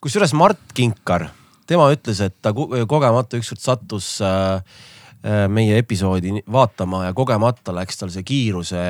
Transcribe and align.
kusjuures 0.00 0.34
Mart 0.36 0.74
Kinkar, 0.76 1.28
tema 1.66 1.88
ütles, 1.94 2.20
et 2.24 2.36
ta 2.42 2.52
kogemata 2.54 3.38
ükskord 3.40 3.62
sattus 3.62 4.16
äh, 4.24 4.60
äh, 5.24 5.46
meie 5.48 5.80
episoodi 5.80 6.42
vaatama 6.52 7.06
ja 7.08 7.16
kogemata 7.16 7.74
läks 7.76 8.00
tal 8.02 8.12
see 8.14 8.26
kiiruse 8.26 8.86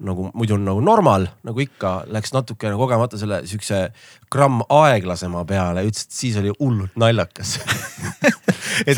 nagu 0.00 0.30
muidu 0.32 0.56
on 0.56 0.64
nagu 0.64 0.80
normal, 0.80 1.26
nagu 1.44 1.60
ikka, 1.60 2.06
läks 2.08 2.32
natukene 2.32 2.78
kogemata 2.80 3.18
selle 3.20 3.42
siukse 3.48 3.82
gramm 4.32 4.62
aeglasema 4.72 5.44
peale, 5.48 5.84
ütles, 5.88 6.06
et 6.08 6.16
siis 6.22 6.38
oli 6.40 6.54
hullult 6.56 6.96
naljakas 7.00 7.58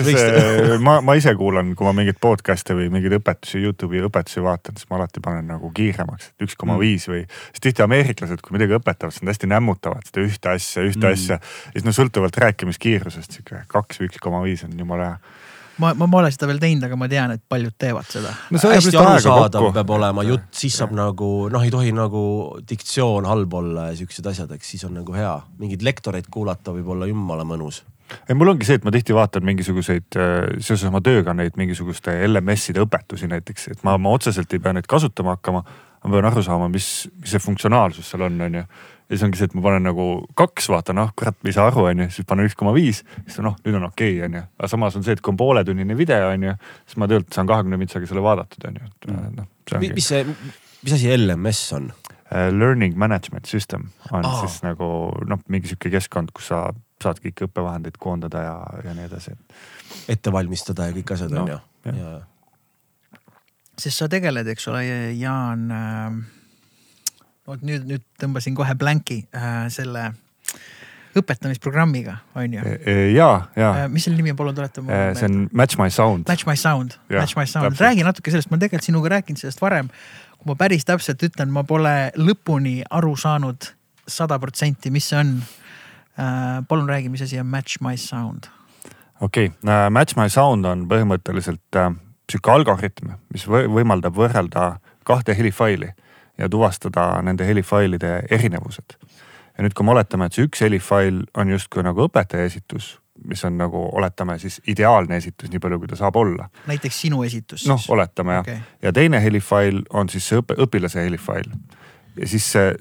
võiks... 0.06 0.78
ma, 0.84 0.98
ma 1.04 1.16
ise 1.18 1.34
kuulan, 1.38 1.74
kui 1.78 1.88
ma 1.88 1.94
mingeid 1.96 2.20
podcast'e 2.22 2.76
või 2.78 2.88
mingeid 2.92 3.18
õpetusi, 3.18 3.62
Youtube'i 3.62 4.02
õpetusi 4.08 4.44
vaatan, 4.44 4.78
siis 4.78 4.90
ma 4.90 5.00
alati 5.00 5.22
panen 5.24 5.50
nagu 5.54 5.70
kiiremaks, 5.74 6.32
et 6.32 6.46
üks 6.48 6.58
koma 6.58 6.78
viis 6.80 7.08
või. 7.10 7.24
sest 7.50 7.64
tihti 7.68 7.84
ameeriklased, 7.86 8.42
kui 8.44 8.56
midagi 8.56 8.78
õpetavad, 8.78 9.14
siis 9.14 9.26
nad 9.26 9.34
hästi 9.34 9.52
nämmutavad 9.52 10.08
seda 10.08 10.26
ühte 10.26 10.54
asja, 10.56 10.86
ühte 10.88 11.04
mm. 11.06 11.12
asja. 11.12 11.40
siis 11.72 11.86
no 11.86 11.94
sõltuvalt 11.96 12.38
rääkimiskiirusest 12.46 13.38
sihuke 13.38 13.64
kaks 13.72 14.02
või 14.02 14.10
üks 14.10 14.22
koma 14.22 14.42
viis 14.46 14.66
on 14.68 14.76
jumala 14.78 15.14
hea 15.14 15.41
ma, 15.82 15.92
ma 15.98 16.08
pole 16.10 16.30
seda 16.34 16.48
veel 16.50 16.60
teinud, 16.62 16.86
aga 16.88 16.98
ma 16.98 17.08
tean, 17.10 17.36
et 17.36 17.44
paljud 17.48 17.74
teevad 17.78 18.08
seda 18.10 18.34
no,. 18.50 18.60
hästi 18.62 18.98
arusaadav 18.98 19.70
peab 19.76 19.94
olema 19.98 20.26
jutt, 20.26 20.50
siis 20.56 20.76
saab 20.80 20.94
nagu 20.96 21.30
noh, 21.52 21.64
ei 21.64 21.72
tohi 21.74 21.94
nagu 21.96 22.24
diktsioon 22.68 23.28
halb 23.28 23.56
olla 23.60 23.90
ja 23.90 23.96
siuksed 24.02 24.28
asjad, 24.32 24.52
eks 24.56 24.74
siis 24.74 24.86
on 24.88 24.96
nagu 25.00 25.16
hea. 25.16 25.34
mingeid 25.60 25.84
lektoreid 25.86 26.30
kuulata 26.32 26.74
võib 26.76 26.94
olla 26.96 27.10
jumala 27.10 27.46
mõnus 27.48 27.82
ei, 28.28 28.34
mul 28.36 28.52
ongi 28.52 28.66
see, 28.68 28.78
et 28.80 28.84
ma 28.86 28.92
tihti 28.94 29.14
vaatan 29.16 29.44
mingisuguseid 29.46 30.18
äh, 30.20 30.34
seoses 30.58 30.84
oma 30.88 31.00
tööga 31.04 31.34
neid 31.36 31.56
mingisuguste 31.60 32.14
LMS-ide 32.26 32.82
õpetusi 32.84 33.28
näiteks, 33.30 33.70
et 33.72 33.86
ma, 33.86 33.96
ma 34.00 34.12
otseselt 34.16 34.52
ei 34.52 34.62
pea 34.62 34.74
neid 34.76 34.88
kasutama 34.90 35.36
hakkama. 35.36 35.64
ma 36.02 36.10
pean 36.10 36.26
aru 36.26 36.42
saama, 36.42 36.66
mis, 36.68 36.86
mis 37.20 37.30
see 37.30 37.42
funktsionaalsus 37.42 38.08
seal 38.10 38.26
on, 38.26 38.40
on 38.42 38.58
ju 38.58 38.64
ja 39.12 39.18
siis 39.18 39.26
ongi 39.26 39.36
see, 39.36 39.50
et 39.50 39.54
ma 39.56 39.64
panen 39.66 39.84
nagu 39.84 40.04
kaks, 40.38 40.70
vaatan, 40.72 40.96
noh 40.96 41.10
kurat, 41.18 41.36
ma 41.44 41.50
ei 41.50 41.56
saa 41.56 41.66
aru, 41.68 41.84
onju, 41.90 42.08
siis 42.14 42.28
panen 42.28 42.48
üks 42.48 42.56
koma 42.58 42.72
viis, 42.72 43.02
siis 43.26 43.42
noh, 43.44 43.58
nüüd 43.66 43.76
on 43.76 43.90
okei 43.90 44.14
okay,, 44.16 44.28
onju. 44.28 44.44
aga 44.56 44.70
samas 44.72 44.96
on 44.96 45.04
see, 45.04 45.16
et 45.18 45.20
kui 45.20 45.34
on 45.34 45.40
pooletunnine 45.40 45.96
video, 45.98 46.30
onju, 46.32 46.54
siis 46.86 47.00
ma 47.00 47.08
tegelikult 47.10 47.36
saan 47.36 47.50
kahekümne 47.50 47.80
mintsaga 47.82 48.08
selle 48.08 48.24
vaadatud, 48.24 48.64
onju, 48.70 48.88
mm. 49.10 49.28
noh. 49.36 49.50
mis 49.84 50.08
see, 50.08 50.24
mis 50.80 50.96
asi 50.96 51.12
LMS 51.12 51.62
on? 51.76 51.92
Uh, 52.32 52.48
learning 52.48 52.96
management 52.96 53.44
system 53.44 53.90
on 54.08 54.24
oh. 54.24 54.40
siis 54.40 54.62
nagu 54.64 54.86
noh, 55.28 55.44
mingi 55.52 55.68
sihuke 55.68 55.92
keskkond, 55.92 56.32
kus 56.32 56.48
sa 56.48 56.64
saad 57.02 57.20
kõiki 57.20 57.44
õppevahendeid 57.44 57.98
koondada 58.00 58.46
ja, 58.46 58.58
ja 58.86 58.94
nii 58.96 59.04
edasi. 59.10 59.36
ette 60.08 60.32
valmistada 60.32 60.88
ja 60.88 60.96
kõik 60.96 61.12
asjad 61.12 61.34
no, 61.36 61.44
on 61.44 61.98
ju. 61.98 62.12
sest 63.76 64.00
sa 64.00 64.08
tegeled, 64.08 64.48
eks 64.54 64.72
ole, 64.72 64.86
Jaan 65.20 65.68
äh 65.68 66.40
vot 67.48 67.62
nüüd, 67.66 67.86
nüüd 67.88 68.04
tõmbasin 68.22 68.54
kohe 68.58 68.74
blanki 68.78 69.22
äh, 69.34 69.66
selle 69.72 70.10
õpetamisprogrammiga, 71.18 72.14
on 72.38 72.54
ju? 72.56 72.64
E, 72.64 72.76
e, 72.88 72.94
ja, 73.12 73.28
ja. 73.58 73.70
Äh, 73.82 73.88
mis 73.92 74.06
selle 74.06 74.16
nimi 74.16 74.32
on, 74.32 74.38
palun 74.38 74.56
tuleta 74.56 74.84
mulle 74.84 74.96
meelde. 74.96 75.18
see 75.20 75.28
on 75.28 75.48
Match 75.52 75.78
My 75.80 75.90
Sound. 75.92 76.24
Match 76.28 76.48
My 76.48 76.56
Sound, 76.56 76.96
Match 77.12 77.36
My 77.36 77.46
Sound, 77.50 77.80
räägi 77.80 78.06
natuke 78.06 78.32
sellest, 78.32 78.50
ma 78.50 78.56
olen 78.56 78.64
tegelikult 78.64 78.88
sinuga 78.88 79.12
rääkinud 79.16 79.42
sellest 79.42 79.60
varem. 79.62 79.90
kui 80.38 80.50
ma 80.50 80.56
päris 80.58 80.86
täpselt 80.88 81.22
ütlen, 81.22 81.52
ma 81.54 81.62
pole 81.66 81.96
lõpuni 82.18 82.80
aru 82.90 83.12
saanud 83.16 83.68
sada 84.08 84.38
protsenti, 84.42 84.90
mis 84.90 85.10
see 85.10 85.18
on 85.18 85.36
äh,. 85.42 86.62
palun 86.68 86.88
räägi, 86.88 87.10
mis 87.12 87.22
asi 87.26 87.40
on 87.40 87.46
Match 87.46 87.82
My 87.82 87.96
Sound? 87.96 88.48
okei 89.20 89.50
okay. 89.52 89.90
Match 89.90 90.16
My 90.16 90.30
Sound 90.30 90.64
on 90.64 90.86
põhimõtteliselt 90.90 91.82
sihuke 92.30 92.54
algoritm, 92.54 93.12
mis 93.34 93.44
võimaldab 93.50 94.16
võrrelda 94.16 94.76
kahte 95.04 95.34
helifaili 95.36 95.90
ja 96.38 96.48
tuvastada 96.48 97.22
nende 97.22 97.46
helifailide 97.46 98.22
erinevused. 98.30 98.96
ja 99.58 99.64
nüüd, 99.64 99.74
kui 99.76 99.84
me 99.84 99.92
oletame, 99.92 100.26
et 100.26 100.36
see 100.36 100.48
üks 100.48 100.64
helifail 100.64 101.22
on 101.36 101.52
justkui 101.52 101.84
nagu 101.84 102.06
õpetaja 102.08 102.48
esitus, 102.48 102.96
mis 103.28 103.44
on 103.44 103.58
nagu 103.58 103.82
oletame 103.92 104.38
siis 104.38 104.60
ideaalne 104.66 105.16
esitus, 105.16 105.50
nii 105.52 105.60
palju 105.62 105.78
kui 105.78 105.90
ta 105.92 105.96
saab 105.96 106.16
olla. 106.16 106.48
näiteks 106.66 107.00
sinu 107.06 107.22
esitus. 107.22 107.66
noh, 107.68 107.84
oletame 107.88 108.38
okay. 108.38 108.54
jah. 108.54 108.72
ja 108.82 108.92
teine 108.92 109.22
helifail 109.22 109.82
on 109.90 110.08
siis 110.08 110.28
see 110.28 110.40
õpe, 110.40 110.56
õpilase 110.66 111.04
helifail. 111.04 111.52
ja 112.16 112.28
siis 112.28 112.52
see 112.52 112.74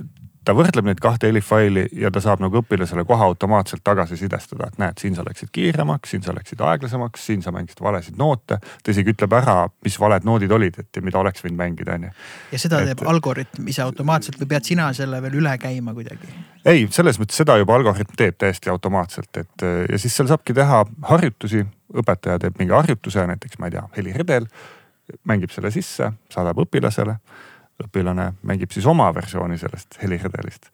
ta 0.45 0.53
võrdleb 0.57 0.87
neid 0.87 1.01
kahte 1.01 1.29
helifaili 1.29 1.83
ja 2.01 2.09
ta 2.13 2.21
saab 2.23 2.41
nagu 2.41 2.61
õpilasele 2.61 3.03
kohe 3.07 3.25
automaatselt 3.25 3.83
tagasisidestada, 3.85 4.71
et 4.71 4.79
näed, 4.81 4.97
siin 5.01 5.15
sa 5.17 5.25
läksid 5.25 5.51
kiiremaks, 5.53 6.13
siin 6.13 6.23
sa 6.25 6.33
läksid 6.35 6.61
aeglasemaks, 6.65 7.25
siin 7.29 7.43
sa 7.45 7.53
mängisid 7.53 7.83
valesid 7.85 8.17
noote. 8.17 8.57
ta 8.57 8.93
isegi 8.93 9.13
ütleb 9.13 9.35
ära, 9.37 9.57
mis 9.85 9.99
valed 10.01 10.25
noodid 10.25 10.51
olid, 10.51 10.79
et 10.81 10.97
ja 10.97 11.05
mida 11.05 11.19
oleks 11.21 11.45
võinud 11.45 11.59
mängida, 11.59 11.97
on 11.99 12.07
ju. 12.09 12.13
ja 12.51 12.61
seda 12.63 12.81
et, 12.81 12.91
teeb 12.91 13.05
algoritm 13.13 13.69
ise 13.69 13.85
automaatselt 13.85 14.39
või 14.41 14.49
pead 14.55 14.71
sina 14.71 14.89
selle 14.97 15.21
veel 15.21 15.37
üle 15.43 15.53
käima 15.61 15.93
kuidagi? 15.97 16.33
ei, 16.65 16.87
selles 16.91 17.21
mõttes 17.21 17.37
seda 17.43 17.59
juba 17.61 17.77
algoritm 17.77 18.17
teeb 18.17 18.39
täiesti 18.41 18.73
automaatselt, 18.73 19.43
et 19.43 19.67
ja 19.91 20.01
siis 20.01 20.17
seal 20.17 20.31
saabki 20.31 20.57
teha 20.57 20.83
harjutusi. 21.13 21.65
õpetaja 21.91 22.39
teeb 22.39 22.57
mingi 22.57 22.71
harjutuse, 22.71 23.25
näiteks 23.27 23.59
ma 23.59 23.67
ei 23.67 23.73
tea, 23.75 23.81
heliredel, 23.97 24.45
mängib 25.27 25.51
selle 25.51 25.71
sisse, 25.75 26.13
saadab 26.31 26.61
õpilasele 26.63 27.17
õpilane 27.85 28.31
mängib 28.47 28.71
siis 28.71 28.85
oma 28.85 29.11
versiooni 29.15 29.57
sellest 29.57 29.99
heliredelist 30.03 30.71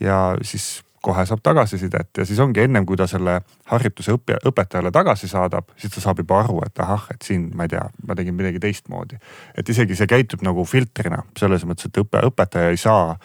ja 0.00 0.20
siis 0.42 0.80
kohe 1.02 1.24
saab 1.26 1.40
tagasisidet 1.42 2.18
ja 2.18 2.24
siis 2.28 2.38
ongi 2.38 2.60
ennem 2.60 2.86
kui 2.86 2.96
ta 2.96 3.06
selle 3.08 3.38
harjutuse 3.70 4.12
õppija, 4.12 4.40
õpetajale 4.50 4.92
tagasi 4.92 5.28
saadab, 5.30 5.70
siis 5.80 5.94
ta 5.94 6.02
saab 6.04 6.20
juba 6.20 6.42
aru, 6.42 6.58
et 6.66 6.82
ahah, 6.84 7.06
et 7.14 7.24
siin 7.24 7.48
ma 7.56 7.64
ei 7.64 7.72
tea, 7.72 7.86
ma 8.06 8.16
tegin 8.18 8.36
midagi 8.36 8.60
teistmoodi. 8.60 9.16
et 9.56 9.68
isegi 9.68 9.96
see 9.96 10.10
käitub 10.10 10.44
nagu 10.44 10.64
filtrina 10.64 11.22
selles 11.38 11.64
mõttes, 11.64 11.88
et 11.88 12.02
õpe, 12.04 12.20
õpetaja 12.28 12.74
ei 12.74 12.76
saa 12.76 13.16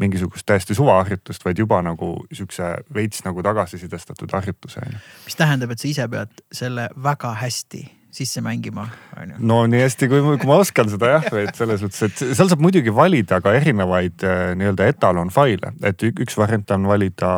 mingisugust 0.00 0.46
täiesti 0.46 0.74
suvaharjutust, 0.74 1.44
vaid 1.44 1.58
juba 1.58 1.80
nagu 1.82 2.12
siukse 2.32 2.74
veits 2.94 3.24
nagu 3.24 3.42
tagasisidestatud 3.42 4.32
harjutuse. 4.32 4.82
mis 5.24 5.36
tähendab, 5.38 5.70
et 5.70 5.78
sa 5.78 5.88
ise 5.88 6.08
pead 6.08 6.44
selle 6.52 6.88
väga 6.96 7.34
hästi 7.44 7.86
sisse 8.14 8.42
mängima, 8.42 8.88
on 9.16 9.32
ju. 9.32 9.36
no 9.46 9.58
nii 9.70 9.82
hästi, 9.84 10.08
kui, 10.10 10.22
kui 10.24 10.48
ma 10.48 10.58
oskan 10.62 10.88
seda 10.90 11.12
jah, 11.12 11.26
et 11.40 11.58
selles 11.58 11.82
mõttes, 11.84 12.02
et 12.08 12.22
seal 12.36 12.50
saab 12.50 12.62
muidugi 12.64 12.92
valida 12.94 13.38
ka 13.44 13.52
erinevaid 13.54 14.24
äh, 14.26 14.42
nii-öelda 14.58 14.88
etalonfaile, 14.90 15.72
et 15.86 16.02
üks 16.10 16.38
variant 16.40 16.74
on 16.74 16.88
valida 16.90 17.30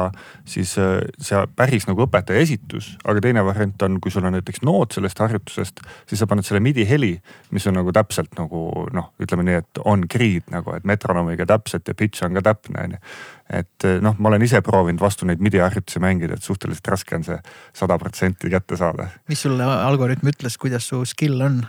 siis 0.49 0.75
äh, 0.81 1.03
see 1.21 1.43
päris 1.59 1.89
nagu 1.91 2.07
õpetaja 2.07 2.41
esitus, 2.45 2.93
aga 3.05 3.25
teine 3.25 3.45
variant 3.47 3.85
on, 3.85 4.01
kui 4.03 4.15
sul 4.15 4.25
on 4.29 4.37
näiteks 4.39 4.65
noot 4.67 4.97
sellest 4.97 5.21
harjutusest, 5.21 5.85
siis 6.09 6.25
sa 6.25 6.31
paned 6.31 6.49
selle 6.49 6.63
midi 6.65 6.87
heli, 6.89 7.15
mis 7.53 7.69
on 7.69 7.77
nagu 7.81 7.93
täpselt 7.93 8.33
nagu 8.41 8.89
noh, 8.97 9.13
ütleme 9.23 9.47
nii, 9.49 9.61
et 9.61 9.85
on 9.85 10.07
grid 10.09 10.49
nagu, 10.55 10.73
et 10.77 10.89
metronoomiga 10.89 11.49
täpselt 11.53 11.89
ja 11.89 11.97
pitch 11.99 12.25
on 12.25 12.41
ka 12.41 12.47
täpne 12.53 12.89
on 12.89 12.97
ju 12.97 13.03
et 13.53 13.87
eh, 13.89 13.99
noh, 14.05 14.17
ma 14.19 14.31
olen 14.33 14.45
ise 14.47 14.63
proovinud 14.65 15.03
vastu 15.03 15.29
neid 15.29 15.43
midi 15.45 15.61
harjutusi 15.63 16.03
mängida, 16.03 16.39
et 16.39 16.47
suhteliselt 16.47 16.93
raske 16.95 17.17
on 17.19 17.27
see 17.27 17.39
sada 17.77 17.99
protsenti 18.01 18.51
kätte 18.53 18.79
saada. 18.81 19.11
mis 19.29 19.43
sulle 19.45 19.65
algoritm 19.65 20.31
ütles, 20.33 20.59
kuidas 20.61 20.89
su 20.89 21.05
skill 21.09 21.41
on? 21.45 21.63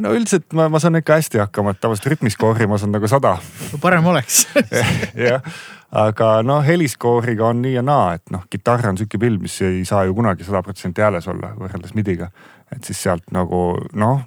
no 0.00 0.14
üldiselt 0.16 0.52
ma, 0.56 0.68
ma 0.72 0.80
saan 0.82 0.98
ikka 1.00 1.18
hästi 1.20 1.42
hakkama, 1.42 1.74
et 1.74 1.82
tavaliselt 1.82 2.14
rütmiskoori 2.14 2.66
ma 2.70 2.80
saan 2.80 2.94
nagu 2.96 3.08
sada 3.10 3.36
no,. 3.38 3.80
parem 3.82 4.06
oleks 4.12 4.46
jah, 5.28 5.44
aga 6.04 6.32
noh, 6.46 6.62
heliskooriga 6.66 7.50
on 7.52 7.62
nii 7.64 7.76
ja 7.76 7.84
naa, 7.86 8.14
et 8.18 8.32
noh, 8.34 8.46
kitarr 8.50 8.92
on 8.92 9.00
sihuke 9.00 9.20
pill, 9.20 9.38
mis 9.42 9.58
ei 9.66 9.84
saa 9.88 10.06
ju 10.08 10.16
kunagi 10.18 10.48
sada 10.48 10.64
protsenti 10.64 11.04
hääles 11.04 11.28
olla 11.30 11.52
võrreldes 11.58 11.94
midiga. 11.98 12.32
et 12.72 12.84
siis 12.84 13.02
sealt 13.04 13.28
nagu 13.34 13.62
noh 13.92 14.26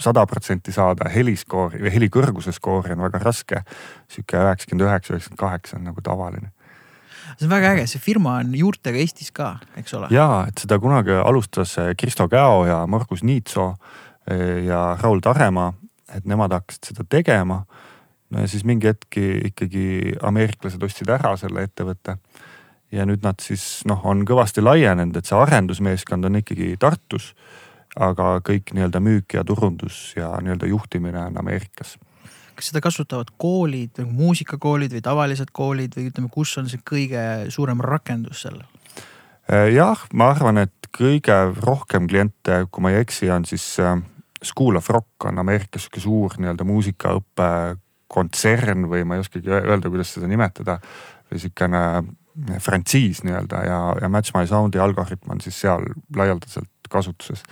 sada 0.00 0.24
protsenti 0.26 0.72
saada 0.72 1.08
heliskoori 1.12 1.82
või 1.84 1.92
heli 1.94 2.08
kõrguse 2.12 2.54
skoori 2.56 2.96
on 2.96 3.04
väga 3.04 3.20
raske. 3.22 3.62
sihuke 4.08 4.40
üheksakümmend 4.40 4.88
üheksa, 4.88 5.14
üheksakümmend 5.14 5.44
kaheksa 5.44 5.76
on 5.76 5.84
nagu 5.90 6.00
tavaline 6.04 6.52
see 7.38 7.46
on 7.46 7.52
väga 7.52 7.74
äge, 7.74 7.86
see 7.90 8.02
firma 8.02 8.36
on 8.40 8.54
juurtega 8.56 9.00
Eestis 9.00 9.30
ka, 9.34 9.54
eks 9.78 9.94
ole? 9.96 10.10
ja, 10.14 10.44
et 10.48 10.60
seda 10.62 10.78
kunagi 10.82 11.14
alustas 11.20 11.76
eh, 11.80 11.92
Kristo 11.98 12.28
Käo 12.28 12.64
ja 12.68 12.82
Margus 12.90 13.22
Niitso 13.26 13.74
eh, 14.30 14.64
ja 14.66 14.96
Raul 15.00 15.22
Taremaa, 15.24 15.72
et 16.16 16.26
nemad 16.28 16.52
hakkasid 16.56 16.92
seda 16.92 17.06
tegema. 17.08 17.62
no 18.30 18.44
ja 18.44 18.48
siis 18.48 18.64
mingi 18.64 18.90
hetk 18.90 19.18
ikkagi 19.50 20.14
ameeriklased 20.22 20.82
ostsid 20.82 21.10
ära 21.10 21.36
selle 21.40 21.64
ettevõtte. 21.68 22.18
ja 22.92 23.06
nüüd 23.06 23.22
nad 23.22 23.40
siis 23.40 23.82
noh, 23.86 24.04
on 24.04 24.24
kõvasti 24.26 24.64
laienenud, 24.64 25.16
et 25.16 25.26
see 25.26 25.38
arendusmeeskond 25.38 26.24
on 26.24 26.42
ikkagi 26.42 26.74
Tartus 26.80 27.34
aga 27.96 28.38
kõik 28.46 28.74
nii-öelda 28.76 29.00
müük 29.02 29.34
ja 29.34 29.44
turundus 29.46 30.12
ja 30.16 30.30
nii-öelda 30.42 30.68
juhtimine 30.70 31.18
on 31.26 31.38
Ameerikas. 31.42 31.96
kas 32.54 32.68
seda 32.68 32.82
kasutavad 32.84 33.30
koolid, 33.40 33.94
nagu 33.98 34.10
muusikakoolid 34.12 34.92
või 34.92 35.00
tavalised 35.02 35.48
koolid 35.52 35.94
või 35.96 36.10
ütleme, 36.10 36.28
kus 36.28 36.52
on 36.60 36.68
see 36.68 36.82
kõige 36.84 37.22
suurem 37.50 37.80
rakendus 37.80 38.44
sellel? 38.44 38.66
Äh, 39.50 39.70
jah, 39.72 40.02
ma 40.12 40.30
arvan, 40.34 40.60
et 40.66 40.90
kõige 40.94 41.38
rohkem 41.56 42.06
kliente, 42.10 42.66
kui 42.70 42.84
ma 42.84 42.92
ei 42.92 43.00
eksi, 43.00 43.30
on 43.32 43.46
siis 43.48 43.64
äh, 43.80 43.96
School 44.44 44.76
of 44.76 44.90
Rock 44.92 45.24
on 45.24 45.40
Ameerikas 45.40 45.86
sihuke 45.86 46.02
suur 46.04 46.36
nii-öelda 46.38 46.66
muusikaõppe 46.68 47.48
kontsern 48.10 48.88
või 48.90 49.04
ma 49.06 49.16
ei 49.16 49.24
oskagi 49.24 49.50
öelda, 49.50 49.88
kuidas 49.88 50.14
seda 50.14 50.28
nimetada. 50.30 50.80
või 51.30 51.38
sihukene 51.38 51.80
frantsiis 52.58 53.22
nii-öelda 53.22 53.64
ja, 53.66 53.78
ja 54.02 54.08
Match 54.08 54.34
My 54.34 54.46
Sound'i 54.46 54.80
algoritm 54.82 55.30
on 55.30 55.40
siis 55.40 55.60
seal 55.60 55.84
laialdaselt 56.16 56.79
kasutuses 56.90 57.44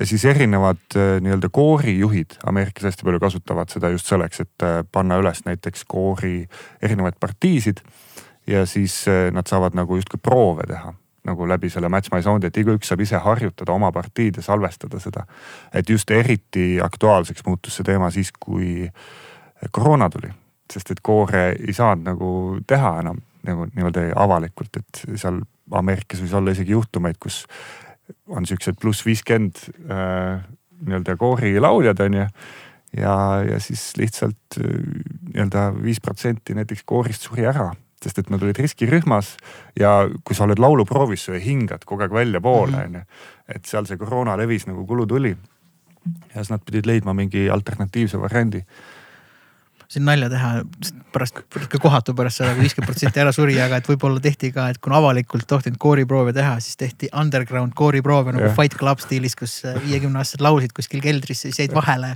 ja 0.00 0.06
siis 0.06 0.24
erinevad 0.24 0.76
äh, 0.96 1.20
nii-öelda 1.20 1.48
koorijuhid 1.52 2.30
Ameerikas 2.46 2.84
hästi 2.84 3.04
palju 3.04 3.20
kasutavad 3.20 3.68
seda 3.68 3.88
just 3.88 4.06
selleks, 4.06 4.40
et 4.40 4.64
äh, 4.64 4.80
panna 4.92 5.18
üles 5.20 5.44
näiteks 5.44 5.84
koori 5.88 6.48
erinevaid 6.82 7.20
partiisid. 7.20 7.84
ja 8.46 8.66
siis 8.66 9.04
äh, 9.08 9.32
nad 9.32 9.46
saavad 9.46 9.74
nagu 9.74 9.96
justkui 9.96 10.20
proove 10.22 10.66
teha 10.66 10.94
nagu 11.24 11.48
läbi 11.48 11.70
selle 11.70 11.88
Match 11.88 12.10
My 12.14 12.22
Sound'i, 12.22 12.46
et 12.46 12.56
igaüks 12.56 12.88
saab 12.88 13.00
ise 13.00 13.16
harjutada 13.16 13.72
oma 13.72 13.92
partiid 13.92 14.36
ja 14.36 14.42
salvestada 14.42 15.00
seda. 15.00 15.26
et 15.74 15.90
just 15.90 16.10
eriti 16.10 16.80
aktuaalseks 16.82 17.44
muutus 17.46 17.76
see 17.76 17.84
teema 17.84 18.10
siis, 18.10 18.32
kui 18.40 18.88
koroona 19.70 20.10
tuli, 20.10 20.32
sest 20.72 20.90
et 20.90 21.00
koore 21.02 21.52
ei 21.52 21.72
saanud 21.72 22.04
nagu 22.04 22.58
teha 22.66 22.98
enam 23.00 23.20
nagu 23.46 23.66
niimoodi 23.74 24.10
avalikult, 24.16 24.76
et 24.76 25.04
seal 25.18 25.42
Ameerikas 25.72 26.20
võis 26.22 26.34
olla 26.34 26.52
isegi 26.52 26.74
juhtumeid, 26.74 27.16
kus 27.22 27.46
on 28.28 28.46
siuksed 28.46 28.80
pluss 28.80 29.06
viiskümmend 29.06 29.62
äh, 29.90 30.42
nii-öelda 30.82 31.16
koorilauljad 31.16 32.00
on 32.00 32.18
ju. 32.20 32.26
ja, 32.96 33.14
ja 33.50 33.60
siis 33.60 33.92
lihtsalt 33.96 34.58
äh, 34.58 34.76
nii-öelda 35.32 35.70
viis 35.82 36.00
protsenti 36.00 36.54
näiteks 36.58 36.84
koorist 36.86 37.28
suri 37.28 37.46
ära 37.46 37.70
sest 38.02 38.18
et 38.18 38.30
nad 38.32 38.42
olid 38.42 38.58
riskirühmas 38.58 39.36
ja 39.78 40.08
kui 40.26 40.36
sa 40.36 40.46
oled 40.46 40.58
lauluproovis, 40.62 41.28
sa 41.28 41.38
hingad 41.38 41.84
kogu 41.86 42.02
aeg 42.02 42.14
väljapoole 42.14 42.76
mhm. 42.76 42.90
mm 42.90 43.00
-hmm.. 43.00 43.56
et 43.56 43.64
seal 43.64 43.86
see 43.86 44.00
koroona 44.00 44.36
levis 44.36 44.66
nagu 44.66 44.86
kulutuli. 44.86 45.36
ja 46.34 46.34
siis 46.34 46.50
nad 46.50 46.64
pidid 46.66 46.86
leidma 46.86 47.12
mingi 47.14 47.50
alternatiivse 47.50 48.20
variandi 48.20 48.64
siin 49.92 50.06
nalja 50.08 50.30
teha, 50.32 50.50
pärast 51.12 51.42
ikka 51.60 51.80
kohatu 51.82 52.14
pärast 52.16 52.40
seda, 52.40 52.54
kui 52.56 52.64
viiskümmend 52.66 52.88
protsenti 52.88 53.22
ära 53.22 53.34
suri, 53.36 53.58
aga 53.60 53.82
et 53.82 53.90
võib-olla 53.90 54.22
tehti 54.24 54.52
ka, 54.54 54.70
et 54.72 54.80
kuna 54.82 54.98
avalikult 55.02 55.46
tohtinud 55.50 55.78
kooriproove 55.82 56.34
teha, 56.36 56.56
siis 56.64 56.80
tehti 56.80 57.12
underground 57.12 57.76
kooriproove 57.78 58.34
nagu 58.36 58.48
yeah. 58.48 58.56
Fight 58.56 58.78
Club 58.80 59.02
stiilis, 59.04 59.36
kus 59.38 59.60
viiekümne 59.84 60.22
aastased 60.22 60.44
laulsid 60.44 60.74
kuskil 60.76 61.04
keldris, 61.04 61.44
siis 61.46 61.60
jäid 61.60 61.76
vahele 61.76 62.14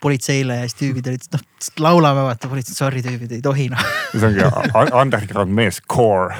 politseile 0.00 0.56
ja 0.62 0.68
siis 0.68 0.78
tüübid 0.78 1.08
olid, 1.10 1.26
noh 1.34 1.42
laulame 1.84 2.22
vaata, 2.24 2.48
politsei, 2.48 2.76
sorry 2.76 3.02
tüübid, 3.04 3.34
ei 3.36 3.42
tohi 3.44 3.68
noh. 3.72 3.82
see 4.14 4.30
ongi 4.30 4.46
underground 4.96 5.52
mees, 5.52 5.80
core 5.92 6.36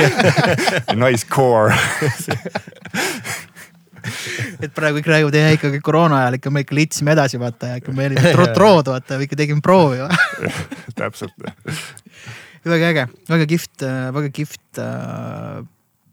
nice 1.02 1.26
core 1.26 1.74
et 4.64 4.72
praegu 4.76 5.00
kõik 5.00 5.10
räägivad, 5.12 5.38
jah 5.40 5.56
ikkagi 5.56 5.82
koroona 5.84 6.22
ajal 6.24 6.38
ikka 6.40 6.54
me 6.54 6.64
ikka 6.64 6.78
litsime 6.78 7.14
edasi 7.16 7.40
vaata 7.40 7.74
ja 7.74 7.80
ikka 7.80 7.94
me 7.96 8.08
olime 8.10 8.54
trood 8.56 8.90
vaata, 8.94 9.20
ikka 9.26 9.38
tegime 9.40 9.64
proovi 9.64 10.02
täpselt. 11.00 11.36
väga 12.64 12.90
äge, 12.92 13.06
väga 13.30 13.46
kihvt, 13.54 13.86
väga 14.16 14.32
kihvt 14.34 14.82
äh, 14.82 15.62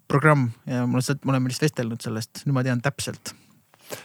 programm 0.07 0.49
ja 0.65 0.85
mul 0.87 1.03
on, 1.03 1.19
me 1.23 1.35
oleme 1.35 1.51
vist 1.51 1.65
vestelnud 1.65 2.01
sellest, 2.03 2.45
nüüd 2.45 2.55
ma 2.55 2.65
tean 2.67 2.81
täpselt. 2.83 3.35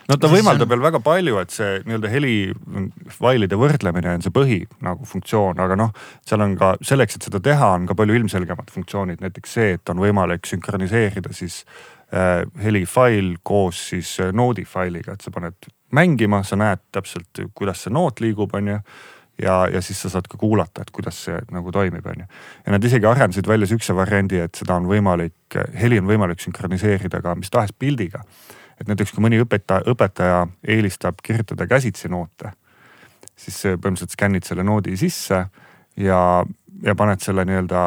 No 0.07 0.17
ta 0.21 0.29
võimaldab 0.31 0.71
veel 0.71 0.83
väga 0.83 1.01
palju, 1.03 1.39
et 1.43 1.55
see 1.55 1.81
nii-öelda 1.87 2.11
helifailide 2.13 3.59
võrdlemine 3.59 4.13
on 4.17 4.23
see 4.23 4.35
põhi 4.35 4.59
nagu 4.85 5.07
funktsioon, 5.09 5.59
aga 5.63 5.79
noh, 5.79 5.91
seal 6.29 6.45
on 6.45 6.55
ka 6.59 6.75
selleks, 6.87 7.19
et 7.19 7.27
seda 7.27 7.41
teha, 7.43 7.73
on 7.79 7.89
ka 7.91 7.97
palju 7.99 8.21
ilmselgemad 8.21 8.71
funktsioonid, 8.75 9.23
näiteks 9.25 9.57
see, 9.59 9.73
et 9.79 9.93
on 9.93 10.03
võimalik 10.03 10.47
sünkroniseerida 10.47 11.35
siis 11.35 11.63
helifail 12.65 13.37
koos 13.43 13.89
siis 13.89 14.19
äh, 14.21 14.33
noodi 14.33 14.65
failiga, 14.69 15.17
et 15.17 15.25
sa 15.25 15.33
paned 15.33 15.71
mängima, 15.97 16.43
sa 16.45 16.57
näed 16.61 16.83
täpselt, 16.93 17.41
kuidas 17.55 17.85
see 17.85 17.93
noot 17.93 18.21
liigub, 18.21 18.53
on 18.55 18.69
ju 18.69 18.79
ja, 19.43 19.55
ja 19.73 19.81
siis 19.83 20.03
sa 20.03 20.11
saad 20.13 20.29
ka 20.29 20.39
kuulata, 20.41 20.85
et 20.85 20.91
kuidas 20.93 21.23
see 21.27 21.39
nagu 21.53 21.73
toimib, 21.73 22.07
on 22.07 22.25
ju. 22.25 22.27
ja 22.67 22.75
nad 22.75 22.85
isegi 22.85 23.09
arendasid 23.09 23.49
välja 23.49 23.69
sihukese 23.71 23.97
variandi, 23.97 24.43
et 24.45 24.61
seda 24.61 24.77
on 24.77 24.89
võimalik, 24.91 25.57
heli 25.79 26.01
on 26.03 26.09
võimalik 26.11 26.41
sünkroniseerida 26.45 27.23
ka 27.25 27.35
mis 27.39 27.51
tahes 27.51 27.73
pildiga. 27.73 28.25
et 28.81 28.89
näiteks 28.89 29.13
kui 29.15 29.25
mõni 29.25 29.41
õpetaja, 29.43 29.87
õpetaja 29.89 30.47
eelistab 30.69 31.21
kirjutada 31.23 31.67
käsitsi 31.67 32.09
noote, 32.13 32.53
siis 33.37 33.63
põhimõtteliselt 33.63 34.17
skännid 34.17 34.49
selle 34.49 34.65
noodi 34.67 34.97
sisse 34.97 35.47
ja 35.97 36.45
ja 36.83 36.95
paned 36.99 37.23
selle 37.23 37.45
nii-öelda 37.47 37.81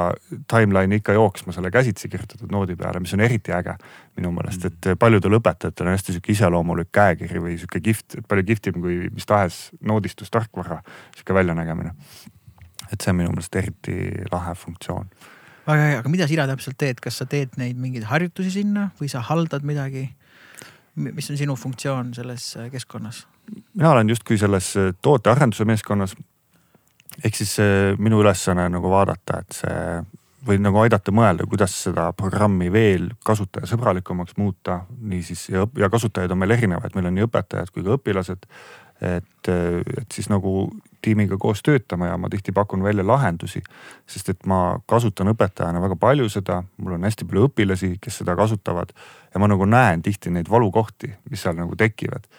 timeline'i 0.51 1.01
ikka 1.01 1.13
jooksma 1.13 1.53
selle 1.53 1.71
käsitsi 1.71 2.09
kirjutatud 2.09 2.51
noodi 2.51 2.75
peale, 2.79 2.99
mis 3.03 3.13
on 3.13 3.23
eriti 3.25 3.53
äge 3.53 3.75
minu 4.15 4.31
meelest, 4.31 4.63
mm. 4.63 4.73
et 4.91 4.99
paljudel 4.99 5.37
õpetajatel 5.39 5.89
on 5.89 5.95
hästi 5.95 6.15
sihuke 6.15 6.31
iseloomulik 6.31 6.91
käekiri 6.95 7.41
või 7.43 7.57
sihuke 7.59 7.81
kihvt, 7.83 8.19
palju 8.29 8.45
kihvtim 8.47 8.79
kui 8.81 8.99
mis 9.11 9.27
tahes 9.27 9.59
noodistustarkvara 9.83 10.79
sihuke 11.15 11.35
väljanägemine. 11.35 11.95
et 12.91 13.01
see 13.01 13.11
on 13.11 13.17
minu 13.17 13.33
meelest 13.33 13.55
eriti 13.55 13.97
lahe 14.31 14.55
funktsioon. 14.55 15.09
väga 15.67 15.89
äge, 15.89 15.97
aga 16.03 16.09
mida 16.09 16.27
sina 16.27 16.47
täpselt 16.47 16.77
teed, 16.77 17.01
kas 17.03 17.17
sa 17.17 17.25
teed 17.25 17.57
neid 17.57 17.77
mingeid 17.77 18.07
harjutusi 18.07 18.51
sinna 18.51 18.89
või 19.01 19.09
sa 19.11 19.21
haldad 19.21 19.63
midagi? 19.63 20.09
mis 20.95 21.29
on 21.29 21.37
sinu 21.37 21.55
funktsioon 21.55 22.13
selles 22.13 22.53
keskkonnas? 22.71 23.25
mina 23.73 23.91
olen 23.91 24.09
justkui 24.09 24.37
selles 24.37 24.73
tootearenduse 25.01 25.65
meeskonnas 25.65 26.15
ehk 27.23 27.35
siis 27.35 27.57
minu 27.97 28.19
ülesanne 28.23 28.67
on 28.67 28.77
nagu 28.79 28.89
vaadata, 28.91 29.39
et 29.41 29.59
see 29.61 29.75
või 30.45 30.59
nagu 30.61 30.79
aidata 30.83 31.13
mõelda, 31.15 31.45
kuidas 31.49 31.73
seda 31.87 32.09
programmi 32.17 32.71
veel 32.73 33.09
kasutajasõbralikumaks 33.25 34.37
muuta. 34.37 34.81
niisiis 34.99 35.49
ja, 35.49 35.67
ja 35.77 35.89
kasutajaid 35.89 36.31
on 36.31 36.41
meil 36.41 36.53
erinevaid, 36.57 36.95
meil 36.95 37.09
on 37.09 37.15
nii 37.17 37.27
õpetajad 37.27 37.71
kui 37.73 37.83
ka 37.83 37.97
õpilased. 37.97 38.45
et, 39.01 39.47
et 39.49 40.11
siis 40.13 40.29
nagu 40.31 40.69
tiimiga 41.03 41.37
koos 41.37 41.59
töötama 41.63 42.07
ja 42.07 42.17
ma 42.17 42.29
tihti 42.29 42.51
pakun 42.51 42.83
välja 42.83 43.07
lahendusi. 43.07 43.61
sest 44.07 44.29
et 44.29 44.45
ma 44.45 44.79
kasutan 44.85 45.27
õpetajana 45.33 45.81
väga 45.81 45.95
palju 45.95 46.29
seda, 46.29 46.63
mul 46.77 46.93
on 46.93 47.03
hästi 47.03 47.25
palju 47.25 47.49
õpilasi, 47.49 47.97
kes 48.01 48.21
seda 48.21 48.35
kasutavad 48.35 48.93
ja 49.33 49.39
ma 49.39 49.47
nagu 49.47 49.65
näen 49.65 50.01
tihti 50.01 50.29
neid 50.29 50.49
valukohti, 50.49 51.13
mis 51.29 51.41
seal 51.41 51.57
nagu 51.57 51.75
tekivad 51.75 52.29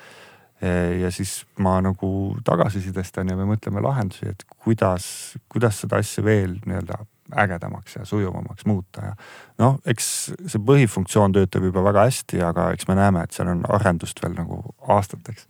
ja 1.01 1.11
siis 1.13 1.43
ma 1.61 1.77
nagu 1.85 2.09
tagasisidestan 2.45 3.29
ja 3.29 3.37
me 3.37 3.45
mõtleme 3.45 3.83
lahendusi, 3.85 4.31
et 4.31 4.45
kuidas, 4.65 5.37
kuidas 5.53 5.83
seda 5.83 6.01
asja 6.01 6.25
veel 6.25 6.57
nii-öelda 6.65 7.03
ägedamaks 7.37 7.97
ja 7.97 8.05
sujuvamaks 8.05 8.67
muuta 8.67 9.03
ja 9.03 9.15
noh, 9.59 9.79
eks 9.87 10.11
see 10.47 10.63
põhifunktsioon 10.63 11.35
töötab 11.35 11.67
juba 11.67 11.83
väga 11.85 12.07
hästi, 12.07 12.41
aga 12.47 12.71
eks 12.77 12.89
me 12.89 12.97
näeme, 12.99 13.25
et 13.27 13.37
seal 13.37 13.51
on 13.53 13.65
arendust 13.69 14.23
veel 14.23 14.37
nagu 14.39 14.61
aastateks. 14.97 15.49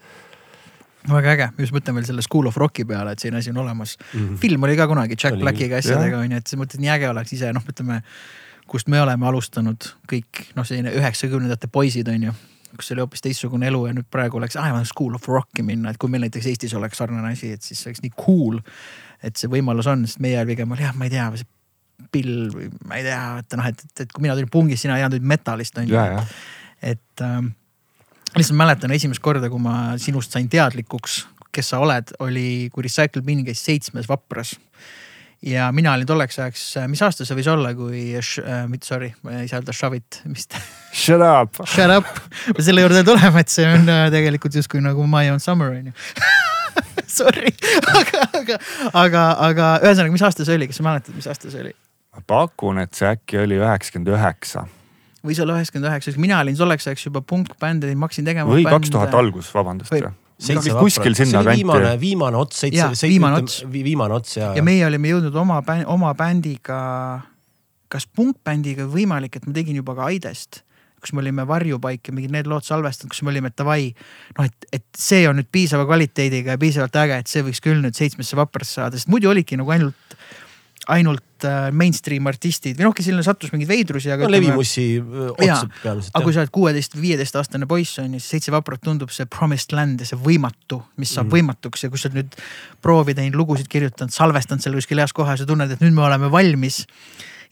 Väga 1.06 1.36
äge, 1.36 1.50
just 1.62 1.74
mõtlen 1.76 1.94
veel 2.00 2.08
selle 2.08 2.24
School 2.24 2.48
of 2.50 2.56
Rocki 2.58 2.84
peale, 2.88 3.12
et 3.14 3.22
selline 3.22 3.38
asi 3.38 3.52
on 3.52 3.60
olemas. 3.62 3.94
Mm. 4.12 4.20
-hmm. 4.20 4.36
film 4.42 4.62
oli 4.62 4.76
ka 4.76 4.88
kunagi 4.90 5.14
Jack 5.14 5.36
oli, 5.36 5.42
Blackiga 5.42 5.76
asjadega 5.76 6.18
on 6.18 6.32
ju, 6.32 6.36
et 6.36 6.46
selles 6.46 6.64
mõttes 6.64 6.82
nii 6.82 6.90
äge 6.96 7.08
oleks 7.10 7.32
ise 7.32 7.52
noh, 7.52 7.62
ütleme 7.62 8.02
kust 8.66 8.88
me 8.88 9.00
oleme 9.00 9.26
alustanud 9.26 9.92
kõik 10.10 10.48
noh, 10.54 10.66
selline 10.66 10.90
üheksakümnendate 10.90 11.68
poisid 11.70 12.08
on 12.08 12.22
ju 12.22 12.32
kus 12.78 12.92
oli 12.94 13.02
hoopis 13.04 13.24
teistsugune 13.24 13.68
elu 13.70 13.82
ja 13.88 13.96
nüüd 13.96 14.08
praegu 14.12 14.40
oleks, 14.40 14.58
ah, 14.60 14.70
School 14.88 15.16
of 15.18 15.26
Rocki 15.30 15.64
minna, 15.66 15.92
et 15.92 16.00
kui 16.00 16.12
meil 16.12 16.26
näiteks 16.26 16.48
Eestis 16.52 16.74
oleks 16.78 17.00
sarnane 17.00 17.32
asi, 17.32 17.52
et 17.56 17.66
siis 17.66 17.82
oleks 17.86 18.02
nii 18.04 18.14
cool. 18.18 18.60
et 19.24 19.36
see 19.40 19.50
võimalus 19.50 19.88
on, 19.90 20.04
sest 20.06 20.20
meie 20.22 20.36
ajal 20.36 20.50
pigem 20.50 20.72
oli 20.74 20.84
jah, 20.84 20.96
ma 20.96 21.06
ei 21.08 21.14
tea, 21.14 21.28
see 21.40 21.48
pill 22.12 22.50
või 22.52 22.68
ma 22.84 22.98
ei 22.98 23.06
tea, 23.06 23.22
et 23.40 23.56
noh, 23.56 23.68
et, 23.70 23.86
et, 23.88 24.02
et 24.04 24.12
kui 24.12 24.24
mina 24.24 24.36
tulin 24.36 24.50
pungist, 24.52 24.84
sina 24.84 24.98
ei 24.98 25.06
teadnud 25.06 25.24
metallist 25.26 25.80
on 25.80 25.88
ju. 25.88 26.02
et 26.84 27.24
ähm, 27.24 27.48
lihtsalt 28.36 28.58
mäletan 28.60 28.92
esimest 28.92 29.24
korda, 29.24 29.48
kui 29.52 29.62
ma 29.62 29.96
sinust 30.00 30.36
sain 30.36 30.48
teadlikuks, 30.52 31.22
kes 31.56 31.72
sa 31.72 31.80
oled, 31.80 32.12
oli, 32.20 32.68
kui 32.72 32.84
Recycle 32.84 33.24
Bin 33.24 33.44
käis 33.46 33.64
seitsmes 33.64 34.08
Vapras 34.10 34.54
ja 35.42 35.68
mina 35.72 35.92
olin 35.96 36.06
tolleks 36.08 36.38
ajaks, 36.38 36.64
mis 36.90 37.02
aasta 37.04 37.26
see 37.26 37.36
võis 37.38 37.48
olla, 37.50 37.72
kui 37.76 38.02
äh,, 38.16 38.64
mitte 38.70 38.88
sorry, 38.88 39.12
ma 39.26 39.40
ei 39.42 39.50
saa 39.50 39.60
öelda 39.60 39.74
Shavit, 39.76 40.20
mis 40.30 40.48
ta. 40.50 40.60
Shut 40.96 41.22
up. 41.22 41.60
Shut 41.68 41.92
up, 41.92 42.08
ma 42.56 42.64
selle 42.64 42.84
juurde 42.86 43.04
tulema, 43.06 43.42
et 43.42 43.52
see 43.52 43.66
on 43.68 43.88
äh, 43.92 44.06
tegelikult 44.14 44.56
justkui 44.56 44.82
nagu 44.84 45.06
My 45.10 45.30
Own 45.32 45.42
Summer 45.42 45.74
on 45.76 45.90
ju 45.90 45.96
Sorry, 47.16 47.52
aga, 47.92 48.24
aga, 48.36 48.56
aga, 48.92 49.26
aga 49.48 49.68
ühesõnaga, 49.84 50.12
mis 50.12 50.24
aasta 50.26 50.44
see 50.44 50.58
oli, 50.58 50.68
kas 50.68 50.80
sa 50.80 50.88
mäletad, 50.88 51.16
mis 51.16 51.28
aasta 51.30 51.52
see 51.52 51.62
oli? 51.66 51.76
ma 52.16 52.24
pakun, 52.32 52.80
et 52.82 52.96
see 52.96 53.08
äkki 53.08 53.40
oli 53.44 53.60
üheksakümmend 53.60 54.12
üheksa 54.16 54.66
võis 55.26 55.40
olla 55.42 55.56
üheksakümmend 55.58 55.90
üheksa, 55.90 56.14
mina 56.22 56.38
olin 56.44 56.56
tolleks 56.58 56.86
ajaks 56.90 57.08
juba 57.08 57.22
punkbändi, 57.24 57.94
ma 57.96 58.08
hakkasin 58.08 58.28
tegema. 58.28 58.52
või 58.52 58.66
kaks 58.68 58.92
tuhat 58.94 59.16
algus, 59.16 59.50
vabandust 59.54 59.94
kuskil 60.36 61.16
sinna 61.16 61.42
kanti. 61.42 61.62
viimane, 61.62 61.94
viimane 62.00 62.36
ots, 62.36 62.60
seitse, 62.64 62.90
seitse, 62.92 63.08
viimane 63.08 63.40
ots, 63.40 63.62
viimane 63.72 64.18
ots 64.18 64.36
ja. 64.36 64.52
ja 64.56 64.64
meie 64.66 64.84
olime 64.86 65.14
jõudnud 65.14 65.36
oma, 65.40 65.62
oma 65.92 66.12
bändiga, 66.18 66.78
kas 67.92 68.06
punkbändiga 68.06 68.88
võimalik, 68.92 69.38
et 69.38 69.48
ma 69.48 69.56
tegin 69.56 69.80
juba 69.80 69.96
ka 69.96 70.10
Aidest 70.10 70.62
kus 71.06 71.12
me 71.14 71.22
olime 71.22 71.44
varjupaik 71.46 72.08
ja 72.08 72.14
mingid 72.16 72.32
need 72.34 72.48
lood 72.50 72.64
salvestanud, 72.66 73.12
kus 73.12 73.22
me 73.22 73.30
olime, 73.30 73.52
et 73.52 73.58
davai. 73.60 73.90
noh, 74.38 74.48
et, 74.48 74.68
et 74.74 74.84
see 74.98 75.26
on 75.28 75.38
nüüd 75.38 75.48
piisava 75.52 75.86
kvaliteediga 75.86 76.56
ja 76.56 76.60
piisavalt 76.60 76.96
äge, 77.02 77.20
et 77.22 77.30
see 77.30 77.44
võiks 77.46 77.62
küll 77.62 77.82
nüüd 77.84 77.96
seitsmesse 77.98 78.38
vaprasse 78.38 78.80
saada, 78.80 78.98
sest 78.98 79.10
muidu 79.12 79.30
olidki 79.30 79.58
nagu 79.60 79.70
ainult 79.76 80.15
ainult 80.92 81.44
äh, 81.44 81.68
mainstream 81.74 82.28
artistid 82.30 82.78
või 82.78 82.86
noh, 82.86 82.94
kes 82.96 83.08
sinna 83.08 83.24
sattus 83.26 83.52
mingeid 83.52 83.70
veidrusi, 83.70 84.10
aga. 84.14 84.26
no 84.26 84.32
levimussi 84.32 84.86
äh, 85.00 85.28
otsad 85.34 85.72
peamiselt. 85.82 86.14
aga 86.14 86.24
kui 86.24 86.34
sa 86.36 86.42
oled 86.44 86.54
kuueteist, 86.54 86.96
viieteist 87.00 87.38
aastane 87.40 87.68
poiss 87.70 88.00
on 88.02 88.16
ju, 88.16 88.22
siis 88.22 88.36
Seitse 88.36 88.54
vaprat 88.54 88.82
tundub 88.84 89.12
see 89.14 89.26
promised 89.30 89.74
land 89.76 90.02
ja 90.02 90.08
see 90.08 90.18
võimatu, 90.20 90.80
mis 91.00 91.14
saab 91.16 91.28
mm. 91.28 91.36
võimatuks 91.38 91.86
ja 91.86 91.92
kui 91.92 92.00
sa 92.00 92.10
oled 92.10 92.20
nüüd 92.20 92.36
proovi 92.84 93.16
teinud, 93.18 93.38
lugusid 93.40 93.70
kirjutanud, 93.72 94.14
salvestanud 94.14 94.62
selle 94.62 94.78
kuskil 94.78 95.02
heas 95.02 95.16
kohas 95.16 95.42
ja 95.42 95.48
tunned, 95.48 95.72
et 95.72 95.82
nüüd 95.82 95.96
me 95.96 96.06
oleme 96.06 96.30
valmis 96.32 96.84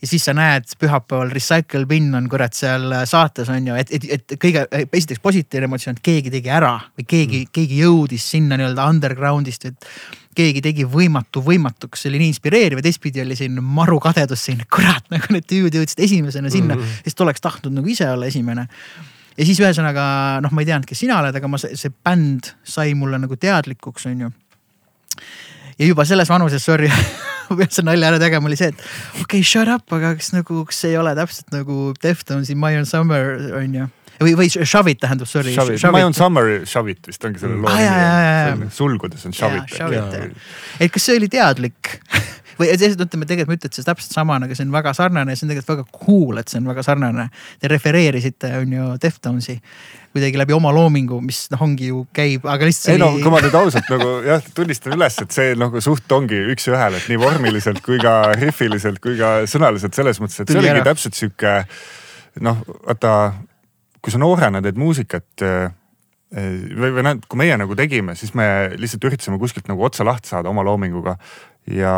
ja 0.01 0.09
siis 0.09 0.25
sa 0.27 0.33
näed 0.35 0.75
pühapäeval 0.79 1.31
Recycle 1.35 1.85
Bin 1.89 2.13
on 2.15 2.27
kurat 2.31 2.55
seal 2.55 2.91
saates 3.09 3.49
on 3.51 3.67
ju, 3.71 3.77
et, 3.79 3.91
et, 3.95 4.07
et 4.17 4.35
kõige 4.41 4.65
esiteks 4.85 5.23
positiivne 5.23 5.69
emotsioon, 5.69 5.99
et 5.99 6.05
keegi 6.05 6.33
tegi 6.33 6.51
ära 6.51 6.75
või 6.95 7.07
keegi 7.07 7.41
mm., 7.45 7.55
keegi 7.55 7.81
jõudis 7.83 8.27
sinna 8.35 8.59
nii-öelda 8.59 8.87
underground'ist, 8.91 9.71
et 9.71 9.89
keegi 10.35 10.61
tegi 10.65 10.85
võimatu 10.89 11.41
võimatuks, 11.45 12.03
see 12.03 12.11
oli 12.11 12.21
nii 12.23 12.33
inspireeriv 12.33 12.81
ja 12.81 12.85
teistpidi 12.85 13.23
oli 13.23 13.37
selline 13.39 13.63
maru 13.63 13.99
kadedus 14.03 14.45
siin, 14.47 14.63
kurat 14.71 15.07
nagu 15.13 15.33
need 15.33 15.47
tüübid 15.49 15.79
jõudsid 15.79 16.03
esimesena 16.07 16.51
sinna 16.53 16.75
mm, 16.75 16.81
-hmm. 16.81 17.03
sest 17.07 17.21
oleks 17.25 17.43
tahtnud 17.43 17.75
nagu 17.79 17.91
ise 17.91 18.09
olla 18.11 18.29
esimene 18.31 18.67
ja 19.35 19.47
siis 19.47 19.59
ühesõnaga 19.63 20.05
noh, 20.43 20.53
ma 20.55 20.63
ei 20.63 20.69
teadnud, 20.69 20.87
kes 20.89 21.03
sina 21.05 21.19
oled, 21.19 21.35
aga 21.35 21.51
ma, 21.51 21.59
see 21.61 21.91
bänd 21.91 22.53
sai 22.63 22.95
mulle 22.97 23.19
nagu 23.21 23.37
teadlikuks, 23.39 24.07
on 24.11 24.25
ju. 24.25 24.31
ja 25.79 25.89
juba 25.89 26.05
selles 26.07 26.31
vanuses, 26.31 26.63
sorry 26.63 26.91
ma 27.49 27.59
pean 27.59 27.71
selle 27.71 27.91
nalja 27.91 28.13
ära 28.13 28.21
tegema, 28.21 28.49
oli 28.49 28.59
see, 28.59 28.71
et 28.73 28.79
okei 29.21 29.41
okay,, 29.41 29.43
shut 29.43 29.71
up, 29.71 29.85
aga 29.95 30.15
kas 30.19 30.31
nagu, 30.35 30.63
kas 30.69 30.83
ei 30.89 30.97
ole 30.99 31.15
täpselt 31.17 31.51
nagu 31.55 31.91
Deftonsi 32.01 32.55
My 32.55 32.79
Own 32.79 32.89
Summer 32.89 33.35
on 33.59 33.79
ju 33.81 33.91
või, 34.21 34.35
või 34.39 34.49
Shovit 34.53 35.01
tähendab, 35.01 35.29
sorry. 35.29 35.55
My 35.91 36.05
Own 36.05 36.15
Summer 36.17 36.61
Shovit 36.69 37.09
vist 37.09 37.27
ongi 37.27 37.41
selle 37.41 37.59
loo 37.59 37.71
ah, 37.71 38.53
nimi. 38.53 38.71
sulgudes 38.73 39.27
on 39.27 39.35
Shovit. 39.35 39.75
et 40.79 40.91
kas 40.93 41.09
see 41.09 41.19
oli 41.19 41.29
teadlik 41.31 41.97
või 42.59 42.71
lihtsalt 42.71 43.03
ütleme, 43.07 43.27
tegelikult 43.27 43.51
ma 43.51 43.59
ütlen, 43.59 43.73
et 43.73 43.77
see 43.77 43.85
täpselt 43.87 44.15
sama, 44.15 44.39
aga 44.39 44.55
see 44.55 44.65
on 44.65 44.73
väga 44.75 44.95
sarnane 44.95 45.33
ja 45.33 45.39
see 45.39 45.47
on 45.47 45.53
tegelikult 45.53 45.75
väga 45.75 46.05
cool, 46.05 46.39
et 46.39 46.51
see 46.51 46.61
on 46.61 46.71
väga 46.71 46.85
sarnane. 46.87 47.27
Te 47.59 47.71
refereerisite, 47.71 48.51
on 48.61 48.75
ju, 48.77 48.89
Deftonsi 49.03 49.57
kuidagi 50.15 50.39
läbi 50.39 50.55
oma 50.55 50.71
loomingu, 50.71 51.17
mis 51.19 51.41
noh, 51.51 51.59
ongi 51.65 51.89
ju 51.89 52.05
käib, 52.15 52.45
aga 52.47 52.69
lihtsalt. 52.69 52.93
ei 52.93 53.01
no 53.01 53.09
kui 53.17 53.31
ma 53.33 53.41
nüüd 53.43 53.57
ausalt 53.59 53.89
nagu 53.91 54.13
jah, 54.23 54.45
tunnistan 54.55 54.95
üles, 54.95 55.17
et 55.25 55.35
see 55.35 55.57
nagu 55.59 55.81
suht 55.83 56.15
ongi 56.15 56.39
üks-ühele, 56.53 57.01
et 57.01 57.09
nii 57.11 57.19
vormiliselt 57.19 57.81
kui 57.83 57.99
ka 57.99 58.13
rihviliselt 58.37 59.01
kui 59.03 59.17
ka 59.19 59.41
sõnaliselt 59.51 59.99
selles 59.99 60.21
mõttes, 60.23 60.39
et 60.39 60.53
see 60.53 60.61
oligi 60.61 60.85
täpselt 60.87 61.19
sihuke 61.19 61.57
noh, 62.47 62.63
vaata 62.87 63.11
kui 64.05 64.13
sa 64.13 64.21
noorena 64.21 64.61
teed 64.61 64.77
muusikat 64.77 65.43
eh, 65.45 65.73
või, 66.35 66.91
või 66.93 67.03
noh, 67.05 67.17
kui 67.25 67.41
meie 67.41 67.57
nagu 67.57 67.75
tegime, 67.77 68.13
siis 68.19 68.35
me 68.37 68.45
lihtsalt 68.77 69.09
üritasime 69.09 69.39
kuskilt 69.41 69.69
nagu 69.71 69.81
otsa 69.87 70.05
lahti 70.05 70.29
saada 70.29 70.51
oma 70.51 70.65
loominguga 70.67 71.15
ja, 71.71 71.95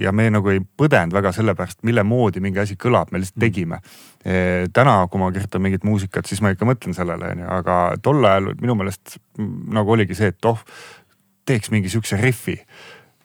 ja 0.00 0.12
me 0.16 0.28
nagu 0.32 0.52
ei 0.52 0.62
põdenud 0.62 1.12
väga 1.16 1.34
selle 1.36 1.54
pärast, 1.58 1.82
mille 1.86 2.04
moodi 2.06 2.40
mingi 2.44 2.62
asi 2.62 2.78
kõlab, 2.80 3.12
me 3.12 3.20
lihtsalt 3.20 3.36
mm. 3.36 3.44
tegime 3.44 3.80
e,. 4.24 4.70
täna, 4.72 4.96
kui 5.12 5.20
ma 5.20 5.28
kirjutan 5.34 5.64
mingit 5.64 5.84
muusikat, 5.88 6.28
siis 6.28 6.40
ma 6.44 6.54
ikka 6.54 6.68
mõtlen 6.68 6.96
sellele, 6.96 7.34
onju, 7.36 7.50
aga 7.58 7.78
tol 8.02 8.24
ajal 8.24 8.52
minu 8.62 8.78
meelest 8.78 9.18
nagu 9.76 9.96
oligi 9.96 10.16
see, 10.18 10.32
et 10.32 10.48
oh, 10.48 10.62
teeks 11.48 11.72
mingi 11.74 11.92
sihukese 11.92 12.20
riffi 12.22 12.56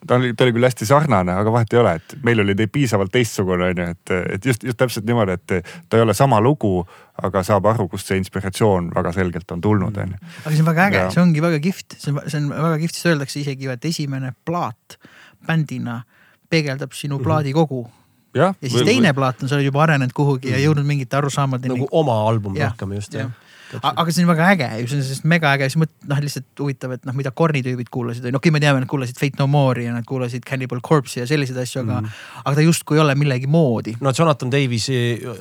ta 0.06 0.14
oli, 0.14 0.32
ta 0.34 0.44
oli 0.44 0.54
küll 0.56 0.66
hästi 0.66 0.86
sarnane, 0.86 1.34
aga 1.40 1.52
vahet 1.52 1.72
ei 1.74 1.80
ole, 1.80 1.94
et 1.98 2.14
meil 2.24 2.42
oli 2.42 2.54
piisavalt 2.72 3.12
teistsugune 3.14 3.70
onju, 3.72 3.86
et, 3.94 4.12
et 4.36 4.48
just, 4.50 4.64
just 4.66 4.78
täpselt 4.78 5.06
niimoodi, 5.08 5.36
et 5.38 5.68
ta 5.88 5.98
ei 5.98 6.04
ole 6.04 6.14
sama 6.14 6.40
lugu, 6.44 6.82
aga 7.22 7.42
saab 7.46 7.66
aru, 7.72 7.88
kust 7.90 8.10
see 8.10 8.20
inspiratsioon 8.20 8.92
väga 8.94 9.12
selgelt 9.16 9.50
on 9.54 9.62
tulnud 9.64 9.98
onju. 10.04 10.20
aga 10.44 10.54
see 10.54 10.62
on 10.62 10.70
väga 10.70 10.88
äge, 10.90 11.04
see 11.14 11.22
ongi 11.22 11.44
väga 11.44 11.60
kihvt, 11.64 11.98
see 11.98 12.14
on, 12.14 12.20
see 12.26 12.42
on 12.42 12.50
väga 12.54 12.78
kihvt, 12.84 12.98
siis 12.98 13.10
öeldakse 13.12 13.40
isegi 13.42 13.68
ju, 13.68 13.74
et 13.74 13.88
esimene 13.90 14.34
plaat 14.46 14.98
bändina 15.46 16.02
peegeldab 16.50 16.92
sinu 16.92 17.16
mm 17.16 17.20
-hmm. 17.20 17.24
plaadikogu. 17.24 17.90
ja, 18.34 18.54
ja 18.60 18.68
siis 18.68 18.82
või, 18.82 18.86
teine 18.92 19.10
või... 19.10 19.20
plaat 19.20 19.42
on, 19.42 19.48
sa 19.48 19.58
oled 19.58 19.70
juba 19.70 19.82
arenenud 19.82 20.14
kuhugi 20.14 20.48
mm 20.48 20.54
-hmm. 20.54 20.60
ja 20.60 20.68
jõudnud 20.68 20.86
mingite 20.86 21.16
arusaamadeni. 21.16 21.74
nagu 21.74 21.88
oma 21.90 22.28
album 22.28 22.56
rohkem 22.56 22.92
just 22.92 23.14
jah 23.14 23.26
ja 23.26 23.47
aga 23.82 24.14
see 24.14 24.24
on 24.24 24.30
väga 24.32 24.50
äge 24.54 24.68
ju, 24.82 24.88
see 24.90 24.98
on 24.98 25.06
sellest 25.06 25.28
mega 25.28 25.52
äge, 25.56 25.68
siis 25.70 25.80
mõt-, 25.82 25.94
noh 26.10 26.22
lihtsalt 26.24 26.62
huvitav, 26.62 26.94
et 26.96 27.08
noh, 27.08 27.16
mida 27.18 27.32
Korni 27.36 27.62
tüübid 27.66 27.90
kuulasid, 27.94 28.26
on 28.26 28.32
ju, 28.32 28.40
okei 28.40 28.48
okay,, 28.48 28.56
me 28.56 28.62
teame, 28.64 28.82
nad 28.82 28.90
kuulasid 28.90 29.20
Fate 29.20 29.40
No 29.40 29.48
More'i 29.50 29.88
ja 29.88 29.94
nad 29.96 30.06
kuulasid 30.08 30.46
Cannibal 30.48 30.82
Corpse'i 30.84 31.22
ja 31.22 31.30
selliseid 31.30 31.58
asju, 31.62 31.84
aga 31.86 32.02
mm., 32.02 32.20
aga 32.44 32.54
ta 32.58 32.66
justkui 32.66 32.98
ei 32.98 33.04
ole 33.04 33.16
millegi 33.18 33.50
moodi. 33.50 33.96
no 34.04 34.14
Jonathan 34.16 34.52
Davis, 34.52 34.90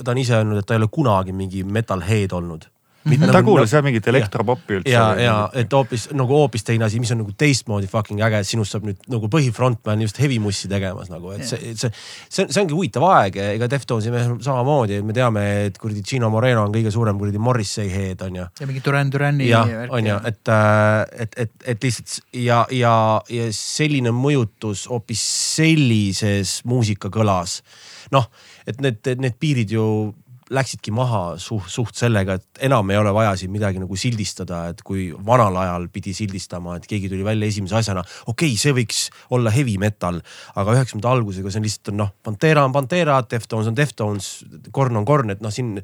ta 0.03 0.13
on 0.13 0.24
ise 0.24 0.39
öelnud, 0.39 0.62
et 0.62 0.67
ta 0.67 0.75
ei 0.75 0.84
ole 0.84 0.91
kunagi 0.91 1.36
mingi 1.36 1.63
metalhead 1.63 2.36
olnud 2.38 2.67
Mitte, 3.08 3.28
ta 3.30 3.38
nagu 3.40 3.52
kuulas 3.52 3.74
jah 3.74 3.84
mingit 3.86 4.08
elektropopi 4.12 4.80
üldse. 4.80 4.92
ja, 4.92 5.06
ja 5.20 5.36
et 5.58 5.74
hoopis 5.74 6.08
nagu 6.18 6.36
hoopis 6.42 6.66
teine 6.68 6.88
asi, 6.88 7.00
mis 7.02 7.12
on 7.16 7.22
nagu 7.22 7.34
teistmoodi 7.38 7.90
fucking 7.92 8.22
äge, 8.28 8.42
et 8.44 8.50
sinust 8.50 8.76
saab 8.76 8.88
nüüd 8.88 9.00
nagu 9.12 9.30
põhifrontman 9.32 10.04
just 10.06 10.20
heavy 10.22 10.40
mussi 10.44 10.70
tegemas 10.72 11.12
nagu, 11.14 11.32
et 11.36 11.46
see, 11.48 11.74
see, 11.80 11.92
see, 12.28 12.46
see 12.46 12.62
ongi 12.64 12.76
huvitav 12.76 13.06
aeg, 13.10 13.40
ega 13.56 13.70
Deftonsi 13.72 14.14
mehel 14.14 14.38
samamoodi, 14.44 15.00
et 15.02 15.08
me 15.08 15.16
teame, 15.16 15.46
et 15.70 15.80
kuradi 15.82 16.04
Gino 16.08 16.32
Moreno 16.34 16.66
on 16.68 16.76
kõige 16.76 16.94
suurem 16.94 17.20
kuradi 17.22 17.42
Morrissey 17.42 17.92
head 17.94 18.24
on 18.28 18.42
ju. 18.42 18.48
ja 18.62 18.70
mingi 18.70 18.84
Duran 18.86 19.12
Durani. 19.14 19.50
jah, 19.50 19.74
on 19.94 20.12
ju, 20.12 20.20
et, 20.32 20.44
äh, 20.54 21.24
et, 21.26 21.40
et, 21.46 21.56
et 21.74 21.90
lihtsalt 21.90 22.20
ja, 22.44 22.64
ja, 22.74 22.94
ja 23.34 23.50
selline 23.56 24.14
mõjutus 24.16 24.88
hoopis 24.92 25.24
sellises 25.58 26.60
muusikakõlas. 26.68 27.62
noh, 28.12 28.30
et 28.68 28.80
need, 28.84 29.04
need 29.20 29.36
piirid 29.40 29.72
ju 29.76 29.88
läksidki 30.54 30.94
maha 30.96 31.36
suht, 31.42 31.68
suht 31.72 31.98
sellega, 32.00 32.38
et 32.38 32.62
enam 32.68 32.88
ei 32.92 32.98
ole 33.00 33.12
vaja 33.16 33.34
siin 33.39 33.51
midagi 33.51 33.82
nagu 33.82 33.98
sildistada, 34.00 34.63
et 34.72 34.82
kui 34.86 35.10
vanal 35.27 35.56
ajal 35.60 35.88
pidi 35.92 36.13
sildistama, 36.16 36.77
et 36.77 36.88
keegi 36.88 37.10
tuli 37.12 37.25
välja 37.25 37.50
esimese 37.51 37.75
asjana. 37.80 38.04
okei 38.25 38.54
okay,, 38.54 38.60
see 38.60 38.75
võiks 38.75 39.01
olla 39.36 39.51
heavy 39.54 39.75
metal, 39.82 40.22
aga 40.56 40.75
üheksakümnenda 40.77 41.12
algusega 41.12 41.51
see 41.51 41.62
on 41.62 41.68
lihtsalt 41.68 41.92
on 41.92 42.00
noh, 42.04 42.13
Pantera 42.24 42.63
on 42.68 42.75
Pantera, 42.75 43.18
Deftones 43.30 43.68
on 43.72 43.75
Deftones, 43.77 44.30
Korn 44.72 45.01
on 45.01 45.08
Korn, 45.08 45.36
et 45.36 45.44
noh, 45.44 45.54
siin 45.54 45.75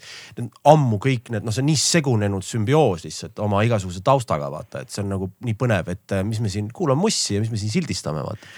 ammu 0.70 1.00
kõik 1.04 1.34
need, 1.34 1.44
noh, 1.44 1.56
see 1.56 1.66
on 1.66 1.70
nii 1.72 1.82
segunenud 1.84 2.48
sümbioos 2.48 3.04
lihtsalt 3.08 3.44
oma 3.44 3.66
igasuguse 3.68 4.04
taustaga 4.06 4.48
vaata, 4.54 4.86
et 4.86 4.94
see 4.94 5.04
on 5.04 5.12
nagu 5.16 5.30
nii 5.44 5.58
põnev, 5.60 5.92
et 5.92 6.18
mis 6.28 6.40
me 6.44 6.52
siin 6.54 6.72
kuulame 6.74 7.04
mussi 7.04 7.36
ja 7.36 7.44
mis 7.44 7.52
me 7.52 7.60
siin 7.60 7.74
sildistame 7.74 8.24
vaata. 8.24 8.52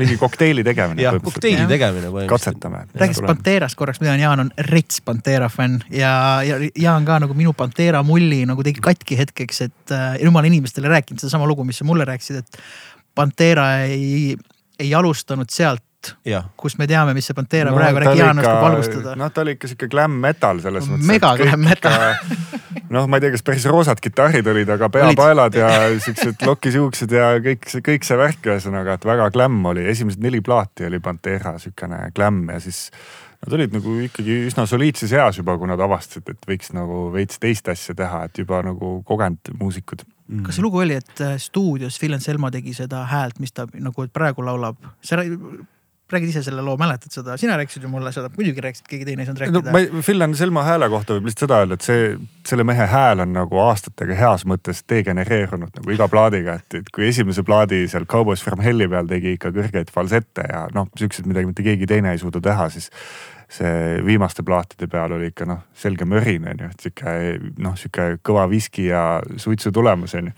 mingi 0.00 0.20
kokteili 0.20 0.64
tegemine. 0.66 1.00
jah, 1.06 1.16
kokteili 1.24 1.64
tegemine 1.70 2.12
põhimõtteliselt. 2.12 2.60
katsetame. 2.60 2.84
räägiks 2.94 3.24
Panterast 3.24 3.78
korraks, 3.80 4.04
mida 4.04 4.12
on 4.12 4.20
Jaan 4.20 4.46
on 4.46 4.54
rets 4.68 5.00
Pantera 5.04 5.29
Pantera 5.30 5.48
fänn 5.52 5.78
ja, 5.94 6.42
ja 6.42 6.56
Jaan 6.76 7.04
ka 7.06 7.20
nagu 7.22 7.34
minu 7.38 7.52
Pantera 7.54 8.02
mulli 8.02 8.42
nagu 8.48 8.64
tegi 8.66 8.82
katki 8.82 9.18
hetkeks, 9.20 9.60
et 9.68 9.94
äh, 9.94 10.16
jumala 10.24 10.50
inimestele 10.50 10.90
rääkinud 10.90 11.22
sedasama 11.22 11.46
lugu, 11.46 11.64
mis 11.64 11.78
sa 11.78 11.86
mulle 11.86 12.06
rääkisid, 12.08 12.40
et 12.42 12.58
Pantera 13.14 13.84
ei, 13.86 14.34
ei 14.80 14.90
alustanud 14.94 15.50
sealt 15.50 15.84
kus 16.56 16.78
me 16.80 16.86
teame, 16.88 17.12
mis 17.14 17.26
see 17.28 17.36
Pantera 17.36 17.70
no, 17.70 17.76
praegu, 17.76 18.00
äkki 18.00 18.18
Jaan 18.22 18.40
oskab 18.40 18.62
valgustada. 18.64 19.14
noh, 19.20 19.30
ta 19.30 19.44
oli 19.44 19.54
ikka 19.58 19.70
sihuke 19.70 19.90
glam 19.92 20.16
metal 20.22 20.62
selles 20.64 20.88
mõttes. 20.88 21.06
mega 21.06 21.34
glam 21.36 21.62
metal 21.68 22.16
noh, 22.94 23.06
ma 23.06 23.20
ei 23.20 23.26
tea, 23.26 23.34
kas 23.36 23.44
päris 23.46 23.66
roosad 23.70 24.00
kitarrid 24.02 24.48
olid, 24.50 24.72
aga 24.72 24.88
peapaelad 24.90 25.58
ja 25.60 25.70
siuksed 26.00 26.42
lokisjuuksed 26.48 27.14
ja 27.14 27.34
kõik 27.44 27.68
see, 27.70 27.84
kõik 27.86 28.08
see 28.08 28.18
värk 28.18 28.48
ühesõnaga, 28.50 28.96
et 28.96 29.04
väga 29.06 29.28
glam 29.34 29.60
oli, 29.70 29.84
esimesed 29.92 30.24
neli 30.24 30.40
plaati 30.44 30.88
oli 30.88 31.02
Pantera 31.04 31.58
siukene 31.60 32.06
glam 32.16 32.46
ja 32.48 32.58
siis 32.64 32.86
Nad 33.40 33.56
olid 33.56 33.72
nagu 33.72 33.94
ikkagi 34.04 34.34
üsna 34.50 34.66
soliidses 34.68 35.14
eas 35.16 35.38
juba, 35.40 35.54
kui 35.56 35.68
nad 35.70 35.80
avastasid, 35.80 36.26
et 36.28 36.48
võiks 36.48 36.74
nagu 36.76 37.06
veits 37.14 37.40
teist 37.40 37.70
asja 37.72 37.94
teha, 37.96 38.26
et 38.28 38.40
juba 38.42 38.60
nagu 38.66 38.98
kogenud 39.08 39.52
muusikud. 39.56 40.04
Mm.. 40.30 40.44
kas 40.46 40.58
see 40.58 40.64
lugu 40.64 40.82
oli, 40.82 40.98
et 41.00 41.22
äh, 41.24 41.38
stuudios 41.40 41.96
Phil 41.98 42.14
Anselmo 42.14 42.52
tegi 42.54 42.76
seda 42.76 43.06
häält, 43.10 43.40
mis 43.42 43.56
ta 43.56 43.64
nagu 43.72 44.04
praegu 44.12 44.44
laulab, 44.46 44.78
sa 45.02 45.18
räägid 46.14 46.32
ise 46.32 46.42
selle 46.46 46.62
loo, 46.64 46.76
mäletad 46.80 47.12
seda, 47.14 47.36
sina 47.40 47.56
rääkisid 47.60 47.84
ju 47.86 47.90
mulle 47.92 48.12
seda, 48.14 48.30
muidugi 48.36 48.64
rääkisid, 48.64 48.86
keegi 48.90 49.08
teine 49.08 49.24
ei 49.24 49.28
saanud 49.28 49.42
rääkida 49.44 49.62
no,. 49.62 49.74
ma 49.74 49.82
ei, 49.82 50.04
Phil 50.06 50.26
Anselmo 50.26 50.64
hääle 50.66 50.90
kohta 50.92 51.16
võib 51.16 51.30
lihtsalt 51.30 51.46
seda 51.46 51.60
öelda, 51.62 51.78
et 51.78 51.86
see, 51.86 52.06
selle 52.50 52.66
mehe 52.68 52.86
hääl 52.90 53.24
on 53.24 53.34
nagu 53.36 53.62
aastatega 53.64 54.16
heas 54.18 54.46
mõttes 54.48 54.84
degenereerunud 54.90 55.74
nagu 55.80 55.96
iga 55.96 56.08
plaadiga, 56.12 56.58
et, 56.60 56.80
et 56.82 56.94
kui 56.94 57.08
esimese 57.08 57.44
plaadi 57.46 57.82
seal 57.90 58.08
Cowboys 58.10 58.44
from 58.44 58.62
Hell'i 58.64 58.88
peal 58.90 59.10
tegi 59.10 59.36
ikka 59.38 59.52
kõrgeid 59.56 59.92
falsette 59.94 60.46
ja 60.48 60.66
noh, 60.74 60.88
siukseid, 60.98 61.28
mida 61.30 61.44
mitte 61.46 61.66
keegi 61.66 61.88
teine 61.90 62.14
ei 62.14 62.22
suuda 62.22 62.42
teha, 62.44 62.70
siis 62.72 62.90
see 63.50 63.98
viimaste 64.06 64.44
plaatide 64.46 64.86
peal 64.90 65.16
oli 65.16 65.30
ikka 65.32 65.46
noh, 65.48 65.64
selge 65.74 66.06
mörin 66.08 66.46
on 66.50 66.62
ju, 66.64 66.68
et 66.70 66.84
sihuke 66.84 67.14
noh, 67.62 67.74
sihuke 67.78 68.06
kõva 68.26 68.46
viski 68.50 68.86
ja 68.90 69.02
suitsu 69.42 69.72
tulemus 69.74 70.14
on 70.18 70.30
ju. 70.30 70.34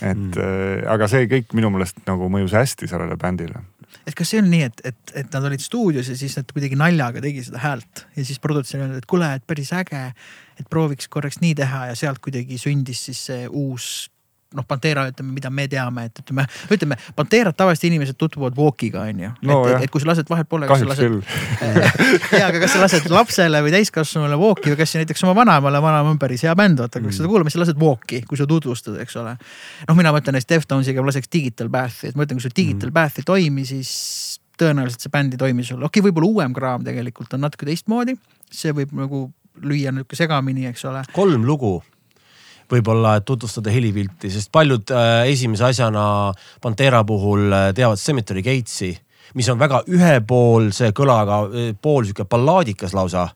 et 0.00 0.16
mm. 0.16 0.40
äh, 0.42 0.88
aga 0.90 1.08
see 1.10 1.28
kõik 1.30 1.54
minu 1.58 1.70
meelest 1.74 2.02
nagu 2.08 2.26
mõjus 2.32 2.56
hästi 2.58 2.90
sellele 2.90 3.18
bändile 3.20 3.62
et 4.06 4.16
kas 4.18 4.32
see 4.32 4.40
on 4.42 4.48
nii, 4.50 4.68
et, 4.68 4.82
et, 4.92 5.14
et 5.22 5.34
nad 5.36 5.48
olid 5.48 5.62
stuudios 5.62 6.08
ja 6.10 6.16
siis 6.18 6.34
nad 6.38 6.48
kuidagi 6.52 6.78
naljaga 6.78 7.22
tegi 7.24 7.44
seda 7.46 7.60
häält. 7.62 8.06
Ja 8.16 8.24
siis 8.26 8.40
produtsent 8.42 8.84
ütles, 8.84 9.02
et 9.02 9.10
kuule, 9.10 9.28
et 9.38 9.46
päris 9.46 9.72
äge, 9.76 10.02
et 10.60 10.70
prooviks 10.70 11.10
korraks 11.12 11.40
nii 11.42 11.54
teha 11.62 11.86
ja 11.90 11.98
sealt 11.98 12.22
kuidagi 12.24 12.58
sündis 12.60 13.04
siis 13.08 13.22
see 13.30 13.46
uus 13.48 13.92
noh, 14.56 14.66
Pantera 14.68 15.06
ütleme, 15.10 15.32
mida 15.36 15.50
me 15.50 15.66
teame, 15.70 16.06
et 16.08 16.22
ütleme, 16.22 16.46
ütleme 16.74 16.98
Panterat 17.16 17.56
tavaliselt 17.58 17.88
inimesed 17.90 18.18
tutvuvad 18.20 18.56
Walkiga 18.58 19.06
on 19.08 19.22
ju 19.24 19.30
no,. 19.48 19.58
et, 19.68 19.86
et 19.86 19.92
kui 19.92 20.02
sa 20.02 20.10
lased 20.12 20.28
vahepoole. 20.30 20.68
kahjuks 20.70 21.00
küll 21.00 21.20
ja, 22.40 22.48
aga 22.48 22.62
kas 22.62 22.74
sa 22.76 22.82
lased 22.82 23.08
lapsele 23.12 23.62
või 23.64 23.74
täiskasvanule 23.76 24.38
Walki 24.40 24.72
või 24.72 24.80
kas 24.82 24.96
näiteks 24.98 25.24
oma 25.26 25.36
vanaemale, 25.42 25.82
vanaema 25.84 26.12
on 26.14 26.20
päris 26.22 26.44
hea 26.46 26.54
bänd, 26.58 26.82
vaata, 26.82 27.00
kui 27.00 27.10
mm. 27.10 27.18
seda 27.18 27.30
kuulame, 27.32 27.52
siis 27.52 27.64
lased 27.64 27.80
Walki, 27.82 28.22
kui 28.28 28.40
sa 28.40 28.48
tutvustad, 28.50 28.98
eks 29.02 29.18
ole. 29.22 29.36
noh, 29.88 29.98
mina 29.98 30.14
mõtlen 30.14 30.38
näiteks 30.38 30.52
Deftonsiga 30.54 31.04
ma 31.04 31.12
laseks 31.12 31.30
Digital 31.32 31.72
Bath'i, 31.72 32.10
et 32.10 32.18
ma 32.18 32.26
ütlen, 32.26 32.40
kui 32.40 32.46
sul 32.46 32.56
Digital 32.56 32.90
mm. 32.90 32.96
Bath 32.96 33.22
ei 33.22 33.28
toimi, 33.28 33.66
siis 33.68 33.92
tõenäoliselt 34.60 35.06
see 35.06 35.12
bänd 35.12 35.36
ei 35.36 35.40
toimi 35.40 35.64
sul, 35.66 35.80
okei 35.80 36.00
okay,, 36.00 36.08
võib-olla 36.08 36.28
uuem 36.28 36.56
kraam 36.56 36.84
tegelikult 36.86 37.32
on 37.36 37.46
natuke 37.46 37.68
teistmoodi, 37.68 38.16
see 38.52 38.74
võib 38.76 38.92
nagu 38.96 39.26
lüüa 39.62 39.92
nihuke 39.92 40.16
segamini, 40.16 40.66
eks 40.70 40.84
ole. 40.88 41.02
kolm 41.12 41.44
lugu 41.48 41.78
võib-olla, 42.72 43.16
et 43.18 43.28
tutvustada 43.28 43.72
helipilti, 43.72 44.30
sest 44.32 44.52
paljud 44.52 44.92
äh, 44.96 45.28
esimese 45.32 45.68
asjana 45.70 46.04
Pantera 46.62 47.04
puhul 47.04 47.48
äh, 47.52 47.70
teavad 47.76 48.00
Cemetery 48.00 48.44
Gates'i 48.44 48.92
mis 49.34 49.48
on 49.48 49.60
väga 49.60 49.82
ühepoolse 49.88 50.90
kõlaga, 50.96 51.44
pool 51.80 52.04
sihuke 52.04 52.26
ballaadikas 52.28 52.92
lausa 52.96 53.30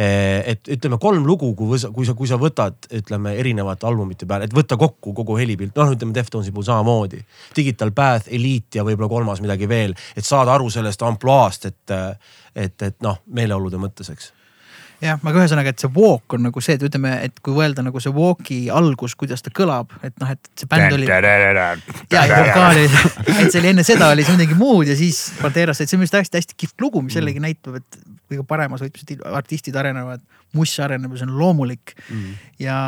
et 0.00 0.68
ütleme 0.70 1.00
kolm 1.02 1.24
lugu, 1.26 1.48
kui 1.58 1.78
sa, 1.78 1.90
kui 1.90 2.06
sa, 2.06 2.14
kui 2.14 2.28
sa 2.30 2.38
võtad, 2.38 2.76
ütleme 2.94 3.32
erinevate 3.42 3.88
albumite 3.88 4.26
peale, 4.26 4.46
et 4.46 4.54
võtta 4.54 4.78
kokku 4.78 5.12
kogu 5.18 5.34
helipilt, 5.36 5.74
noh 5.76 5.90
ütleme 5.96 6.14
Deftonsi 6.14 6.54
puhul 6.54 6.68
samamoodi. 6.68 7.18
Digital 7.56 7.90
Path, 7.90 8.30
Elite 8.30 8.78
ja 8.78 8.86
võib-olla 8.86 9.10
kolmas 9.10 9.42
midagi 9.42 9.68
veel, 9.68 9.96
et 10.14 10.24
saada 10.24 10.54
aru 10.54 10.70
sellest 10.70 11.02
ampluaast, 11.02 11.66
et, 11.66 11.96
et, 12.54 12.86
et 12.86 13.00
noh, 13.02 13.18
meeleolude 13.34 13.82
mõttes, 13.82 14.14
eks 14.14 14.30
jah, 15.00 15.18
aga 15.20 15.42
ühesõnaga, 15.42 15.72
et 15.72 15.82
see 15.82 15.90
walk 15.94 16.36
on 16.36 16.44
nagu 16.46 16.62
see, 16.64 16.76
et 16.78 16.84
ütleme, 16.86 17.12
et 17.26 17.40
kui 17.44 17.54
võelda 17.56 17.84
nagu 17.86 18.02
see 18.02 18.12
walk'i 18.14 18.60
algus, 18.74 19.16
kuidas 19.18 19.44
ta 19.44 19.52
kõlab, 19.54 19.92
et 20.06 20.14
noh, 20.22 20.32
et 20.34 20.50
see 20.60 20.68
bänd 20.70 20.96
oli. 20.96 21.08
ja, 22.12 22.24
ja 22.28 22.40
vokaal 22.44 22.80
oli, 22.82 22.86
et 23.40 23.48
see 23.48 23.60
oli 23.62 23.72
enne 23.72 23.86
seda 23.86 24.10
oli 24.14 24.26
see 24.26 24.36
midagi 24.36 24.58
muud 24.60 24.90
ja 24.90 24.96
siis 24.98 25.22
Banderas, 25.40 25.80
et 25.80 25.90
see 25.90 25.98
on 25.98 26.04
minu 26.04 26.10
arust 26.10 26.20
hästi-hästi 26.20 26.58
kihvt 26.64 26.86
lugu, 26.86 27.04
mis 27.06 27.16
jällegi 27.18 27.42
näitab, 27.42 27.80
et 27.80 28.00
kõige 28.30 28.46
paremas 28.48 28.84
võtmes 28.84 29.24
artistid 29.40 29.76
arenevad, 29.80 30.22
muss 30.56 30.76
areneb 30.82 31.14
ja 31.14 31.22
see 31.22 31.30
on 31.30 31.38
loomulik 31.40 31.94
mm.. 32.08 32.34
ja 32.62 32.78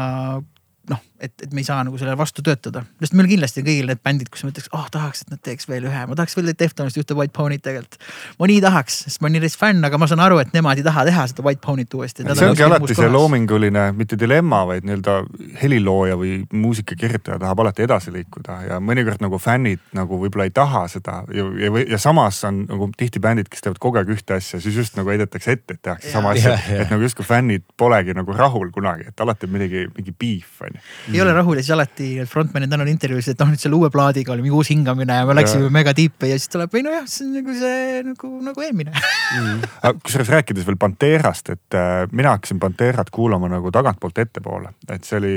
noh, 0.91 1.03
et, 1.23 1.33
et 1.45 1.53
me 1.55 1.63
ei 1.63 1.67
saa 1.67 1.81
nagu 1.87 1.99
sellele 2.01 2.19
vastu 2.19 2.43
töötada, 2.45 2.83
sest 3.03 3.15
meil 3.19 3.29
kindlasti 3.31 3.63
on 3.63 3.67
kõigil 3.69 3.89
need 3.91 4.03
bändid, 4.05 4.31
kus 4.33 4.45
ma 4.45 4.51
ütleks, 4.53 4.71
oh 4.77 4.89
tahaks, 4.93 5.25
et 5.25 5.33
nad 5.35 5.43
teeks 5.47 5.69
veel 5.71 5.87
ühe, 5.89 6.03
ma 6.09 6.19
tahaks 6.19 6.37
veel 6.39 6.51
Deftonist 6.53 6.99
ühte 7.01 7.17
White 7.19 7.35
Pony't 7.37 7.65
tegelikult. 7.65 7.99
ma 8.41 8.49
nii 8.51 8.61
tahaks, 8.65 8.99
sest 9.07 9.23
ma 9.23 9.29
olen 9.29 9.39
nii 9.39 9.45
reis 9.45 9.57
fänn, 9.59 9.85
aga 9.87 10.01
ma 10.01 10.09
saan 10.11 10.23
aru, 10.25 10.41
et 10.43 10.53
nemad 10.57 10.81
ei 10.81 10.87
taha 10.87 11.05
teha 11.09 11.27
seda 11.31 11.45
White 11.47 11.63
Pony't 11.65 11.95
uuesti. 11.99 12.27
see 12.27 12.49
ongi 12.51 12.67
alati 12.67 12.97
see 12.99 13.11
loominguline, 13.13 13.87
mitte 13.99 14.19
dilemma, 14.19 14.65
vaid 14.69 14.87
nii-öelda 14.89 15.19
helilooja 15.63 16.19
või 16.21 16.35
muusikakirjutaja 16.53 17.39
tahab 17.43 17.65
alati 17.65 17.87
edasi 17.87 18.15
liikuda 18.15 18.59
ja 18.69 18.81
mõnikord 18.83 19.23
nagu 19.23 19.39
fännid 19.43 19.83
nagu 19.97 20.19
võib-olla 20.21 20.49
ei 20.49 20.55
taha 20.55 20.85
seda 20.91 21.23
ja, 21.35 21.47
ja, 21.63 21.73
ja 21.95 22.01
samas 22.03 22.43
on 22.49 22.65
nagu 22.69 22.91
tihti 22.99 23.23
bändid, 23.23 23.51
kes 23.53 23.65
teevad 23.65 23.81
kogu 23.83 24.01
aeg 24.01 24.13
ühte 24.15 24.37
asja, 24.39 24.61
siis 24.63 24.77
just 24.77 24.99
nagu 24.99 25.11
heidetakse 25.13 25.57
ette, 25.57 25.77
et 25.77 25.83
tehakse 25.85 26.13
sama 26.13 26.35
asja, 26.35 26.57
et 26.73 26.91
nagu 26.91 27.03
justkui 27.05 27.27
fännid 27.27 27.65
polegi 27.79 28.17
nagu 28.17 28.35
rahul 28.37 28.71
kunagi, 28.75 29.09
et 29.13 29.25
alati 29.25 29.49
on 29.49 29.55
midagi, 29.57 29.87
mingi 29.97 30.15
beef 30.19 30.63
on 30.67 30.77
ju. 30.77 30.83
Ei 31.15 31.23
ole 31.25 31.35
rahul 31.37 31.59
ja 31.59 31.65
siis 31.65 31.75
alati 31.77 32.09
frontman'id 32.29 32.77
on 32.77 32.91
intervjuuis, 32.93 33.31
et 33.33 33.43
noh, 33.43 33.51
nüüd 33.53 33.63
selle 33.63 33.79
uue 33.79 33.91
plaadiga 33.93 34.35
oli 34.35 34.45
mingi 34.45 34.57
uus 34.59 34.71
hingamine 34.73 35.19
ja 35.21 35.27
me 35.29 35.37
läksime 35.39 35.69
ja. 35.69 35.75
mega 35.75 35.95
tiipi 35.97 36.33
ja 36.33 36.39
siis 36.39 36.53
tuleb, 36.53 36.75
ei 36.79 36.87
nojah, 36.87 37.09
see 37.11 37.27
on 37.27 37.35
nagu 37.39 37.59
see 37.59 38.05
nagu, 38.07 38.33
nagu 38.51 38.65
eelmine 38.67 38.95
mm.. 38.95 39.67
kusjuures 40.05 40.33
rääkides 40.37 40.69
veel 40.69 40.81
Panterast, 40.83 41.53
et 41.55 41.79
äh, 41.79 42.07
mina 42.13 42.37
hakkasin 42.37 42.63
Panterat 42.63 43.13
kuulama 43.15 43.51
nagu 43.53 43.73
tagantpoolt 43.75 44.25
ettepoole, 44.25 44.75
et 44.89 45.09
see 45.09 45.21
oli 45.21 45.37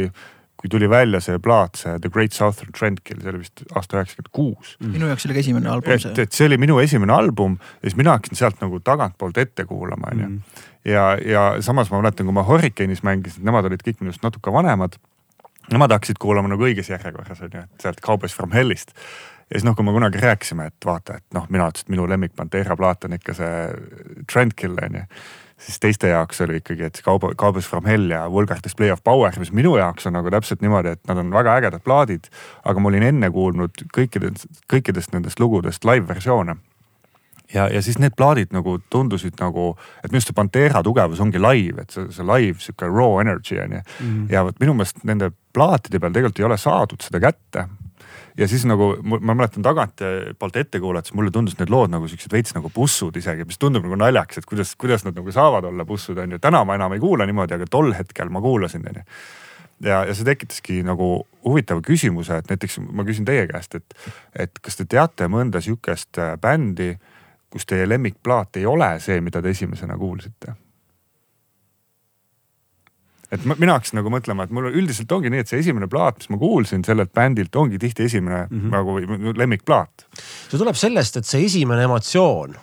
kui 0.66 0.70
tuli 0.72 0.88
välja 0.90 1.20
see 1.22 1.40
plaat, 1.44 1.76
see 1.78 1.98
The 2.00 2.10
Great 2.10 2.34
Southern 2.34 2.72
Trendkill, 2.74 3.20
see 3.22 3.32
oli 3.34 3.42
vist 3.44 3.66
aasta 3.76 4.00
üheksakümmend 4.00 4.32
kuus. 4.34 4.76
Mm. 4.80 4.94
minu 4.96 5.10
jaoks 5.12 5.28
oli 5.28 5.36
ka 5.36 5.42
esimene 5.44 5.70
album 5.70 6.00
see. 6.02 6.14
et 6.24 6.38
see 6.38 6.48
oli 6.50 6.58
minu 6.62 6.80
esimene 6.82 7.14
album 7.14 7.58
ja 7.60 7.90
siis 7.90 7.98
mina 8.00 8.16
hakkasin 8.16 8.40
sealt 8.40 8.64
nagu 8.64 8.80
tagantpoolt 8.80 9.38
ette 9.44 9.68
kuulama, 9.70 10.14
onju. 10.14 10.30
Mm. 10.30 10.64
ja, 10.90 11.10
ja 11.22 11.44
samas 11.66 11.92
ma 11.92 12.00
mäletan, 12.02 12.26
kui 12.30 12.36
ma 12.36 12.46
Hurricane'is 12.48 13.04
mängisin, 13.06 13.46
nemad 13.46 13.68
olid 13.70 13.84
kõik 13.86 14.02
minust 14.02 14.24
natuke 14.26 14.54
vanemad 14.56 14.98
Nemad 15.72 15.96
hakkasid 15.96 16.20
kuulama 16.22 16.52
nagu 16.52 16.66
õiges 16.68 16.92
järjekorras 16.92 17.42
on 17.42 17.54
ju, 17.54 17.64
et 17.64 17.86
sealt 17.86 18.02
Cowboys 18.06 18.36
from 18.36 18.54
Hell'ist. 18.54 18.94
ja 19.50 19.58
siis 19.58 19.66
noh, 19.66 19.76
kui 19.78 19.86
me 19.86 19.94
kunagi 19.96 20.22
rääkisime, 20.22 20.68
et 20.70 20.86
vaata, 20.86 21.18
et 21.18 21.38
noh, 21.38 21.48
mina 21.50 21.70
ütlesin, 21.70 21.88
et 21.88 21.96
minu 21.96 22.06
lemmik 22.10 22.36
Pantera 22.38 22.78
plaat 22.78 23.06
on 23.06 23.18
ikka 23.18 23.34
see 23.38 23.56
Trendkill 24.32 24.78
on 24.86 25.00
ju. 25.00 25.04
siis 25.66 25.80
teiste 25.80 26.12
jaoks 26.12 26.42
oli 26.46 26.60
ikkagi, 26.62 26.84
et 26.90 27.02
Cowboy, 27.06 27.36
Cowboys 27.40 27.68
from 27.70 27.86
Hell 27.90 28.12
ja 28.12 28.26
Vulgar 28.32 28.62
Display 28.64 28.92
of 28.92 29.04
Power, 29.04 29.40
mis 29.40 29.52
minu 29.52 29.78
jaoks 29.78 30.06
on 30.06 30.14
nagu 30.14 30.32
täpselt 30.32 30.62
niimoodi, 30.62 30.94
et 30.98 31.08
nad 31.08 31.18
on 31.18 31.34
väga 31.34 31.58
ägedad 31.62 31.84
plaadid. 31.84 32.30
aga 32.64 32.80
ma 32.80 32.90
olin 32.90 33.10
enne 33.10 33.32
kuulnud 33.32 33.88
kõikidest, 33.98 34.46
kõikidest 34.74 35.14
nendest 35.14 35.40
lugudest 35.40 35.86
live 35.86 36.08
versioone 36.08 36.58
ja, 37.54 37.68
ja 37.70 37.82
siis 37.82 38.00
need 38.02 38.16
plaadid 38.18 38.54
nagu 38.56 38.78
tundusid 38.90 39.38
nagu, 39.42 39.74
et 40.02 40.10
minu 40.10 40.20
arust 40.20 40.32
see 40.32 40.38
Pantera 40.38 40.82
tugevus 40.86 41.22
ongi 41.24 41.42
live, 41.42 41.86
et 41.86 41.96
see, 41.96 42.08
see 42.16 42.28
live 42.28 42.62
sihuke 42.64 42.90
raw 42.90 43.20
energy 43.22 43.60
on 43.62 43.78
ju 43.78 43.82
mm.. 43.82 44.28
ja 44.34 44.46
vot 44.48 44.62
minu 44.62 44.76
meelest 44.78 45.04
nende 45.08 45.32
plaatide 45.56 46.02
peal 46.02 46.16
tegelikult 46.16 46.42
ei 46.42 46.48
ole 46.50 46.60
saadud 46.60 47.06
seda 47.06 47.22
kätte. 47.24 47.68
ja 48.38 48.48
siis 48.52 48.66
nagu 48.68 48.94
ma 49.04 49.34
mäletan 49.34 49.64
tagantpoolt 49.64 50.60
ette 50.60 50.80
kuulates, 50.80 51.14
mulle 51.14 51.32
tundus 51.32 51.58
need 51.60 51.72
lood 51.72 51.94
nagu 51.94 52.10
siuksed 52.12 52.34
veits 52.34 52.56
nagu 52.58 52.72
bussud 52.74 53.16
isegi, 53.16 53.46
mis 53.46 53.62
tundub 53.62 53.86
nagu 53.86 54.00
naljakas, 54.00 54.42
et 54.42 54.50
kuidas, 54.50 54.76
kuidas 54.76 55.06
nad 55.06 55.16
nagu 55.16 55.32
saavad 55.32 55.70
olla 55.72 55.86
bussud 55.86 56.18
on 56.18 56.36
ju. 56.36 56.40
täna 56.40 56.66
ma 56.66 56.76
enam 56.76 56.98
ei 56.98 57.04
kuula 57.04 57.26
niimoodi, 57.26 57.60
aga 57.60 57.70
tol 57.70 57.94
hetkel 57.94 58.30
ma 58.30 58.42
kuulasin 58.42 58.88
on 58.90 59.02
ju 59.02 59.10
ja, 59.86 60.04
ja 60.08 60.14
see 60.16 60.26
tekitaski 60.28 60.82
nagu 60.88 61.28
huvitava 61.46 61.82
küsimuse, 61.84 62.40
et 62.40 62.50
näiteks 62.50 62.80
ma 62.90 63.04
küsin 63.08 63.28
teie 63.28 63.44
käest, 63.48 63.76
et, 63.76 63.98
et 64.34 64.64
kas 64.64 64.80
te 64.80 64.86
teate 64.90 65.28
mõnda 65.32 65.62
sihukest 65.62 66.20
äh, 66.20 66.38
bändi 66.42 66.94
äh, 66.96 67.12
kus 67.56 67.66
teie 67.70 67.88
lemmikplaat 67.88 68.60
ei 68.60 68.66
ole 68.68 68.96
see, 69.00 69.22
mida 69.24 69.42
te 69.42 69.56
esimesena 69.56 69.96
kuulsite? 69.98 70.56
et 73.32 73.46
ma, 73.48 73.56
mina 73.60 73.76
hakkasin 73.76 74.00
nagu 74.00 74.12
mõtlema, 74.14 74.46
et 74.46 74.54
mul 74.54 74.70
üldiselt 74.70 75.12
ongi 75.16 75.32
nii, 75.32 75.44
et 75.44 75.50
see 75.50 75.62
esimene 75.64 75.88
plaat, 75.92 76.20
mis 76.22 76.32
ma 76.34 76.40
kuulsin 76.42 76.86
sellelt 76.86 77.14
bändilt, 77.16 77.56
ongi 77.60 77.80
tihti 77.82 78.06
esimene 78.06 78.46
mm 78.46 78.62
-hmm. 78.62 78.76
nagu 78.76 79.34
lemmikplaat. 79.40 80.08
see 80.50 80.58
tuleb 80.58 80.76
sellest, 80.76 81.18
et 81.18 81.26
see 81.26 81.46
esimene 81.46 81.84
emotsioon, 81.88 82.56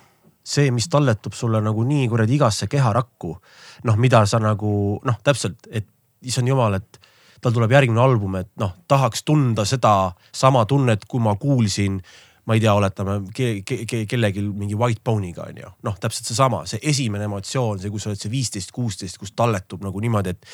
see, 0.43 0.71
mis 0.71 0.87
talletub 0.89 1.33
sulle 1.33 1.61
nagu 1.61 1.83
nii 1.83 2.07
kuradi 2.09 2.35
igasse 2.35 2.67
keharakku, 2.67 3.37
noh, 3.83 3.97
mida 3.97 4.25
sa 4.25 4.39
nagu 4.39 4.99
noh, 5.03 5.17
täpselt, 5.23 5.67
et 5.71 5.87
issand 6.21 6.47
jumal, 6.47 6.73
et 6.73 6.99
tal 7.41 7.51
tuleb 7.51 7.71
järgmine 7.71 8.01
album, 8.01 8.35
et 8.39 8.49
noh, 8.59 8.75
tahaks 8.87 9.23
tunda 9.23 9.65
seda 9.65 10.13
sama 10.31 10.65
tunnet, 10.65 11.05
kui 11.07 11.19
ma 11.19 11.35
kuulsin 11.35 12.01
ma 12.43 12.57
ei 12.57 12.59
tea, 12.59 12.73
oletame 12.75 13.15
ke, 13.31 13.49
ke, 13.63 13.77
ke, 13.87 14.01
kellelgi 14.09 14.41
mingi 14.43 14.75
white 14.75 14.99
bone'iga 15.05 15.45
on 15.47 15.59
ju. 15.61 15.69
noh, 15.87 15.95
täpselt 16.01 16.27
seesama, 16.27 16.63
see 16.67 16.81
esimene 16.91 17.27
emotsioon, 17.29 17.79
see, 17.79 17.91
kus 17.93 18.03
sa 18.03 18.11
oled 18.11 18.19
see 18.19 18.31
viisteist, 18.33 18.73
kuusteist, 18.75 19.19
kus 19.21 19.31
talletub 19.37 19.85
nagu 19.85 20.01
niimoodi, 20.03 20.33
et 20.35 20.49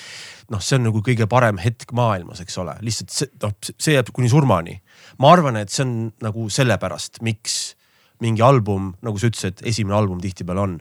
noh, 0.54 0.62
see 0.62 0.78
on 0.78 0.86
nagu 0.90 1.02
kõige 1.06 1.26
parem 1.32 1.58
hetk 1.62 1.94
maailmas, 1.98 2.44
eks 2.46 2.60
ole, 2.62 2.78
lihtsalt 2.86 3.16
see 3.16 3.32
noh, 3.42 3.56
see 3.72 3.98
jääb 3.98 4.14
kuni 4.14 4.30
surmani. 4.30 4.78
ma 5.18 5.34
arvan, 5.34 5.58
et 5.58 5.74
see 5.74 5.86
on 5.88 5.96
nagu 6.22 6.46
sellepärast, 6.54 7.24
miks 7.26 7.58
mingi 8.22 8.44
album, 8.46 8.94
nagu 9.06 9.18
sa 9.18 9.32
ütlesid, 9.32 9.64
esimene 9.66 9.98
album 9.98 10.22
tihtipeale 10.22 10.62
on. 10.62 10.78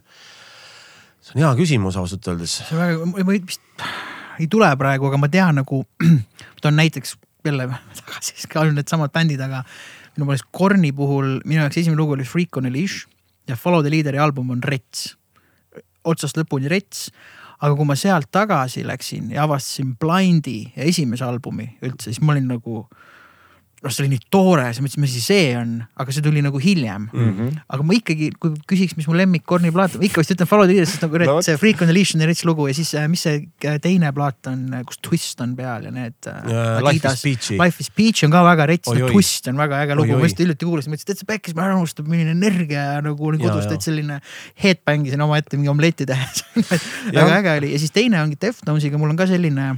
see 1.22 1.38
on 1.38 1.46
hea 1.46 1.54
küsimus 1.62 1.96
ausalt 1.96 2.28
öeldes. 2.28 2.60
ma 2.74 3.24
vist 3.32 3.64
ei 4.38 4.46
tule 4.46 4.68
praegu, 4.78 5.08
aga 5.08 5.18
ma 5.20 5.32
tean 5.32 5.56
nagu, 5.62 5.82
toon 6.62 6.76
näiteks 6.78 7.16
jälle 7.46 7.68
tagasi, 7.96 8.36
ka 8.50 8.60
on 8.60 8.76
needsamad 8.76 9.12
bändid, 9.14 9.40
aga 9.40 9.64
minu 10.18 10.26
meelest 10.26 10.48
Korni 10.50 10.90
puhul 10.92 11.38
minu 11.46 11.62
jaoks 11.62 11.78
esimene 11.78 12.00
lugu 12.00 12.16
oli 12.16 12.26
Freak 12.26 12.56
on 12.58 12.66
a 12.66 12.72
Leash 12.74 13.06
ja 13.48 13.56
Follow 13.56 13.84
the 13.86 13.92
Leader'i 13.92 14.18
album 14.18 14.50
on 14.50 14.62
Rets. 14.62 15.14
otsast 16.04 16.38
lõpuni 16.38 16.68
Rets. 16.70 17.10
aga 17.62 17.74
kui 17.74 17.86
ma 17.86 17.94
sealt 17.98 18.30
tagasi 18.34 18.84
läksin 18.86 19.30
ja 19.34 19.44
avastasin 19.46 19.94
Blindi 19.98 20.72
esimese 20.76 21.24
albumi 21.26 21.68
üldse, 21.82 22.10
siis 22.10 22.20
ma 22.22 22.34
olin 22.34 22.46
nagu 22.50 22.84
noh, 23.78 23.92
see 23.92 24.02
oli 24.02 24.10
nii 24.14 24.24
toore, 24.32 24.64
siis 24.72 24.82
mõtlesin, 24.82 25.02
mis 25.04 25.12
asi 25.14 25.22
see 25.22 25.50
on, 25.58 25.74
aga 26.02 26.14
see 26.14 26.24
tuli 26.24 26.42
nagu 26.42 26.58
hiljem 26.62 27.06
mm. 27.06 27.28
-hmm. 27.28 27.58
aga 27.74 27.86
ma 27.86 27.94
ikkagi, 27.94 28.30
kui 28.42 28.56
küsiks, 28.70 28.96
mis 28.98 29.06
mu 29.06 29.14
lemmik 29.18 29.44
Korni 29.48 29.70
plaat, 29.74 29.94
ikka 29.94 30.22
vist 30.22 30.34
ütlen 30.34 30.50
Follow 30.50 30.66
the 30.66 30.74
Leader, 30.74 30.88
sest 30.90 31.04
nagu 31.04 31.20
no, 31.22 31.36
see 31.46 31.56
Freak 31.60 31.82
on 31.84 31.90
the 31.90 31.94
Leash 31.94 32.16
on 32.16 32.24
rets 32.26 32.44
lugu 32.48 32.66
ja 32.68 32.74
siis 32.74 32.90
äh, 32.98 33.06
mis 33.10 33.22
see 33.26 33.44
äh, 33.64 33.78
teine 33.82 34.10
plaat 34.16 34.50
on, 34.50 34.64
äh, 34.74 34.82
kus 34.88 34.98
Twist 35.04 35.42
on 35.44 35.54
peal 35.58 35.86
ja 35.86 35.94
need 35.94 36.18
uh,. 36.26 36.82
Life 36.84 37.06
is 37.06 37.22
Peachy. 37.22 37.58
Life 37.60 37.82
is 37.82 37.90
Peachy 37.94 38.26
on 38.26 38.34
ka 38.34 38.42
väga 38.46 38.66
rets, 38.70 38.90
Twist 39.12 39.46
on 39.52 39.60
väga 39.60 39.82
äge 39.84 39.98
lugu, 39.98 40.18
ma 40.18 40.26
just 40.26 40.42
hiljuti 40.42 40.66
kuulasin, 40.66 40.94
mõtlesin, 40.94 41.06
et 41.06 41.14
täitsa 41.14 41.28
pekkis, 41.28 41.56
ma 41.58 41.68
ära 41.68 41.78
unustan, 41.78 42.08
milline 42.10 42.34
energia 42.34 42.98
nagu 43.04 43.30
oli 43.30 43.38
kodus, 43.42 43.68
täitsa 43.70 43.92
selline 43.92 44.18
headbang 44.62 45.06
isin 45.06 45.22
omaette 45.22 45.58
mingi 45.58 45.70
omletti 45.70 46.08
tehes 46.08 46.42
väga 47.14 47.38
äge 47.38 47.54
oli 47.62 47.72
ja 47.76 47.78
siis 47.78 47.94
teine 47.94 48.20
ongi 48.24 48.38
Deftonsiga, 48.42 48.98
mul 48.98 49.14
on 49.14 49.20
ka 49.20 49.28
selline 49.30 49.76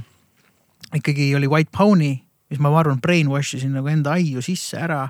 ikkagi 0.97 1.31
oli 1.37 1.47
White 1.47 1.71
Pony 1.75 2.15
mis 2.51 2.61
ma 2.61 2.71
arvan, 2.79 2.99
brainwash 3.01 3.55
isin 3.57 3.73
nagu 3.77 3.91
enda 3.91 4.17
aiu 4.17 4.43
sisse 4.45 4.79
ära. 4.79 5.07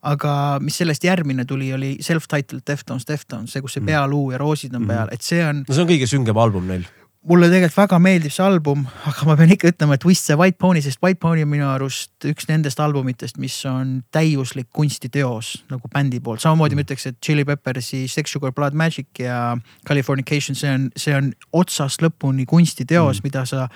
aga 0.00 0.58
mis 0.64 0.78
sellest 0.80 1.04
järgmine 1.04 1.44
tuli, 1.44 1.74
oli 1.76 1.90
self-titled 2.00 2.62
Deftones, 2.64 3.04
Deftones, 3.04 3.52
see, 3.52 3.60
kus 3.60 3.74
see 3.76 3.82
mm. 3.82 3.90
pealuu 3.90 4.30
ja 4.32 4.38
roosid 4.40 4.72
on 4.72 4.86
mm. 4.86 4.88
peal, 4.88 5.10
et 5.12 5.20
see 5.20 5.42
on. 5.44 5.60
no 5.68 5.76
see 5.76 5.84
on 5.84 5.90
kõige 5.90 6.08
süngem 6.08 6.40
album 6.40 6.70
neil 6.70 6.86
mulle 7.28 7.50
tegelikult 7.50 7.76
väga 7.82 7.98
meeldib 8.00 8.32
see 8.32 8.44
album, 8.44 8.86
aga 9.08 9.26
ma 9.28 9.36
pean 9.36 9.52
ikka 9.52 9.70
ütlema, 9.74 9.96
et 9.96 10.02
Twist 10.02 10.28
see 10.28 10.36
White 10.40 10.56
Pony, 10.60 10.80
sest 10.84 11.02
White 11.04 11.20
Pony 11.20 11.44
on 11.44 11.50
minu 11.52 11.66
arust 11.68 12.28
üks 12.28 12.48
nendest 12.48 12.80
albumitest, 12.80 13.36
mis 13.42 13.56
on 13.68 13.98
täiuslik 14.14 14.70
kunstiteos 14.76 15.52
nagu 15.72 15.90
bändi 15.92 16.22
poolt. 16.24 16.40
samamoodi 16.40 16.76
mm. 16.76 16.80
ma 16.80 16.86
ütleks, 16.88 17.06
et 17.10 17.20
Chili 17.24 17.44
Peppersi 17.44 18.06
Sex 18.08 18.32
Sugar 18.32 18.54
Blood 18.56 18.76
Magic 18.78 19.20
ja 19.20 19.56
Californication, 19.88 20.56
see 20.56 20.72
on, 20.72 20.88
see 20.96 21.16
on 21.16 21.32
otsast 21.52 22.00
lõpuni 22.04 22.48
kunstiteos 22.48 23.20
mm., 23.20 23.28
mida 23.28 23.44
sa 23.48 23.68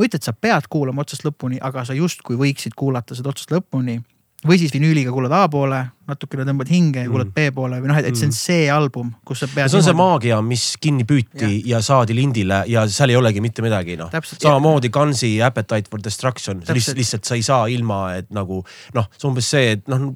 ma 0.00 0.06
ei 0.06 0.10
ütle, 0.10 0.22
et 0.22 0.30
sa 0.30 0.32
pead 0.32 0.70
kuulama 0.72 1.04
otsast 1.04 1.26
lõpuni, 1.26 1.60
aga 1.60 1.84
sa 1.84 1.96
justkui 1.96 2.38
võiksid 2.40 2.76
kuulata 2.78 3.18
seda 3.18 3.32
otsast 3.34 3.52
lõpuni. 3.52 4.00
või 4.40 4.56
siis 4.56 4.72
vinüüliga 4.72 5.12
kuulad 5.12 5.34
A 5.36 5.42
poole, 5.52 5.78
natukene 6.08 6.46
tõmbad 6.48 6.70
hinge 6.72 7.02
ja 7.02 7.08
kuulad 7.10 7.28
mm. 7.28 7.34
B 7.36 7.52
poole 7.52 7.76
või 7.82 7.90
noh, 7.90 7.98
et 8.00 8.16
see 8.16 8.24
on 8.24 8.30
mm. 8.32 8.38
see 8.38 8.70
album, 8.72 9.10
kus 9.28 9.42
sa 9.42 9.48
pead. 9.52 9.68
see 9.68 9.76
on 9.76 9.84
see 9.84 9.96
maagia, 9.98 10.38
mis 10.40 10.64
kinni 10.80 11.04
püüti 11.04 11.50
ja. 11.58 11.76
ja 11.76 11.82
saadi 11.84 12.16
lindile 12.16 12.62
ja 12.72 12.86
seal 12.88 13.12
ei 13.12 13.18
olegi 13.20 13.42
mitte 13.44 13.60
midagi 13.60 13.98
noh. 14.00 14.08
samamoodi 14.30 14.88
Gunsi 14.88 15.34
Appetite 15.44 15.92
for 15.92 16.00
Destruction, 16.00 16.64
lihtsalt, 16.64 16.96
lihtsalt 16.96 17.28
sa 17.28 17.36
ei 17.36 17.44
saa 17.44 17.68
ilma, 17.68 18.00
et 18.22 18.32
nagu 18.32 18.62
noh, 18.96 19.10
see 19.12 19.28
on 19.28 19.34
umbes 19.34 19.52
see, 19.52 19.76
et 19.76 19.84
noh 19.92 20.08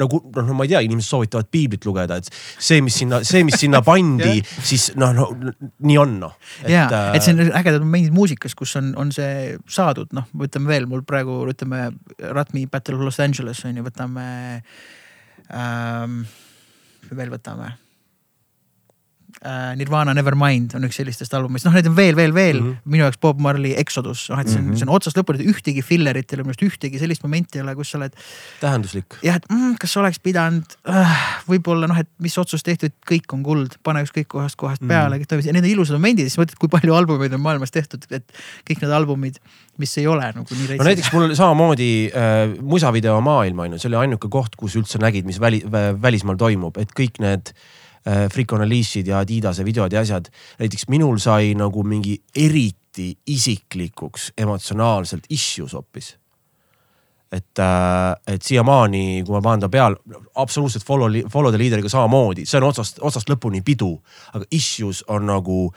nagu 0.00 0.22
noh 0.24 0.46
no, 0.46 0.56
ma 0.56 0.64
ei 0.66 0.72
tea, 0.72 0.82
inimesed 0.86 1.12
soovitavad 1.12 1.50
piiblit 1.52 1.84
lugeda, 1.84 2.16
et 2.20 2.30
see, 2.32 2.80
mis 2.84 2.96
sinna, 3.02 3.20
see, 3.28 3.42
mis 3.44 3.58
sinna 3.60 3.82
pandi 3.84 4.38
siis 4.70 4.90
noh, 5.00 5.12
no 5.16 5.28
nii 5.84 5.98
on 6.00 6.16
noh. 6.22 6.38
ja, 6.68 6.86
et 7.12 7.24
see 7.24 7.34
on 7.36 7.52
ägedad 7.60 7.84
momendid 7.84 8.16
muusikas, 8.16 8.56
kus 8.58 8.74
on, 8.80 8.92
on 9.00 9.12
see 9.14 9.58
saadud, 9.70 10.12
noh, 10.16 10.28
ütleme 10.48 10.72
veel 10.72 10.88
mul 10.90 11.04
praegu 11.08 11.42
ütleme 11.52 11.90
Ratmi 12.32 12.66
Battle 12.72 12.96
of 12.96 13.06
Los 13.08 13.20
Angeles 13.22 13.64
on 13.68 13.80
ju, 13.80 13.86
võtame 13.86 14.26
ähm,. 15.52 16.22
veel 17.12 17.32
võtame 17.32 17.74
äh, 19.44 19.72
Nirvana 19.78 20.14
Nevermind 20.14 20.76
on 20.78 20.86
üks 20.86 20.98
sellistest 21.00 21.34
albumist, 21.36 21.66
noh, 21.66 21.74
neid 21.74 21.88
on 21.90 21.96
veel, 21.96 22.14
veel, 22.18 22.34
veel 22.34 22.60
mm. 22.60 22.68
-hmm. 22.68 22.92
minu 22.94 23.04
jaoks 23.06 23.20
Bob 23.22 23.40
Marley 23.42 23.74
Exodus, 23.78 24.24
noh, 24.30 24.40
et 24.40 24.48
see 24.48 24.58
on 24.58 24.64
mm, 24.64 24.70
-hmm. 24.70 24.78
see 24.80 24.88
on 24.88 24.94
otsast 24.94 25.18
lõpuni, 25.18 25.46
ühtegi 25.50 25.82
fillerit 25.82 26.32
ei 26.32 26.38
ole, 26.38 26.46
minu 26.46 26.54
arust 26.54 26.64
ühtegi 26.66 27.00
sellist 27.02 27.24
momenti 27.26 27.58
ei 27.58 27.64
ole, 27.64 27.74
kus 27.78 27.90
sa 27.90 27.98
oled. 27.98 28.14
tähenduslik. 28.60 29.18
jah, 29.22 29.40
et 29.40 29.48
mm, 29.50 29.74
kas 29.82 29.96
oleks 29.96 30.20
pidanud 30.22 30.76
äh,, 30.88 31.26
võib-olla 31.48 31.90
noh, 31.90 31.98
et 31.98 32.08
mis 32.18 32.38
otsus 32.38 32.62
tehti, 32.62 32.92
et 32.92 32.96
kõik 33.08 33.34
on 33.34 33.42
kuld, 33.42 33.76
pane 33.82 34.04
ükskõik 34.06 34.30
kohast 34.36 34.56
kohast 34.56 34.82
mm 34.82 34.88
-hmm. 34.88 34.94
peale, 34.94 35.18
kõik 35.18 35.32
toimis 35.34 35.50
ja 35.50 35.52
need 35.52 35.64
on 35.64 35.74
ilusad 35.74 35.98
momendid, 35.98 36.30
siis 36.30 36.38
mõtled, 36.38 36.58
kui 36.58 36.68
palju 36.68 36.94
albumeid 36.94 37.34
on 37.34 37.40
maailmas 37.40 37.70
tehtud, 37.74 38.06
et 38.10 38.24
kõik 38.70 38.82
need 38.82 38.94
albumid, 38.94 39.38
mis 39.78 39.98
ei 39.98 40.06
ole 40.06 40.32
nagu 40.32 40.46
nii. 40.54 40.78
no 40.78 40.84
näiteks 40.84 41.12
mul 41.12 41.34
samamoodi 41.34 42.10
äh, 42.14 42.56
musavideo 42.62 43.20
maailm 43.20 43.58
on 43.58 43.72
ju, 43.72 43.78
see 43.78 43.90
oli 43.90 44.02
ainuke 44.06 44.28
koht, 44.28 44.56
kus 44.56 44.76
üldse 44.76 44.98
nägid, 44.98 45.24
mis 45.26 45.40
väli, 45.40 45.62
välismaal 46.02 46.36
toimub, 46.36 46.76
et 46.78 46.92
kõik 46.94 47.18
need 47.18 47.50
äh, 47.50 47.81
Äh, 48.06 48.28
Fricon 48.32 48.60
Alice'id 48.60 49.06
ja 49.06 49.18
Adidase 49.22 49.64
videod 49.64 49.92
ja 49.92 50.00
asjad. 50.00 50.26
näiteks 50.58 50.88
minul 50.88 51.18
sai 51.22 51.54
nagu 51.54 51.84
mingi 51.86 52.16
eriti 52.34 53.18
isiklikuks 53.26 54.32
emotsionaalselt 54.38 55.24
issues 55.30 55.72
hoopis. 55.72 56.18
et, 57.32 57.58
äh, 57.58 58.34
et 58.34 58.42
siiamaani, 58.42 59.22
kui 59.26 59.32
ma 59.32 59.40
panen 59.40 59.60
ta 59.60 59.68
peal, 59.68 59.94
absoluutselt 60.34 60.84
follow, 60.84 61.08
follow 61.30 61.50
the 61.50 61.58
leader'iga 61.58 61.88
samamoodi, 61.88 62.44
see 62.44 62.58
on 62.58 62.66
otsast, 62.68 62.98
otsast 63.00 63.30
lõpuni 63.30 63.62
pidu, 63.64 63.94
aga 64.34 64.44
issues 64.50 65.04
on 65.08 65.26
nagu 65.26 65.70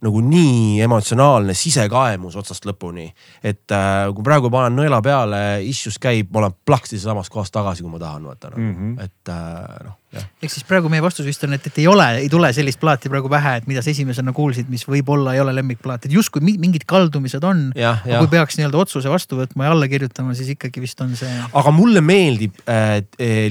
nagu 0.00 0.20
nii 0.20 0.80
emotsionaalne 0.84 1.54
sisekaemus 1.54 2.36
otsast 2.36 2.66
lõpuni. 2.66 3.10
et 3.44 3.70
äh, 3.70 4.14
kui 4.14 4.24
praegu 4.24 4.50
panen 4.50 4.80
nõela 4.80 5.02
peale, 5.02 5.60
issues 5.62 5.98
käib, 5.98 6.32
ma 6.32 6.38
olen 6.38 6.56
plaksti 6.64 6.98
samas 6.98 7.30
kohas 7.30 7.52
tagasi, 7.52 7.84
kui 7.84 7.92
ma 7.92 8.00
tahan, 8.00 8.24
vaata 8.24 8.50
nagu 8.50 8.62
mm, 8.62 8.74
-hmm. 8.74 9.04
et 9.04 9.84
noh. 9.84 10.00
Ehk 10.14 10.52
siis 10.52 10.64
praegu 10.66 10.90
meie 10.92 11.02
vastus 11.04 11.26
vist 11.26 11.42
on, 11.46 11.54
et, 11.56 11.66
et 11.68 11.80
ei 11.82 11.86
ole, 11.90 12.06
ei 12.22 12.28
tule 12.32 12.50
sellist 12.54 12.78
plaati 12.80 13.10
praegu 13.12 13.30
pähe, 13.32 13.56
et 13.60 13.68
mida 13.70 13.82
sa 13.84 13.90
esimesena 13.92 14.32
kuulsid, 14.36 14.68
mis 14.72 14.86
võib-olla 14.88 15.34
ei 15.36 15.42
ole 15.42 15.54
lemmikplaat, 15.56 16.06
et 16.06 16.14
justkui 16.14 16.44
mingid 16.46 16.86
kaldumised 16.88 17.44
on. 17.46 17.68
aga 17.74 18.20
kui 18.22 18.30
peaks 18.32 18.58
nii-öelda 18.60 18.80
otsuse 18.84 19.12
vastu 19.12 19.40
võtma 19.40 19.66
ja 19.66 19.74
alla 19.74 19.88
kirjutama, 19.90 20.36
siis 20.38 20.54
ikkagi 20.54 20.82
vist 20.84 21.00
on 21.04 21.16
see. 21.18 21.32
aga 21.52 21.74
mulle 21.74 22.02
meeldib 22.04 22.62
äh, 22.70 23.00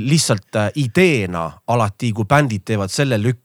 lihtsalt 0.02 0.62
äh, 0.62 0.72
ideena 0.82 1.50
alati, 1.68 2.14
kui 2.16 2.28
bändid 2.30 2.66
teevad 2.66 2.94
selle 2.94 3.20
lükke 3.22 3.44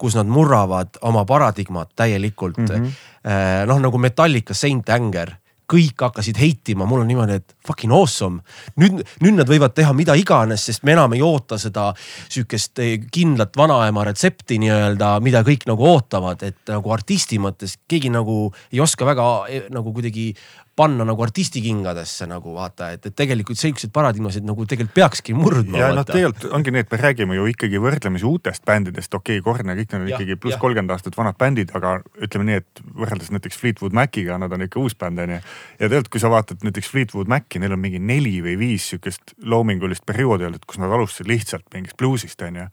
kus 0.00 0.16
nad 0.16 0.28
murravad 0.28 0.98
oma 1.08 1.24
paradigmat 1.28 1.94
täielikult 1.96 2.58
mm. 2.58 2.66
-hmm. 2.66 3.68
noh, 3.68 3.78
nagu 3.80 3.98
Metallica 3.98 4.54
Saint 4.54 4.88
Anger 4.88 5.32
kõik 5.70 6.04
hakkasid 6.06 6.38
heitima, 6.40 6.86
mul 6.88 7.04
on 7.04 7.10
niimoodi, 7.10 7.38
et 7.40 7.54
fucking 7.66 7.94
awesome. 7.94 8.42
nüüd, 8.80 9.02
nüüd 9.22 9.38
nad 9.38 9.50
võivad 9.50 9.74
teha 9.76 9.92
mida 9.96 10.16
iganes, 10.18 10.64
sest 10.66 10.84
me 10.86 10.94
enam 10.96 11.14
ei 11.16 11.22
oota 11.24 11.58
seda 11.60 11.90
sihukest 12.00 12.82
eh, 12.82 12.96
kindlat 13.12 13.56
vanaema 13.58 14.04
retsepti 14.08 14.58
nii-öelda, 14.62 15.12
mida 15.24 15.44
kõik 15.46 15.68
nagu 15.70 15.86
ootavad, 15.92 16.42
et 16.46 16.72
nagu 16.72 16.94
artisti 16.94 17.38
mõttes 17.42 17.76
keegi 17.90 18.12
nagu 18.12 18.48
ei 18.72 18.82
oska 18.82 19.08
väga 19.08 19.28
eh, 19.48 19.68
nagu 19.72 19.94
kuidagi 19.94 20.32
panna 20.76 21.04
nagu 21.04 21.22
artisti 21.22 21.60
kingadesse 21.64 22.26
nagu 22.30 22.54
vaata, 22.54 22.90
et, 22.94 23.04
et 23.10 23.16
tegelikult 23.16 23.58
siukseid 23.58 23.92
paradigmasid 23.94 24.46
nagu 24.46 24.64
tegelikult 24.68 24.94
peakski 24.96 25.34
murdma. 25.36 25.78
ja 25.78 25.90
noh, 25.96 26.06
tegelikult 26.06 26.54
ongi 26.56 26.74
nii, 26.74 26.84
et 26.86 26.94
me 26.94 27.00
räägime 27.00 27.36
ju 27.36 27.48
ikkagi 27.52 27.82
võrdlemisi 27.82 28.28
uutest 28.28 28.64
bändidest, 28.68 29.14
okei 29.14 29.40
okay,, 29.40 29.44
Korn 29.50 29.72
ja 29.72 29.76
kõik 29.78 29.92
need 29.92 30.00
on 30.06 30.12
ikkagi 30.14 30.38
pluss 30.40 30.60
kolmkümmend 30.62 30.94
aastat 30.94 31.18
vanad 31.18 31.38
bändid, 31.40 31.74
aga 31.76 31.98
ütleme 32.22 32.48
nii, 32.48 32.62
et 32.62 32.84
võrreldes 33.02 33.32
näiteks 33.34 33.60
Fleetwood 33.60 33.96
Maciga, 33.96 34.38
nad 34.40 34.54
on 34.56 34.64
ikka 34.66 34.80
uus 34.80 34.96
bänd 35.00 35.20
on 35.20 35.36
ju. 35.36 35.42
ja 35.42 35.84
tegelikult, 35.84 36.14
kui 36.14 36.24
sa 36.24 36.32
vaatad 36.32 36.64
näiteks 36.66 36.90
Fleetwood 36.94 37.30
Maci, 37.30 37.60
neil 37.62 37.76
on 37.76 37.82
mingi 37.82 38.00
neli 38.00 38.38
või 38.44 38.56
viis 38.60 38.88
sihukest 38.92 39.36
loomingulist 39.42 40.06
perioodi 40.08 40.48
olnud, 40.48 40.64
kus 40.66 40.80
nad 40.80 40.92
alustasid 40.94 41.28
lihtsalt 41.30 41.68
mingist 41.74 41.98
bluusist 42.00 42.46
on 42.46 42.62
ju 42.62 42.70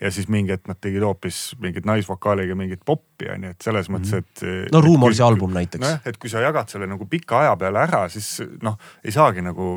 ja 0.00 0.10
siis 0.14 0.28
mingi 0.30 0.52
hetk 0.54 0.68
nad 0.70 0.78
tegid 0.80 1.02
hoopis 1.02 1.56
mingit 1.62 1.86
naisvokaaliga 1.88 2.54
mingit 2.58 2.84
poppi 2.86 3.28
on 3.32 3.48
ju, 3.48 3.50
et 3.54 3.64
selles 3.64 3.90
mõttes, 3.90 4.12
mhm. 4.14 4.24
et. 4.24 4.44
Eh, 4.46 4.68
no 4.72 4.82
Rumorsi 4.84 5.24
album 5.26 5.54
näiteks. 5.56 5.82
nojah, 5.82 6.00
et 6.06 6.20
kui 6.22 6.30
sa 6.30 6.42
jagad 6.44 6.70
selle 6.70 6.86
nagu 6.90 7.08
pika 7.10 7.42
aja 7.42 7.56
peale 7.60 7.82
ära, 7.82 8.04
siis 8.12 8.30
noh, 8.62 8.78
ei 9.04 9.14
saagi 9.14 9.42
nagu, 9.44 9.70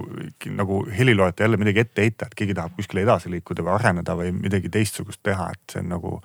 nagu 0.58 0.84
heliloojate 0.92 1.48
jälle 1.48 1.60
midagi 1.62 1.86
ette 1.86 2.06
heita, 2.06 2.30
et 2.30 2.38
keegi 2.38 2.58
tahab 2.58 2.78
kuskile 2.78 3.06
edasi 3.08 3.34
liikuda 3.34 3.66
või 3.66 3.76
areneda 3.80 4.18
või 4.20 4.32
midagi 4.38 4.72
teistsugust 4.74 5.24
teha, 5.26 5.50
et 5.56 5.76
see 5.76 5.84
on 5.84 5.94
nagu 5.96 6.16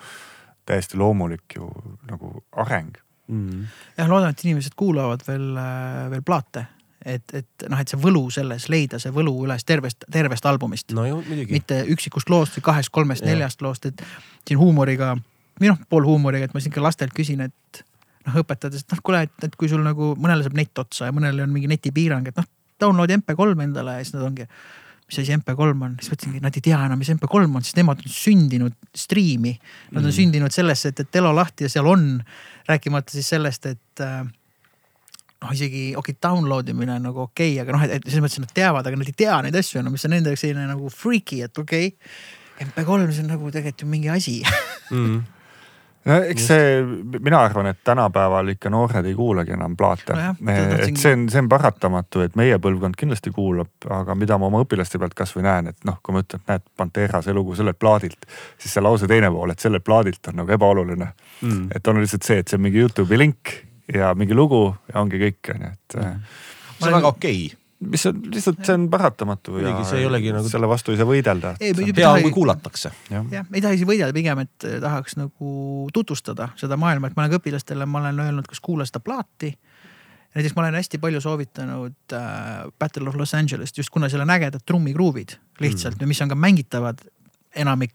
täiesti 0.67 0.99
loomulik 0.99 1.57
ju 1.57 1.71
nagu 2.11 2.33
areng 2.59 2.97
mm.. 3.31 3.67
jah, 3.97 4.09
loodan, 4.11 4.35
et 4.35 4.45
inimesed 4.45 4.77
kuulavad 4.77 5.23
veel, 5.29 5.53
veel 6.13 6.25
plaate 6.27 6.67
et, 7.07 7.35
et 7.39 7.67
noh, 7.71 7.81
et 7.81 7.91
see 7.91 8.01
võlu 8.03 8.25
selles, 8.35 8.69
leida 8.73 8.99
see 9.03 9.15
võlu 9.15 9.33
üles 9.47 9.65
tervest, 9.67 10.07
tervest 10.13 10.47
albumist 10.49 10.95
no,. 10.97 11.07
mitte 11.51 11.83
üksikust 11.93 12.31
loost 12.33 12.59
või 12.59 12.67
kahest, 12.71 12.93
kolmest, 12.95 13.27
neljast 13.27 13.63
loost, 13.63 13.87
et 13.91 14.03
siin 14.47 14.59
huumoriga 14.61 15.15
või 15.61 15.71
noh, 15.71 15.79
poolhuumoriga, 15.89 16.49
et 16.49 16.57
ma 16.57 16.63
siin 16.63 16.75
ka 16.75 16.83
lastelt 16.85 17.15
küsin, 17.17 17.45
et 17.47 17.85
noh, 18.27 18.41
õpetades, 18.43 18.85
et 18.85 18.97
noh, 18.97 19.03
kuule, 19.07 19.23
et, 19.29 19.37
et 19.47 19.55
kui 19.57 19.71
sul 19.71 19.85
nagu 19.87 20.15
mõnele 20.19 20.45
saab 20.45 20.59
net 20.59 20.83
otsa 20.83 21.09
ja 21.09 21.15
mõnele 21.17 21.47
on 21.47 21.55
mingi 21.55 21.71
netipiirang, 21.71 22.27
et 22.29 22.43
noh, 22.43 22.49
download'i 22.83 23.17
MP3 23.21 23.55
endale 23.65 23.97
ja 23.97 24.05
siis 24.05 24.17
nad 24.19 24.27
ongi 24.27 24.49
mis 25.07 25.21
asi 25.23 25.35
MP3 25.37 25.71
on, 25.71 25.93
siis 26.01 26.11
mõtlesingi, 26.11 26.41
nad 26.43 26.57
ei 26.59 26.65
tea 26.67 26.79
enam, 26.83 26.99
mis 26.99 27.11
MP3 27.15 27.47
on, 27.47 27.63
sest 27.63 27.79
nemad 27.79 28.01
on 28.03 28.11
sündinud 28.11 28.75
striimi. 28.91 29.53
Nad 29.93 30.01
on 30.01 30.09
mm. 30.09 30.17
sündinud 30.17 30.55
sellesse, 30.55 30.91
et, 30.91 31.03
et 31.05 31.13
telo 31.15 31.31
lahti 31.37 31.69
ja 31.69 31.71
seal 31.71 31.87
on, 31.87 32.09
rääkimata 32.67 33.15
siis 33.15 33.31
sellest, 33.31 33.69
et 33.71 34.03
äh, 34.03 34.25
noh, 35.45 35.53
isegi 35.53 35.85
okei 35.93 36.15
okay,, 36.15 36.19
download 36.29 36.73
imine 36.73 36.97
on 36.97 37.09
nagu 37.11 37.25
okei 37.27 37.55
okay,, 37.55 37.63
aga 37.63 37.77
noh, 37.77 37.87
et 37.87 38.09
selles 38.09 38.25
mõttes 38.25 38.43
nad 38.43 38.57
teavad, 38.57 38.89
aga 38.89 38.99
nad 39.01 39.13
ei 39.13 39.21
tea 39.25 39.39
neid 39.47 39.61
asju 39.61 39.81
enam 39.81 39.91
no,, 39.91 39.97
mis 39.97 40.09
on 40.09 40.15
nende 40.17 40.33
jaoks 40.33 40.45
selline 40.47 40.67
nagu 40.71 40.91
freaky, 40.93 41.43
et 41.47 41.63
okei 41.63 41.93
okay,. 41.93 42.67
MP3, 42.67 43.09
see 43.13 43.25
on 43.27 43.33
nagu 43.35 43.51
tegelikult 43.53 43.85
ju 43.85 43.91
mingi 43.93 44.13
asi 44.13 44.39
mm 44.91 45.25
no 46.07 46.17
eks 46.31 46.47
see, 46.51 46.67
mina 47.19 47.41
arvan, 47.43 47.71
et 47.73 47.81
tänapäeval 47.85 48.53
ikka 48.55 48.71
noored 48.71 49.07
ei 49.09 49.15
kuulagi 49.19 49.55
enam 49.57 49.77
plaate 49.79 50.15
no. 50.15 50.53
et 50.53 50.99
see 51.01 51.15
on, 51.17 51.27
see 51.33 51.43
on 51.43 51.51
paratamatu, 51.51 52.23
et 52.27 52.39
meie 52.39 52.59
põlvkond 52.63 52.99
kindlasti 52.99 53.33
kuulab, 53.35 53.73
aga 53.99 54.15
mida 54.19 54.39
ma 54.39 54.51
oma 54.51 54.63
õpilaste 54.65 55.01
pealt 55.03 55.17
kasvõi 55.19 55.47
näen, 55.47 55.73
et 55.73 55.89
noh, 55.89 55.99
kui 56.03 56.15
ma 56.15 56.23
ütlen, 56.23 56.43
et 56.43 56.53
näed, 56.55 56.67
Pantera 56.77 57.23
see 57.25 57.35
lugu 57.37 57.57
sellelt 57.59 57.79
plaadilt, 57.83 58.29
siis 58.59 58.77
see 58.77 58.85
lause 58.85 59.11
teine 59.11 59.31
pool, 59.35 59.55
et 59.55 59.63
sellelt 59.63 59.87
plaadilt 59.87 60.31
on 60.31 60.43
nagu 60.43 60.57
ebaoluline 60.59 61.09
mm.. 61.09 61.65
et 61.77 61.91
on 61.91 62.03
lihtsalt 62.03 62.29
see, 62.29 62.43
et 62.43 62.53
see 62.53 62.61
on 62.61 62.67
mingi 62.69 62.85
Youtube'i 62.85 63.19
link 63.21 63.57
ja 63.95 64.15
mingi 64.19 64.35
lugu 64.35 64.69
ja 64.93 65.01
ongi 65.01 65.21
kõik, 65.21 65.55
on 65.55 65.69
ju, 65.69 65.77
et 65.77 66.01
mm.. 66.01 66.27
see 66.81 66.91
on 66.91 66.99
väga 67.01 67.15
okei 67.15 67.47
okay 67.47 67.63
mis 67.81 68.07
on 68.07 68.21
lihtsalt, 68.33 68.63
see 68.65 68.75
on 68.75 68.87
paratamatu 68.91 69.59
ja 69.61 69.73
see 69.85 70.01
ei 70.01 70.07
olegi 70.09 70.33
nagu. 70.33 70.49
selle 70.49 70.69
vastu 70.69 70.95
ei 70.95 71.01
saa 71.01 71.09
võidelda. 71.09 71.55
hea, 71.61 72.13
kui 72.25 72.33
kuulatakse. 72.33 72.93
jah, 73.11 73.27
ei 73.53 73.61
taha 73.61 73.77
isegi 73.77 73.89
võidelda, 73.89 74.17
pigem, 74.17 74.41
et 74.47 74.69
eh, 74.69 74.79
tahaks 74.83 75.19
nagu 75.21 75.89
tutvustada 75.95 76.49
seda 76.57 76.79
maailma, 76.81 77.11
et 77.11 77.19
ma 77.19 77.25
olen 77.25 77.35
ka 77.35 77.43
õpilastele, 77.43 77.89
ma 77.89 78.01
olen 78.01 78.23
öelnud, 78.27 78.49
kas 78.49 78.63
kuula 78.65 78.87
seda 78.89 79.03
plaati. 79.05 79.53
näiteks 80.37 80.57
ma 80.57 80.65
olen 80.65 80.81
hästi 80.81 81.01
palju 81.03 81.21
soovitanud 81.21 82.17
äh, 82.17 82.65
Battle 82.79 83.09
of 83.09 83.21
Los 83.21 83.35
Angeles't 83.35 83.77
just 83.77 83.93
kuna 83.93 84.09
seal 84.09 84.25
on 84.25 84.33
ägedad 84.33 84.65
trummikruuvid 84.67 85.37
lihtsalt 85.61 86.01
mm., 86.01 86.09
mis 86.09 86.23
on 86.23 86.33
ka 86.33 86.35
mängitavad 86.35 87.05
enamik 87.57 87.95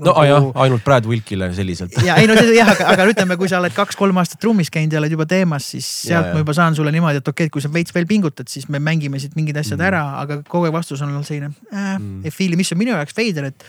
no 0.00 0.14
nagu... 0.14 0.24
jah, 0.26 0.48
ainult 0.64 0.84
Brad 0.84 1.06
Wilkile 1.08 1.50
selliselt. 1.56 1.94
ja 2.04 2.16
ei 2.20 2.28
no 2.30 2.36
jah, 2.38 2.72
aga, 2.72 2.88
aga 2.94 3.06
ütleme, 3.12 3.36
kui 3.40 3.50
sa 3.50 3.60
oled 3.60 3.74
kaks-kolm 3.80 4.20
aastat 4.22 4.40
trummis 4.42 4.72
käinud 4.72 4.96
ja 4.96 5.00
oled 5.02 5.14
juba 5.14 5.26
teemas, 5.30 5.70
siis 5.74 5.88
sealt 6.08 6.30
ja, 6.30 6.34
ma 6.34 6.42
juba 6.44 6.56
saan 6.56 6.76
sulle 6.78 6.92
niimoodi, 6.94 7.22
et 7.22 7.32
okei 7.32 7.48
okay,, 7.48 7.54
kui 7.54 7.64
sa 7.64 7.72
veits 7.72 7.94
veel 7.96 8.08
pingutad, 8.10 8.50
siis 8.52 8.68
me 8.72 8.82
mängime 8.82 9.20
siit 9.22 9.36
mingid 9.38 9.60
asjad 9.60 9.78
mm. 9.78 9.88
ära, 9.90 10.04
aga 10.22 10.40
kogu 10.48 10.68
aeg 10.68 10.76
vastus 10.76 11.02
on 11.04 11.12
olnud 11.12 11.28
selline 11.28 11.52
äh, 11.72 11.96
mm., 11.96 12.20
ei 12.24 12.34
feel'i, 12.34 12.58
mis 12.60 12.72
on 12.74 12.80
minu 12.80 12.96
jaoks 12.96 13.16
veider, 13.16 13.50
et 13.52 13.66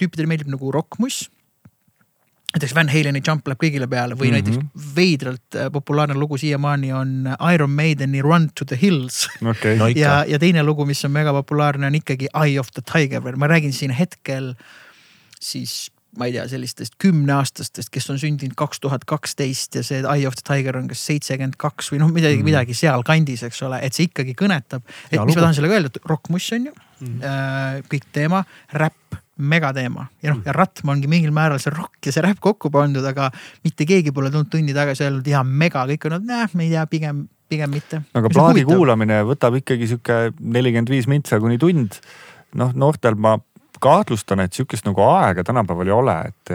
tüüpidele 0.00 0.30
meeldib 0.30 0.52
nagu 0.54 0.70
rokkmuss 0.74 1.28
näiteks 2.54 2.74
Van 2.76 2.86
Haleni 2.86 3.18
Jump 3.26 3.48
läheb 3.50 3.58
kõigile 3.64 3.88
peale 3.90 4.14
või 4.14 4.30
mm 4.30 4.36
-hmm. 4.36 4.54
näiteks 4.54 4.94
veidralt 4.94 5.58
äh, 5.58 5.66
populaarne 5.74 6.14
lugu 6.14 6.38
siiamaani 6.38 6.92
on 6.94 7.26
Iron 7.54 7.70
Maideni 7.70 8.22
Run 8.22 8.50
to 8.54 8.64
the 8.64 8.78
Hills 8.80 9.26
okay.. 9.42 9.76
No 9.78 9.90
ja, 9.90 10.22
ja 10.28 10.38
teine 10.38 10.62
lugu, 10.62 10.86
mis 10.86 11.04
on 11.04 11.10
mega 11.10 11.32
populaarne, 11.34 11.86
on 11.86 11.98
ikkagi 11.98 12.30
Eye 12.30 12.60
of 12.60 12.70
the 12.70 12.82
Tiger, 12.92 13.36
ma 13.36 13.50
räägin 13.50 13.72
siin 13.72 13.90
hetkel 13.90 14.54
äh, 14.54 14.83
siis 15.44 15.84
ma 16.18 16.28
ei 16.28 16.34
tea, 16.34 16.44
sellistest 16.50 16.94
kümneaastastest, 17.02 17.90
kes 17.92 18.06
on 18.12 18.20
sündinud 18.22 18.54
kaks 18.58 18.80
tuhat 18.82 19.04
kaksteist 19.08 19.78
ja 19.78 19.82
see 19.86 20.02
Eye 20.02 20.28
of 20.28 20.36
the 20.38 20.44
Tiger 20.46 20.78
on 20.78 20.86
kas 20.90 21.02
seitsekümmend 21.08 21.58
kaks 21.60 21.90
või 21.92 22.00
noh, 22.02 22.12
midagi 22.14 22.38
mm., 22.38 22.48
midagi 22.50 22.76
sealkandis, 22.78 23.42
eks 23.48 23.62
ole, 23.66 23.80
et 23.84 23.96
see 23.96 24.08
ikkagi 24.08 24.36
kõnetab. 24.38 24.84
et 25.10 25.18
ja, 25.18 25.24
mis 25.24 25.34
lugu. 25.34 25.40
ma 25.40 25.46
tahan 25.46 25.58
sellega 25.58 25.78
öelda, 25.78 25.90
et 25.90 26.10
rokkmuss 26.10 26.54
on 26.56 26.70
ju 26.70 26.74
mm. 26.74 27.16
äh, 27.18 27.78
kõik 27.90 28.08
teema, 28.14 28.44
räpp 28.78 29.18
megateema 29.34 30.06
ja 30.22 30.30
noh 30.30 30.38
mm., 30.38 30.46
ja 30.46 30.54
Ratm 30.54 30.92
ongi 30.94 31.10
mingil 31.10 31.34
määral 31.34 31.58
see 31.62 31.74
rokk 31.74 32.06
ja 32.06 32.14
see 32.14 32.22
räpp 32.22 32.42
kokku 32.44 32.70
pandud, 32.74 33.04
aga 33.10 33.30
mitte 33.66 33.86
keegi 33.88 34.14
pole 34.14 34.30
tulnud 34.30 34.52
tundi 34.52 34.76
tagasi 34.76 35.08
öelnud 35.08 35.26
ja 35.26 35.42
mega, 35.42 35.82
kõik 35.90 36.06
on 36.06 36.20
olnud, 36.20 36.30
näe, 36.30 36.46
me 36.54 36.68
ei 36.68 36.76
tea, 36.76 36.84
pigem, 36.90 37.24
pigem 37.50 37.74
mitte. 37.74 38.04
aga 38.14 38.30
plaadi 38.30 38.62
kuulamine 38.68 39.24
võtab 39.26 39.58
ikkagi 39.58 39.90
sihuke 39.90 40.20
nelikümmend 40.38 40.94
viis 40.94 41.10
mintsa 41.10 41.42
kuni 41.42 41.58
tund. 41.58 41.98
noh, 42.54 42.70
noortel 42.78 43.18
ma 43.18 43.34
kahtlustan, 43.84 44.42
et 44.44 44.56
sihukest 44.56 44.86
nagu 44.88 45.04
aega 45.06 45.44
tänapäeval 45.46 45.90
ei 45.90 45.94
ole, 45.94 46.16
et, 46.30 46.54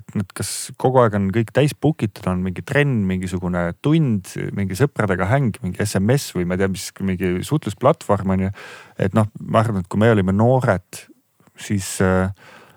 et 0.00 0.16
nad 0.16 0.32
kas 0.36 0.52
kogu 0.80 1.02
aeg 1.02 1.16
on 1.18 1.28
kõik 1.34 1.52
täis 1.56 1.76
book 1.76 2.04
itud, 2.06 2.26
on 2.30 2.42
mingi 2.44 2.64
trenn, 2.66 3.04
mingisugune 3.08 3.68
tund, 3.84 4.32
mingi 4.56 4.78
sõpradega 4.78 5.28
häng, 5.30 5.60
mingi 5.64 5.84
SMS 5.84 6.32
või 6.36 6.48
ma 6.48 6.56
ei 6.56 6.64
tea, 6.64 6.72
mis 6.72 6.88
mingi 7.00 7.32
suhtlusplatvorm 7.46 8.36
on 8.36 8.46
ju. 8.48 8.52
et 9.06 9.16
noh, 9.16 9.28
ma 9.44 9.62
arvan, 9.62 9.84
et 9.84 9.90
kui 9.92 10.00
me 10.00 10.10
olime 10.14 10.34
noored, 10.36 11.04
siis 11.60 11.96
äh, 12.04 12.32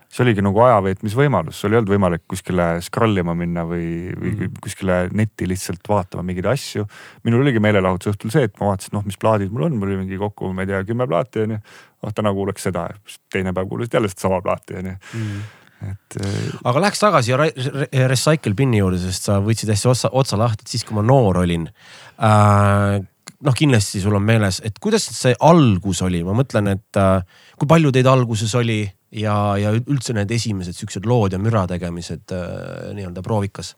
see 0.10 0.24
oligi 0.26 0.42
nagu 0.42 0.62
ajaveetmisvõimalus, 0.66 1.60
sul 1.60 1.76
ei 1.76 1.80
olnud 1.80 1.92
võimalik 1.94 2.24
kuskile 2.30 2.72
scroll 2.86 3.22
ima 3.22 3.36
minna 3.38 3.66
või, 3.70 4.10
või 4.18 4.34
mm. 4.34 4.56
kuskile 4.64 4.98
netti 5.14 5.46
lihtsalt 5.50 5.86
vaatama 5.90 6.26
mingeid 6.26 6.50
asju. 6.50 6.88
minul 7.28 7.46
oligi 7.46 7.62
meelelahutuse 7.62 8.16
õhtul 8.16 8.34
see, 8.34 8.50
et 8.50 8.58
ma 8.58 8.72
vaatasin, 8.72 8.96
noh, 8.98 9.06
mis 9.06 9.20
plaadid 9.22 9.54
mul 9.54 9.68
on, 9.68 9.78
mul 9.78 9.92
oli 9.92 10.02
mingi 10.02 10.18
kokku, 10.22 10.50
ma 10.56 10.66
ei 10.66 10.72
tea, 10.74 10.82
kümme 10.90 11.08
plaati 11.10 11.46
onju. 11.46 11.62
oh 12.04 12.16
täna 12.16 12.34
kuulaks 12.34 12.66
seda, 12.70 12.90
teine 13.32 13.54
päev 13.54 13.70
kuulasid 13.70 14.00
jälle 14.00 14.12
sedasama 14.12 14.42
plaati 14.46 14.82
onju 14.82 14.98
mm 14.98 15.48
et. 15.88 16.18
Äh, 16.20 16.50
aga 16.68 16.82
läheks 16.84 17.02
tagasi 17.02 17.38
Recycle 17.40 18.56
Bin'i 18.58 18.82
juurde, 18.82 19.00
sest 19.02 19.30
sa 19.30 19.40
võtsid 19.44 19.72
hästi 19.72 19.92
otsa, 19.92 20.12
otsa 20.12 20.40
lahti, 20.40 20.66
et 20.66 20.74
siis 20.74 20.86
kui 20.88 20.98
ma 20.98 21.06
noor 21.06 21.44
olin 21.46 21.70
äh,. 21.70 23.00
Noh, 23.46 23.56
kindlasti 23.56 24.02
sul 24.04 24.18
on 24.18 24.26
meeles, 24.26 24.62
et 24.68 24.80
kuidas 24.82 25.06
see 25.16 25.36
algus 25.48 26.02
oli, 26.06 26.22
ma 26.28 26.36
mõtlen, 26.38 26.74
et 26.76 27.00
äh, 27.00 27.22
kui 27.60 27.70
palju 27.70 27.94
teid 27.96 28.10
alguses 28.12 28.56
oli 28.60 28.82
ja, 29.16 29.36
ja 29.60 29.74
üldse 29.80 30.16
need 30.18 30.32
esimesed 30.36 30.76
siuksed 30.78 31.08
lood 31.10 31.36
ja 31.36 31.42
müra 31.42 31.66
tegemised 31.70 32.36
äh, 32.36 32.90
nii-öelda 32.98 33.24
proovikas 33.26 33.76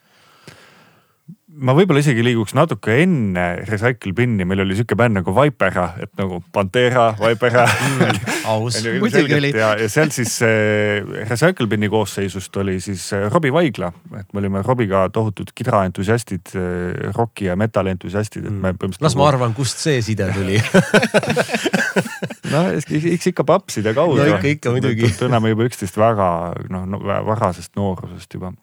ma 1.51 1.73
võib-olla 1.75 1.99
isegi 1.99 2.23
liiguks 2.23 2.53
natuke 2.55 2.95
enne 3.03 3.45
Recycle 3.67 4.13
Bin'i, 4.15 4.45
meil 4.47 4.63
oli 4.63 4.77
sihuke 4.77 4.95
bänd 4.99 5.19
nagu 5.19 5.33
Vipera, 5.35 5.87
et 6.01 6.11
nagu 6.19 6.39
Pantera, 6.55 7.09
Vipera 7.19 7.65
mm,. 7.67 8.21
aus 8.51 8.79
muidugi 9.01 9.35
oli. 9.35 9.51
ja, 9.57 9.73
ja 9.79 9.89
seal 9.91 10.13
siis 10.15 10.37
äh, 10.47 11.01
Recycle 11.27 11.67
Bin'i 11.71 11.89
koosseisust 11.91 12.55
oli 12.61 12.77
siis 12.83 13.09
äh, 13.17 13.27
Robbie 13.31 13.53
Vaigla, 13.53 13.91
et 14.19 14.31
me 14.31 14.43
olime 14.43 14.63
Robbiga 14.65 15.03
tohutud 15.13 15.51
kidraentusiastid 15.55 16.55
äh,, 16.55 17.11
rocki 17.17 17.49
ja 17.49 17.57
metalli 17.59 17.95
entusiastid, 17.97 18.47
et 18.47 18.55
me 18.55 18.71
mm.. 18.71 18.97
las 19.01 19.15
nagu... 19.15 19.23
ma 19.25 19.29
arvan, 19.33 19.55
kust 19.57 19.83
see 19.83 19.99
side 20.05 20.31
tuli 20.35 20.59
no 22.53 22.65
eks 22.79 23.31
ikka 23.33 23.45
papside 23.47 23.95
kaudu. 23.97 24.21
no 24.23 24.35
ikka, 24.37 24.55
ikka 24.55 24.75
muidugi. 24.75 25.11
tunneme 25.19 25.51
juba 25.51 25.67
üksteist 25.67 25.99
väga 25.99 26.31
noh 26.71 26.87
no, 26.87 27.03
varasest 27.27 27.75
noorusest 27.79 28.39
juba 28.39 28.55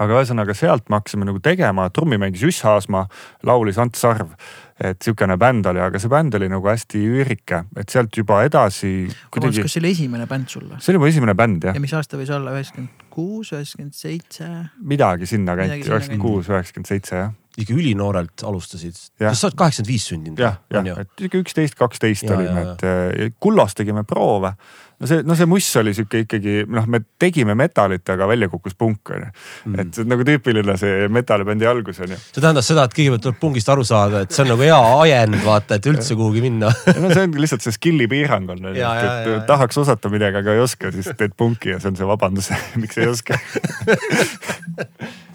aga 0.00 0.18
ühesõnaga 0.18 0.56
sealt 0.56 0.88
me 0.88 0.98
hakkasime 1.00 1.28
nagu 1.28 1.40
tegema, 1.44 1.88
trummi 1.94 2.18
mängis 2.20 2.44
Juss 2.46 2.64
Haasma, 2.66 3.06
laulis 3.46 3.80
Ants 3.80 4.00
Sarv. 4.00 4.34
et 4.80 4.96
sihukene 5.04 5.36
bänd 5.36 5.66
oli, 5.68 5.80
aga 5.84 6.00
see 6.00 6.08
bänd 6.08 6.34
oli 6.38 6.46
nagu 6.48 6.64
hästi 6.64 7.02
üürike, 7.04 7.58
et 7.76 7.92
sealt 7.92 8.16
juba 8.16 8.38
edasi 8.46 9.10
kuidagi.... 9.28 9.60
kas 9.66 9.76
see 9.76 9.82
oli 9.82 9.90
esimene 9.92 10.24
bänd 10.30 10.48
sul 10.48 10.64
või? 10.70 10.80
see 10.80 10.94
oli 10.94 11.02
mu 11.02 11.10
esimene 11.10 11.34
bänd 11.36 11.68
jah. 11.68 11.76
ja 11.76 11.84
mis 11.84 11.92
aasta 11.98 12.16
võis 12.16 12.32
olla, 12.32 12.54
üheksakümmend 12.56 13.04
kuus, 13.12 13.52
üheksakümmend 13.52 13.98
seitse? 13.98 14.48
midagi 14.80 15.28
sinna 15.28 15.58
kanti, 15.58 15.84
üheksakümmend 15.84 16.24
kuus, 16.24 16.48
üheksakümmend 16.48 16.92
seitse 16.94 17.20
jah 17.20 17.36
ikka 17.58 17.74
ülinoorelt 17.74 18.44
alustasid. 18.46 18.98
kas 19.18 19.40
sa 19.40 19.48
oled 19.48 19.58
kaheksakümmend 19.58 19.90
viis 19.90 20.06
sündinud? 20.12 20.42
jah, 20.42 20.60
jah, 20.70 21.02
et 21.02 21.10
sihuke 21.18 21.42
üksteist, 21.44 21.78
kaksteist 21.78 22.30
olime, 22.30 22.68
et 22.74 23.34
Kullas 23.42 23.74
tegime 23.78 24.04
proove 24.06 24.54
no 25.00 25.08
see, 25.08 25.22
no 25.24 25.36
see 25.36 25.48
muss 25.48 25.68
oli 25.80 25.92
sihuke 25.96 26.22
ikkagi 26.24 26.64
noh, 26.70 26.86
me 26.90 27.00
tegime 27.20 27.56
metalit, 27.58 28.04
aga 28.12 28.28
välja 28.28 28.50
kukkus 28.52 28.76
punk 28.78 29.12
on 29.14 29.24
ju. 29.24 29.30
Mm. 29.70 29.78
et 29.82 29.96
see 29.96 30.04
on 30.04 30.12
nagu 30.12 30.26
tüüpiline 30.28 30.76
see 30.80 31.08
metallibändi 31.12 31.68
algus 31.68 32.02
on 32.04 32.12
ju. 32.12 32.18
see 32.20 32.42
tähendas 32.42 32.68
seda, 32.70 32.84
et 32.86 32.96
kõigepealt 32.96 33.24
tuleb 33.26 33.40
pungist 33.40 33.72
aru 33.72 33.86
saada, 33.88 34.24
et 34.26 34.36
see 34.36 34.44
on 34.44 34.52
nagu 34.52 34.66
hea 34.66 34.80
ajend 35.06 35.40
vaata, 35.46 35.80
et 35.80 35.88
üldse 35.90 36.18
kuhugi 36.18 36.44
minna 36.44 36.68
no 36.70 37.14
see 37.14 37.24
ongi 37.24 37.42
lihtsalt 37.44 37.64
see 37.64 37.78
skill'i 37.78 38.10
piirang 38.12 38.52
on, 38.52 38.70
et, 38.74 38.82
et 38.82 39.48
tahaks 39.48 39.80
osata 39.80 40.12
midagi, 40.12 40.42
aga 40.42 40.58
ei 40.58 40.62
oska, 40.66 40.92
siis 40.94 41.10
teed 41.16 41.36
punki 41.38 41.74
ja 41.74 41.80
see 41.80 41.94
on 41.94 41.98
see 42.00 42.12
vabandus 42.12 42.52
miks 42.82 43.00
ei 43.00 43.08
oska 43.10 43.40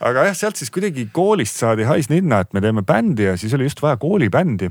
aga 0.00 0.26
jah, 0.28 0.36
sealt 0.36 0.60
siis 0.60 0.72
kuidagi 0.74 1.08
koolist 1.14 1.60
saadi 1.60 1.86
hais 1.88 2.10
ninna, 2.12 2.42
et 2.44 2.52
me 2.56 2.62
teeme 2.64 2.84
bändi 2.86 3.30
ja 3.30 3.36
siis 3.40 3.54
oli 3.56 3.68
just 3.68 3.82
vaja 3.82 3.96
koolibändi. 4.00 4.70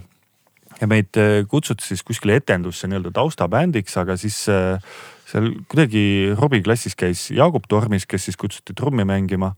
Ja 0.82 0.90
meid 0.92 1.16
äh, 1.18 1.46
kutsuti 1.48 1.86
siis 1.88 2.04
kuskile 2.04 2.36
etendusse 2.42 2.90
nii-öelda 2.92 3.14
taustabändiks, 3.16 3.96
aga 4.02 4.18
siis 4.20 4.42
äh, 4.52 4.82
seal 5.30 5.54
kuidagi 5.72 6.34
Robbie 6.36 6.66
klassis 6.66 6.98
käis 7.00 7.30
Jaagup 7.32 7.70
Tormis, 7.72 8.06
kes 8.06 8.28
siis 8.28 8.38
kutsuti 8.38 8.76
trummi 8.76 9.08
mängima. 9.08 9.56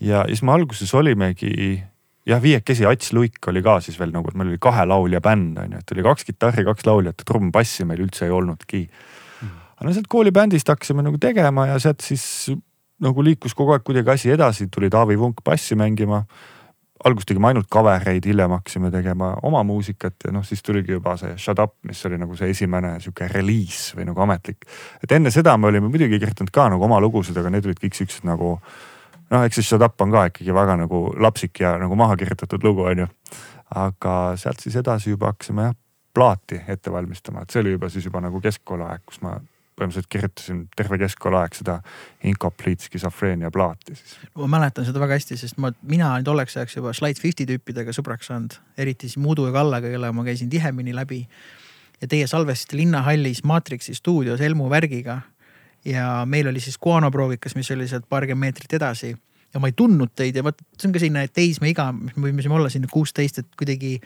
ja 0.00 0.24
siis 0.26 0.42
me 0.42 0.52
alguses 0.52 0.94
olimegi 0.94 1.78
jah, 2.26 2.42
viiekesi, 2.42 2.86
Ats 2.86 3.12
Luik 3.12 3.46
oli 3.48 3.62
ka 3.62 3.78
siis 3.84 3.98
veel 4.00 4.12
nagu, 4.14 4.30
et 4.30 4.38
meil 4.38 4.52
oli 4.52 4.60
kahe 4.62 4.84
laulja 4.86 5.20
bänd 5.22 5.58
on 5.62 5.76
ju, 5.76 5.78
et 5.78 5.94
oli 5.94 6.04
kaks 6.06 6.26
kitarri, 6.26 6.64
kaks 6.66 6.86
lauljat 6.86 7.22
ja 7.22 7.28
trumm, 7.28 7.52
bassi 7.54 7.86
meil 7.88 8.02
üldse 8.04 8.26
ei 8.26 8.34
olnudki. 8.34 8.82
Mm.. 9.42 9.56
aga 9.76 9.88
no 9.88 9.94
sealt 9.96 10.10
koolibändist 10.10 10.68
hakkasime 10.68 11.06
nagu 11.06 11.18
tegema 11.22 11.68
ja 11.70 11.78
sealt 11.82 12.04
siis 12.04 12.24
nagu 13.02 13.24
liikus 13.24 13.54
kogu 13.58 13.74
aeg 13.74 13.84
kuidagi 13.86 14.10
asi 14.14 14.32
edasi, 14.34 14.68
tuli 14.72 14.90
Taavi 14.90 15.18
Vunk 15.18 15.42
bassi 15.44 15.78
mängima 15.78 16.22
alguses 17.04 17.26
tegime 17.26 17.48
ainult 17.50 17.66
cover 17.72 18.08
eid, 18.12 18.26
hiljem 18.26 18.52
hakkasime 18.54 18.90
tegema 18.94 19.32
oma 19.42 19.62
muusikat 19.66 20.28
ja 20.28 20.32
noh, 20.34 20.44
siis 20.46 20.62
tuligi 20.62 20.94
juba 20.94 21.16
see 21.18 21.34
Shut 21.40 21.58
Up, 21.62 21.74
mis 21.88 21.98
oli 22.06 22.18
nagu 22.20 22.36
see 22.38 22.52
esimene 22.54 22.94
sihuke 23.02 23.26
reliis 23.32 23.90
või 23.96 24.06
nagu 24.10 24.22
ametlik. 24.22 24.66
et 25.02 25.12
enne 25.12 25.32
seda 25.34 25.56
me 25.58 25.66
olime 25.70 25.90
muidugi 25.90 26.20
kirjutanud 26.22 26.54
ka 26.54 26.68
nagu 26.70 26.86
oma 26.86 27.00
lugusid, 27.02 27.36
aga 27.38 27.50
need 27.50 27.66
olid 27.66 27.82
kõik 27.82 27.98
siuksed 27.98 28.26
nagu 28.28 28.54
noh, 28.54 29.42
eks 29.42 29.58
see 29.58 29.66
Shut 29.72 29.82
Up 29.82 30.00
on 30.00 30.14
ka 30.14 30.28
ikkagi 30.30 30.54
väga 30.54 30.78
nagu 30.84 31.04
lapsik 31.18 31.64
ja 31.64 31.74
nagu 31.82 31.98
maha 31.98 32.16
kirjutatud 32.20 32.62
lugu 32.64 32.86
on 32.92 33.06
ju. 33.06 33.08
aga 33.74 34.36
sealt 34.36 34.60
siis 34.60 34.76
edasi 34.76 35.10
juba 35.10 35.32
hakkasime 35.32 35.70
jah 35.70 35.78
plaati 36.14 36.60
ette 36.68 36.92
valmistama, 36.92 37.42
et 37.42 37.50
see 37.50 37.62
oli 37.62 37.72
juba 37.72 37.88
siis 37.88 38.04
juba 38.04 38.20
nagu 38.20 38.40
keskkooliaeg, 38.40 39.00
kus 39.08 39.22
ma 39.24 39.38
põhimõtteliselt 39.78 40.10
kirjutasin 40.12 40.60
terve 40.76 40.98
keskkooliaeg 41.00 41.56
seda 41.56 41.78
Incomplete 42.28 42.86
skisofreenia 42.88 43.50
plaati 43.54 43.96
siis. 43.96 44.14
ma 44.36 44.48
mäletan 44.56 44.86
seda 44.88 45.00
väga 45.02 45.16
hästi, 45.18 45.38
sest 45.40 45.58
ma, 45.62 45.72
mina 45.88 46.12
olin 46.12 46.26
tolleks 46.28 46.56
ajaks 46.56 46.76
juba 46.76 46.92
Slide 46.96 47.20
Fifty 47.20 47.46
tüüpidega 47.48 47.94
sõbraks 47.96 48.28
saanud, 48.30 48.58
eriti 48.78 49.08
siis 49.08 49.20
Muudu 49.22 49.46
ja 49.48 49.54
Kallega, 49.56 49.90
kellega 49.94 50.12
ma 50.16 50.24
käisin 50.28 50.52
tihemini 50.52 50.94
läbi. 50.94 51.26
ja 52.00 52.08
teie 52.08 52.26
salvestasite 52.26 52.76
linnahallis 52.76 53.44
Matrixi 53.44 53.94
stuudios 53.94 54.40
Elmu 54.40 54.70
värgiga. 54.70 55.20
ja 55.84 56.22
meil 56.26 56.48
oli 56.48 56.60
siis 56.60 56.78
Guano 56.78 57.10
proovikas, 57.10 57.54
mis 57.54 57.70
oli 57.70 57.88
sealt 57.88 58.08
paarkümmend 58.08 58.40
meetrit 58.40 58.72
edasi 58.72 59.16
ja 59.54 59.60
ma 59.60 59.68
ei 59.68 59.76
tundnud 59.76 60.12
teid 60.16 60.36
ja 60.36 60.44
vot 60.44 60.58
see 60.78 60.88
on 60.88 60.92
ka 60.92 61.00
selline 61.00 61.28
teismeiga, 61.28 61.92
me 61.92 62.12
võime 62.16 62.56
olla 62.56 62.68
sinna 62.72 62.88
kuusteist, 62.92 63.38
et 63.38 63.56
kuidagi 63.56 63.98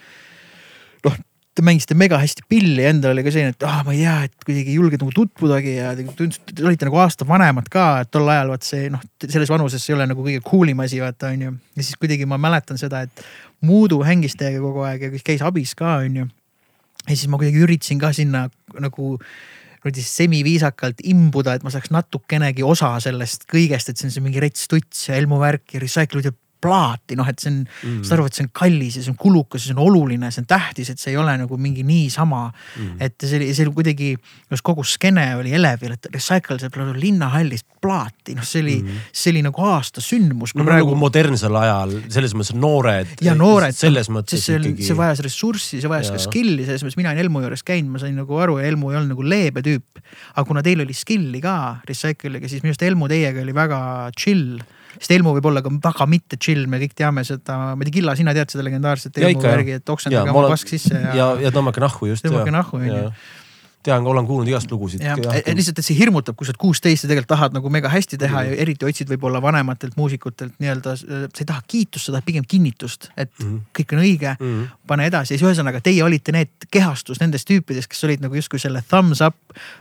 noh 1.04 1.18
te 1.56 1.64
mängisite 1.64 1.96
mega 1.96 2.18
hästi 2.20 2.44
pilli, 2.50 2.84
endal 2.84 3.14
oli 3.14 3.24
ka 3.24 3.32
selline, 3.32 3.54
et 3.54 3.64
ah, 3.64 3.80
ma 3.86 3.94
ei 3.94 4.02
tea, 4.02 4.16
et 4.28 4.44
kuidagi 4.44 4.72
ei 4.74 4.76
julge 4.76 4.98
nagu 5.00 5.12
tutvudagi 5.16 5.76
ja 5.78 5.94
te 5.96 6.04
tundsite, 6.18 6.52
te 6.52 6.66
olite 6.66 6.88
nagu 6.88 7.00
aasta 7.00 7.26
vanemad 7.28 7.70
ka, 7.72 7.86
et 8.04 8.12
tol 8.12 8.28
ajal 8.32 8.52
vaat 8.52 8.66
see 8.66 8.90
noh, 8.92 9.02
selles 9.24 9.52
vanuses 9.52 9.86
ei 9.88 9.96
ole 9.96 10.08
nagu 10.10 10.24
kõige 10.26 10.44
cool 10.44 10.72
im 10.72 10.84
asi, 10.84 11.00
vaata 11.00 11.32
on 11.32 11.46
ju. 11.46 11.54
ja 11.78 11.86
siis 11.86 11.96
kuidagi 12.00 12.28
ma 12.28 12.40
mäletan 12.40 12.80
seda, 12.80 13.06
et 13.08 13.26
Muudu 13.64 14.02
hängis 14.04 14.36
teiega 14.36 14.60
kogu 14.60 14.84
aeg 14.84 15.06
ja 15.06 15.22
käis 15.24 15.44
abis 15.46 15.72
ka, 15.78 15.96
on 16.04 16.20
ju. 16.20 16.30
ja 17.06 17.12
siis 17.14 17.26
ma 17.32 17.40
kuidagi 17.40 17.64
üritasin 17.64 18.02
ka 18.04 18.12
sinna 18.16 18.46
nagu 18.76 19.16
niimoodi 19.86 20.02
semiviisakalt 20.02 21.00
imbuda, 21.06 21.54
et 21.56 21.64
ma 21.64 21.70
saaks 21.70 21.92
natukenegi 21.94 22.64
osa 22.66 22.96
sellest 23.00 23.46
kõigest, 23.48 23.88
et 23.88 24.00
see 24.00 24.08
on 24.08 24.12
see 24.12 24.24
mingi 24.24 24.42
rets 24.42 24.66
tuts 24.68 25.06
ja 25.08 25.16
Elmu 25.16 25.38
värk 25.40 25.76
ja 25.76 25.80
recycle'id 25.80 26.26
ja 26.26 26.34
plaati, 26.66 27.16
noh, 27.18 27.28
et 27.30 27.42
see 27.42 27.52
on 27.52 27.60
mm., 27.62 28.02
saad 28.06 28.18
aru, 28.18 28.28
et 28.28 28.38
see 28.38 28.46
on 28.46 28.52
kallis 28.56 28.98
ja 28.98 29.04
see 29.04 29.12
on 29.12 29.18
kulukas 29.20 29.64
ja 29.64 29.70
see 29.70 29.76
on 29.76 29.82
oluline, 29.86 30.30
see 30.34 30.42
on 30.42 30.50
tähtis, 30.50 30.90
et 30.92 31.02
see 31.02 31.12
ei 31.14 31.20
ole 31.20 31.36
nagu 31.40 31.58
mingi 31.60 31.84
niisama 31.86 32.46
mm.. 32.50 32.96
et 33.06 33.16
see 33.22 33.38
oli, 33.40 33.50
see 33.56 33.66
oli 33.66 33.74
kuidagi, 33.76 34.10
just 34.52 34.66
kogu 34.66 34.84
skeene 34.86 35.28
oli 35.38 35.54
elevil, 35.56 35.96
et 35.96 36.10
Recycle 36.14 36.58
saab 36.62 36.78
linnahallist 36.96 37.68
plaati, 37.82 38.36
noh, 38.36 38.46
see 38.46 38.64
oli 38.64 38.76
mm., 38.82 39.08
see 39.14 39.34
oli 39.34 39.44
nagu 39.46 39.66
aasta 39.70 40.02
sündmus. 40.04 40.54
no 40.56 40.66
praegu 40.66 40.90
nagu 40.90 41.00
modernsel 41.00 41.56
ajal 41.60 41.96
selles 42.12 42.34
mõttes 42.36 42.54
noored. 42.56 43.16
ja 43.24 43.36
noored. 43.38 43.76
selles 43.76 44.10
mõttes 44.12 44.42
see, 44.42 44.58
ikkagi. 44.60 44.86
see 44.86 44.98
vajas 44.98 45.22
ressurssi, 45.26 45.80
see 45.82 45.90
vajas 45.90 46.10
ja. 46.10 46.16
ka 46.16 46.24
skill'i, 46.26 46.66
selles 46.68 46.84
mõttes 46.86 46.98
mina 47.00 47.12
olen 47.12 47.26
Elmu 47.26 47.44
juures 47.44 47.64
käinud, 47.66 47.92
ma 47.94 48.02
sain 48.02 48.16
nagu 48.18 48.40
aru, 48.42 48.58
Elmu 48.62 48.92
ei 48.92 49.00
olnud 49.00 49.14
nagu 49.14 49.26
leebe 49.26 49.64
tüüp. 49.66 50.02
aga 50.34 50.46
kuna 50.48 50.64
teil 50.66 50.82
oli 50.84 50.96
skill'i 50.96 51.42
ka 51.44 51.56
Recycle'iga, 51.88 52.50
siis 52.50 52.64
minu 52.64 52.74
arust 52.74 52.86
Elmu 52.86 53.10
teiega 53.12 53.44
oli 53.44 53.54
väga 53.56 53.80
chill 54.16 54.58
sest 54.98 55.16
Elmo 55.16 55.34
võib 55.36 55.50
olla 55.52 55.62
ka 55.64 55.72
väga 55.72 56.08
mitte 56.10 56.40
chill, 56.40 56.66
me 56.70 56.80
kõik 56.82 56.96
teame 56.98 57.24
seda, 57.26 57.58
ma 57.74 57.82
ei 57.82 57.90
tea, 57.90 57.96
Killa, 58.00 58.16
sina 58.18 58.34
tead 58.36 58.52
seda 58.52 58.66
legendaarset 58.66 59.18
Elmo 59.22 59.42
värgi, 59.46 59.80
et 59.80 59.96
oksendage 59.96 60.34
oma 60.34 60.52
pask 60.52 60.76
sisse 60.76 60.94
ja. 60.94 61.16
ja, 61.16 61.32
ja 61.46 61.54
tõmmake 61.54 61.82
nahku 61.82 62.12
just. 62.12 62.26
tõmmake 62.26 62.54
nahku 62.54 62.80
on 62.80 62.88
ju 62.90 63.02
tean, 63.86 64.06
olen 64.06 64.26
kuulnud 64.26 64.48
igast 64.50 64.70
lugusid. 64.70 65.02
lihtsalt, 65.02 65.78
et 65.78 65.86
see 65.86 65.96
hirmutab, 65.98 66.36
kui 66.38 66.46
sa 66.46 66.52
oled 66.52 66.60
kuusteist 66.60 67.06
ja 67.06 67.10
tegelikult 67.10 67.32
tahad 67.34 67.56
nagu 67.56 67.70
mega 67.72 67.90
hästi 67.92 68.18
teha 68.20 68.42
ja 68.48 68.56
eriti 68.64 68.86
otsid 68.88 69.10
võib-olla 69.12 69.40
vanematelt 69.42 69.96
muusikutelt 69.98 70.56
nii-öelda, 70.62 70.96
sa 70.98 71.42
ei 71.42 71.48
taha 71.48 71.62
kiitust, 71.68 72.08
sa 72.08 72.16
tahad 72.16 72.26
pigem 72.26 72.46
kinnitust, 72.48 73.10
et 73.16 73.30
mm 73.38 73.46
-hmm. 73.46 73.60
kõik 73.78 73.94
on 73.96 74.02
õige 74.02 74.32
mm, 74.34 74.46
-hmm. 74.46 74.78
pane 74.86 75.06
edasi 75.10 75.34
ja 75.34 75.38
siis 75.38 75.46
ühesõnaga 75.46 75.80
teie 75.80 76.02
olite 76.04 76.32
need 76.32 76.68
kehastus 76.70 77.20
nendest 77.22 77.48
tüüpidest, 77.50 77.90
kes 77.92 78.04
olid 78.04 78.24
nagu 78.24 78.34
justkui 78.34 78.58
selle 78.62 78.82
thumbs 78.88 79.20
up, 79.20 79.36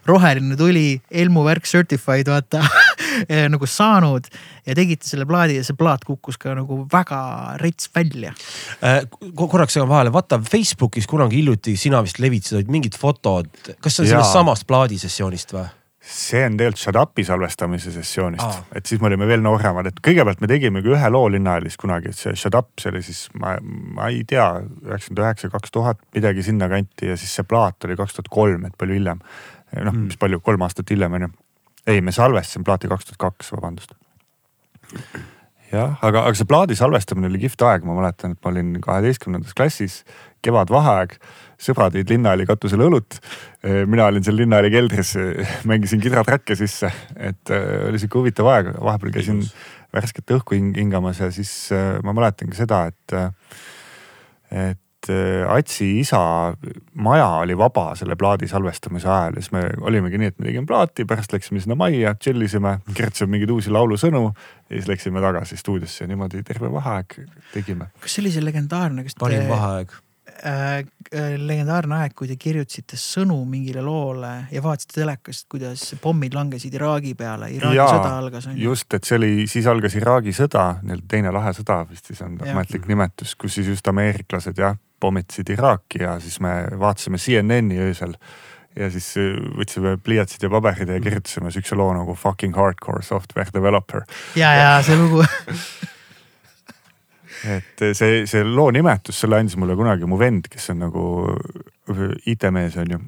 roheline 0.05 0.57
tuli, 0.57 1.01
Elmu 1.11 1.43
värk 1.43 1.65
certified, 1.65 2.29
vaata 2.29 2.61
nagu 3.53 3.69
saanud 3.69 4.27
ja 4.65 4.75
tegite 4.77 5.07
selle 5.07 5.27
plaadi 5.29 5.59
ja 5.59 5.65
see 5.67 5.77
plaat 5.77 6.05
kukkus 6.07 6.39
ka 6.41 6.55
nagu 6.57 6.83
väga 6.91 7.21
rets 7.61 7.89
välja 7.95 8.33
äh,. 8.81 9.01
korraks 9.35 9.77
segan 9.77 9.89
vahele, 9.91 10.13
vaata 10.13 10.39
Facebookis 10.41 11.07
kunagi 11.09 11.41
hiljuti 11.41 11.77
sina 11.79 12.03
vist 12.05 12.19
levitasid 12.19 12.69
mingid 12.71 12.97
fotod, 12.99 13.49
kas 13.79 13.97
see 13.97 14.05
on 14.05 14.13
sellest 14.15 14.37
samast 14.37 14.67
plaadisessioonist 14.69 15.57
või? 15.57 15.67
see 16.05 16.43
on 16.45 16.57
tegelikult 16.57 16.81
Shut 16.81 16.97
Up'i 16.99 17.23
salvestamise 17.25 17.91
sessioonist, 17.93 18.59
et 18.77 18.85
siis 18.85 19.01
me 19.01 19.09
olime 19.09 19.27
veel 19.29 19.41
nooremad, 19.43 19.89
et 19.89 20.01
kõigepealt 20.05 20.41
me 20.43 20.49
tegimegi 20.49 20.93
ühe 20.93 21.09
loo 21.11 21.29
Linnahallis 21.33 21.77
kunagi, 21.81 22.11
et 22.13 22.19
see 22.19 22.35
Shut 22.37 22.57
Up, 22.57 22.69
see 22.81 22.91
oli 22.93 23.01
siis 23.05 23.25
ma, 23.41 23.55
ma 23.63 24.09
ei 24.13 24.21
tea, 24.29 24.45
üheksakümmend 24.85 25.23
üheksa, 25.23 25.49
kaks 25.53 25.73
tuhat, 25.73 26.01
midagi 26.15 26.45
sinnakanti 26.45 27.09
ja 27.09 27.17
siis 27.19 27.33
see 27.39 27.47
plaat 27.47 27.89
oli 27.89 27.97
kaks 27.97 28.19
tuhat 28.19 28.29
kolm, 28.33 28.67
et 28.69 28.77
palju 28.77 28.99
hiljem. 28.99 29.23
noh 29.75 29.91
mm., 29.91 30.05
mis 30.11 30.21
palju, 30.21 30.39
kolm 30.45 30.61
aastat 30.67 30.93
hiljem 30.93 31.17
on 31.17 31.27
ju. 31.27 31.31
Ei, 31.87 32.01
me 32.01 32.13
salvestasime 32.15 32.65
plaati 32.67 32.91
kaks 32.91 33.09
tuhat 33.09 33.21
kaks, 33.27 33.51
vabandust. 33.55 33.95
jah, 35.71 35.97
aga, 36.05 36.25
aga 36.25 36.35
see 36.37 36.49
plaadi 36.49 36.77
salvestamine 36.77 37.29
oli 37.31 37.41
kihvt 37.45 37.65
aeg, 37.67 37.87
ma 37.87 37.97
mäletan, 37.97 38.35
et 38.35 38.45
ma 38.45 38.53
olin 38.53 38.75
kaheteistkümnendas 38.83 39.57
klassis, 39.57 40.03
kevadvaheaeg 40.45 41.17
sõbrad 41.61 41.95
jõid 41.95 42.11
linnahalli 42.11 42.45
katusel 42.47 42.83
õlut. 42.85 43.17
mina 43.89 44.05
olin 44.09 44.23
seal 44.23 44.37
linnahalli 44.37 44.71
keldris, 44.73 45.15
mängisin 45.69 46.03
kidratrakke 46.03 46.57
sisse, 46.59 46.91
et 47.15 47.53
äh, 47.53 47.87
oli 47.89 48.01
sihuke 48.01 48.21
huvitav 48.21 48.49
aeg, 48.51 48.73
vahepeal 48.77 49.15
käisin 49.15 49.41
värsket 49.95 50.35
õhku 50.35 50.57
hingamas 50.57 51.21
ja 51.23 51.31
siis 51.33 51.51
äh, 51.73 51.95
ma 52.05 52.13
mäletan 52.15 52.51
ka 52.51 52.59
seda, 52.59 52.81
et, 52.91 53.15
äh, 53.15 54.69
et 54.69 54.84
Atsi 55.49 55.87
isa 56.01 56.19
maja 56.93 57.27
oli 57.43 57.57
vaba 57.57 57.89
selle 57.95 58.15
plaadi 58.19 58.47
salvestamise 58.49 59.09
ajal 59.09 59.37
ja 59.37 59.43
siis 59.43 59.53
me 59.55 59.63
olimegi 59.81 60.19
nii, 60.21 60.31
et 60.33 60.39
me 60.39 60.49
tegime 60.49 60.69
plaati, 60.69 61.05
pärast 61.09 61.35
läksime 61.35 61.61
sinna 61.63 61.77
majja, 61.79 62.15
chill 62.21 62.41
isime, 62.45 62.79
kirjutasime 62.93 63.35
mingeid 63.35 63.53
uusi 63.55 63.73
laulusõnu 63.73 64.23
ja 64.29 64.73
siis 64.73 64.89
läksime 64.89 65.23
tagasi 65.23 65.59
stuudiosse 65.61 66.03
ja 66.03 66.09
niimoodi 66.11 66.43
terve 66.47 66.71
vaheaeg 66.73 67.19
tegime. 67.53 67.91
kas 68.01 68.17
see 68.17 68.25
oli 68.25 68.33
see 68.35 68.45
legendaarne, 68.45 69.05
kas 69.05 69.17
te? 69.17 69.23
parim 69.25 69.47
vaheaeg 69.51 69.93
Äh, 70.43 70.79
äh, 71.13 71.35
legendaarne 71.39 72.01
aeg, 72.01 72.13
kui 72.17 72.27
te 72.27 72.35
kirjutasite 72.39 72.97
sõnu 72.99 73.37
mingile 73.47 73.79
loole 73.85 74.31
ja 74.51 74.61
vaatasite 74.63 74.97
telekast, 74.97 75.45
kuidas 75.51 75.85
pommid 76.03 76.35
langesid 76.35 76.75
Iraagi 76.75 77.13
peale, 77.15 77.47
Iraagi 77.55 77.77
Jaa, 77.77 77.87
sõda 77.93 78.09
algas. 78.19 78.49
just, 78.59 78.89
et 78.97 79.07
see 79.07 79.15
oli, 79.15 79.29
siis 79.47 79.69
algas 79.71 79.95
Iraagi 79.95 80.33
sõda, 80.35 80.65
nii-öelda 80.81 81.07
teine 81.13 81.31
lahe 81.35 81.55
sõda 81.55 81.79
vist 81.87 82.11
siis 82.11 82.19
on 82.25 82.35
ametlik 82.43 82.89
nimetus, 82.91 83.37
kus 83.39 83.55
siis 83.55 83.71
just 83.71 83.87
ameeriklased 83.87 84.59
jah, 84.59 84.75
pommitasid 84.99 85.53
Iraaki 85.55 86.03
ja 86.03 86.17
siis 86.19 86.41
me 86.43 86.57
vaatasime 86.83 87.21
CNN-i 87.21 87.79
öösel 87.87 88.19
ja 88.75 88.91
siis 88.91 89.13
äh, 89.21 89.39
võtsime 89.55 89.95
pliiatsid 90.03 90.43
ja 90.43 90.51
paberid 90.51 90.91
ja 90.91 90.99
kirjutasime 90.99 91.53
siukse 91.55 91.79
loo 91.79 91.93
nagu 91.95 92.17
fucking 92.19 92.59
hardcore 92.59 93.05
software 93.07 93.55
developer. 93.55 94.03
ja, 94.35 94.51
ja 94.59 94.79
see 94.83 94.99
lugu 94.99 95.23
et 97.55 97.83
see, 97.97 98.23
see 98.29 98.43
loo 98.47 98.69
nimetus, 98.73 99.19
selle 99.23 99.39
andis 99.39 99.57
mulle 99.59 99.75
kunagi 99.77 100.07
mu 100.09 100.19
vend, 100.19 100.49
kes 100.51 100.71
on 100.73 100.85
nagu 100.85 101.07
IT-mees 102.25 102.77
on 102.81 102.95
ju, 102.95 103.01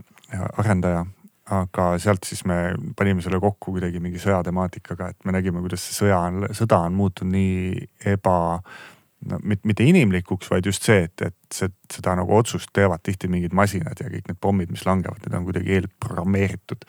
arendaja. 0.58 1.06
aga 1.48 1.94
sealt 2.04 2.28
siis 2.28 2.42
me 2.44 2.74
panime 3.00 3.24
selle 3.24 3.40
kokku 3.40 3.72
kuidagi 3.78 4.02
mingi 4.04 4.20
sõjatemaatikaga, 4.20 5.14
et 5.14 5.26
me 5.26 5.32
nägime, 5.32 5.62
kuidas 5.64 5.86
see 5.86 5.96
sõja 6.02 6.20
on, 6.28 6.50
sõda 6.52 6.82
on 6.90 6.98
muutunud 6.98 7.32
nii 7.32 7.88
eba 8.12 8.36
no 9.32 9.40
mitte 9.48 9.88
inimlikuks, 9.88 10.50
vaid 10.52 10.68
just 10.68 10.84
see, 10.84 11.08
et, 11.08 11.24
et 11.24 11.56
see, 11.56 11.72
seda 11.94 12.18
nagu 12.20 12.36
otsust 12.36 12.70
teevad 12.76 13.02
tihti 13.06 13.32
mingid 13.32 13.56
masinad 13.56 14.04
ja 14.04 14.12
kõik 14.12 14.28
need 14.28 14.42
pommid, 14.44 14.76
mis 14.76 14.84
langevad, 14.86 15.24
need 15.24 15.40
on 15.40 15.48
kuidagi 15.48 15.78
eelprogrammeeritud. 15.80 16.84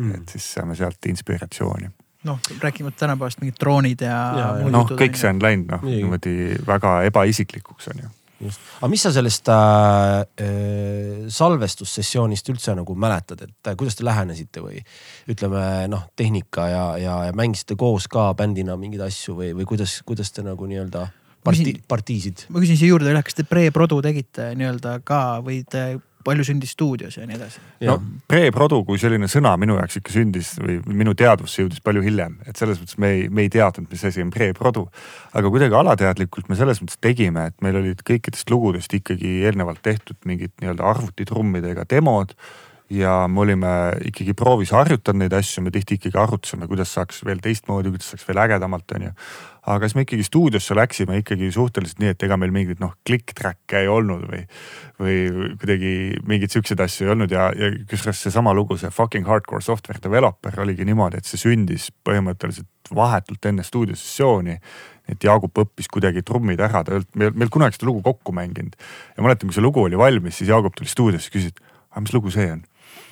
Mm.. 0.00 0.16
et 0.16 0.34
siis 0.34 0.48
saame 0.56 0.78
sealt 0.78 1.12
inspiratsiooni 1.12 1.92
noh, 2.28 2.52
rääkimata 2.62 3.04
tänapäevast 3.06 3.42
mingid 3.42 3.58
droonid 3.60 4.04
ja, 4.06 4.20
ja. 4.38 4.52
noh, 4.72 4.94
kõik 4.98 5.18
see 5.18 5.32
on 5.32 5.42
läinud 5.42 5.74
noh 5.74 5.84
niimoodi 5.88 6.38
väga 6.68 7.00
ebaisiklikuks 7.08 7.92
on 7.94 8.04
ju 8.04 8.14
just, 8.44 8.62
aga 8.78 8.90
mis 8.92 9.04
sa 9.04 9.12
sellest 9.14 9.50
äh, 9.52 10.20
äh, 10.44 11.28
salvestussessioonist 11.32 12.50
üldse 12.52 12.74
nagu 12.78 12.94
mäletad, 12.98 13.42
et 13.46 13.70
äh, 13.70 13.76
kuidas 13.78 13.98
te 13.98 14.06
lähenesite 14.06 14.62
või 14.64 14.82
ütleme 15.30 15.62
noh, 15.90 16.06
tehnika 16.18 16.68
ja, 16.70 16.84
ja, 17.02 17.16
ja 17.28 17.36
mängisite 17.36 17.78
koos 17.78 18.08
ka 18.10 18.30
bändina 18.38 18.78
mingeid 18.80 19.06
asju 19.08 19.38
või, 19.40 19.52
või 19.58 19.68
kuidas, 19.74 20.00
kuidas 20.06 20.32
te 20.34 20.44
nagu 20.46 20.70
nii-öelda 20.70 21.08
parti, 21.44 21.74
partiisid? 21.90 22.46
ma 22.52 22.62
küsin 22.62 22.78
siia 22.78 22.92
juurde 22.94 23.10
üle, 23.10 23.22
kas 23.26 23.38
te 23.38 23.46
pre-produ 23.48 24.00
tegite 24.04 24.52
nii-öelda 24.58 24.98
ka 25.06 25.22
või 25.44 25.64
te 25.68 25.90
palju 26.28 26.46
sündis 26.46 26.74
stuudios 26.76 27.16
ja 27.18 27.26
nii 27.28 27.38
edasi. 27.38 27.62
no 27.88 27.96
pre-produ 28.30 28.82
kui 28.88 29.00
selline 29.00 29.28
sõna 29.30 29.54
minu 29.60 29.78
jaoks 29.80 30.00
ikka 30.00 30.14
sündis 30.14 30.52
või 30.60 30.78
minu 31.00 31.16
teadvusse 31.18 31.64
jõudis 31.64 31.82
palju 31.84 32.04
hiljem, 32.04 32.38
et 32.48 32.60
selles 32.60 32.80
mõttes 32.82 33.00
me 33.00 33.12
ei, 33.16 33.26
me 33.32 33.46
ei 33.46 33.52
teadnud, 33.52 33.88
mis 33.90 34.04
asi 34.08 34.24
on 34.24 34.32
pre-produ. 34.34 34.86
aga 35.38 35.52
kuidagi 35.54 35.78
alateadlikult 35.80 36.48
me 36.52 36.58
selles 36.58 36.82
mõttes 36.84 37.00
tegime, 37.00 37.48
et 37.50 37.58
meil 37.64 37.80
olid 37.80 38.04
kõikidest 38.06 38.50
lugudest 38.52 38.94
ikkagi 38.94 39.40
eelnevalt 39.48 39.82
tehtud 39.82 40.20
mingid 40.28 40.54
nii-öelda 40.60 40.86
arvutitrummidega 40.94 41.88
demod 41.90 42.36
ja 42.90 43.12
me 43.28 43.40
olime 43.40 43.70
ikkagi 44.08 44.32
proovis 44.36 44.72
harjutanud 44.72 45.20
neid 45.24 45.34
asju, 45.36 45.62
me 45.64 45.72
tihti 45.72 45.98
ikkagi 45.98 46.16
arutasime, 46.20 46.68
kuidas 46.70 46.94
saaks 46.96 47.20
veel 47.26 47.42
teistmoodi, 47.44 47.92
kuidas 47.92 48.08
saaks 48.14 48.24
veel 48.28 48.40
ägedamalt, 48.40 48.96
onju. 48.96 49.12
aga 49.68 49.88
siis 49.88 49.96
me 49.98 50.04
ikkagi 50.06 50.24
stuudiosse 50.24 50.76
läksime 50.76 51.18
ikkagi 51.20 51.50
suhteliselt 51.52 52.00
nii, 52.00 52.14
et 52.14 52.24
ega 52.24 52.38
meil 52.40 52.54
mingeid 52.54 52.80
noh, 52.80 52.94
click-track'e 53.04 53.82
ei 53.82 53.90
olnud 53.92 54.24
või, 54.30 54.40
või 55.02 55.18
kuidagi 55.60 55.92
mingeid 56.24 56.54
siukseid 56.56 56.80
asju 56.80 57.06
ei 57.08 57.12
olnud 57.12 57.34
ja, 57.34 57.50
ja 57.52 57.70
kusjuures 57.90 58.24
seesama 58.24 58.56
lugu, 58.56 58.78
see 58.80 58.92
fucking 58.94 59.28
hardcore 59.28 59.64
software 59.64 60.00
developer 60.04 60.56
oligi 60.64 60.88
niimoodi, 60.88 61.20
et 61.20 61.28
see 61.28 61.40
sündis 61.44 61.90
põhimõtteliselt 62.08 62.94
vahetult 62.96 63.50
enne 63.50 63.66
stuudiosessiooni 63.66 64.56
et 65.08 65.24
Jaagup 65.24 65.56
õppis 65.60 65.88
kuidagi 65.92 66.20
trummid 66.24 66.60
ära, 66.60 66.82
ta 66.84 66.92
ei 66.92 66.98
olnud, 67.00 67.12
meil, 67.20 67.36
meil 67.42 67.52
kunagi 67.52 67.78
seda 67.78 67.88
lugu 67.88 68.02
kokku 68.04 68.32
mänginud. 68.36 68.74
ja 69.16 69.24
mäletan, 69.24 69.48
kui 69.48 69.56
see 69.56 69.64
lugu 69.64 69.80
oli 69.84 69.96
valmis, 69.96 70.36
siis 70.36 70.50
Jaagup 70.52 70.76
tuli 70.76 70.88
stuudiosse, 70.88 71.32
küsis, 71.32 71.54
aga 71.88 72.04
mis 72.04 72.12
lugu 72.12 72.32
see 72.32 72.48
on 72.52 72.60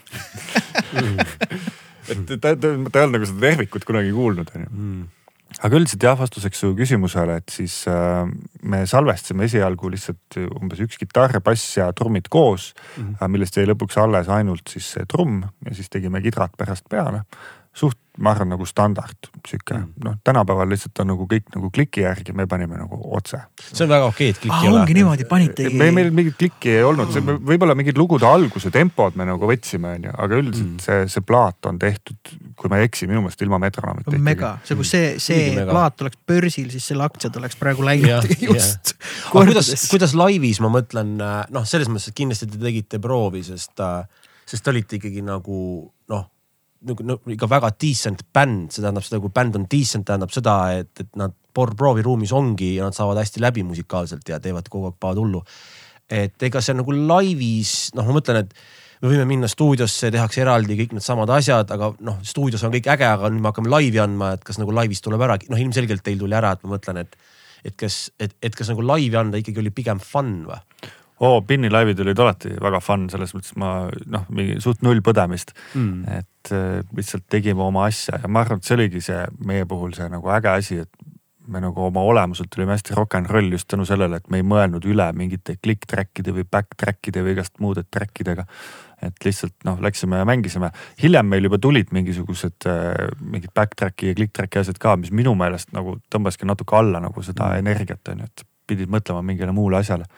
et 2.11 2.25
ta, 2.29 2.38
ta, 2.38 2.55
ta 2.57 2.71
ei 2.71 3.05
olnud 3.05 3.19
nagu 3.19 3.29
seda 3.29 3.40
tervikut 3.49 3.87
kunagi 3.88 4.12
kuulnud, 4.14 4.49
onju 4.55 4.71
mm. 4.71 5.03
aga 5.66 5.81
üldiselt 5.81 6.07
jah, 6.07 6.16
vastuseks 6.19 6.62
su 6.62 6.73
küsimusele, 6.79 7.40
et 7.42 7.55
siis 7.55 7.75
äh, 7.90 8.23
me 8.62 8.85
salvestasime 8.88 9.47
esialgu 9.49 9.90
lihtsalt 9.92 10.38
umbes 10.47 10.83
üks 10.87 10.97
kitarr, 11.03 11.40
bass 11.45 11.77
ja 11.79 11.90
trummid 11.97 12.27
koos 12.33 12.64
mm, 12.75 13.03
-hmm. 13.03 13.35
millest 13.35 13.59
jäi 13.59 13.66
lõpuks 13.69 13.97
alles 14.03 14.31
ainult 14.33 14.66
siis 14.73 14.87
see 14.97 15.05
trumm 15.11 15.37
ja 15.66 15.75
siis 15.75 15.88
tegime 15.92 16.19
kidrad 16.25 16.53
pärast 16.59 16.87
peale. 16.90 17.21
Suht 17.77 17.99
ma 18.17 18.33
arvan, 18.33 18.49
nagu 18.55 18.65
standard 18.69 19.29
sihuke 19.47 19.75
mm. 19.77 20.05
noh, 20.05 20.15
tänapäeval 20.25 20.71
lihtsalt 20.71 21.01
on 21.03 21.11
nagu 21.12 21.27
kõik 21.29 21.51
nagu 21.55 21.69
kliki 21.75 22.05
järgi, 22.05 22.33
me 22.37 22.47
panime 22.49 22.79
nagu 22.81 22.99
otse. 23.17 23.43
see 23.61 23.85
on 23.85 23.91
väga 23.93 24.09
okei, 24.09 24.31
et 24.33 24.39
klikki 24.41 24.61
ei 24.65 24.71
ole. 24.71 24.81
ongi 24.81 24.97
niimoodi, 24.97 25.27
panitegi. 25.29 25.77
meil, 25.77 25.93
meil 25.97 26.09
mingit 26.17 26.39
klikki 26.41 26.73
ei 26.79 26.85
olnud, 26.87 27.12
see 27.12 27.25
võib-olla 27.25 27.77
mingid 27.79 27.99
lugude 28.01 28.29
alguse 28.29 28.73
tempod 28.73 29.19
me 29.21 29.27
nagu 29.29 29.51
võtsime, 29.51 29.97
onju, 29.99 30.15
aga 30.25 30.39
üldiselt 30.41 30.71
mm. 30.71 30.85
see, 30.87 31.03
see 31.12 31.27
plaat 31.29 31.69
on 31.69 31.81
tehtud, 31.83 32.33
kui 32.57 32.73
ma 32.73 32.81
ei 32.81 32.89
eksi, 32.89 33.09
minu 33.11 33.25
meelest 33.25 33.45
ilma 33.45 33.61
metronoomita. 33.62 34.17
mega, 34.31 34.55
see 34.67 34.79
kui 34.79 34.89
see, 34.89 35.11
see 35.23 35.51
Ligi 35.53 35.67
plaat 35.69 36.07
oleks 36.07 36.23
börsil, 36.33 36.71
siis 36.73 36.89
selle 36.93 37.05
aktsiad 37.07 37.37
oleks 37.43 37.61
praegu 37.61 37.85
läinud 37.85 38.31
just. 38.49 38.95
kuidas, 39.35 39.75
kuidas 39.93 40.17
laivis, 40.17 40.62
ma 40.65 40.73
mõtlen, 40.73 41.19
noh, 41.21 41.69
selles 41.69 41.93
mõttes, 41.93 42.09
et 42.12 42.17
kindlasti 42.25 42.49
te 42.49 42.62
tegite 42.62 43.03
proovi, 43.03 43.45
sest, 43.45 43.85
sest 44.49 44.65
te 44.65 44.73
olite 44.73 44.97
ikkagi 44.97 45.21
nagu 45.27 45.61
nagu 46.87 47.07
no, 47.07 47.18
ikka 47.35 47.49
väga 47.51 47.72
decent 47.81 48.22
bänd, 48.35 48.70
see 48.72 48.85
tähendab 48.85 49.07
seda, 49.07 49.20
kui 49.22 49.35
bänd 49.35 49.59
on 49.59 49.66
decent, 49.70 50.07
tähendab 50.09 50.33
seda, 50.35 50.57
et, 50.83 50.92
et 51.03 51.11
nad 51.18 51.35
prooviruumis 51.57 52.33
ongi 52.37 52.75
ja 52.77 52.87
nad 52.87 52.96
saavad 52.96 53.20
hästi 53.22 53.42
läbi 53.42 53.64
musikaalselt 53.66 54.29
ja 54.29 54.40
teevad 54.42 54.68
kogu 54.72 54.90
aeg 54.90 54.99
paad 55.01 55.20
hullu. 55.20 55.42
et 56.07 56.42
ega 56.46 56.61
see 56.62 56.77
nagu 56.79 56.92
laivis, 56.94 57.70
noh, 57.96 58.07
ma 58.07 58.14
mõtlen, 58.14 58.44
et 58.44 58.53
me 59.03 59.11
võime 59.11 59.25
minna 59.29 59.49
stuudiosse, 59.51 60.11
tehakse 60.14 60.44
eraldi 60.44 60.77
kõik 60.79 60.94
needsamad 60.96 61.31
asjad, 61.35 61.72
aga 61.75 61.90
noh, 62.07 62.20
stuudios 62.27 62.62
on 62.66 62.75
kõik 62.75 62.87
äge, 62.94 63.09
aga 63.09 63.31
nüüd 63.33 63.42
me 63.42 63.51
hakkame 63.51 63.72
laivi 63.72 64.01
andma, 64.03 64.35
et 64.37 64.44
kas 64.46 64.61
nagu 64.62 64.75
laivis 64.77 65.03
tuleb 65.05 65.25
ära, 65.27 65.38
noh 65.51 65.64
ilmselgelt 65.64 66.05
teil 66.07 66.20
tuli 66.20 66.37
ära, 66.38 66.55
et 66.55 66.62
ma 66.62 66.77
mõtlen, 66.77 67.03
et, 67.03 67.18
et 67.66 67.75
kas, 67.81 68.07
et, 68.22 68.37
et 68.38 68.55
kas 68.55 68.70
nagu 68.72 68.87
laivi 68.87 69.18
anda 69.18 69.42
ikkagi 69.42 69.64
oli 69.64 69.75
pigem 69.75 70.03
fun 70.03 70.38
või? 70.46 70.61
oo 71.16 71.38
oh,, 71.38 71.44
Pinni 71.49 71.70
laivid 71.72 72.01
olid 72.05 72.18
alati 72.20 72.51
väga 72.61 72.81
fun, 72.85 73.07
selles 73.12 73.33
mõttes 73.33 73.55
ma 73.61 73.70
noh, 74.12 74.27
mingi 74.37 74.59
suht 74.61 74.83
null 74.85 75.01
põdemist 75.05 75.55
mm.. 75.72 76.18
et 76.18 76.29
äh, 76.54 76.80
lihtsalt 76.96 77.26
tegime 77.30 77.62
oma 77.64 77.87
asja 77.90 78.20
ja 78.22 78.28
ma 78.28 78.44
arvan, 78.44 78.61
et 78.61 78.68
see 78.68 78.76
oligi 78.78 79.02
see 79.04 79.20
meie 79.46 79.66
puhul 79.68 79.94
see 79.96 80.09
nagu 80.12 80.32
äge 80.35 80.52
asi, 80.52 80.80
et 80.85 81.12
me 81.46 81.61
nagu 81.62 81.85
oma 81.87 82.02
olemuselt 82.02 82.56
olime 82.59 82.74
hästi 82.74 82.96
rock 82.98 83.14
n 83.20 83.28
roll 83.30 83.52
just 83.54 83.68
tänu 83.70 83.85
sellele, 83.87 84.18
et 84.18 84.30
me 84.30 84.40
ei 84.40 84.46
mõelnud 84.46 84.87
üle 84.88 85.06
mingite 85.14 85.56
click 85.62 85.87
track'ide 85.87 86.35
või 86.35 86.46
back 86.50 86.74
track'ide 86.78 87.22
või 87.22 87.37
igast 87.37 87.54
muude 87.62 87.87
track 87.90 88.24
idega. 88.24 88.46
et 89.02 89.24
lihtsalt 89.24 89.52
noh, 89.68 89.76
läksime 89.80 90.16
ja 90.16 90.24
mängisime. 90.24 90.70
hiljem 91.02 91.26
meil 91.28 91.44
juba 91.44 91.59
tulid 91.59 91.92
mingisugused 91.92 92.66
äh, 92.66 93.09
mingid 93.20 93.53
back 93.55 93.76
track'i 93.76 94.11
ja 94.11 94.14
click 94.14 94.32
track'i 94.32 94.59
asjad 94.59 94.78
ka, 94.78 94.97
mis 94.97 95.12
minu 95.12 95.34
meelest 95.34 95.72
nagu 95.72 95.99
tõmbaski 96.11 96.49
natuke 96.49 96.76
alla 96.76 97.01
nagu 97.01 97.22
seda 97.22 97.53
mm. 97.53 97.64
energiat 97.64 98.09
on 98.09 98.24
ju, 98.24 98.30
et 98.32 98.47
pidid 98.66 98.90
mõtlema 98.90 99.22
mingile 99.22 99.53
muule 99.55 99.78
asjale 99.78 100.09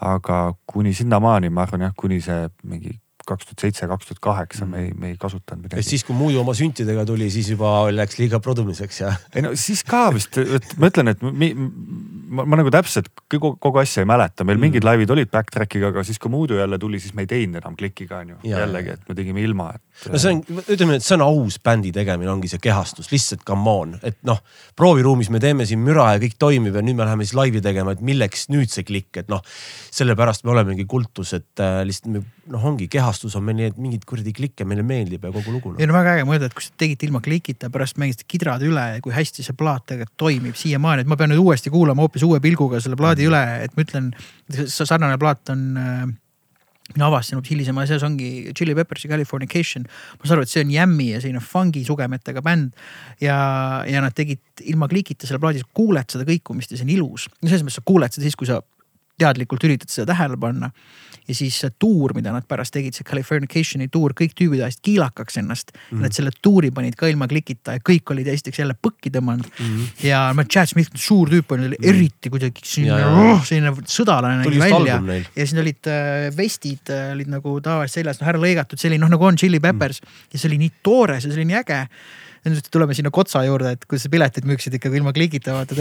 aga 0.00 0.54
kuni 0.66 0.94
sinnamaani 0.94 1.50
ma 1.50 1.64
arvan 1.64 1.86
jah, 1.86 1.92
kuni 1.96 2.20
see 2.20 2.48
mingi 2.64 2.98
kaks 3.26 3.50
tuhat 3.50 3.66
seitse, 3.66 3.88
kaks 3.90 4.10
tuhat 4.10 4.22
kaheksa 4.24 4.66
me 4.70 4.86
ei, 4.86 4.92
me 4.96 5.12
ei 5.12 5.18
kasutanud 5.20 5.66
midagi. 5.66 5.84
siis, 5.86 6.04
kui 6.06 6.16
Muidu 6.16 6.40
oma 6.40 6.54
süntidega 6.56 7.04
tuli, 7.08 7.28
siis 7.32 7.50
juba 7.52 7.76
läks 7.92 8.20
liiga 8.20 8.40
produmiseks 8.40 9.00
ja. 9.02 9.12
ei 9.34 9.44
no 9.44 9.52
siis 9.58 9.84
ka 9.86 10.06
vist, 10.14 10.38
et 10.40 10.76
ma 10.80 10.90
ütlen, 10.92 11.12
et 11.12 11.24
mi, 11.26 11.52
ma, 11.56 12.46
ma 12.46 12.60
nagu 12.62 12.72
täpselt 12.72 13.10
kogu, 13.32 13.56
kogu 13.62 13.82
asja 13.82 14.04
ei 14.04 14.08
mäleta, 14.08 14.46
meil 14.46 14.60
mingid 14.62 14.86
Mm. 14.86 14.90
laivid 14.90 15.10
olid 15.10 15.30
backtrack'iga, 15.32 15.90
aga 15.90 16.04
siis 16.06 16.18
kui 16.22 16.30
Muidu 16.30 16.58
jälle 16.58 16.78
tuli, 16.78 17.00
siis 17.00 17.14
me 17.14 17.24
ei 17.24 17.30
teinud 17.30 17.58
enam 17.62 17.76
klikiga 17.76 18.20
on 18.22 18.28
ju. 18.34 18.36
Jällegi, 18.50 18.94
et 18.94 19.08
me 19.08 19.14
tegime 19.18 19.42
ilma, 19.42 19.72
et. 19.74 19.82
No 20.10 20.20
see 20.20 20.32
on, 20.34 20.42
ütleme, 20.62 20.98
et 20.98 21.04
see 21.04 21.16
on 21.16 21.24
aus 21.26 21.58
bändi 21.64 21.92
tegemine, 21.94 22.30
ongi 22.32 22.50
see 22.52 22.62
kehastus, 22.62 23.10
lihtsalt 23.12 23.44
come 23.48 23.72
on, 23.72 23.94
et 24.06 24.18
noh, 24.28 24.40
prooviruumis 24.78 25.30
me 25.34 25.40
teeme 25.42 25.66
siin 25.68 25.82
müra 25.84 26.12
ja 26.14 26.22
kõik 26.22 26.36
toimib 26.40 26.76
ja 26.76 26.84
nüüd 26.84 26.98
me 26.98 27.06
läheme 27.06 27.26
siis 27.26 27.36
laivi 27.38 27.62
tegema, 27.64 27.96
et 27.96 28.04
milleks 28.04 28.48
nüüd 28.52 28.72
see 28.72 28.86
klikk, 28.86 29.22
et 29.22 29.32
noh, 29.32 29.42
sellepärast 29.96 30.46
me 30.46 30.54
olemegi 30.54 30.86
kultus, 30.88 31.32
et 31.38 31.64
äh, 31.64 31.80
lihtsalt 31.88 32.12
me 32.12 32.24
noh, 32.52 32.66
ongi 32.70 32.88
kehastus 32.92 33.36
on 33.38 33.44
meil 33.46 33.58
nii, 33.58 33.70
et 33.72 33.80
mingeid 33.80 34.04
kuradi 34.08 34.34
klikke 34.36 34.66
meile 34.68 34.84
meeldib 34.86 35.24
ja 35.26 35.32
kogu 35.34 35.54
lugu 35.54 35.74
ei 35.74 35.86
no.. 35.86 35.92
no 35.92 35.98
väga 35.98 36.16
äge 36.16 36.26
mõelda, 36.28 36.50
et 36.50 36.56
kui 36.56 36.66
sa 36.66 36.76
tegid 36.78 37.06
ilma 37.08 37.22
klikita, 37.24 37.70
pärast 37.72 37.98
mängisite 38.00 38.28
kidrad 38.30 38.62
üle 38.66 38.84
ja 38.96 39.00
kui 39.04 39.14
hästi 39.16 39.44
see 39.46 39.56
plaat 39.58 39.88
tegelikult 39.90 40.20
toimib 40.26 40.58
siiamaani, 40.58 41.04
et 41.04 41.10
ma 41.10 41.18
pean 41.18 41.32
nüüd 41.32 41.42
uuesti 41.42 41.72
kuulama 41.74 42.06
hoopis 42.06 42.26
uue 42.26 42.40
pilguga 42.44 42.80
selle 42.84 42.98
plaadi 42.98 43.26
üle, 43.26 43.42
et 43.64 43.74
ma 43.76 43.86
ütlen, 43.86 44.12
sarnane 44.68 45.18
plaat 45.20 45.54
on 45.54 45.66
äh, 45.80 46.06
mina 46.94 47.08
avastasin 47.08 47.40
hoopis 47.40 47.54
hilisema 47.54 47.82
asja, 47.82 47.98
see 47.98 48.08
ongi 48.08 48.28
Chili 48.56 48.74
Peppersi 48.78 49.10
Californication. 49.10 49.86
ma 49.88 50.28
saan 50.28 50.36
aru, 50.38 50.46
et 50.46 50.52
see 50.52 50.62
on 50.62 50.70
jämmi 50.70 51.08
ja 51.10 51.22
selline 51.22 51.42
fungi 51.42 51.82
sugemetega 51.86 52.42
bänd 52.46 52.72
ja, 53.22 53.36
ja 53.88 54.04
nad 54.04 54.14
tegid 54.16 54.66
ilma 54.70 54.88
klikita 54.90 55.26
selle 55.26 55.42
plaadi, 55.42 55.64
sa 55.64 55.70
kuuled 55.74 56.14
seda 56.14 56.28
kõikumist 56.28 56.72
ja 56.72 56.78
see 56.78 56.86
on 56.86 56.94
ilus. 56.94 57.26
no 57.40 57.50
selles 57.50 57.66
mõttes 57.66 57.80
sa 57.80 57.86
kuuled 57.86 58.14
seda 58.14 58.28
siis, 58.28 58.38
kui 58.38 58.48
sa 58.48 58.60
teadlikult 59.20 59.66
üritad 59.66 59.92
seda 59.92 60.12
tähele 60.12 60.38
panna. 60.40 60.70
ja 61.26 61.34
siis 61.34 61.56
see 61.58 61.72
tuur, 61.82 62.12
mida 62.14 62.30
nad 62.30 62.44
pärast 62.46 62.70
tegid, 62.76 62.94
see 62.94 63.06
Californication'i 63.06 63.88
tuur, 63.90 64.12
kõik 64.14 64.36
tüübid 64.38 64.60
ajasid 64.62 64.82
kiilakaks 64.86 65.40
ennast 65.40 65.72
mm.. 65.74 66.04
Nad 66.04 66.14
selle 66.14 66.30
tuuri 66.42 66.70
panid 66.70 66.94
ka 66.98 67.08
ilma 67.10 67.26
klikita 67.26 67.74
ja 67.74 67.82
kõik 67.82 68.12
olid 68.14 68.28
esiteks 68.30 68.60
jälle 68.62 68.76
põkki 68.78 69.10
tõmmanud 69.14 69.48
mm.. 69.50 69.88
ja 70.06 70.20
ma, 70.36 70.44
Chad 70.46 70.70
Smith, 70.70 70.94
suur 70.94 71.32
tüüp 71.32 71.50
on 71.56 71.64
mm., 71.64 71.82
eriti 71.82 72.30
kuidagi 72.30 72.62
selline 72.62 73.08
oh, 73.08 73.42
selline 73.42 73.74
sõdalane 73.90 74.44
nägi 74.44 74.62
välja 74.62 75.00
ja 75.00 75.40
siis 75.40 75.56
olid 75.64 75.90
äh, 75.90 76.28
vestid 76.36 76.94
äh, 76.94 77.10
olid 77.16 77.32
nagu 77.32 77.56
tavaliselt 77.64 78.02
seljas, 78.02 78.22
noh 78.22 78.30
ära 78.30 78.42
lõigatud 78.42 78.78
selline 78.78 79.02
noh, 79.02 79.10
nagu 79.16 79.26
on 79.26 79.40
Chili 79.40 79.58
Peppers 79.62 80.04
mm. 80.04 80.30
ja 80.30 80.38
see 80.38 80.52
oli 80.52 80.62
nii 80.62 80.76
toores 80.86 81.26
ja 81.26 81.32
see 81.32 81.40
oli 81.40 81.50
nii 81.50 81.60
äge. 81.64 81.82
Nüüd 82.52 82.70
tuleme 82.72 82.96
sinna 82.96 83.12
Kotsa 83.14 83.42
juurde, 83.46 83.74
et 83.76 83.86
kuidas 83.88 84.06
sa 84.06 84.12
piletid 84.12 84.46
müüksid 84.48 84.76
ikkagi 84.78 85.00
ilma 85.00 85.12
klikita 85.16 85.56
vaata 85.56 85.74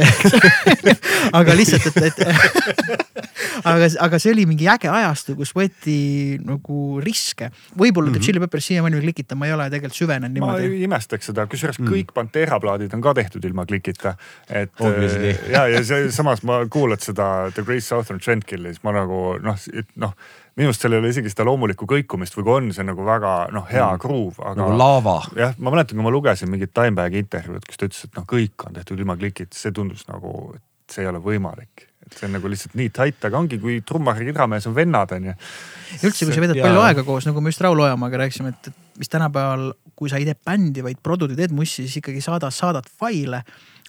aga 1.39 1.55
lihtsalt, 1.57 1.89
et, 2.01 2.11
et 2.11 3.05
aga, 3.69 3.89
aga 4.05 4.19
see 4.21 4.33
oli 4.33 4.45
mingi 4.49 4.67
äge 4.71 4.89
ajastu, 4.91 5.35
kus 5.39 5.53
võeti 5.55 5.97
nagu 6.45 6.99
riske. 7.03 7.49
võib-olla 7.77 8.11
mm 8.11 8.15
-hmm. 8.17 8.25
Chili 8.25 8.39
Peppers 8.43 8.67
siiamaani 8.71 8.99
veel 8.99 9.09
klikita, 9.09 9.35
ma 9.35 9.47
ei 9.47 9.53
ole 9.53 9.69
tegelikult 9.69 9.97
süvenenud 9.97 10.39
ma 10.39 10.39
niimoodi. 10.39 10.69
ei 10.69 10.83
imestaks 10.83 11.31
seda, 11.31 11.47
kusjuures 11.47 11.79
mm. 11.79 11.91
kõik 11.91 12.13
Pantera 12.13 12.59
plaadid 12.59 12.93
on 12.93 13.01
ka 13.01 13.13
tehtud 13.13 13.45
ilma 13.45 13.65
klikita. 13.65 14.15
et 14.49 14.81
äh, 14.81 15.51
ja, 15.51 15.67
ja 15.67 15.83
see, 15.83 16.11
samas 16.11 16.43
ma 16.43 16.65
kuulad 16.69 17.01
seda 17.01 17.51
The 17.51 17.63
Great 17.63 17.83
Southern 17.83 18.19
Trendkilli, 18.19 18.73
siis 18.73 18.83
ma 18.83 18.91
nagu 18.91 19.37
noh, 19.41 19.57
noh 19.95 20.13
minu 20.55 20.71
arust 20.71 20.85
seal 20.85 20.95
ei 20.95 21.01
ole 21.01 21.11
isegi 21.11 21.31
seda 21.31 21.45
loomulikku 21.49 21.87
kõikumist 21.89 22.37
või 22.37 22.45
kui 22.45 22.53
on, 22.53 22.69
see 22.75 22.83
on 22.85 22.91
nagu 22.93 23.07
väga 23.07 23.33
noh, 23.55 23.65
hea 23.67 23.87
mm. 23.87 24.01
groove, 24.01 24.37
aga 24.39 24.55
nagu 24.61 24.77
lava. 24.79 25.17
jah, 25.35 25.57
ma 25.59 25.73
mäletan, 25.73 25.99
kui 25.99 26.05
ma 26.05 26.13
lugesin 26.15 26.51
mingit 26.51 26.71
Dimebagi 26.75 27.19
intervjuud, 27.25 27.65
kus 27.67 27.81
ta 27.81 27.89
ütles, 27.89 28.05
et 28.07 28.15
noh, 28.15 28.27
kõik 28.29 28.67
on 28.67 28.77
tehtud 28.77 29.03
ilma 29.03 29.17
klikita, 29.19 29.57
see 29.57 29.75
tundus 29.75 30.05
nagu, 30.07 30.53
et 30.55 30.95
see 30.95 31.03
ei 31.03 31.11
ole 31.11 31.19
võimalik. 31.23 31.89
et 32.05 32.13
see 32.13 32.27
on 32.27 32.35
nagu 32.37 32.49
lihtsalt 32.51 32.75
nii 32.77 32.91
tight, 32.93 33.27
aga 33.27 33.39
ongi, 33.41 33.59
kui 33.59 33.79
trummar 33.81 34.19
ja 34.21 34.27
kidramees 34.27 34.67
on 34.69 34.75
vennad, 34.77 35.11
on 35.17 35.31
ju. 35.31 35.35
ja 35.35 36.01
üldse, 36.07 36.27
kui 36.27 36.35
sa 36.37 36.43
veedad 36.43 36.61
palju 36.61 36.83
aega 36.85 37.03
koos, 37.07 37.27
nagu 37.27 37.43
me 37.43 37.51
just 37.51 37.63
Raul 37.65 37.81
Ojamaaga 37.81 38.23
rääkisime, 38.23 38.53
et, 38.53 38.69
et 38.71 38.99
mis 39.01 39.11
tänapäeval, 39.11 39.71
kui 39.97 40.11
sa 40.11 40.21
ei 40.21 40.27
tee 40.29 40.37
bändi, 40.37 40.85
vaid 40.85 41.01
produd 41.03 41.33
ja 41.33 41.39
teed 41.41 41.55
mussi, 41.57 41.83
siis 41.83 41.99
ikkagi 41.99 42.21
saadad, 42.23 42.53
saadad 42.55 42.87
faile. 42.87 43.41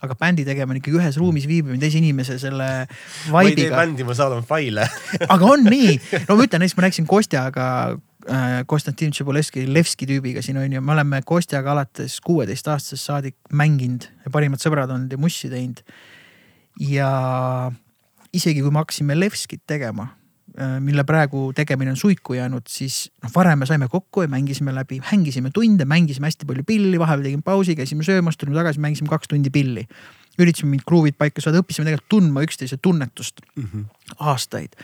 Aga 0.04 0.16
bändi 0.20 0.44
tegemine 0.44 0.80
ikkagi 0.80 0.98
ühes 0.98 1.16
ruumis 1.20 1.46
viibimine 1.48 1.80
teise 1.80 2.00
inimese 2.00 2.36
selle 2.40 2.66
ma 3.32 3.42
ei 3.42 3.54
tee 3.54 3.64
vibe'iga. 3.64 3.78
bändi, 3.80 4.04
ma 4.04 4.16
saadan 4.16 4.44
faile. 4.46 4.84
aga 5.34 5.48
on 5.54 5.64
nii, 5.64 5.94
no 6.26 6.36
ma 6.36 6.44
ütlen, 6.44 6.62
näiteks 6.64 6.76
ma 6.76 6.84
rääkisin 6.84 7.08
Kostjaga 7.08 7.68
äh, 8.28 8.58
Konstantin 8.68 9.14
Tšebolevski, 9.14 9.64
Levski 9.72 10.08
tüübiga 10.10 10.44
siin 10.44 10.60
on 10.60 10.76
ju, 10.76 10.84
me 10.84 10.92
oleme 10.96 11.22
Kostjaga 11.24 11.72
alates 11.72 12.18
kuueteistaastasest 12.26 13.08
saadik 13.08 13.38
mänginud 13.56 14.08
ja 14.26 14.34
parimad 14.34 14.60
sõbrad 14.60 14.92
olnud 14.92 15.16
ja 15.16 15.20
mussi 15.22 15.50
teinud. 15.52 15.80
ja 16.90 17.10
isegi 18.36 18.60
kui 18.60 18.74
me 18.74 18.82
hakkasime 18.84 19.16
Levskit 19.16 19.64
tegema, 19.66 20.10
mille 20.80 21.04
praegu 21.04 21.50
tegemine 21.56 21.90
on 21.92 21.98
suiku 22.00 22.34
jäänud, 22.34 22.64
siis 22.68 23.10
noh, 23.22 23.30
varem 23.34 23.58
me 23.60 23.66
saime 23.68 23.88
kokku 23.92 24.22
ja 24.24 24.28
mängisime 24.32 24.74
läbi, 24.74 25.00
mängisime 25.04 25.50
tunde, 25.54 25.84
mängisime 25.84 26.30
hästi 26.30 26.48
palju 26.48 26.64
pilli, 26.66 26.98
vahepeal 26.98 27.26
tegime 27.26 27.44
pausi, 27.44 27.76
käisime 27.76 28.06
söömas, 28.06 28.38
tulime 28.40 28.56
tagasi, 28.56 28.80
mängisime 28.80 29.12
kaks 29.12 29.28
tundi 29.28 29.50
pilli. 29.50 29.86
üritasime 30.38 30.74
mingid 30.74 30.84
kruuvid 30.88 31.16
paika 31.16 31.40
saada, 31.40 31.62
õppisime 31.64 31.86
tegelikult 31.88 32.08
tundma 32.12 32.42
üksteise 32.44 32.76
tunnetust 32.76 33.40
aastaid. 34.18 34.76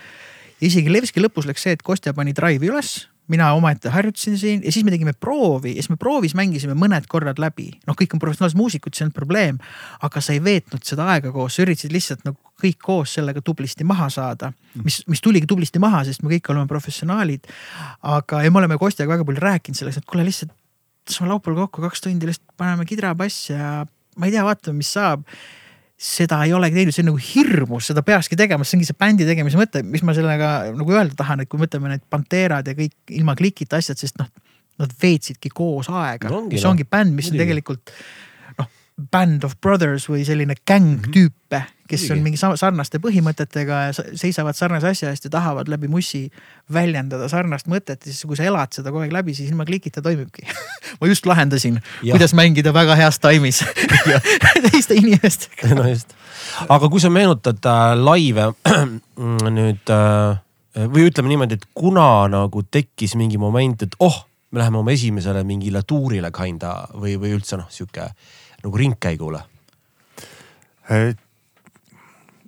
ja 0.61 0.67
isegi 0.67 0.93
Levski 0.93 1.21
lõpus 1.21 1.45
läks 1.49 1.63
see, 1.63 1.73
et 1.73 1.81
Kostja 1.81 2.13
pani 2.13 2.33
Drive'i 2.33 2.69
üles, 2.69 3.07
mina 3.31 3.53
omaette 3.55 3.89
harjutasin 3.89 4.37
siin 4.37 4.63
ja 4.65 4.71
siis 4.71 4.85
me 4.85 4.91
tegime 4.91 5.13
proovi 5.13 5.75
ja 5.77 5.83
siis 5.83 5.93
me 5.93 5.97
proovis 5.99 6.35
mängisime 6.35 6.75
mõned 6.75 7.07
korrad 7.07 7.39
läbi. 7.39 7.69
noh, 7.87 7.95
kõik 7.99 8.15
on 8.15 8.19
professionaalsed 8.19 8.59
muusikud, 8.59 8.93
see 8.93 9.03
ei 9.03 9.07
olnud 9.07 9.15
probleem. 9.15 9.59
aga 10.01 10.21
sa 10.21 10.33
ei 10.33 10.43
veetnud 10.43 10.83
seda 10.83 11.07
aega 11.13 11.31
koos, 11.31 11.55
sa 11.55 11.63
üritasid 11.63 11.95
lihtsalt 11.95 12.25
nagu 12.27 12.37
kõik 12.63 12.79
koos 12.83 13.15
sellega 13.15 13.41
tublisti 13.41 13.83
maha 13.87 14.09
saada. 14.09 14.51
mis, 14.83 15.01
mis 15.07 15.21
tuligi 15.21 15.47
tublisti 15.47 15.79
maha, 15.79 16.03
sest 16.03 16.23
me 16.23 16.33
kõik 16.35 16.51
oleme 16.51 16.67
professionaalid. 16.67 17.47
aga, 18.01 18.43
ja 18.43 18.51
me 18.51 18.63
oleme 18.63 18.77
Kostjaga 18.77 19.15
väga 19.15 19.25
palju 19.25 19.39
rääkinud 19.41 19.77
sellest, 19.77 20.03
et 20.03 20.05
kuule 20.05 20.27
lihtsalt 20.27 20.51
saame 21.09 21.31
laupäeval 21.33 21.65
kokku 21.65 21.81
kaks 21.83 22.01
tundi, 22.01 22.27
lihtsalt 22.27 22.55
paneme 22.57 22.85
kidrabass 22.85 23.49
ja 23.49 23.85
ma 24.17 24.27
ei 24.27 24.31
tea, 24.31 24.43
vaatame, 24.45 24.79
mis 24.79 24.93
saab 24.93 25.23
seda 26.03 26.41
ei 26.43 26.51
olegi 26.55 26.75
teinud, 26.75 26.95
see 26.95 27.03
on 27.05 27.11
nagu 27.13 27.21
hirmus, 27.23 27.87
seda 27.89 28.03
peakski 28.05 28.35
tegema, 28.39 28.65
see 28.67 28.75
ongi 28.77 28.87
see 28.89 28.97
bändi 28.99 29.27
tegemise 29.27 29.59
mõte, 29.59 29.83
mis 29.87 30.03
ma 30.03 30.15
sellega 30.17 30.49
nagu 30.75 30.95
öelda 30.95 31.15
tahan, 31.19 31.43
et 31.43 31.51
kui 31.51 31.61
mõtleme 31.61 31.93
need 31.93 32.03
Panterad 32.11 32.67
ja 32.67 32.75
kõik 32.75 33.15
ilma 33.15 33.37
klikita 33.39 33.79
asjad, 33.79 34.01
sest 34.01 34.19
noh, 34.19 34.27
nad 34.81 34.93
veetsidki 34.99 35.51
koos 35.53 35.87
aega 35.93 36.27
No 36.27 36.35
no,, 36.35 36.41
ongi, 36.43 36.57
mis 36.57 36.65
noh. 36.65 36.73
ongi 36.73 36.87
bänd, 36.89 37.13
mis 37.15 37.29
on 37.29 37.37
Muidugi. 37.37 37.43
tegelikult 37.45 37.93
noh, 37.93 38.03
band 39.11 39.43
of 39.43 39.55
brothers 39.61 40.05
või 40.09 40.21
selline 40.25 40.55
gäng 40.69 41.01
tüüpe, 41.13 41.63
kes 41.89 42.05
on 42.13 42.21
mingi 42.23 42.37
sa- 42.37 42.53
sarnaste 42.57 42.99
põhimõtetega 43.01 43.79
ja 43.87 43.93
sa- 43.93 44.05
seisavad 44.17 44.57
sarnase 44.57 44.91
asja 44.91 45.09
eest 45.09 45.25
ja 45.25 45.31
tahavad 45.33 45.69
läbi 45.71 45.89
mussi 45.89 46.27
väljendada 46.73 47.27
sarnast 47.29 47.67
mõtet 47.67 48.05
ja 48.05 48.11
siis, 48.11 48.21
kui 48.29 48.37
sa 48.37 48.45
elad 48.47 48.73
seda 48.73 48.91
kogu 48.93 49.03
aeg 49.05 49.15
läbi, 49.15 49.33
siis 49.33 49.49
ilma 49.49 49.65
klikita 49.65 50.01
toimibki. 50.05 50.45
ma 51.01 51.09
just 51.09 51.25
lahendasin, 51.25 51.81
kuidas 52.03 52.35
mängida 52.37 52.73
väga 52.73 52.95
heas 52.99 53.19
taimis 53.19 53.63
teiste 54.69 54.97
inimestega. 54.99 55.73
no 55.75 55.87
just, 55.89 56.13
aga 56.69 56.89
kui 56.89 57.01
sa 57.01 57.09
meenutad 57.13 57.65
äh, 57.65 57.95
laive 57.97 58.51
nüüd 59.57 59.89
äh, 59.89 60.37
või 60.93 61.09
ütleme 61.09 61.33
niimoodi, 61.33 61.57
et 61.59 61.65
kuna 61.77 62.27
nagu 62.31 62.63
tekkis 62.69 63.17
mingi 63.19 63.37
moment, 63.41 63.83
et 63.85 63.97
oh, 63.99 64.23
me 64.53 64.61
läheme 64.61 64.79
oma 64.81 64.93
esimesele 64.93 65.43
mingile 65.45 65.81
tuurile 65.85 66.29
kinda 66.33 66.75
või, 66.93 67.17
või 67.21 67.33
üldse 67.37 67.57
noh, 67.57 67.69
sihuke 67.73 68.11
nagu 68.63 68.79
ringkäigule. 68.79 69.41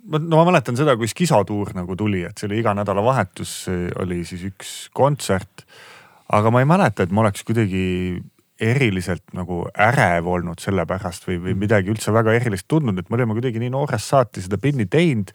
ma, 0.06 0.20
no 0.20 0.36
ma 0.36 0.46
mäletan 0.50 0.78
seda, 0.78 0.96
kui 0.96 1.08
Skiso 1.10 1.42
tuur 1.48 1.72
nagu 1.76 1.96
tuli, 1.96 2.24
et 2.28 2.38
see 2.38 2.48
oli 2.50 2.60
iga 2.62 2.74
nädalavahetus 2.76 3.58
oli 4.02 4.22
siis 4.28 4.46
üks 4.50 4.78
kontsert. 4.96 5.66
aga 6.32 6.50
ma 6.50 6.62
ei 6.62 6.68
mäleta, 6.68 7.06
et 7.06 7.14
ma 7.14 7.22
oleks 7.24 7.44
kuidagi 7.46 7.84
eriliselt 8.60 9.34
nagu 9.36 9.66
ärev 9.76 10.28
olnud 10.32 10.60
selle 10.62 10.86
pärast 10.88 11.26
või, 11.28 11.36
või 11.44 11.54
midagi 11.66 11.92
üldse 11.92 12.12
väga 12.14 12.32
erilist 12.38 12.64
tundnud, 12.68 12.98
et 12.98 13.10
me 13.10 13.18
olime 13.18 13.36
kuidagi 13.36 13.60
nii 13.60 13.72
noorest 13.74 14.12
saati 14.14 14.44
seda 14.44 14.56
pinni 14.60 14.86
teinud 14.88 15.32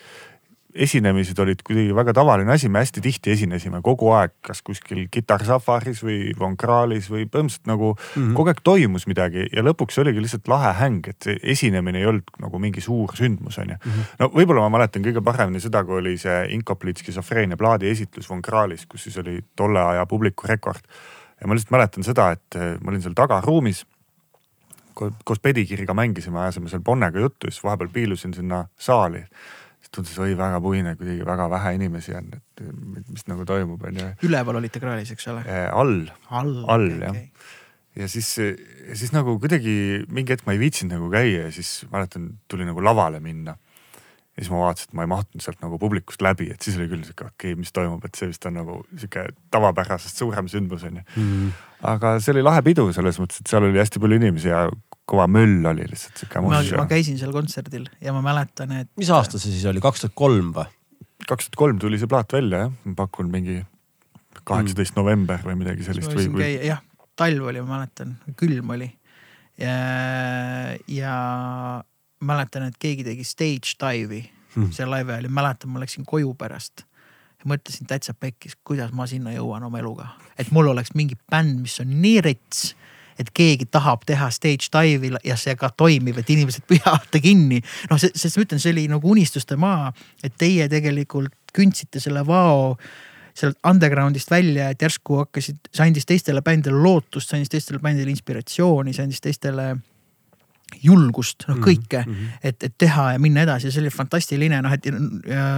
esinemised 0.75 1.39
olid 1.39 1.61
kuidagi 1.65 1.95
väga 1.95 2.13
tavaline 2.15 2.53
asi, 2.53 2.69
me 2.69 2.81
hästi 2.81 3.01
tihti 3.03 3.33
esinesime 3.33 3.81
kogu 3.85 4.11
aeg, 4.15 4.33
kas 4.45 4.61
kuskil 4.65 5.03
Guitar 5.13 5.43
Safaris 5.45 6.01
või 6.05 6.31
Von 6.39 6.57
Krahlis 6.59 7.09
või 7.11 7.25
põhimõtteliselt 7.25 7.69
nagu 7.69 7.93
mm 7.93 8.21
-hmm. 8.21 8.33
kogu 8.37 8.53
aeg 8.53 8.61
toimus 8.63 9.07
midagi 9.07 9.47
ja 9.51 9.63
lõpuks 9.65 9.99
oligi 10.01 10.23
lihtsalt 10.23 10.47
lahe 10.51 10.73
häng, 10.79 11.07
et 11.07 11.27
see 11.27 11.39
esinemine 11.43 11.99
ei 11.99 12.09
olnud 12.09 12.35
nagu 12.41 12.59
mingi 12.59 12.81
suur 12.81 13.15
sündmus, 13.17 13.57
onju. 13.61 13.77
no 14.19 14.31
võib-olla 14.35 14.67
ma 14.67 14.77
mäletan 14.77 15.05
kõige 15.05 15.23
paremini 15.23 15.59
seda, 15.59 15.83
kui 15.83 15.99
oli 15.99 16.17
see 16.17 16.45
Incomplete 16.55 17.03
skisofreenia 17.03 17.57
plaadi 17.57 17.89
esitlus 17.89 18.29
Von 18.29 18.41
Krahlis, 18.41 18.85
kus 18.85 19.03
siis 19.03 19.17
oli 19.17 19.39
tolle 19.55 19.79
aja 19.79 20.05
publiku 20.05 20.47
rekord. 20.47 20.81
ja 21.41 21.47
ma 21.47 21.53
lihtsalt 21.53 21.71
mäletan 21.71 22.03
seda, 22.03 22.31
et 22.31 22.55
eh, 22.55 22.77
ma 22.81 22.91
olin 22.91 23.01
seal 23.01 23.13
tagaruumis 23.13 23.85
ko- 24.93 25.11
koos 25.23 25.39
Pedikiriga 25.39 25.93
mängisime, 25.93 26.39
ajasime 26.39 26.69
seal 26.69 26.81
Bonnega 26.81 27.19
juttu, 27.19 27.49
siis 27.49 27.63
vahepeal 27.63 27.89
piilusin 27.93 28.33
sinna 28.33 28.65
saali. 28.77 29.23
Tundus 29.95 30.17
oi 30.23 30.35
väga 30.39 30.59
puine, 30.63 30.93
kuidagi 30.99 31.25
väga 31.27 31.47
vähe 31.51 31.73
inimesi 31.77 32.13
on, 32.15 32.29
et 32.37 32.61
mis, 32.65 33.07
mis 33.11 33.25
nagu 33.27 33.45
toimub, 33.47 33.81
onju. 33.89 34.11
üleval 34.27 34.61
olite 34.61 34.79
kraalis, 34.83 35.11
eks 35.15 35.27
ole? 35.33 35.43
all 35.67 35.97
all, 36.29 36.53
all 36.71 36.87
jah. 37.01 37.17
ja 37.99 38.07
siis, 38.11 38.29
ja 38.39 38.95
siis 38.95 39.11
nagu 39.15 39.35
kuidagi 39.41 39.73
mingi 40.07 40.35
hetk 40.35 40.47
ma 40.47 40.55
ei 40.55 40.61
viitsinud 40.61 40.95
nagu 40.95 41.11
käia 41.11 41.47
ja 41.47 41.51
siis 41.55 41.81
mäletan, 41.91 42.31
tuli 42.51 42.67
nagu 42.67 42.83
lavale 42.83 43.19
minna. 43.23 43.57
ja 44.31 44.45
siis 44.45 44.51
ma 44.53 44.61
vaatasin, 44.63 44.91
et 44.91 44.99
ma 44.99 45.07
ei 45.07 45.11
mahtunud 45.11 45.43
sealt 45.43 45.59
nagu 45.65 45.79
publikust 45.81 46.23
läbi, 46.23 46.47
et 46.53 46.63
siis 46.63 46.79
oli 46.79 46.87
küll 46.91 47.03
sihuke 47.07 47.27
okei 47.27 47.51
okay,, 47.51 47.59
mis 47.59 47.75
toimub, 47.75 48.05
et 48.07 48.15
see 48.15 48.31
vist 48.31 48.47
on 48.47 48.55
nagu 48.61 48.79
sihuke 48.95 49.27
tavapärasest 49.51 50.23
suurem 50.23 50.47
sündmus 50.51 50.87
on 50.87 51.01
ju 51.01 51.05
mm.. 51.09 51.51
aga 51.91 52.15
see 52.23 52.37
oli 52.37 52.47
lahe 52.47 52.63
pidu 52.63 52.87
selles 52.95 53.19
mõttes, 53.19 53.43
et 53.43 53.51
seal 53.51 53.67
oli 53.67 53.83
hästi 53.83 53.99
palju 53.99 54.23
inimesi 54.23 54.53
ja 54.53 54.69
kõva 55.11 55.27
möll 55.31 55.65
oli 55.71 55.87
lihtsalt 55.89 56.21
sihuke. 56.21 56.43
ma, 56.45 56.61
ma 56.79 56.87
käisin 56.89 57.19
seal 57.19 57.33
kontserdil 57.35 57.87
ja 58.03 58.13
ma 58.15 58.23
mäletan, 58.25 58.71
et. 58.79 58.91
mis 58.99 59.11
aasta 59.13 59.41
see 59.41 59.53
siis 59.53 59.67
oli, 59.69 59.83
kaks 59.83 60.05
tuhat 60.05 60.15
kolm 60.17 60.53
või? 60.55 60.67
kaks 61.27 61.49
tuhat 61.49 61.59
kolm 61.59 61.81
tuli 61.81 61.99
see 62.01 62.09
plaat 62.11 62.33
välja 62.35 62.65
jah, 62.65 62.73
ma 62.87 62.95
pakun 63.03 63.31
mingi 63.33 63.59
kaheksateist 64.47 64.95
mm. 64.95 65.01
november 65.01 65.43
või 65.45 65.59
midagi 65.59 65.85
sellist 65.87 66.13
või, 66.15 66.29
või...? 66.33 66.51
jah, 66.65 66.81
talv 67.19 67.51
oli, 67.51 67.63
ma 67.63 67.77
mäletan, 67.77 68.15
külm 68.39 68.75
oli. 68.77 68.89
ja, 69.61 69.75
ja 70.89 71.15
mäletan, 72.21 72.69
et 72.69 72.79
keegi 72.81 73.05
tegi 73.07 73.27
stage 73.27 73.75
dive'i 73.81 74.23
seal 74.75 74.89
laivi 74.91 75.13
ajal 75.13 75.27
ja 75.27 75.33
mäletan, 75.33 75.71
ma 75.71 75.81
läksin 75.83 76.07
koju 76.07 76.33
pärast. 76.39 76.85
mõtlesin 77.47 77.87
täitsa 77.89 78.13
pekkis, 78.13 78.53
kuidas 78.63 78.91
ma 78.93 79.07
sinna 79.09 79.31
jõuan 79.33 79.63
oma 79.65 79.79
eluga, 79.81 80.11
et 80.37 80.51
mul 80.53 80.67
oleks 80.69 80.93
mingi 80.93 81.15
bänd, 81.31 81.57
mis 81.63 81.79
on 81.81 81.89
nii 82.01 82.19
rets 82.21 82.75
et 83.21 83.29
keegi 83.35 83.67
tahab 83.71 84.05
teha 84.09 84.29
stage 84.33 84.71
dive'i 84.73 85.13
ja 85.27 85.37
see 85.39 85.55
ka 85.59 85.71
toimib, 85.77 86.19
et 86.21 86.33
inimesed 86.33 86.65
püüavad 86.71 87.21
kinni. 87.21 87.61
noh, 87.91 88.01
see, 88.01 88.13
sest 88.15 88.39
ma 88.39 88.47
ütlen, 88.47 88.63
see 88.63 88.73
oli 88.75 88.87
nagu 88.91 89.13
unistuste 89.15 89.57
maa, 89.59 89.91
et 90.23 90.35
teie 90.37 90.67
tegelikult 90.71 91.33
kündsite 91.55 91.99
selle 91.99 92.25
vao 92.27 92.75
sealt 93.37 93.57
underground'ist 93.67 94.31
välja, 94.31 94.69
et 94.71 94.81
järsku 94.83 95.21
hakkasid, 95.21 95.71
see 95.71 95.85
andis 95.85 96.07
teistele 96.07 96.43
bändidele 96.43 96.81
lootust, 96.83 97.29
see 97.29 97.39
andis 97.39 97.53
teistele 97.53 97.79
bändidele 97.83 98.11
inspiratsiooni, 98.11 98.93
see 98.95 99.05
andis 99.07 99.23
teistele 99.23 99.71
julgust, 100.79 101.43
noh 101.49 101.57
mhm, 101.57 101.65
kõike 101.65 102.01
mm, 102.05 102.13
-hmm. 102.13 102.39
et, 102.47 102.63
et 102.63 102.73
teha 102.79 103.11
ja 103.13 103.19
minna 103.19 103.43
edasi 103.43 103.67
ja 103.67 103.73
see 103.73 103.81
oli 103.83 103.91
fantastiline, 103.91 104.61
noh 104.63 104.73
et 104.73 104.87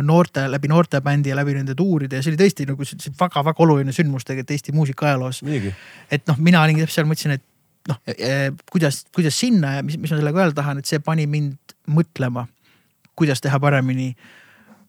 noorte, 0.01 0.47
läbi 0.49 0.71
noortebändi 0.71 1.29
ja 1.29 1.37
läbi 1.37 1.53
nende 1.53 1.75
tuuride 1.77 2.17
ja 2.17 2.25
see 2.25 2.33
oli 2.33 2.41
tõesti 2.41 2.65
nagu 2.69 2.87
väga-väga 3.19 3.63
oluline 3.65 3.93
sündmus 3.93 4.25
tegelikult 4.25 4.51
Eesti 4.53 4.71
muusika 4.71 5.05
ajaloos. 5.05 5.43
et 6.11 6.27
noh, 6.27 6.37
mina 6.37 6.65
täpselt 6.67 6.95
seal, 6.95 7.07
mõtlesin, 7.09 7.37
et 7.37 7.45
noh, 7.89 7.99
e, 8.07 8.15
e, 8.15 8.51
kuidas, 8.71 9.03
kuidas 9.15 9.37
sinna 9.39 9.77
ja 9.77 9.83
mis, 9.85 9.97
mis 9.99 10.11
ma 10.11 10.19
sellega 10.19 10.43
öelda 10.43 10.61
tahan, 10.61 10.79
et 10.81 10.89
see 10.89 11.01
pani 11.03 11.27
mind 11.29 11.75
mõtlema, 11.91 12.47
kuidas 13.19 13.43
teha 13.43 13.59
paremini 13.61 14.13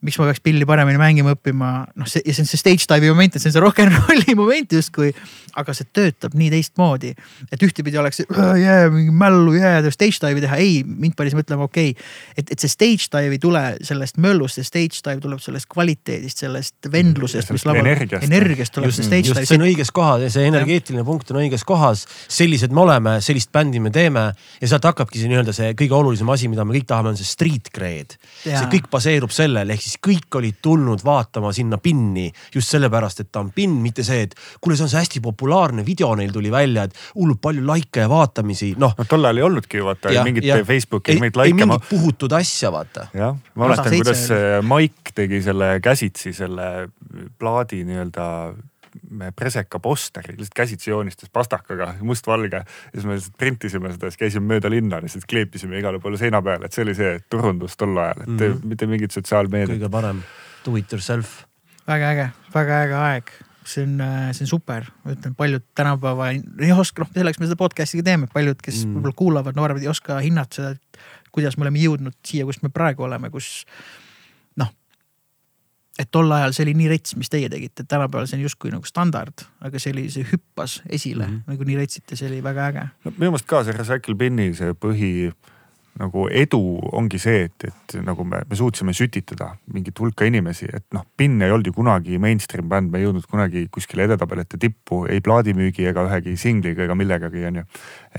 miks 0.04 0.18
ma 0.20 0.28
peaks 0.28 0.42
pilli 0.44 0.66
paremini 0.68 1.00
mängima 1.00 1.32
õppima, 1.34 1.70
noh, 1.96 2.08
see 2.10 2.22
ja 2.24 2.34
see 2.36 2.44
on 2.44 2.50
see 2.50 2.60
stage 2.60 2.88
dive'i 2.90 3.12
moment, 3.12 3.36
et 3.36 3.42
see 3.42 3.50
on 3.50 3.56
see 3.56 3.64
rock 3.64 3.80
n 3.84 3.92
rolli 3.94 4.36
moment 4.42 4.76
justkui. 4.76 5.14
aga 5.54 5.70
see 5.70 5.86
töötab 5.94 6.32
nii 6.34 6.48
teistmoodi, 6.50 7.12
et 7.54 7.60
ühtepidi 7.62 7.98
oleks 8.00 8.24
yeah, 8.26 8.88
mingi 8.90 9.12
mällu 9.14 9.52
yeah, 9.54 9.84
stage 9.94 10.18
dive'i 10.18 10.42
teha, 10.42 10.58
ei, 10.58 10.80
mind 10.82 11.14
pani 11.14 11.30
see 11.30 11.38
mõtlema, 11.38 11.68
okei 11.68 11.92
okay,. 11.94 12.08
et, 12.34 12.50
et 12.50 12.64
see 12.64 12.72
stage 12.72 13.06
dive 13.12 13.36
ei 13.36 13.42
tule 13.42 13.62
sellest 13.86 14.18
möllust, 14.22 14.58
see 14.58 14.66
stage 14.66 14.98
dive 15.06 15.22
tuleb 15.22 15.42
sellest 15.44 15.68
kvaliteedist, 15.70 16.42
sellest 16.42 16.90
vendlusest, 16.90 17.54
mis 17.54 17.66
laval, 17.68 17.86
energiast 17.86 18.74
tuleb 18.74 18.90
just, 18.90 19.04
see 19.04 19.06
stage 19.06 19.30
dive. 19.30 19.46
see 19.46 19.60
on 19.60 19.66
õiges 19.68 19.94
kohas 19.94 20.26
ja 20.26 20.32
see 20.34 20.50
energeetiline 20.50 21.06
punkt 21.06 21.30
on 21.30 21.38
õiges 21.44 21.62
kohas. 21.68 22.04
sellised 22.26 22.74
me 22.74 22.82
oleme, 22.82 23.16
sellist 23.24 23.52
bändi 23.54 23.78
me 23.82 23.94
teeme 23.94 24.26
ja 24.34 24.72
sealt 24.72 24.90
hakkabki 24.90 25.22
see 25.22 25.30
nii-öelda 25.30 25.54
see 25.54 25.70
kõige 25.78 25.96
olulisem 26.00 26.34
asi, 26.34 26.50
mida 26.50 26.66
me 26.66 26.74
kõik 26.76 26.90
tahame, 26.90 27.14
on 27.14 27.20
see 27.20 27.28
street 27.28 27.70
cred. 27.74 28.18
see 28.42 28.66
kõik 28.74 28.90
baseerub 28.92 29.32
sellel, 29.34 29.70
ehk 29.70 29.86
siis 29.86 29.93
siis 29.94 30.02
kõik 30.02 30.38
olid 30.38 30.58
tulnud 30.62 31.02
vaatama 31.04 31.52
sinna 31.54 31.78
pinni 31.78 32.26
just 32.54 32.72
sellepärast, 32.74 33.24
et 33.24 33.30
ta 33.32 33.42
on 33.44 33.50
pinn, 33.54 33.80
mitte 33.82 34.04
see, 34.06 34.26
et 34.26 34.34
kuule, 34.60 34.76
see 34.76 34.86
on 34.86 34.92
see 34.92 35.02
hästi 35.02 35.22
populaarne 35.24 35.84
video 35.86 36.12
neil 36.18 36.32
tuli 36.34 36.50
välja, 36.52 36.86
et 36.88 36.98
hullult 37.14 37.40
palju 37.44 37.64
likee 37.68 38.04
ja 38.04 38.10
vaatamisi, 38.10 38.74
noh. 38.80 38.94
no 38.98 39.08
tol 39.08 39.24
ajal 39.24 39.42
ei 39.42 39.46
olnudki 39.48 39.80
ju 39.80 39.88
vaata 39.88 40.12
ja, 40.14 40.24
mingit 40.26 40.48
Facebooki 40.66 41.16
mingeid 41.18 41.38
likee. 41.40 41.54
ei 41.54 41.58
mingit 41.58 41.88
puhutud 41.90 42.36
asja 42.36 42.72
vaata. 42.74 43.08
jah, 43.14 43.36
ma 43.54 43.68
mäletan, 43.68 43.94
kuidas 43.94 44.26
Mike 44.66 45.14
tegi 45.14 45.42
selle 45.44 45.74
käsitsi 45.84 46.34
selle 46.34 46.70
plaadi 47.38 47.84
nii-öelda 47.86 48.28
preseka 49.36 49.78
posteri, 49.82 50.36
lihtsalt 50.38 50.56
käsitsi 50.56 50.90
joonistas 50.90 51.30
pastakaga 51.32 51.94
mustvalge. 52.00 52.56
ja 52.56 52.64
siis 52.92 53.04
me 53.04 53.14
lihtsalt 53.14 53.38
printisime 53.38 53.92
seda, 53.92 54.10
siis 54.10 54.20
käisime 54.20 54.54
mööda 54.54 54.70
linna, 54.70 55.00
lihtsalt 55.02 55.26
kleepisime 55.30 55.78
igale 55.78 56.00
poole 56.00 56.20
seina 56.20 56.42
peale, 56.42 56.66
et 56.66 56.76
see 56.76 56.84
oli 56.86 56.94
see 56.98 57.16
turundus 57.30 57.76
tol 57.76 57.96
ajal, 57.96 58.22
et 58.22 58.28
mm 58.28 58.38
-hmm. 58.38 58.60
mitte 58.64 58.86
mingit 58.86 59.10
sotsiaalmeediat. 59.10 59.78
kõige 59.78 59.90
parem, 59.90 60.22
do 60.66 60.76
it 60.76 60.92
yourself. 60.92 61.44
väga 61.86 62.10
äge, 62.10 62.30
väga 62.54 62.82
äge 62.82 62.94
aeg 62.94 63.34
see 63.64 63.82
on, 63.82 63.98
see 64.32 64.44
on 64.44 64.46
super, 64.46 64.84
ma 65.04 65.14
ütlen, 65.14 65.34
paljud 65.34 65.64
tänapäeva 65.74 66.30
ei 66.30 66.72
oska, 66.72 67.02
noh, 67.02 67.10
selleks 67.14 67.40
me 67.40 67.48
seda 67.48 67.56
podcast'i 67.56 68.00
ka 68.00 68.04
teeme, 68.10 68.28
paljud, 68.32 68.60
kes 68.62 68.84
mm. 68.84 68.96
võib-olla 68.98 69.16
kuulavad, 69.16 69.56
nooremad 69.56 69.82
ei 69.82 69.88
oska 69.88 70.18
hinnata 70.24 70.54
seda, 70.54 70.70
et 70.70 70.98
kuidas 71.34 71.56
me 71.56 71.66
oleme 71.66 71.82
jõudnud 71.82 72.16
siia, 72.26 72.44
kus 72.44 72.60
me 72.62 72.70
praegu 72.74 73.06
oleme, 73.08 73.30
kus 73.32 73.64
et 75.98 76.10
tol 76.10 76.32
ajal 76.34 76.54
see 76.54 76.66
oli 76.66 76.74
nii 76.78 76.90
rets, 76.90 77.14
mis 77.16 77.30
teie 77.30 77.48
tegite, 77.50 77.86
tänapäeval 77.86 78.26
see 78.26 78.38
on 78.40 78.44
justkui 78.48 78.72
nagu 78.74 78.86
standard, 78.88 79.46
aga 79.64 79.80
see 79.82 79.94
oli, 79.94 80.08
see 80.10 80.26
hüppas 80.32 80.80
esile 80.88 81.26
mm 81.26 81.32
-hmm. 81.32 81.52
nagu 81.52 81.64
nii 81.64 81.76
retsite, 81.78 82.16
see 82.16 82.28
oli 82.28 82.42
väga 82.42 82.68
äge. 82.68 82.86
no 83.04 83.10
minu 83.10 83.30
meelest 83.30 83.46
ka 83.46 83.64
see 83.64 83.76
Recycle 83.76 84.14
Bin'i 84.14 84.54
see 84.54 84.74
põhi 84.74 85.32
nagu 85.98 86.26
edu 86.32 86.60
ongi 86.92 87.18
see, 87.22 87.44
et, 87.46 87.66
et 87.68 87.94
nagu 88.02 88.24
me, 88.26 88.40
me 88.50 88.56
suutsime 88.58 88.92
sütitada 88.92 89.52
mingit 89.72 89.98
hulka 90.00 90.26
inimesi, 90.26 90.66
et 90.66 90.84
noh, 90.92 91.04
Bin 91.18 91.42
ei 91.42 91.54
olnud 91.54 91.66
ju 91.66 91.72
kunagi 91.72 92.18
mainstream 92.18 92.68
bänd, 92.68 92.90
me 92.90 92.98
ei 92.98 93.06
jõudnud 93.06 93.28
kunagi 93.30 93.68
kuskile 93.70 94.08
edetabelite 94.08 94.58
tippu 94.58 95.04
ei 95.06 95.22
plaadimüügi 95.24 95.86
ega 95.86 96.06
ühegi 96.08 96.34
singliga 96.40 96.88
ega 96.88 96.94
millegagi, 96.98 97.44
onju. 97.46 97.64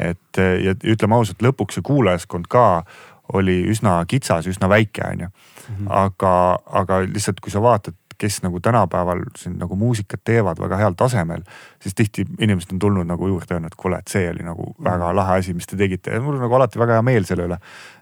et 0.07 0.41
ja 0.63 0.75
ütleme 0.83 1.19
ausalt, 1.19 1.43
lõpuks 1.43 1.79
see 1.79 1.85
kuulajaskond 1.91 2.47
ka 2.47 2.85
oli 3.33 3.63
üsna 3.71 3.97
kitsas, 4.07 4.47
üsna 4.47 4.69
väike, 4.69 5.03
onju. 5.11 5.29
Mhm. 5.65 5.87
aga, 5.89 6.59
aga 6.81 6.99
lihtsalt, 7.01 7.39
kui 7.41 7.51
sa 7.51 7.61
vaatad, 7.61 7.95
kes 8.17 8.41
nagu 8.43 8.59
tänapäeval 8.59 9.23
siin 9.37 9.57
nagu 9.59 9.75
muusikat 9.75 10.21
teevad 10.23 10.59
väga 10.61 10.77
heal 10.77 10.93
tasemel, 10.97 11.41
siis 11.83 11.95
tihti 11.95 12.25
inimesed 12.39 12.71
on 12.73 12.79
tulnud 12.79 13.07
nagu 13.09 13.27
juurde 13.27 13.57
öelnud, 13.57 13.75
kuule, 13.77 13.99
et 13.99 14.07
see 14.07 14.29
oli 14.29 14.45
nagu 14.45 14.69
väga 14.77 15.09
mhm. 15.09 15.15
lahe 15.19 15.39
asi, 15.41 15.53
mis 15.53 15.67
te 15.67 15.77
tegite 15.79 16.13
ja 16.13 16.21
mul 16.21 16.37
on 16.37 16.45
nagu 16.45 16.55
alati 16.55 16.79
väga 16.79 16.99
hea 16.99 17.05
meel 17.05 17.27
selle 17.27 17.49
üle. 17.49 17.59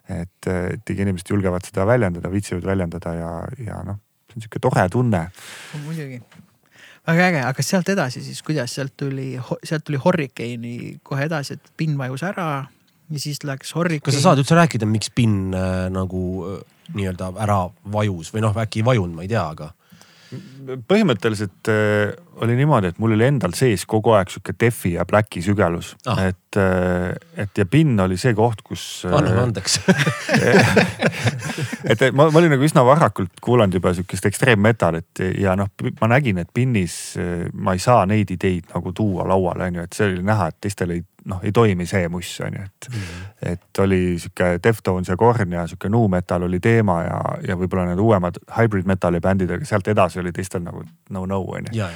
et, 0.09 0.47
et 0.51 0.89
inimesed 0.89 1.29
julgevad 1.31 1.65
seda 1.65 1.87
väljendada, 1.87 2.31
viitsivad 2.31 2.65
väljendada 2.67 3.13
ja, 3.15 3.29
ja 3.57 3.83
noh, 3.87 4.01
see 4.27 4.37
on 4.37 4.45
sihuke 4.45 4.59
tore 4.59 4.89
tunne. 4.91 5.29
muidugi 5.85 6.19
väga 7.07 7.27
äge, 7.29 7.41
aga 7.47 7.65
sealt 7.65 7.89
edasi 7.89 8.23
siis, 8.23 8.41
kuidas 8.45 8.75
sealt 8.75 8.95
tuli, 8.97 9.33
sealt 9.63 9.85
tuli 9.87 9.99
Hurricane'i 10.03 10.97
kohe 11.03 11.27
edasi, 11.27 11.57
et 11.57 11.73
pinn 11.77 11.97
vajus 11.99 12.23
ära, 12.27 12.65
ja 13.13 13.21
siis 13.21 13.43
läks 13.45 13.75
Horricane. 13.77 14.07
kas 14.07 14.19
sa 14.19 14.29
saad 14.29 14.41
üldse 14.43 14.57
rääkida, 14.57 14.89
miks 14.89 15.13
PIN 15.13 15.53
äh, 15.53 15.85
nagu 15.93 16.25
äh, 16.49 16.59
nii-öelda 16.97 17.31
ära 17.45 17.61
vajus 17.93 18.33
või 18.33 18.43
noh, 18.47 18.57
äkki 18.65 18.81
ei 18.81 18.89
vajunud, 18.91 19.15
ma 19.17 19.25
ei 19.25 19.31
tea, 19.31 19.45
aga 19.53 19.71
põhimõtteliselt 20.89 21.69
äh, 21.69 22.13
oli 22.41 22.55
niimoodi, 22.57 22.89
et 22.89 22.99
mul 23.01 23.13
oli 23.13 23.27
endal 23.27 23.53
sees 23.57 23.83
kogu 23.89 24.15
aeg 24.17 24.31
sihuke 24.33 24.55
Defi 24.59 24.95
ja 24.95 25.05
Blacki 25.05 25.43
sügelus 25.45 25.93
ah., 26.09 26.23
et 26.29 26.57
äh,, 26.57 27.13
et 27.37 27.57
ja 27.57 27.65
PIN 27.69 27.93
oli 28.01 28.17
see 28.17 28.33
koht, 28.37 28.63
kus 28.65 29.03
äh,. 29.05 29.13
anname 29.13 29.43
andeks 29.47 29.77
et 31.91 32.05
ma, 32.15 32.25
ma 32.25 32.41
olin 32.41 32.55
nagu 32.55 32.65
üsna 32.65 32.85
varakult 32.87 33.37
kuulanud 33.43 33.77
juba 33.77 33.93
sihukest 33.93 34.25
ekstreemmetalit 34.31 35.23
ja 35.37 35.53
noh, 35.59 35.69
ma 36.01 36.11
nägin, 36.15 36.41
et 36.41 36.49
PINis 36.53 36.97
äh, 37.21 37.47
ma 37.53 37.77
ei 37.77 37.83
saa 37.83 38.07
neid 38.09 38.33
ideid 38.33 38.73
nagu 38.73 38.95
tuua 38.95 39.27
lauale, 39.29 39.69
on 39.69 39.81
ju, 39.81 39.87
et 39.87 39.99
see 39.99 40.09
oli 40.09 40.25
näha, 40.25 40.49
et 40.49 40.61
teistel 40.65 40.97
ei 40.97 41.05
noh, 41.25 41.39
ei 41.43 41.51
toimi 41.51 41.85
see 41.89 42.09
muss 42.09 42.31
on 42.45 42.57
ju, 42.57 42.63
et 42.63 42.89
mm. 42.89 42.95
-hmm. 42.95 43.51
et 43.51 43.79
oli 43.79 44.19
sihuke 44.19 44.59
Deftones 44.63 45.09
ja 45.09 45.17
Korn 45.17 45.53
ja 45.53 45.67
sihuke 45.67 45.89
nu 45.89 46.07
metal 46.07 46.43
oli 46.43 46.59
teema 46.59 47.01
ja, 47.03 47.21
ja 47.47 47.55
võib-olla 47.55 47.85
need 47.85 47.99
uuemad 47.99 48.39
hybrid 48.57 48.85
metal'i 48.85 49.19
bändid, 49.19 49.51
aga 49.51 49.65
sealt 49.65 49.87
edasi 49.87 50.19
oli 50.19 50.31
teistel 50.31 50.63
nagu 50.63 50.83
no-no 51.09 51.41
on 51.41 51.71
ju 51.71 51.79
ja 51.79 51.89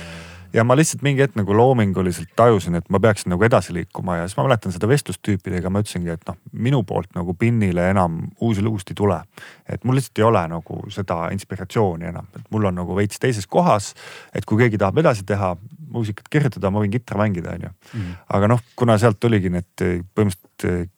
ma 0.63 0.75
lihtsalt 0.77 1.03
mingi 1.05 1.23
hetk 1.23 1.37
nagu 1.39 1.55
loominguliselt 1.55 2.31
tajusin, 2.37 2.77
et 2.79 2.89
ma 2.93 2.99
peaksin 3.03 3.31
nagu 3.33 3.43
edasi 3.47 3.75
liikuma 3.75 4.19
ja 4.19 4.27
siis 4.27 4.37
ma 4.39 4.47
mäletan 4.47 4.73
seda 4.75 4.89
vestlustüüpidega, 4.89 5.71
ma 5.73 5.81
ütlesingi, 5.83 6.11
et 6.13 6.23
noh, 6.29 6.37
minu 6.51 6.83
poolt 6.87 7.13
nagu 7.17 7.35
PIN-ile 7.37 7.89
enam 7.91 8.19
uusi 8.41 8.63
lugusid 8.65 8.93
ei 8.93 8.99
tule. 8.99 9.21
et 9.67 9.83
mul 9.83 9.99
lihtsalt 9.99 10.19
ei 10.19 10.27
ole 10.27 10.43
nagu 10.47 10.81
seda 10.93 11.27
inspiratsiooni 11.35 12.11
enam, 12.11 12.27
et 12.35 12.51
mul 12.51 12.69
on 12.69 12.79
nagu 12.81 12.95
veits 12.95 13.19
teises 13.19 13.47
kohas. 13.47 13.93
et 14.33 14.45
kui 14.45 14.57
keegi 14.57 14.77
tahab 14.77 14.97
edasi 14.97 15.25
teha, 15.27 15.55
muusikat 15.91 16.27
kirjutada, 16.29 16.71
ma 16.71 16.83
võin 16.83 16.91
kitra 16.91 17.17
mängida, 17.17 17.55
on 17.55 17.67
ju. 17.67 17.73
Mm. 17.93 18.13
aga 18.37 18.53
noh, 18.53 18.61
kuna 18.75 18.97
sealt 18.97 19.19
tuligi 19.19 19.49
need 19.49 19.87
põhimõtteliselt 20.15 20.93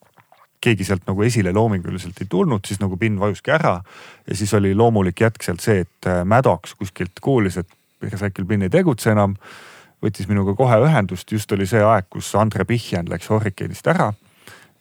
keegi 0.60 0.84
sealt 0.84 1.06
nagu 1.08 1.22
esile 1.24 1.52
loominguliselt 1.56 2.18
ei 2.20 2.28
tulnud, 2.28 2.66
siis 2.68 2.80
nagu 2.82 2.96
PIN 3.00 3.16
vajuski 3.20 3.52
ära. 3.54 3.80
ja 4.28 4.36
siis 4.36 4.52
oli 4.54 4.74
loomulik 4.74 5.20
jätk 5.20 5.42
sealt 5.42 5.64
see, 5.64 5.86
et 5.86 6.08
Maddox 6.24 6.74
kuskilt 6.76 7.20
kuulis, 7.24 7.56
et 7.56 7.68
Recycle 8.02 8.44
Bin 8.44 8.62
ei 8.62 8.72
tegutse 8.72 9.12
enam. 9.12 9.36
võttis 10.00 10.28
minuga 10.28 10.54
kohe 10.56 10.78
ühendust, 10.80 11.28
just 11.32 11.52
oli 11.52 11.66
see 11.68 11.82
aeg, 11.84 12.06
kus 12.08 12.34
Andre 12.34 12.64
Pihjan 12.64 13.08
läks 13.10 13.28
Hurricane'ist 13.28 13.86
ära 13.92 14.12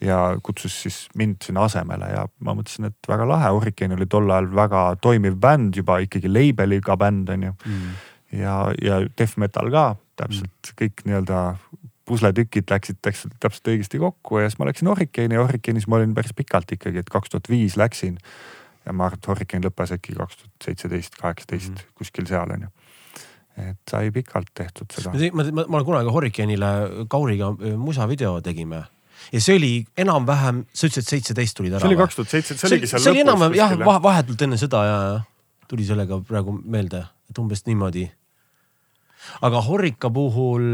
ja 0.01 0.38
kutsus 0.43 0.82
siis 0.84 0.99
mind 1.20 1.43
sinna 1.43 1.65
asemele 1.67 2.07
ja 2.07 2.22
ma 2.39 2.53
mõtlesin, 2.55 2.88
et 2.88 3.09
väga 3.09 3.28
lahe, 3.28 3.49
Hurricane 3.51 3.97
oli 3.97 4.07
tol 4.07 4.32
ajal 4.32 4.47
väga 4.55 4.84
toimiv 5.03 5.36
bänd, 5.36 5.76
juba 5.76 5.99
ikkagi 5.99 6.32
label'iga 6.32 6.95
bänd 6.97 7.30
on 7.36 7.43
ju 7.49 7.51
mm.. 7.65 7.89
ja, 8.39 8.55
ja 8.82 9.01
death 9.17 9.36
metal 9.38 9.72
ka 9.74 9.86
täpselt 10.20 10.72
mm. 10.72 10.78
kõik 10.84 11.03
nii-öelda 11.05 11.41
pusletükid 12.09 12.72
läksid 12.72 13.01
täpselt, 13.05 13.36
täpselt 13.43 13.67
õigesti 13.74 13.99
kokku 14.01 14.39
ja 14.39 14.47
siis 14.49 14.59
ma 14.61 14.70
läksin 14.70 14.88
Hurricane'i 14.89 15.36
ja 15.36 15.43
Hurricane'is 15.43 15.89
ma 15.91 15.99
olin 15.99 16.15
päris 16.15 16.34
pikalt 16.34 16.72
ikkagi, 16.80 17.03
et 17.03 17.11
kaks 17.11 17.36
tuhat 17.36 17.51
viis 17.51 17.76
läksin 17.78 18.17
ja 18.86 18.95
ma 18.95 19.09
arvan, 19.09 19.20
et 19.20 19.28
Hurricane 19.28 19.67
lõppes 19.67 19.93
äkki 19.93 20.15
kaks 20.17 20.39
tuhat 20.39 20.70
seitseteist, 20.70 21.20
kaheksateist 21.20 21.76
Mhm. 21.76 21.91
kuskil 21.99 22.26
seal 22.28 22.55
on 22.55 22.70
ju. 22.70 22.72
Et 23.60 23.91
sai 23.91 24.14
pikalt 24.16 24.51
tehtud 24.55 24.91
seda. 24.93 25.12
ma, 25.34 25.45
ma, 25.51 25.66
ma 25.66 25.80
olen 25.80 25.88
kunagi 25.88 26.14
Hurricane'ile 26.16 26.72
Kauriga 27.12 27.51
äh, 27.55 27.76
musavideo 27.78 28.39
tegime 28.45 28.84
ja 29.34 29.41
see 29.43 29.57
oli 29.60 29.72
enam-vähem, 29.99 30.64
sa 30.74 30.88
ütlesid, 30.88 31.03
et 31.05 31.16
seitseteist 31.16 31.57
tulid 31.57 31.76
ära 31.76 31.84
see 31.84 31.91
oli 31.91 31.99
kaks 31.99 32.20
tuhat 32.20 32.36
seitse, 32.36 32.57
see 32.57 32.70
oligi 32.72 32.89
seal 32.91 33.03
see 33.03 33.14
oli 33.14 33.24
lõpus 33.24 33.28
enam-vähem 33.28 33.57
jah 33.60 33.99
vahetult 34.05 34.45
enne 34.47 34.60
seda 34.62 34.86
ja, 34.88 35.01
ja 35.10 35.20
tuli 35.70 35.86
sellega 35.86 36.18
praegu 36.26 36.55
meelde, 36.57 37.03
et 37.30 37.41
umbes 37.41 37.62
niimoodi. 37.68 38.07
aga 39.45 39.62
Horika 39.68 40.10
puhul 40.14 40.66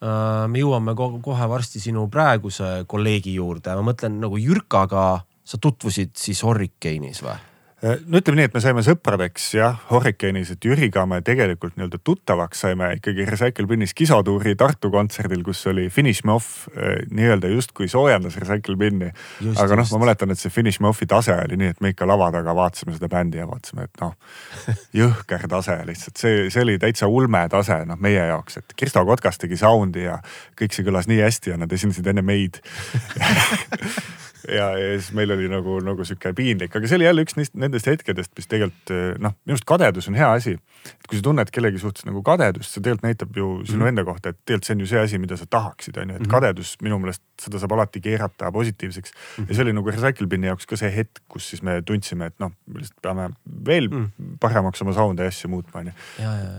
äh, 0.00 0.46
me 0.48 0.62
jõuame 0.62 0.94
ko 0.96 1.10
kohe 1.24 1.48
varsti 1.50 1.82
sinu 1.82 2.06
praeguse 2.12 2.86
kolleegi 2.88 3.36
juurde, 3.36 3.74
ma 3.76 3.90
mõtlen 3.90 4.20
nagu 4.22 4.40
Jürkaga 4.40 5.08
sa 5.48 5.60
tutvusid 5.60 6.16
siis 6.16 6.42
Hurricane'is 6.44 7.22
või? 7.24 7.36
No 7.82 8.18
ütleme 8.18 8.40
nii, 8.40 8.48
et 8.48 8.54
me 8.56 8.62
saime 8.62 8.82
sõpradeks 8.82 9.44
jah, 9.54 9.76
Hurricane'is, 9.92 10.50
et 10.54 10.66
Jüriga 10.66 11.04
me 11.06 11.20
tegelikult 11.24 11.76
nii-öelda 11.78 12.00
tuttavaks 12.04 12.64
saime 12.64 12.88
ikkagi 12.96 13.26
Recycle 13.28 13.68
Binnis 13.70 13.94
Kisotuuri 13.98 14.56
Tartu 14.58 14.90
kontserdil, 14.90 15.44
kus 15.46 15.62
oli 15.70 15.86
Finish 15.92 16.26
Me 16.26 16.34
Off 16.34 16.66
eh, 16.74 17.04
nii-öelda 17.14 17.50
justkui 17.52 17.86
soojendas 17.90 18.38
Recycle 18.42 18.74
Binni. 18.80 19.12
aga 19.54 19.78
noh, 19.78 19.86
ma 19.94 20.02
mäletan, 20.02 20.34
et 20.34 20.42
see 20.42 20.50
Finish 20.50 20.82
Me 20.82 20.90
Off'i 20.90 21.06
tase 21.10 21.36
oli 21.38 21.60
nii, 21.60 21.72
et 21.76 21.84
me 21.84 21.94
ikka 21.94 22.08
lava 22.08 22.32
taga 22.34 22.54
vaatasime 22.58 22.96
seda 22.96 23.10
bändi 23.12 23.38
ja 23.38 23.46
vaatasime, 23.50 23.86
et 23.86 24.02
noh, 24.02 24.14
jõhker 25.02 25.46
tase 25.50 25.78
lihtsalt, 25.86 26.18
see, 26.18 26.46
see 26.50 26.66
oli 26.66 26.78
täitsa 26.82 27.06
ulme 27.06 27.44
tase 27.52 27.78
noh, 27.86 28.00
meie 28.02 28.26
jaoks, 28.32 28.58
et 28.62 28.78
Kristo 28.78 29.06
Kotkas 29.06 29.38
tegi 29.38 29.60
sound'i 29.60 30.08
ja 30.08 30.18
kõik 30.58 30.74
see 30.74 30.86
kõlas 30.86 31.06
nii 31.10 31.22
hästi 31.22 31.54
ja 31.54 31.62
nad 31.62 31.72
esinesid 31.72 32.10
enne 32.10 32.26
meid 32.26 32.58
ja, 34.48 34.70
ja 34.78 34.94
siis 34.98 35.12
meil 35.16 35.32
oli 35.34 35.48
nagu, 35.50 35.78
nagu 35.84 36.04
sihuke 36.04 36.32
piinlik, 36.36 36.74
aga 36.76 36.90
see 36.90 36.98
oli 37.00 37.08
jälle 37.08 37.24
üks 37.26 37.38
neist, 37.38 37.54
nendest 37.58 37.88
hetkedest, 37.90 38.32
mis 38.38 38.50
tegelikult 38.50 38.94
noh, 39.22 39.34
minu 39.44 39.56
arust 39.56 39.68
kadedus 39.68 40.08
on 40.10 40.18
hea 40.18 40.30
asi. 40.32 40.56
et 40.88 41.08
kui 41.08 41.18
sa 41.18 41.24
tunned 41.26 41.50
kellegi 41.52 41.80
suhtes 41.82 42.06
nagu 42.08 42.22
kadedust, 42.26 42.72
see 42.72 42.82
tegelikult 42.82 43.06
näitab 43.08 43.36
ju 43.36 43.48
sinu 43.64 43.78
mm 43.78 43.82
-hmm. 43.82 43.88
enda 43.88 44.04
kohta, 44.04 44.28
et 44.28 44.38
tegelikult 44.44 44.64
see 44.64 44.74
on 44.74 44.80
ju 44.80 44.86
see 44.86 45.00
asi, 45.00 45.18
mida 45.18 45.36
sa 45.36 45.46
tahaksid, 45.46 45.96
on 45.96 46.10
ju, 46.10 46.16
et 46.16 46.22
-hmm. 46.22 46.30
kadedus 46.30 46.76
minu 46.82 46.98
meelest 46.98 47.22
seda 47.38 47.58
saab 47.58 47.72
alati 47.72 48.00
keerata 48.00 48.52
positiivseks 48.52 49.12
mm. 49.12 49.44
-hmm. 49.44 49.48
ja 49.48 49.54
see 49.54 49.62
oli 49.62 49.72
nagu 49.72 49.90
Recycle 49.90 50.26
Bini 50.26 50.46
jaoks 50.46 50.66
ka 50.66 50.76
see 50.76 50.90
hetk, 50.96 51.22
kus 51.28 51.50
siis 51.50 51.62
me 51.62 51.82
tundsime, 51.82 52.26
et 52.26 52.34
noh, 52.38 52.52
me 52.66 52.82
lihtsalt 52.82 53.02
peame 53.02 53.30
veel 53.66 53.88
mm 53.88 54.04
-hmm. 54.04 54.36
paremaks 54.40 54.82
oma 54.82 54.92
sound'e 54.92 55.22
ja 55.22 55.28
asju 55.28 55.50
muutma, 55.50 55.80
on 55.80 55.86
ju. 55.86 55.92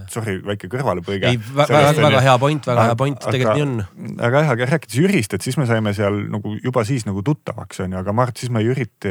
Sorry, 0.10 0.40
väike 0.46 0.68
kõrvalepõige. 0.68 1.26
ei, 1.26 1.40
väga, 1.56 1.94
väga 2.02 2.22
hea 2.22 2.38
point, 2.40 2.68
väga 2.68 2.84
hea 2.84 2.96
point, 2.96 3.20
tegelikult 3.20 3.56
nii 3.56 3.64
on. 3.64 4.16
aga 4.20 4.44
jah, 4.44 4.50
aga 4.50 4.66
rääkides 4.66 4.96
Jürist, 4.96 5.34
et 5.34 5.42
siis 5.42 5.58
me 5.58 5.66
saime 5.66 5.94
seal 5.94 6.24
nagu 6.30 6.56
juba 6.64 6.84
siis 6.84 7.06
nagu 7.06 7.22
tuttavaks 7.22 7.69
on 7.84 7.94
ju, 7.94 8.00
aga 8.00 8.14
ma 8.14 8.26
arvan, 8.26 8.36
et 8.36 8.44
siis 8.44 8.52
me 8.54 8.64
Jürit, 8.64 9.08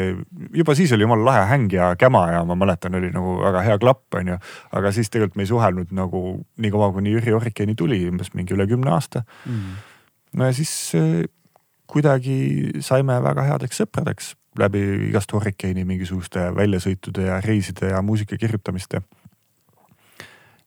juba 0.56 0.74
siis 0.78 0.92
oli 0.96 1.06
jumala 1.06 1.24
lahe 1.30 1.44
häng 1.52 1.72
ja 1.72 1.92
käma 2.00 2.24
ja 2.32 2.44
ma 2.48 2.56
mäletan, 2.58 2.98
oli 2.98 3.12
nagu 3.14 3.38
väga 3.42 3.62
hea 3.66 3.78
klapp 3.78 4.18
on 4.18 4.34
ju. 4.34 4.38
aga 4.72 4.92
siis 4.92 5.10
tegelikult 5.10 5.36
me 5.36 5.46
ei 5.46 5.52
suhelnud 5.52 5.94
nagu 5.96 6.22
nii 6.56 6.74
kaua, 6.74 6.92
kuni 6.96 7.14
Jüri 7.14 7.34
Hurricane'i 7.34 7.78
tuli, 7.78 8.02
umbes 8.10 8.34
mingi 8.34 8.56
üle 8.56 8.66
kümne 8.66 8.90
aasta 8.96 9.24
mm.. 9.46 9.78
no 10.40 10.50
ja 10.50 10.56
siis 10.56 10.74
kuidagi 11.88 12.38
saime 12.84 13.16
väga 13.24 13.46
headeks 13.48 13.82
sõpradeks 13.82 14.34
läbi 14.58 14.82
igast 15.08 15.32
Hurricane'i 15.32 15.86
mingisuguste 15.88 16.48
väljasõitude 16.56 17.28
ja 17.28 17.38
reiside 17.44 17.92
ja 17.92 18.02
muusika 18.02 18.36
kirjutamiste. 18.36 19.02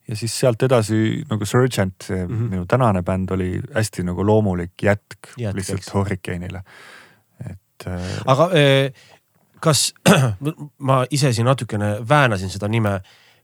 ja 0.08 0.16
siis 0.16 0.34
sealt 0.40 0.64
edasi 0.64 1.24
nagu 1.30 1.46
Surgent, 1.46 1.96
see 2.04 2.26
mm 2.26 2.32
-hmm. 2.32 2.50
minu 2.50 2.66
tänane 2.66 3.04
bänd 3.04 3.32
oli 3.32 3.62
hästi 3.74 4.04
nagu 4.04 4.26
loomulik 4.26 4.84
jätk, 4.84 5.38
jätk 5.38 5.56
lihtsalt 5.56 5.94
Hurricane'ile, 5.94 6.62
et. 7.88 8.22
aga 8.32 8.52
kas 9.62 9.92
ma 10.90 11.02
ise 11.14 11.34
siin 11.34 11.48
natukene 11.50 11.98
väänasin 12.10 12.52
seda 12.54 12.70
nime 12.72 13.00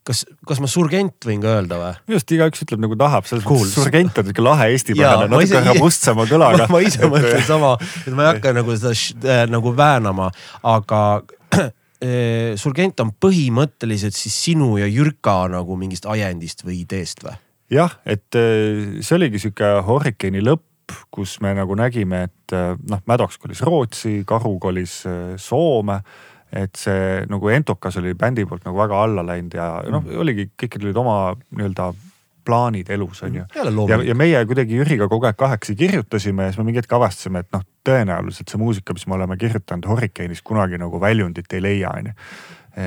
kas, 0.08 0.24
kas 0.48 0.62
ma 0.64 0.70
surgent 0.72 1.28
võin 1.28 1.42
ka 1.44 1.58
öelda 1.58 1.80
või? 1.82 1.96
minu 2.08 2.18
arust 2.18 2.34
igaüks 2.36 2.64
ütleb 2.66 2.84
nagu 2.84 2.98
tahab, 3.00 3.28
selles 3.30 3.48
cool. 3.48 3.64
mõttes 3.64 3.78
surgent 3.78 4.22
on 4.22 4.30
siuke 4.30 4.46
lahe 4.46 4.70
eestipärane, 4.74 5.28
natuke 5.32 5.64
robustsema 5.68 6.28
kõlaga. 6.30 6.68
ma 6.74 6.84
ise 6.86 7.10
mõtlen 7.12 7.44
sama, 7.48 7.74
et 8.06 8.14
ma 8.14 8.26
ei 8.26 8.32
hakka 8.36 8.54
nagu 8.58 8.78
seda 8.78 8.94
äh, 8.94 9.44
nagu 9.52 9.74
väänama, 9.78 10.30
aga 10.76 11.02
äh, 11.60 12.54
surgent 12.60 13.04
on 13.04 13.12
põhimõtteliselt 13.26 14.18
siis 14.18 14.38
sinu 14.48 14.76
ja 14.82 14.88
Jürka 14.90 15.40
nagu 15.52 15.80
mingist 15.80 16.08
ajendist 16.10 16.66
või 16.68 16.82
ideest 16.86 17.26
või? 17.26 17.36
jah, 17.74 17.98
et 18.08 18.32
see 18.32 19.16
oligi 19.18 19.42
sihuke 19.44 19.74
Hurricane'i 19.84 20.40
lõpp 20.40 20.67
kus 21.12 21.38
me 21.44 21.54
nagu 21.58 21.76
nägime, 21.76 22.24
et 22.30 22.56
noh, 22.56 23.04
Maddox 23.06 23.38
kolis 23.42 23.62
Rootsi, 23.66 24.22
Karu 24.28 24.56
kolis 24.64 25.02
Soome 25.42 26.02
et 26.52 26.80
see 26.80 27.24
nagu 27.28 27.50
Entokas 27.52 27.98
oli 28.00 28.14
bändi 28.16 28.46
poolt 28.48 28.64
nagu 28.64 28.80
väga 28.80 29.02
alla 29.04 29.24
läinud 29.28 29.58
ja 29.58 29.66
noh, 29.92 30.06
oligi, 30.22 30.48
kõikidel 30.56 30.90
olid 30.90 31.00
oma 31.02 31.18
nii-öelda 31.36 31.90
plaanid 32.48 32.90
elus 32.96 33.24
on 33.28 33.36
ju. 33.36 33.46
ja, 33.92 33.98
ja 34.08 34.16
meie 34.16 34.44
kuidagi 34.48 34.80
Jüriga 34.80 35.10
kogu 35.12 35.28
aeg 35.28 35.36
kahekesi 35.40 35.76
kirjutasime 35.76 36.48
ja 36.48 36.54
siis 36.54 36.62
me 36.62 36.68
mingi 36.70 36.80
hetk 36.80 36.96
avastasime, 36.96 37.44
et 37.44 37.52
noh, 37.56 37.66
tõenäoliselt 37.88 38.52
see 38.52 38.62
muusika, 38.62 38.96
mis 38.96 39.08
me 39.08 39.18
oleme 39.18 39.36
kirjutanud 39.40 39.90
Hurricane'is 39.92 40.44
kunagi 40.48 40.80
nagu 40.80 41.02
väljundit 41.04 41.58
ei 41.58 41.64
leia, 41.66 41.92
on 41.92 42.12
ju. 42.12 42.16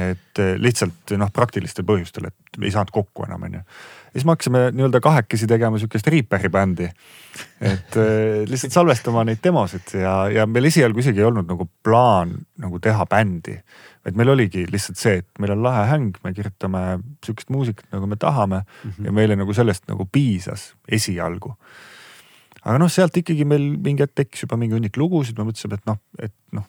et 0.01 0.43
lihtsalt 0.65 1.13
noh, 1.21 1.33
praktilistel 1.35 1.85
põhjustel, 1.85 2.31
et 2.31 2.63
ei 2.63 2.73
saanud 2.73 2.95
kokku 2.95 3.29
enam, 3.29 3.45
on 3.49 3.61
ju 3.61 3.65
siis 4.13 4.25
me 4.25 4.35
hakkasime 4.35 4.63
nii-öelda 4.75 5.01
kahekesi 5.03 5.47
tegema 5.51 5.79
sihukest 5.79 6.07
Reaperi 6.11 6.49
bändi. 6.49 6.89
et 7.61 7.97
äh, 7.97 8.43
lihtsalt 8.49 8.75
salvestama 8.75 9.25
neid 9.25 9.43
demosid 9.45 9.95
ja, 9.95 10.15
ja 10.33 10.47
meil 10.51 10.67
esialgu 10.71 11.03
isegi 11.03 11.23
ei 11.23 11.29
olnud 11.29 11.49
nagu 11.51 11.69
plaan 11.85 12.35
nagu 12.59 12.81
teha 12.83 13.07
bändi. 13.11 13.61
vaid 14.05 14.19
meil 14.19 14.33
oligi 14.35 14.67
lihtsalt 14.71 14.99
see, 14.99 15.21
et 15.23 15.29
meil 15.39 15.55
on 15.55 15.63
lahe 15.63 15.87
häng, 15.93 16.19
me 16.25 16.35
kirjutame 16.35 16.83
sihukest 17.25 17.53
muusikat, 17.55 17.87
nagu 17.93 18.07
me 18.07 18.17
tahame 18.17 18.63
mm 18.65 18.91
-hmm. 18.91 19.07
ja 19.07 19.13
meile 19.13 19.37
nagu 19.37 19.55
sellest 19.55 19.87
nagu 19.89 20.09
piisas 20.13 20.75
esialgu. 20.89 21.55
aga 22.63 22.79
noh, 22.79 22.91
sealt 22.91 23.17
ikkagi 23.17 23.45
meil 23.45 23.77
mingi 23.79 24.03
hetk 24.03 24.15
tekkis 24.15 24.43
juba 24.43 24.57
mingi 24.57 24.75
hunnik 24.75 24.97
lugusid, 24.97 25.39
me 25.39 25.45
mõtlesime, 25.45 25.75
et 25.75 25.87
noh, 25.87 25.99
et 26.19 26.35
noh 26.53 26.65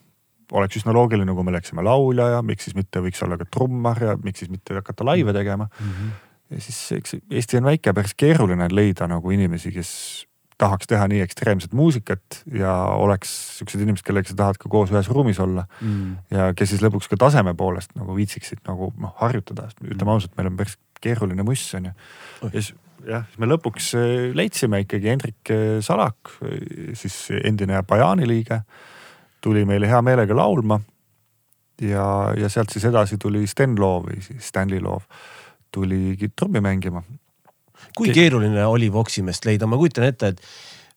oleks 0.52 0.78
üsna 0.78 0.94
loogiline, 0.94 1.34
kui 1.34 1.44
me 1.44 1.52
oleksime 1.52 1.84
laulja 1.84 2.28
ja 2.28 2.42
miks 2.42 2.64
siis 2.68 2.76
mitte 2.76 3.00
võiks 3.00 3.24
olla 3.24 3.38
ka 3.38 3.46
trummar 3.46 4.04
ja 4.04 4.18
miks 4.24 4.44
siis 4.44 4.52
mitte 4.52 4.76
hakata 4.76 5.06
laive 5.06 5.34
tegema 5.34 5.70
mm. 5.80 5.88
-hmm 5.88 6.31
ja 6.52 6.62
siis 6.62 6.80
eks 6.98 7.16
Eesti 7.32 7.62
on 7.62 7.70
väike, 7.70 7.94
päris 7.96 8.14
keeruline 8.18 8.68
leida 8.72 9.08
nagu 9.10 9.32
inimesi, 9.32 9.72
kes 9.76 9.92
tahaks 10.62 10.90
teha 10.90 11.08
nii 11.10 11.24
ekstreemset 11.26 11.74
muusikat 11.78 12.42
ja 12.54 12.74
oleks 13.02 13.32
siuksed 13.58 13.82
inimesed, 13.82 14.06
kellega 14.06 14.30
sa 14.30 14.38
tahad 14.44 14.60
ka 14.62 14.70
koos 14.70 14.94
ühes 14.94 15.10
ruumis 15.10 15.40
olla 15.42 15.66
mm.. 15.80 16.14
ja 16.36 16.52
kes 16.58 16.76
siis 16.76 16.84
lõpuks 16.86 17.10
ka 17.10 17.18
taseme 17.24 17.56
poolest 17.58 17.96
nagu 17.98 18.16
viitsiksid 18.18 18.62
nagu 18.70 18.92
noh 19.02 19.16
harjutada, 19.22 19.70
ütleme 19.82 20.06
mm. 20.06 20.14
ausalt, 20.14 20.38
meil 20.38 20.52
on 20.52 20.60
päris 20.60 20.78
keeruline 21.02 21.46
muss 21.48 21.66
on 21.80 21.90
ju. 21.90 21.96
ja 22.46 22.54
siis 22.54 22.72
jah, 23.08 23.26
siis 23.26 23.42
me 23.42 23.50
lõpuks 23.50 23.92
leidsime 24.38 24.84
ikkagi 24.86 25.10
Hendrik 25.10 25.54
Salak, 25.86 26.36
siis 27.00 27.18
endine 27.42 27.82
Bajani 27.88 28.30
liige, 28.30 28.62
tuli 29.42 29.66
meile 29.66 29.90
hea 29.90 30.02
meelega 30.06 30.38
laulma. 30.38 30.82
ja, 31.82 32.06
ja 32.38 32.50
sealt 32.54 32.70
siis 32.70 32.86
edasi 32.86 33.18
tuli 33.18 33.48
Sten 33.50 33.80
Loov 33.80 34.12
või 34.12 34.22
siis 34.22 34.54
Stanley 34.54 34.84
Loov 34.84 35.10
tuligi 35.72 36.32
trummi 36.36 36.62
mängima. 36.62 37.04
kui 37.98 38.14
keeruline 38.14 38.66
oli 38.66 38.92
Voksi 38.94 39.22
meest 39.26 39.46
leida, 39.46 39.68
ma 39.68 39.78
kujutan 39.78 40.06
ette, 40.08 40.28
et 40.28 40.42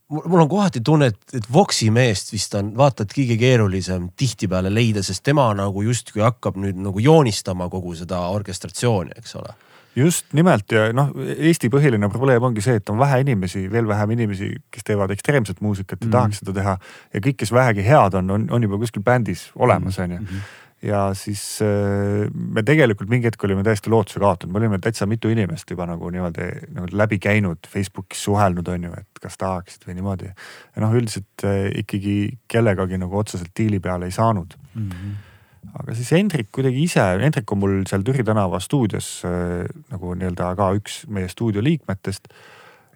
mul 0.09 0.41
on 0.41 0.49
kohati 0.49 0.81
tunne, 0.85 1.09
et, 1.11 1.19
et 1.35 1.47
Voksi 1.53 1.91
meest 1.91 2.33
vist 2.33 2.55
on 2.55 2.73
vaata 2.77 3.07
et 3.07 3.15
kõige 3.17 3.39
keerulisem 3.41 4.11
tihtipeale 4.17 4.73
leida, 4.75 5.03
sest 5.03 5.25
tema 5.25 5.49
nagu 5.57 5.83
justkui 5.83 6.23
hakkab 6.23 6.59
nüüd 6.61 6.79
nagu 6.79 7.03
joonistama 7.03 7.71
kogu 7.73 7.97
seda 7.99 8.21
orkestratsiooni, 8.37 9.17
eks 9.19 9.39
ole 9.41 9.55
just 9.97 10.33
nimelt 10.35 10.73
ja 10.73 10.89
noh, 10.95 11.13
Eesti 11.15 11.71
põhiline 11.73 12.09
probleem 12.13 12.43
ongi 12.43 12.63
see, 12.65 12.79
et 12.81 12.91
on 12.91 12.99
vähe 12.99 13.21
inimesi, 13.23 13.65
veel 13.71 13.87
vähem 13.89 14.15
inimesi, 14.17 14.51
kes 14.75 14.87
teevad 14.87 15.13
ekstreemset 15.15 15.61
muusikat 15.65 16.01
ja 16.01 16.07
mm. 16.07 16.13
tahaks 16.17 16.43
seda 16.43 16.55
teha. 16.57 16.77
ja 17.15 17.23
kõik, 17.23 17.39
kes 17.43 17.53
vähegi 17.55 17.87
head 17.87 18.19
on, 18.19 18.31
on, 18.35 18.47
on 18.51 18.67
juba 18.67 18.81
kuskil 18.83 19.05
bändis 19.07 19.49
olemas, 19.55 19.99
on 20.03 20.17
ju 20.17 20.21
mhm. 20.21 20.45
Ja 20.85 21.01
siis 21.17 21.43
äh, 21.65 22.29
me 22.33 22.63
tegelikult 22.67 23.11
mingi 23.13 23.29
hetk 23.31 23.45
olime 23.47 23.65
täiesti 23.67 23.93
lootuse 23.93 24.21
kaotanud, 24.23 24.53
me 24.53 24.61
olime 24.61 24.79
täitsa 24.83 25.09
mitu 25.11 25.31
inimest 25.33 25.71
juba 25.71 25.87
nagu 25.89 26.11
niimoodi 26.13 26.49
nagu 26.77 26.89
läbi 26.93 27.19
käinud, 27.23 27.69
Facebookis 27.71 28.25
suhelnud, 28.29 28.69
on 28.69 28.89
ju, 28.89 28.97
et 28.99 29.23
kas 29.23 29.39
tahaksid 29.41 29.87
või 29.89 29.99
niimoodi. 30.01 30.33
ja 30.75 30.85
noh, 30.85 30.97
üldiselt 30.97 31.47
äh, 31.49 31.69
ikkagi 31.85 32.17
kellegagi 32.51 33.01
nagu 33.01 33.19
otseselt 33.19 33.55
diili 33.57 33.81
peale 33.81 34.11
ei 34.11 34.17
saanud 34.17 34.59
mm. 34.75 34.91
-hmm 34.91 35.15
aga 35.75 35.95
siis 35.97 36.11
Hendrik 36.13 36.51
kuidagi 36.55 36.83
ise, 36.85 37.03
Hendrik 37.21 37.53
on 37.53 37.59
mul 37.59 37.79
seal 37.89 38.05
Türi 38.07 38.25
tänava 38.27 38.61
stuudios 38.61 39.23
äh, 39.27 39.65
nagu 39.91 40.15
nii-öelda 40.15 40.53
ka 40.59 40.71
üks 40.79 41.05
meie 41.09 41.29
stuudio 41.29 41.63
liikmetest. 41.65 42.29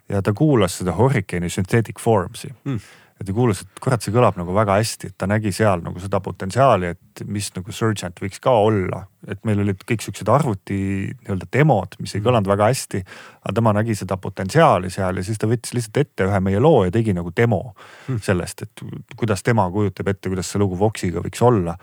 ja 0.09 0.21
ta 0.21 0.33
kuulas 0.33 0.77
seda 0.77 0.95
Hurricane'i 0.97 1.49
Synthetic 1.49 1.99
Forms'i 1.99 2.53
mm. 2.63 2.79
Ja 3.19 3.25
ta 3.27 3.35
kuulas, 3.35 3.61
et 3.65 3.81
kurat, 3.83 4.03
see 4.03 4.13
kõlab 4.15 4.37
nagu 4.39 4.53
väga 4.55 4.77
hästi, 4.79 5.11
et 5.11 5.15
ta 5.19 5.27
nägi 5.27 5.51
seal 5.55 5.81
nagu 5.83 5.99
seda 5.99 6.21
potentsiaali, 6.23 6.93
et 6.93 7.23
mis 7.27 7.49
nagu 7.55 7.73
Surgent 7.75 8.21
võiks 8.23 8.39
ka 8.43 8.53
olla. 8.55 9.05
et 9.27 9.41
meil 9.45 9.59
olid 9.59 9.81
kõik 9.83 9.99
siuksed 9.99 10.29
arvuti 10.31 10.75
nii-öelda 11.11 11.49
demod, 11.51 11.97
mis 11.99 12.15
ei 12.15 12.21
kõlanud 12.23 12.47
väga 12.47 12.69
hästi. 12.71 13.03
aga 13.43 13.53
tema 13.53 13.73
nägi 13.75 13.95
seda 13.95 14.17
potentsiaali 14.17 14.89
seal 14.89 15.17
ja 15.17 15.23
siis 15.23 15.37
ta 15.37 15.47
võttis 15.47 15.73
lihtsalt 15.75 15.97
ette 15.97 16.29
ühe 16.29 16.39
meie 16.39 16.59
loo 16.59 16.85
ja 16.85 16.91
tegi 16.91 17.13
nagu 17.13 17.33
demo 17.35 17.75
mm. 18.07 18.21
sellest, 18.23 18.61
et 18.61 18.85
kuidas 19.15 19.43
tema 19.43 19.69
kujutab 19.71 20.07
ette, 20.07 20.29
kuidas 20.29 20.47
see 20.47 20.59
lugu 20.59 20.79
Voxiga 20.79 21.19
võiks 21.19 21.43
olla 21.43 21.75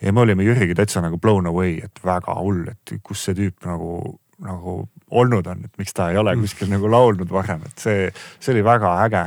ja 0.00 0.12
me 0.12 0.24
olime 0.24 0.44
Jüriga 0.44 0.74
täitsa 0.80 1.02
nagu 1.04 1.18
blown 1.18 1.46
away, 1.46 1.76
et 1.84 2.00
väga 2.04 2.34
hull, 2.40 2.64
et 2.72 2.96
kus 3.04 3.26
see 3.26 3.36
tüüp 3.36 3.68
nagu, 3.68 4.16
nagu 4.40 4.76
olnud 5.10 5.46
on, 5.46 5.64
et 5.64 5.78
miks 5.78 5.92
ta 5.96 6.10
ei 6.10 6.16
ole 6.20 6.36
kuskil 6.36 6.68
nagu 6.70 6.90
laulnud 6.90 7.30
varem, 7.30 7.62
et 7.66 7.78
see, 7.78 8.10
see 8.40 8.52
oli 8.54 8.64
väga 8.64 8.94
äge. 9.06 9.24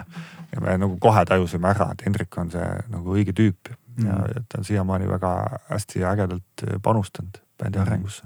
ja 0.54 0.62
me 0.62 0.78
nagu 0.78 0.98
kohe 1.02 1.26
tajusime 1.26 1.72
ära, 1.74 1.92
et 1.94 2.04
Hendrik 2.06 2.38
on 2.38 2.52
see 2.54 2.68
nagu 2.94 3.16
õige 3.16 3.34
tüüp 3.34 3.72
ja, 4.04 4.20
ja 4.36 4.42
ta 4.50 4.60
on 4.60 4.64
siiamaani 4.68 5.08
väga 5.10 5.32
hästi 5.70 6.04
ägedalt 6.06 6.64
panustanud 6.82 7.40
bändi 7.58 7.78
Mhm. 7.80 7.88
arengusse. 7.88 8.24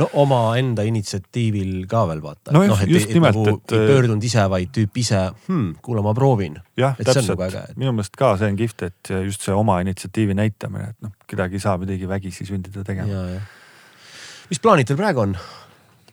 no 0.00 0.08
omaenda 0.12 0.82
initsiatiivil 0.88 1.86
ka 1.88 2.06
veel 2.08 2.20
vaata. 2.22 2.52
No 2.52 2.62
noh, 2.66 2.80
et 2.82 2.88
just 2.88 3.08
ei- 3.08 3.14
nimelt, 3.14 3.36
nagu 3.36 3.58
et- 3.60 3.72
ei 3.76 3.86
pöördunud 3.88 4.24
ise, 4.24 4.44
vaid 4.50 4.68
tüüp 4.72 4.96
ise 4.96 5.20
hmm,, 5.48 5.74
kuule, 5.82 6.02
ma 6.02 6.14
proovin. 6.14 6.56
jah, 6.76 6.96
Et 6.98 7.06
täpselt 7.06 7.28
nagu 7.28 7.42
äge, 7.48 7.64
et-, 7.70 7.76
minu 7.76 7.92
meelest 7.92 8.16
ka 8.16 8.36
see 8.40 8.48
on 8.48 8.56
kihvt, 8.56 8.82
et 8.88 9.10
just 9.26 9.40
see 9.42 9.52
oma 9.54 9.80
initsiatiivi 9.84 10.34
näitamine, 10.34 10.88
et 10.90 10.96
noh, 11.02 11.12
kedagi 11.28 11.54
ei 11.60 11.60
saa 11.60 11.76
midagi 11.78 12.08
vägisi 12.08 12.44
sundida 12.48 12.84
tegema. 12.84 13.08
ja, 13.12 13.22
ja. 13.36 13.40
mis 14.50 14.58
plaanid 14.60 14.86
teil 14.88 14.96
praegu 15.00 15.20
on? 15.20 15.36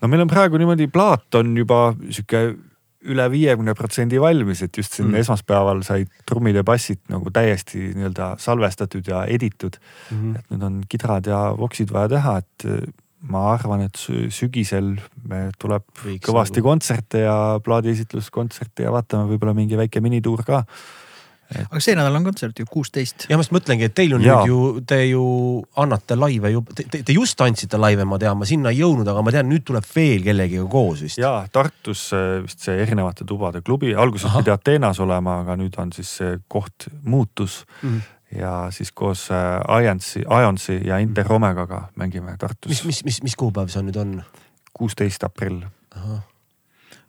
No 0.01 0.07
meil 0.07 0.21
on 0.21 0.27
praegu 0.31 0.57
niimoodi, 0.61 0.87
plaat 0.87 1.35
on 1.39 1.55
juba 1.57 1.93
sihuke 2.09 2.41
üle 3.07 3.25
viiekümne 3.31 3.73
protsendi 3.77 4.19
valmis, 4.19 4.61
et 4.65 4.75
just 4.77 4.93
siin 4.97 5.07
Mm. 5.11 5.15
esmaspäeval 5.21 5.83
said 5.85 6.09
trummid 6.25 6.55
ja 6.55 6.63
bassid 6.63 6.99
nagu 7.09 7.29
täiesti 7.31 7.93
nii-öelda 7.95 8.35
salvestatud 8.41 9.07
ja 9.07 9.23
editud 9.25 9.77
Mm 10.11 10.17
-hmm. 10.17 10.39
et 10.39 10.45
nüüd 10.51 10.63
on 10.63 10.81
kidrad 10.89 11.27
ja 11.27 11.53
voksid 11.57 11.91
vaja 11.93 12.07
teha, 12.09 12.37
et 12.37 12.65
äh, 12.65 12.81
ma 13.21 13.53
arvan, 13.53 13.81
et 13.81 13.97
sü- 13.97 14.29
sügisel 14.29 14.97
tuleb 15.59 15.83
Võiks 16.03 16.25
kõvasti 16.27 16.59
nagu- 16.59 16.63
kontserte 16.69 17.17
ja 17.19 17.59
plaadiesitluskontserte 17.63 18.83
ja 18.83 18.91
vaatame 18.91 19.29
võib-olla 19.31 19.53
mingi 19.55 19.77
väike 19.77 20.01
minituur 20.01 20.43
ka. 20.43 20.63
Aga 21.55 21.79
see 21.83 21.95
nädal 21.95 22.15
on 22.19 22.25
kontsert 22.27 22.59
ju, 22.59 22.65
kuusteist. 22.69 23.27
ja 23.29 23.37
ma 23.37 23.43
just 23.45 23.53
mõtlengi, 23.55 23.87
et 23.87 23.95
teil 23.95 24.15
on 24.17 24.23
Jaa. 24.23 24.41
nüüd 24.41 24.51
ju, 24.51 24.81
te 24.87 24.99
ju 25.07 25.23
annate 25.79 26.17
laive 26.19 26.51
ju, 26.51 26.63
te, 26.75 26.83
te, 26.91 27.15
just 27.15 27.39
andsite 27.43 27.79
laive, 27.79 28.03
ma 28.09 28.19
tean, 28.21 28.37
ma 28.39 28.47
sinna 28.49 28.73
ei 28.73 28.81
jõudnud, 28.81 29.07
aga 29.07 29.23
ma 29.23 29.33
tean, 29.35 29.47
nüüd 29.51 29.63
tuleb 29.67 29.87
veel 29.93 30.25
kellegiga 30.27 30.65
koos 30.71 31.05
vist. 31.05 31.21
ja 31.21 31.31
Tartus 31.53 32.09
äh, 32.17 32.41
vist 32.43 32.67
see 32.67 32.75
erinevate 32.83 33.27
tubade 33.27 33.63
klubi, 33.63 33.95
alguses 33.95 34.29
Ahah. 34.29 34.43
pidi 34.43 34.53
Ateenas 34.55 34.99
olema, 35.03 35.39
aga 35.45 35.57
nüüd 35.59 35.79
on 35.79 35.95
siis 35.95 36.17
see 36.19 36.37
koht 36.51 36.89
muutus 37.03 37.63
Mhm. 37.81 37.99
ja 38.39 38.67
siis 38.75 38.91
koos 38.91 39.29
äh, 39.31 39.83
Ionsi, 39.83 40.25
Ionsi 40.27 40.81
ja 40.83 40.97
Inter 40.99 41.31
Omegaga 41.33 41.87
mängime 41.95 42.31
mis, 42.31 42.39
Tartus 42.39 42.85
mis, 42.85 43.03
mis, 43.05 43.23
mis 43.23 43.35
kuupäev 43.39 43.71
see 43.71 43.85
nüüd 43.87 43.99
on? 44.01 44.17
kuusteist 44.77 45.23
aprill. 45.23 45.63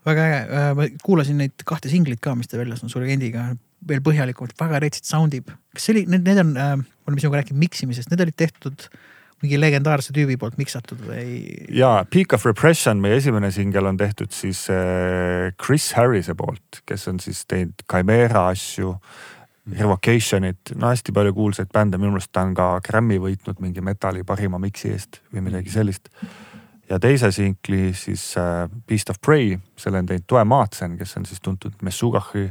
väga 0.06 0.24
äge, 0.24 0.58
ma 0.74 0.86
kuulasin 1.04 1.36
neid 1.42 1.64
kahte 1.68 1.90
singlit 1.92 2.20
ka, 2.20 2.34
mis 2.34 2.48
te 2.48 2.56
väljas 2.56 2.84
on 2.86 2.88
Surgendiga 2.88 3.50
veel 3.88 4.02
põhjalikumalt, 4.04 4.56
väga 4.58 4.80
retsid 4.84 5.06
sound 5.08 5.36
ib. 5.38 5.52
kas 5.74 5.86
see 5.86 5.94
oli, 5.94 6.06
need, 6.10 6.26
need 6.26 6.42
on 6.42 6.56
äh,, 6.56 6.74
me 6.80 7.12
oleme 7.12 7.22
sinuga 7.22 7.42
rääkinud 7.42 7.62
miksimisest, 7.62 8.10
need 8.12 8.24
olid 8.24 8.36
tehtud 8.38 8.88
mingi 9.42 9.58
legendaarse 9.60 10.12
tüübi 10.14 10.34
poolt 10.40 10.58
miksatud 10.58 11.00
või? 11.06 11.38
ja 11.74 12.02
Peak 12.10 12.34
of 12.34 12.46
Repression, 12.48 13.00
meie 13.02 13.20
esimene 13.20 13.50
singel 13.54 13.86
on 13.90 13.98
tehtud 14.00 14.34
siis 14.34 14.64
äh, 14.74 15.52
Chris 15.62 15.92
Harrise 15.98 16.34
poolt, 16.38 16.82
kes 16.88 17.06
on 17.10 17.22
siis 17.22 17.44
teinud 17.50 17.86
Chimera 17.86 18.48
asju, 18.52 18.96
Revocationit, 19.68 20.72
no 20.80 20.88
hästi 20.88 21.12
palju 21.12 21.34
kuulsaid 21.36 21.68
bände, 21.74 21.98
minu 22.00 22.14
meelest 22.14 22.30
ta 22.32 22.40
on 22.46 22.54
ka 22.56 22.70
Grammy 22.86 23.18
võitnud 23.20 23.58
mingi 23.60 23.82
metalli 23.84 24.24
parima 24.24 24.56
miksi 24.62 24.94
eest 24.94 25.20
või 25.28 25.44
midagi 25.50 25.70
sellist. 25.74 26.08
ja 26.88 26.98
teise 26.98 27.30
singli 27.36 27.92
siis 27.94 28.32
äh, 28.40 28.64
Beast 28.88 29.12
of 29.12 29.20
Prey, 29.20 29.58
selle 29.76 30.00
on 30.02 30.08
teinud 30.08 30.26
Toe 30.26 30.44
Maatsen, 30.48 30.96
kes 30.98 31.16
on 31.20 31.28
siis 31.28 31.44
tuntud 31.44 31.76
Messugahi 31.84 32.48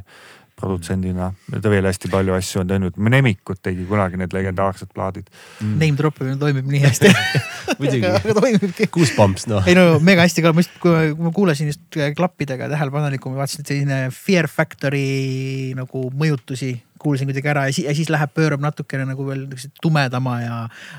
produtsendina 0.57 1.29
ta 1.61 1.71
veel 1.71 1.85
hästi 1.85 2.09
palju 2.11 2.33
asju 2.37 2.63
on 2.63 2.71
teinud, 2.71 2.97
Mnemikut 2.97 3.61
tegi 3.65 3.85
kunagi 3.89 4.17
need 4.17 4.33
legendaarsed 4.33 4.89
plaadid. 4.95 5.29
Name 5.61 5.93
drop 5.99 6.17
imine 6.23 6.39
toimib 6.41 6.65
nii 6.71 6.81
hästi 6.85 7.11
muidugi. 7.79 8.87
Goosebumps 8.93 9.47
noh. 9.51 9.67
ei 9.69 9.77
no 9.77 9.99
mega 10.03 10.25
hästi 10.25 10.45
ka, 10.45 10.55
ma 10.55 10.65
just, 10.65 10.73
kui 10.81 10.93
ma- 10.93 11.05
kui 11.13 11.29
ma 11.29 11.33
kuulasin 11.35 11.71
just 11.71 12.01
klappidega 12.17 12.71
tähelepanelikum, 12.73 13.37
vaatasin, 13.37 13.63
et 13.63 13.73
selline 13.73 14.01
Fear 14.15 14.49
Factory 14.51 15.73
nagu 15.77 16.07
mõjutusi 16.17 16.73
kuulsin 16.97 17.27
kuidagi 17.27 17.49
ära 17.49 17.65
ja 17.67 17.73
siis, 17.73 17.87
ja 17.87 17.95
siis 17.95 18.09
läheb, 18.09 18.31
pöörab 18.33 18.61
natukene 18.61 19.05
nagu 19.07 19.25
veel 19.27 19.45
tumedama 19.81 20.39
ja 20.41 20.57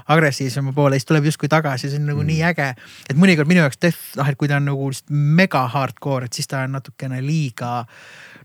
agressiivsema 0.08 0.72
poole, 0.72 0.98
siis 0.98 1.08
tuleb 1.08 1.28
justkui 1.28 1.50
tagasi, 1.50 1.90
see 1.90 2.00
on 2.00 2.08
nagu 2.12 2.22
mm. 2.22 2.30
nii 2.32 2.42
äge. 2.50 2.68
et 3.10 3.18
mõnikord 3.18 3.50
minu 3.50 3.64
jaoks 3.64 3.80
death, 3.82 4.00
noh 4.18 4.30
et 4.30 4.38
kui 4.38 4.50
ta 4.50 4.58
on 4.60 4.68
nagu 4.70 4.88
lihtsalt 4.90 5.12
mega 5.12 5.64
hardcore, 5.74 6.28
et 6.28 6.38
siis 6.38 6.50
ta 6.50 6.62
on 6.66 6.76
natukene 6.78 7.20
liiga. 7.24 7.82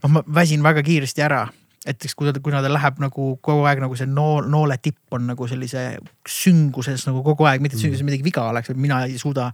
Noh, 0.03 0.15
ma 0.17 0.23
väsin 0.35 0.63
väga 0.63 0.83
kiiresti 0.85 1.25
ära 1.25 1.47
et 1.83 2.05
eks 2.07 2.15
kui 2.15 2.27
ta, 2.27 2.39
kuna 2.43 2.61
ta 2.63 2.69
läheb 2.71 2.99
nagu 3.03 3.25
kogu 3.43 3.65
aeg 3.67 3.81
nagu 3.83 3.95
see 3.99 4.07
nool, 4.07 4.45
noole 4.51 4.77
tipp 4.79 5.15
on 5.15 5.25
nagu 5.27 5.47
sellise 5.49 5.83
sünguses 6.29 7.03
nagu 7.09 7.23
kogu 7.25 7.47
aeg, 7.49 7.63
mitte 7.63 7.75
et 7.75 7.83
sünguses 7.83 8.05
midagi 8.07 8.23
viga 8.25 8.45
oleks, 8.51 8.71
et 8.71 8.79
mina 8.79 9.01
ei 9.07 9.17
suuda. 9.19 9.49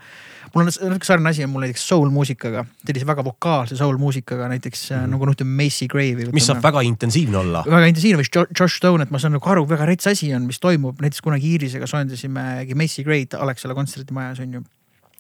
mul 0.54 0.64
on 0.64 0.70
natuke 0.70 1.08
sarnane 1.10 1.34
asi 1.34 1.44
on 1.46 1.52
mul 1.54 1.66
näiteks 1.66 1.88
soul 1.90 2.14
muusikaga, 2.14 2.66
sellise 2.86 3.08
väga 3.10 3.26
vokaalse 3.26 3.78
soul 3.80 3.98
muusikaga 4.02 4.50
näiteks 4.54 4.90
mm 4.90 4.98
-hmm. 4.98 5.14
nagu 5.16 5.26
noh, 5.26 5.38
ütleme 5.38 5.64
Macy 5.64 5.88
Grave'i. 5.88 6.30
mis 6.34 6.46
saab 6.46 6.64
väga 6.64 6.82
intensiivne 6.82 7.38
olla. 7.38 7.64
väga 7.66 7.86
intensiivne, 7.86 8.18
mis 8.18 8.32
Josh 8.60 8.78
Stone, 8.78 9.04
et 9.04 9.12
ma 9.12 9.20
saan 9.20 9.34
nagu 9.34 9.50
aru, 9.50 9.66
väga 9.70 9.86
rets 9.86 10.08
asi 10.08 10.34
on, 10.34 10.46
mis 10.46 10.60
toimub, 10.60 11.02
näiteks 11.02 11.22
kunagi 11.22 11.50
Iirisega 11.50 11.88
soojendasime 11.88 12.66
Macy 12.76 13.04
Grave'd 13.04 13.34
Alexela 13.40 13.74
kontserdimajas 13.74 14.40
on 14.40 14.54
ju 14.54 14.62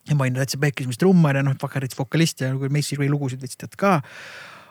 ja 0.09 0.15
ma 0.15 0.23
olin 0.23 0.33
täitsa 0.33 0.57
pekkis, 0.57 0.87
mis 0.87 0.97
trummar 0.97 1.35
ja 1.35 1.43
noh, 1.43 1.55
väga 1.61 1.79
rets 1.79 1.97
vokalist 1.97 2.41
ja 2.41 2.53
nagu 2.53 2.69
Macy 2.69 2.95
Gray 2.95 3.09
lugusid 3.09 3.41
tead 3.41 3.75
ka 3.77 4.01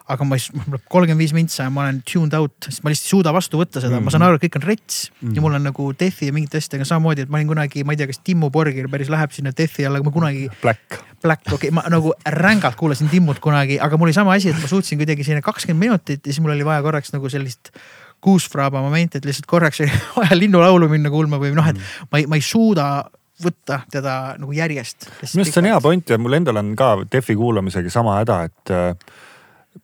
aga 0.09 0.25
ma 0.25 0.39
ei, 0.39 0.45
mul 0.55 0.65
tuleb 0.65 0.85
kolmkümmend 0.93 1.21
viis 1.21 1.35
mintsa 1.37 1.67
ja 1.67 1.73
ma 1.73 1.85
olen 1.85 2.01
tuned 2.09 2.35
out, 2.39 2.55
sest 2.65 2.85
ma 2.85 2.93
lihtsalt 2.93 3.09
ei 3.09 3.13
suuda 3.13 3.33
vastu 3.37 3.61
võtta 3.61 3.83
seda 3.83 3.93
mm, 3.93 3.99
-hmm. 3.99 4.09
ma 4.09 4.15
saan 4.15 4.25
aru, 4.25 4.39
et 4.39 4.45
kõik 4.47 4.57
on 4.61 4.65
rets 4.65 4.97
mm 5.11 5.19
-hmm. 5.21 5.37
ja 5.37 5.45
mul 5.45 5.59
on 5.59 5.67
nagu 5.69 5.89
Deathi 6.01 6.31
ja 6.31 6.37
mingite 6.37 6.61
asjadega 6.63 6.89
samamoodi, 6.89 7.27
et 7.27 7.33
ma 7.33 7.41
olin 7.41 7.53
kunagi, 7.53 7.85
ma 7.85 7.93
ei 7.93 8.01
tea, 8.01 8.09
kas 8.11 8.21
Timmu 8.25 8.51
Borgir 8.51 8.89
päris 8.89 9.13
läheb 9.13 9.35
sinna 9.37 9.53
Deathi 9.53 9.87
alla, 9.87 9.99
aga 9.99 10.09
ma 10.09 10.15
kunagi. 10.15 10.49
Black. 10.63 10.99
Black, 11.23 11.53
okei 11.53 11.69
okay,, 11.69 11.71
ma 11.71 11.85
nagu 11.91 12.13
rängalt 12.25 12.77
kuulasin 12.77 13.09
Timmut 13.09 13.41
kunagi, 13.41 13.81
aga 13.81 13.97
mul 13.97 14.09
oli 14.09 14.17
sama 14.17 14.33
asi, 14.33 14.49
et 14.51 14.61
ma 14.61 14.69
suutsin 14.69 14.99
kuidagi 14.99 15.25
selline 15.25 15.43
kakskümmend 15.43 15.85
minutit 15.85 16.27
ja 16.27 16.33
siis 16.33 16.41
mul 16.41 16.57
oli 16.57 16.65
vaja 16.65 16.83
korraks 16.83 17.13
nagu 17.13 17.29
sellist 17.29 17.73
kuusfraaba 18.21 18.83
momenti, 18.83 19.19
et 19.19 19.25
lihtsalt 19.25 19.47
korraks 19.47 19.81
oli 19.81 19.93
vaja 20.23 20.39
linnulaulu 20.39 20.89
minna 20.89 21.11
kuulma 21.11 21.39
või 21.39 21.53
noh, 21.55 21.69
et 21.69 21.79
ma 22.11 22.19
ei, 22.19 22.27
ma 22.27 22.37
ei 22.37 22.43
suuda 22.43 23.05
võtta 23.43 23.83
teda 23.91 24.35
nagu 24.39 24.53
järjest. 24.53 25.07
minu 25.07 25.45
arust 25.45 25.55
see 25.55 25.63
on 25.63 25.71
hea 25.71 25.81
point 25.81 26.11
ja 26.11 26.19
mul 26.19 26.35
endal 26.39 26.59
on 26.59 26.75
ka 26.79 26.97
Defi 27.13 27.37
kuulamisega 27.39 27.91
sama 27.91 28.19
häda, 28.19 28.43
et 28.49 28.73
äh, 28.75 29.17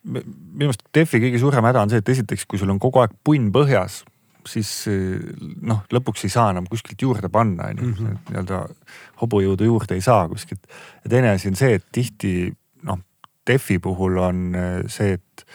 minu 0.02 0.68
arust 0.68 0.84
Defi 0.94 1.20
kõige 1.22 1.40
suurem 1.42 1.68
häda 1.68 1.84
on 1.84 1.92
see, 1.92 2.02
et 2.02 2.12
esiteks, 2.14 2.46
kui 2.50 2.60
sul 2.60 2.72
on 2.74 2.80
kogu 2.82 3.02
aeg 3.02 3.14
punn 3.24 3.50
põhjas, 3.54 4.02
siis 4.48 4.70
noh, 5.64 5.84
lõpuks 5.94 6.26
ei 6.26 6.32
saa 6.32 6.50
enam 6.52 6.66
kuskilt 6.68 7.00
juurde 7.00 7.30
panna, 7.32 7.70
on 7.72 7.80
ju, 7.80 7.92
nii-öelda 8.28 8.60
hobujõudu 9.22 9.70
juurde 9.70 9.96
ei 9.96 10.04
saa 10.04 10.26
kuskilt. 10.28 10.66
ja 11.04 11.12
teine 11.14 11.32
asi 11.32 11.48
on 11.48 11.56
see, 11.58 11.78
et 11.80 11.86
tihti 11.92 12.34
noh, 12.84 13.00
Defi 13.46 13.78
puhul 13.82 14.20
on 14.20 14.44
see, 14.92 15.16
et 15.16 15.46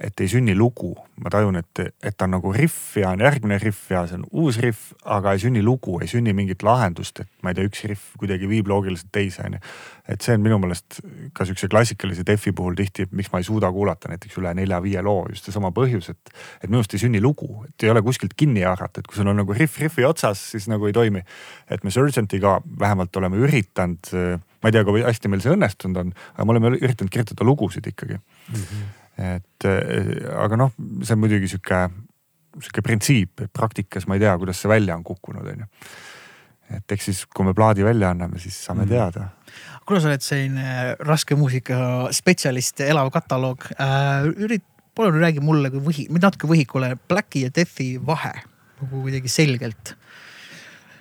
et 0.00 0.20
ei 0.20 0.28
sünni 0.32 0.54
lugu, 0.56 0.94
ma 1.20 1.28
tajun, 1.32 1.58
et, 1.60 1.80
et 2.02 2.22
on 2.24 2.32
nagu 2.32 2.52
riff 2.56 2.96
ja 2.96 3.10
on 3.12 3.20
järgmine 3.20 3.58
riff 3.60 3.90
ja 3.92 4.06
see 4.08 4.16
on 4.16 4.24
uus 4.42 4.56
riff, 4.62 4.94
aga 5.04 5.34
ei 5.36 5.42
sünni 5.42 5.60
lugu, 5.64 5.98
ei 6.00 6.08
sünni 6.08 6.32
mingit 6.36 6.64
lahendust, 6.64 7.20
et 7.20 7.28
ma 7.44 7.52
ei 7.52 7.58
tea, 7.58 7.68
üks 7.68 7.82
riff 7.90 8.14
kuidagi 8.20 8.48
viib 8.48 8.70
loogiliselt 8.70 9.10
teise, 9.12 9.44
onju. 9.44 9.60
et 10.08 10.24
see 10.24 10.36
on 10.38 10.44
minu 10.44 10.56
meelest 10.62 11.02
ka 11.36 11.44
siukse 11.48 11.68
klassikalise 11.70 12.24
defi 12.26 12.54
puhul 12.56 12.78
tihti, 12.78 13.10
miks 13.12 13.28
ma 13.32 13.42
ei 13.42 13.46
suuda 13.46 13.68
kuulata 13.74 14.08
näiteks 14.10 14.38
üle 14.40 14.54
nelja-viie 14.56 15.02
loo, 15.04 15.26
just 15.34 15.48
seesama 15.48 15.72
põhjus, 15.76 16.08
et, 16.14 16.32
et 16.62 16.70
minu 16.70 16.80
arust 16.80 16.96
ei 16.96 17.02
sünni 17.04 17.20
lugu, 17.20 17.50
et 17.68 17.84
ei 17.84 17.92
ole 17.92 18.02
kuskilt 18.06 18.32
kinni 18.40 18.64
haarata, 18.64 19.02
et 19.02 19.10
kui 19.10 19.20
sul 19.20 19.28
on 19.28 19.36
nagu 19.42 19.56
riff 19.56 19.76
riffi 19.84 20.06
otsas, 20.08 20.46
siis 20.54 20.70
nagu 20.72 20.88
ei 20.88 20.96
toimi. 20.96 21.20
et 21.68 21.84
me 21.84 21.92
Surgentiga 21.92 22.60
vähemalt 22.80 23.16
oleme 23.20 23.36
üritanud, 23.36 24.14
ma 24.62 24.72
ei 24.72 24.72
tea, 24.72 24.84
kui 24.88 25.04
hästi 25.04 25.28
meil 25.28 25.44
see 25.44 25.52
õnnestunud 25.52 26.00
on, 26.00 26.16
aga 26.34 26.48
me 26.48 26.56
oleme 26.56 26.72
üritanud 26.80 27.12
kirjutada 27.12 27.44
lugusid 27.44 27.86
ikkagi 27.92 28.16
mm. 28.16 28.64
-hmm 28.64 28.99
et 29.20 29.66
aga 30.34 30.58
noh, 30.58 30.72
see 31.02 31.16
on 31.16 31.20
muidugi 31.22 31.50
sihuke, 31.50 31.82
sihuke 32.58 32.84
printsiip, 32.86 33.44
et 33.44 33.52
praktikas 33.52 34.08
ma 34.08 34.16
ei 34.16 34.24
tea, 34.24 34.36
kuidas 34.40 34.62
see 34.62 34.70
välja 34.70 34.96
on 34.96 35.04
kukkunud, 35.06 35.46
onju. 35.52 35.68
et 36.76 36.94
eks 36.96 37.10
siis, 37.10 37.24
kui 37.26 37.46
me 37.46 37.54
plaadi 37.56 37.84
välja 37.86 38.12
anname, 38.14 38.40
siis 38.42 38.56
saame 38.64 38.86
mm. 38.86 38.92
teada. 38.94 39.28
kuna 39.86 40.00
sa 40.00 40.10
oled 40.10 40.24
selline 40.24 40.96
raske 41.06 41.36
muusika 41.38 42.10
spetsialist, 42.14 42.80
elav 42.86 43.10
kataloog 43.14 43.66
äh,, 43.76 44.30
ürit-, 44.36 44.68
palun 44.94 45.20
räägi 45.20 45.42
mulle 45.44 45.72
kui 45.72 45.82
võhi, 45.84 46.06
natuke 46.16 46.48
võhikule 46.50 46.94
Blacki 47.08 47.44
ja 47.46 47.52
Deathi 47.54 47.92
vahe 48.06 48.34
nagu 48.80 49.02
kuidagi 49.04 49.28
selgelt. 49.28 49.94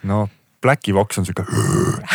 no 0.04 0.28
Blacki 0.62 0.94
Vox 0.94 1.20
on 1.20 1.28
sihuke 1.28 1.46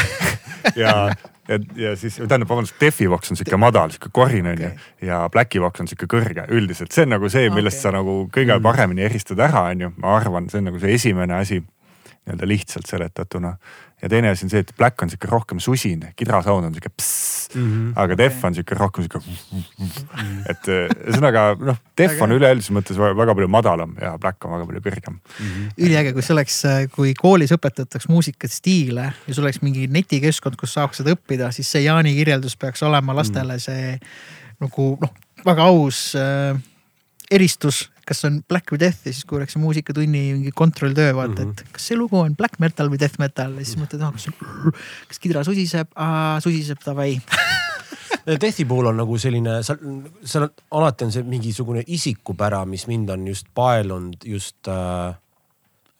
ja 0.83 1.15
ja, 1.49 1.59
ja 1.77 1.93
siis 2.01 2.17
tähendab, 2.21 2.49
vabandust, 2.49 2.77
Defi 2.81 3.09
Vox 3.11 3.33
on 3.33 3.39
sihuke 3.39 3.59
madal, 3.61 3.93
sihuke 3.95 4.13
korin 4.15 4.49
onju 4.53 4.71
okay. 4.71 4.91
ja 5.05 5.25
Blacki 5.33 5.63
Vox 5.63 5.85
on 5.85 5.91
sihuke 5.91 6.09
kõrge, 6.17 6.47
üldiselt 6.55 6.95
see 6.95 7.07
on 7.07 7.15
nagu 7.17 7.31
see, 7.33 7.51
millest 7.55 7.81
okay. 7.81 7.91
sa 7.91 7.95
nagu 7.99 8.17
kõige 8.35 8.59
paremini 8.65 9.07
eristad 9.07 9.43
ära, 9.45 9.69
onju, 9.75 9.93
ma 10.03 10.17
arvan, 10.19 10.49
see 10.53 10.63
on 10.63 10.71
nagu 10.71 10.83
see 10.83 10.97
esimene 10.99 11.37
asi 11.39 11.61
nii-öelda 12.25 12.49
lihtsalt 12.49 12.89
seletatuna. 12.89 13.57
Ja 14.03 14.09
teine 14.09 14.31
asi 14.31 14.45
on 14.47 14.53
see, 14.53 14.61
et 14.65 14.73
Black 14.77 15.03
on 15.03 15.11
sihuke 15.11 15.29
rohkem 15.31 15.61
susine, 15.63 16.13
kidrasound 16.17 16.67
on 16.67 16.75
sihuke 16.75 16.91
pss, 16.97 17.35
-hmm. 17.55 17.93
aga 17.97 18.17
Def 18.19 18.45
on 18.45 18.55
sihuke 18.55 18.75
rohkem 18.79 19.07
sihuke. 19.07 19.21
et 20.51 20.69
äh, 20.69 20.91
ühesõnaga 21.09 21.45
noh, 21.61 21.79
Def 21.99 22.21
on 22.25 22.35
üleüldises 22.37 22.73
mõttes 22.75 22.99
väga 22.99 23.35
palju 23.35 23.49
madalam 23.51 23.95
ja 24.01 24.15
Black 24.21 24.45
on 24.45 24.55
väga 24.57 24.69
palju 24.71 24.85
kõrgem. 24.89 25.17
Mm 25.19 25.47
-hmm.. 25.47 25.73
üliäge, 25.87 26.13
kui 26.13 26.23
see 26.23 26.35
oleks, 26.35 26.59
äh, 26.69 26.85
kui 26.93 27.15
koolis 27.19 27.55
õpetataks 27.55 28.09
muusikastiile 28.09 29.13
ja 29.27 29.35
sul 29.35 29.47
oleks 29.47 29.63
mingi 29.63 29.87
netikeskkond, 29.87 30.59
kus 30.61 30.75
saaks 30.75 31.03
seda 31.03 31.15
õppida, 31.17 31.53
siis 31.53 31.71
see 31.71 31.85
Jaani 31.87 32.15
kirjeldus 32.15 32.57
peaks 32.57 32.83
olema 32.83 33.17
lastele 33.17 33.59
see 33.59 33.99
nagu 34.61 34.95
noh, 35.01 35.15
väga 35.47 35.71
aus 35.71 36.13
äh, 36.19 36.59
eristus 37.31 37.91
kas 38.09 38.25
on 38.29 38.41
black 38.49 38.73
või 38.73 38.81
death 38.85 39.07
ja 39.07 39.13
siis 39.13 39.25
kuulaks 39.29 39.57
muusikatunni 39.61 40.23
mingi 40.37 40.53
kontrolltöö 40.55 41.15
vaata 41.17 41.45
mm, 41.45 41.51
-hmm. 41.53 41.65
et 41.65 41.77
kas 41.77 41.89
see 41.91 41.99
lugu 41.99 42.19
on 42.21 42.37
black 42.37 42.61
metal 42.61 42.91
või 42.93 43.01
death 43.01 43.19
metal 43.19 43.57
ja 43.59 43.65
siis 43.65 43.79
mõtled, 43.81 44.05
ah 44.05 44.13
kas, 44.13 44.29
kas 45.09 45.23
kidra 45.23 45.45
susiseb, 45.45 45.91
susiseb 46.45 46.85
davai 46.85 47.17
Deathi 48.25 48.65
puhul 48.65 48.87
on 48.89 48.97
nagu 48.97 49.19
selline, 49.21 49.59
seal, 49.67 49.81
seal 50.25 50.47
on 50.47 50.53
alati 50.79 51.05
on 51.05 51.13
see 51.13 51.27
mingisugune 51.29 51.83
isikupära, 51.93 52.63
mis 52.65 52.87
mind 52.89 53.11
on 53.13 53.27
just 53.29 53.51
paelunud 53.55 54.25
just 54.25 54.69
äh, 54.69 55.13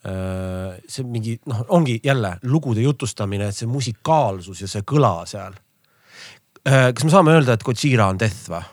äh, 0.09 0.79
see 0.89 1.05
mingi 1.05 1.37
noh, 1.45 1.65
ongi 1.69 1.99
jälle 2.03 2.37
lugude 2.49 2.81
jutustamine, 2.81 3.51
et 3.51 3.57
see 3.57 3.69
musikaalsus 3.69 4.61
ja 4.65 4.71
see 4.71 4.81
kõla 4.81 5.13
seal 5.29 5.53
äh,. 6.65 6.89
kas 6.93 7.05
me 7.05 7.13
saame 7.13 7.37
öelda, 7.37 7.53
et 7.53 7.65
Gojira 7.65 8.09
on 8.09 8.19
Death 8.19 8.49
või? 8.49 8.63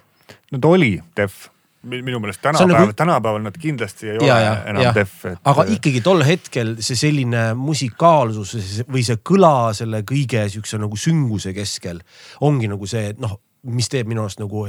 no 0.52 0.62
ta 0.62 0.72
oli 0.72 0.94
Death 1.16 1.51
minu 1.82 2.20
meelest 2.22 2.42
tänapäeval 2.42 2.86
nagu..., 2.86 2.96
tänapäeval 2.96 3.42
nad 3.42 3.58
kindlasti 3.58 4.10
ei 4.10 4.16
ja, 4.16 4.22
ole 4.22 4.44
ja, 4.44 4.52
enam 4.70 4.84
ja. 4.84 4.92
def 4.94 5.14
et.... 5.30 5.40
aga 5.44 5.64
ikkagi 5.76 6.02
tol 6.04 6.22
hetkel 6.26 6.74
see 6.80 6.98
selline 6.98 7.44
musikaalsus 7.58 8.54
või 8.88 9.04
see 9.06 9.18
kõla 9.32 9.72
selle 9.76 10.02
kõige 10.08 10.44
siukse 10.52 10.80
nagu 10.82 10.98
sünguse 10.98 11.54
keskel 11.56 12.02
ongi 12.46 12.70
nagu 12.70 12.88
see, 12.90 13.12
et 13.14 13.22
noh, 13.22 13.38
mis 13.72 13.90
teeb 13.92 14.10
minu 14.10 14.24
arust 14.24 14.42
nagu 14.42 14.66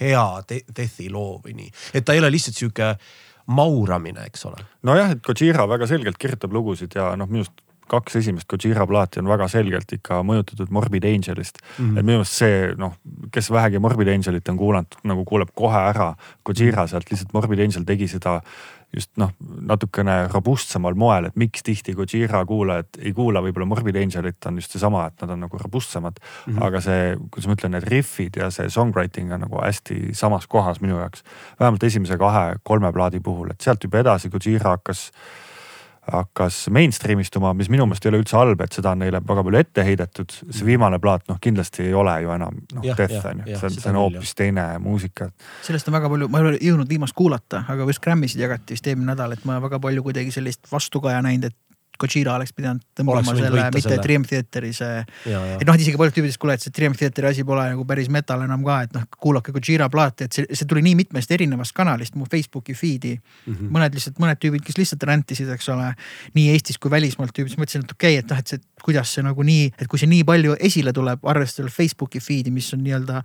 hea 0.00 0.26
death'i 0.48 1.10
loo 1.12 1.40
või 1.44 1.56
nii, 1.62 1.74
et 1.94 2.04
ta 2.04 2.16
ei 2.16 2.22
ole 2.22 2.32
lihtsalt 2.32 2.56
sihuke 2.56 2.94
mauramine, 3.50 4.28
eks 4.30 4.46
ole. 4.48 4.62
nojah, 4.86 5.16
et 5.16 5.24
Gojira 5.26 5.66
väga 5.68 5.88
selgelt 5.90 6.20
kirjutab 6.20 6.52
lugusid 6.54 6.94
ja 6.96 7.12
noh, 7.18 7.28
minu 7.30 7.44
arust 7.44 7.64
kaks 7.90 8.16
esimest 8.20 8.48
Gojira 8.50 8.86
plaati 8.86 9.20
on 9.22 9.30
väga 9.30 9.48
selgelt 9.50 9.92
ikka 9.96 10.22
mõjutatud 10.26 10.72
Morbid 10.74 11.06
Angelist 11.08 11.60
mm. 11.60 11.84
-hmm. 11.84 11.98
et 11.98 12.04
minu 12.04 12.18
meelest 12.20 12.42
see 12.42 12.74
noh, 12.78 12.96
kes 13.34 13.50
vähegi 13.50 13.82
Morbid 13.82 14.08
Angelit 14.14 14.48
on 14.48 14.58
kuulanud, 14.60 15.00
nagu 15.04 15.24
kuuleb 15.24 15.54
kohe 15.54 15.86
ära 15.92 16.12
Gojira 16.46 16.86
sealt, 16.86 17.10
lihtsalt 17.10 17.34
Morbid 17.34 17.64
Angel 17.66 17.86
tegi 17.88 18.08
seda 18.08 18.40
just 18.96 19.10
noh, 19.22 19.30
natukene 19.70 20.16
robustsemal 20.32 20.96
moel, 20.98 21.28
et 21.28 21.36
miks 21.38 21.62
tihti 21.66 21.94
Gojira 21.94 22.42
kuulajad 22.46 22.98
ei 22.98 23.12
kuula 23.14 23.42
võib-olla 23.44 23.68
Morbid 23.70 23.98
Angelit 24.00 24.46
on 24.50 24.58
just 24.58 24.74
seesama, 24.74 25.04
et 25.10 25.22
nad 25.22 25.34
on 25.36 25.44
nagu 25.46 25.58
robustsemad 25.58 26.18
mm. 26.18 26.54
-hmm. 26.54 26.64
aga 26.66 26.80
see, 26.80 27.04
kuidas 27.30 27.46
ma 27.46 27.58
ütlen, 27.58 27.76
need 27.76 27.86
riffid 27.90 28.40
ja 28.40 28.50
see 28.50 28.70
songwriting 28.70 29.32
on 29.32 29.46
nagu 29.46 29.62
hästi 29.62 30.14
samas 30.14 30.46
kohas 30.46 30.80
minu 30.80 30.98
jaoks. 30.98 31.22
vähemalt 31.60 31.82
esimese 31.82 32.18
kahe-kolme 32.18 32.92
plaadi 32.92 33.20
puhul, 33.20 33.50
et 33.50 33.60
sealt 33.60 33.84
juba 33.84 33.98
edasi 33.98 34.30
Gojira 34.30 34.70
hakkas 34.70 35.10
hakkas 36.12 36.62
mainstream 36.72 37.22
istuma, 37.22 37.52
mis 37.56 37.70
minu 37.72 37.86
meelest 37.88 38.06
ei 38.06 38.12
ole 38.12 38.20
üldse 38.22 38.36
halb, 38.38 38.60
et 38.64 38.76
seda 38.76 38.94
on 38.94 39.02
neile 39.04 39.22
väga 39.26 39.44
palju 39.46 39.60
ette 39.60 39.84
heidetud. 39.86 40.36
see 40.50 40.66
viimane 40.66 40.98
plaat 41.02 41.26
noh, 41.30 41.38
kindlasti 41.42 41.86
ei 41.88 41.94
ole 41.94 42.16
ju 42.24 42.34
enam 42.34 42.60
noh, 42.74 42.84
Death 42.90 43.26
on 43.32 43.42
ju, 43.44 43.56
see 43.56 43.70
on, 43.70 43.78
see 43.78 43.90
on 43.92 44.00
hoopis 44.00 44.34
teine 44.38 44.66
muusika. 44.82 45.30
sellest 45.66 45.88
on 45.88 45.98
väga 45.98 46.12
palju, 46.12 46.28
ma 46.28 46.42
ei 46.42 46.50
ole 46.52 46.60
jõudnud 46.60 46.90
viimast 46.90 47.16
kuulata, 47.16 47.64
aga 47.68 47.88
just 47.88 48.02
Grammy'sid 48.04 48.42
jagati 48.42 48.76
vist 48.76 48.86
eelmine 48.86 49.12
nädal, 49.14 49.36
et 49.36 49.44
ma 49.48 49.60
väga 49.62 49.80
palju 49.82 50.06
kuidagi 50.06 50.34
sellist 50.34 50.70
vastukaja 50.72 51.22
näinud, 51.26 51.50
et 51.50 51.58
Gojira 52.00 52.34
oleks 52.38 52.54
pidanud 52.56 52.82
tõmbama 52.96 53.22
selle, 53.26 53.50
mitte 53.68 53.82
selle. 53.84 54.00
Triumph 54.04 54.30
Theateri 54.30 54.72
see. 54.76 55.02
et 55.28 55.66
noh, 55.68 55.76
isegi 55.76 56.00
paljud 56.00 56.16
tüübid 56.16 56.30
ütlesid, 56.30 56.40
kuule, 56.42 56.56
et 56.56 56.64
see 56.64 56.74
Triumph 56.74 57.00
Theateri 57.00 57.30
asi 57.30 57.44
pole 57.46 57.66
nagu 57.72 57.84
päris 57.88 58.10
metal 58.12 58.44
enam 58.46 58.64
ka, 58.66 58.80
et 58.86 58.96
noh, 58.96 59.06
kuulake 59.20 59.54
Gojira 59.56 59.90
plaati, 59.92 60.28
et 60.28 60.38
see, 60.38 60.48
see 60.48 60.68
tuli 60.70 60.82
nii 60.86 60.96
mitmest 61.02 61.30
erinevast 61.36 61.74
kanalist 61.76 62.18
mu 62.18 62.28
Facebooki 62.30 62.76
feed'i 62.78 63.14
mm. 63.16 63.54
-hmm. 63.54 63.70
mõned 63.76 63.96
lihtsalt, 63.98 64.20
mõned 64.22 64.40
tüübid, 64.42 64.64
kes 64.66 64.78
lihtsalt 64.80 65.06
räntisid, 65.10 65.50
eks 65.54 65.68
ole, 65.74 65.92
nii 66.34 66.50
Eestis 66.54 66.78
kui 66.78 66.90
välismaalt 66.90 67.34
tüübid, 67.36 67.54
siis 67.54 67.60
mõtlesin, 67.60 67.86
et 67.86 67.96
okei 67.96 68.18
okay,, 68.18 68.24
et 68.24 68.30
noh, 68.30 68.38
et 68.38 68.54
see, 68.54 68.62
kuidas 68.84 69.14
see 69.14 69.26
nagu 69.26 69.46
nii, 69.46 69.72
et 69.78 69.88
kui 69.90 70.00
see 70.00 70.10
nii 70.10 70.24
palju 70.28 70.56
esile 70.60 70.94
tuleb, 70.96 71.24
arvestades 71.24 71.74
Facebooki 71.74 72.22
feed'i, 72.22 72.54
mis 72.54 72.72
on 72.74 72.84
nii-öelda 72.84 73.24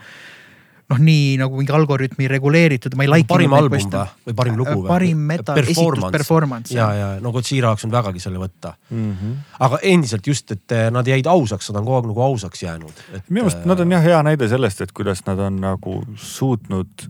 noh, 0.91 1.01
nii 1.01 1.35
nagu 1.41 1.57
mingi 1.57 1.73
algoritmi 1.73 2.27
reguleeritud, 2.29 2.95
ma 2.97 3.05
ei 3.05 3.11
like. 3.11 3.27
parim 3.29 3.53
album 3.57 3.81
või, 3.81 4.05
või 4.29 4.37
parim 4.37 4.59
lugu 4.59 4.75
või? 4.83 4.89
parim 4.89 5.25
metal 5.31 5.59
esitus 5.61 6.05
performance. 6.13 6.75
ja, 6.75 6.87
ja 6.93 7.09
no 7.23 7.33
Godzilla 7.35 7.71
jaoks 7.71 7.87
on 7.87 7.93
vägagi 7.93 8.21
selle 8.21 8.41
võtta 8.41 8.75
mm. 8.89 9.11
-hmm. 9.11 9.35
aga 9.67 9.81
endiselt 9.81 10.27
just, 10.27 10.51
et 10.53 10.77
eh, 10.77 10.87
nad 10.93 11.07
jäid 11.07 11.27
ausaks, 11.29 11.71
nad 11.71 11.81
on 11.81 11.89
kogu 11.89 11.97
aeg 11.97 12.09
nagu 12.11 12.25
ausaks 12.29 12.63
jäänud. 12.63 13.03
minu 13.29 13.47
meelest 13.47 13.65
nad 13.65 13.81
on 13.81 13.97
jah 13.97 14.03
hea 14.03 14.23
näide 14.29 14.49
sellest, 14.51 14.81
et 14.85 14.93
kuidas 14.95 15.25
nad 15.25 15.41
on 15.41 15.61
nagu 15.63 16.01
suutnud 16.15 17.07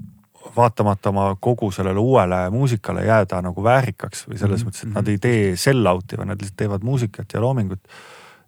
vaatamata 0.55 1.09
oma 1.09 1.29
kogu 1.39 1.71
sellele 1.71 1.99
uuele 1.99 2.49
muusikale 2.49 3.05
jääda 3.05 3.41
nagu 3.41 3.63
väärikaks 3.63 4.27
või 4.29 4.37
selles 4.37 4.63
mm 4.63 4.69
-hmm. 4.69 4.71
mõttes, 4.71 4.87
et 4.87 4.93
nad 4.93 5.07
ei 5.07 5.17
tee 5.17 5.55
sell 5.55 5.87
out'i, 5.91 6.17
vaid 6.17 6.31
nad 6.31 6.39
lihtsalt 6.39 6.57
teevad 6.57 6.83
muusikat 6.83 7.33
ja 7.33 7.41
loomingut. 7.41 7.81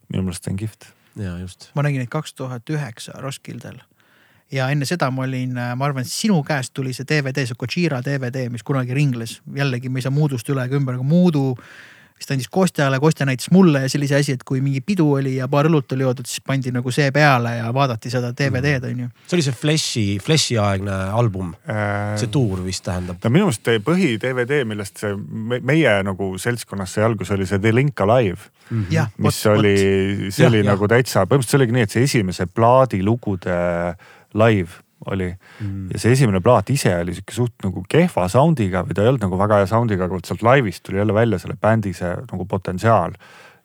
minu 0.07 0.23
meelest 0.23 0.43
see 0.43 0.51
on 0.51 0.57
kihvt. 0.57 0.93
ja 1.15 1.37
just. 1.39 1.71
ma 1.75 1.83
nägin 1.83 1.99
neid 1.99 2.09
kaks 2.09 2.33
tuhat 2.33 2.69
üheksa 2.69 3.11
Roskildel 3.19 3.81
ja 4.51 4.69
enne 4.71 4.87
seda 4.87 5.09
ma 5.11 5.25
olin, 5.25 5.53
ma 5.57 5.85
arvan, 5.85 6.05
et 6.05 6.11
sinu 6.11 6.39
käest 6.47 6.73
tuli 6.77 6.93
see 6.95 7.07
DVD, 7.07 7.45
see 7.47 7.59
Gojira 7.59 8.01
DVD, 8.05 8.47
mis 8.51 8.63
kunagi 8.63 8.95
ringles. 8.95 9.41
jällegi 9.55 9.89
me 9.89 9.99
ei 9.99 10.07
saa 10.07 10.15
Moodust 10.15 10.49
üle 10.49 10.65
ega 10.67 10.79
ümber, 10.79 10.99
aga 10.99 11.07
Moodu 11.07 11.53
vist 12.17 12.31
andis 12.33 12.49
Kostjale, 12.49 12.99
Kostja 12.99 13.27
näitas 13.29 13.51
mulle 13.53 13.83
ja 13.83 13.89
sellise 13.91 14.17
asi, 14.17 14.33
et 14.37 14.43
kui 14.47 14.61
mingi 14.63 14.81
pidu 14.81 15.05
oli 15.19 15.35
ja 15.35 15.47
paar 15.51 15.69
õlut 15.69 15.93
oli 15.93 16.05
joodud, 16.05 16.25
siis 16.29 16.41
pandi 16.45 16.71
nagu 16.73 16.91
see 16.93 17.11
peale 17.13 17.57
ja 17.59 17.67
vaadati 17.73 18.09
seda 18.09 18.31
DVD-d 18.33 18.89
on 18.89 19.03
ju. 19.03 19.09
see 19.27 19.37
oli 19.37 19.45
see 19.45 19.57
Flashi, 19.61 20.05
Flashi 20.23 20.57
aegne 20.61 20.95
album 21.13 21.53
äh,, 21.69 22.15
see 22.17 22.31
tuur 22.33 22.63
vist 22.65 22.85
tähendab. 22.87 23.21
no 23.21 23.33
minu 23.33 23.51
meelest 23.51 23.69
põhi 23.85 24.15
DVD, 24.21 24.63
millest 24.65 25.03
see 25.03 25.13
meie 25.61 25.97
nagu 26.07 26.33
seltskonnas 26.41 26.97
sai 26.97 27.05
alguse, 27.05 27.35
oli 27.37 27.49
see 27.49 27.61
The 27.61 27.75
Link 27.75 28.01
Alive 28.01 28.39
mm. 28.41 28.81
-hmm. 28.81 28.91
Ja, 28.97 29.07
mis 29.17 29.41
võt, 29.45 29.59
oli, 29.59 29.77
see 30.31 30.47
oli 30.49 30.63
ja, 30.63 30.71
nagu 30.73 30.89
täitsa, 30.89 31.25
põhimõtteliselt 31.25 31.53
see 31.53 31.61
oligi 31.61 31.77
nii, 31.77 31.85
et 31.85 31.97
see 31.97 32.07
esimese 32.09 32.47
plaadi 32.49 33.03
lugude 33.05 33.61
live 34.37 34.83
oli 35.05 35.29
mm. 35.59 35.89
ja 35.93 35.99
see 36.01 36.13
esimene 36.15 36.41
plaat 36.43 36.69
ise 36.73 36.93
oli 36.97 37.13
sihuke 37.15 37.35
suht 37.35 37.65
nagu 37.65 37.83
kehva 37.89 38.25
sound'iga 38.31 38.83
või 38.87 38.97
ta 38.97 39.03
ei 39.03 39.11
olnud 39.11 39.27
nagu 39.27 39.39
väga 39.39 39.61
hea 39.61 39.67
sound'iga, 39.69 40.07
aga 40.07 40.17
vot 40.17 40.29
sealt 40.29 40.45
laivis 40.45 40.81
tuli 40.81 41.01
jälle 41.01 41.13
välja 41.13 41.39
selle 41.41 41.57
bändi 41.61 41.93
see 41.97 42.15
nagu 42.31 42.47
potentsiaal. 42.49 43.13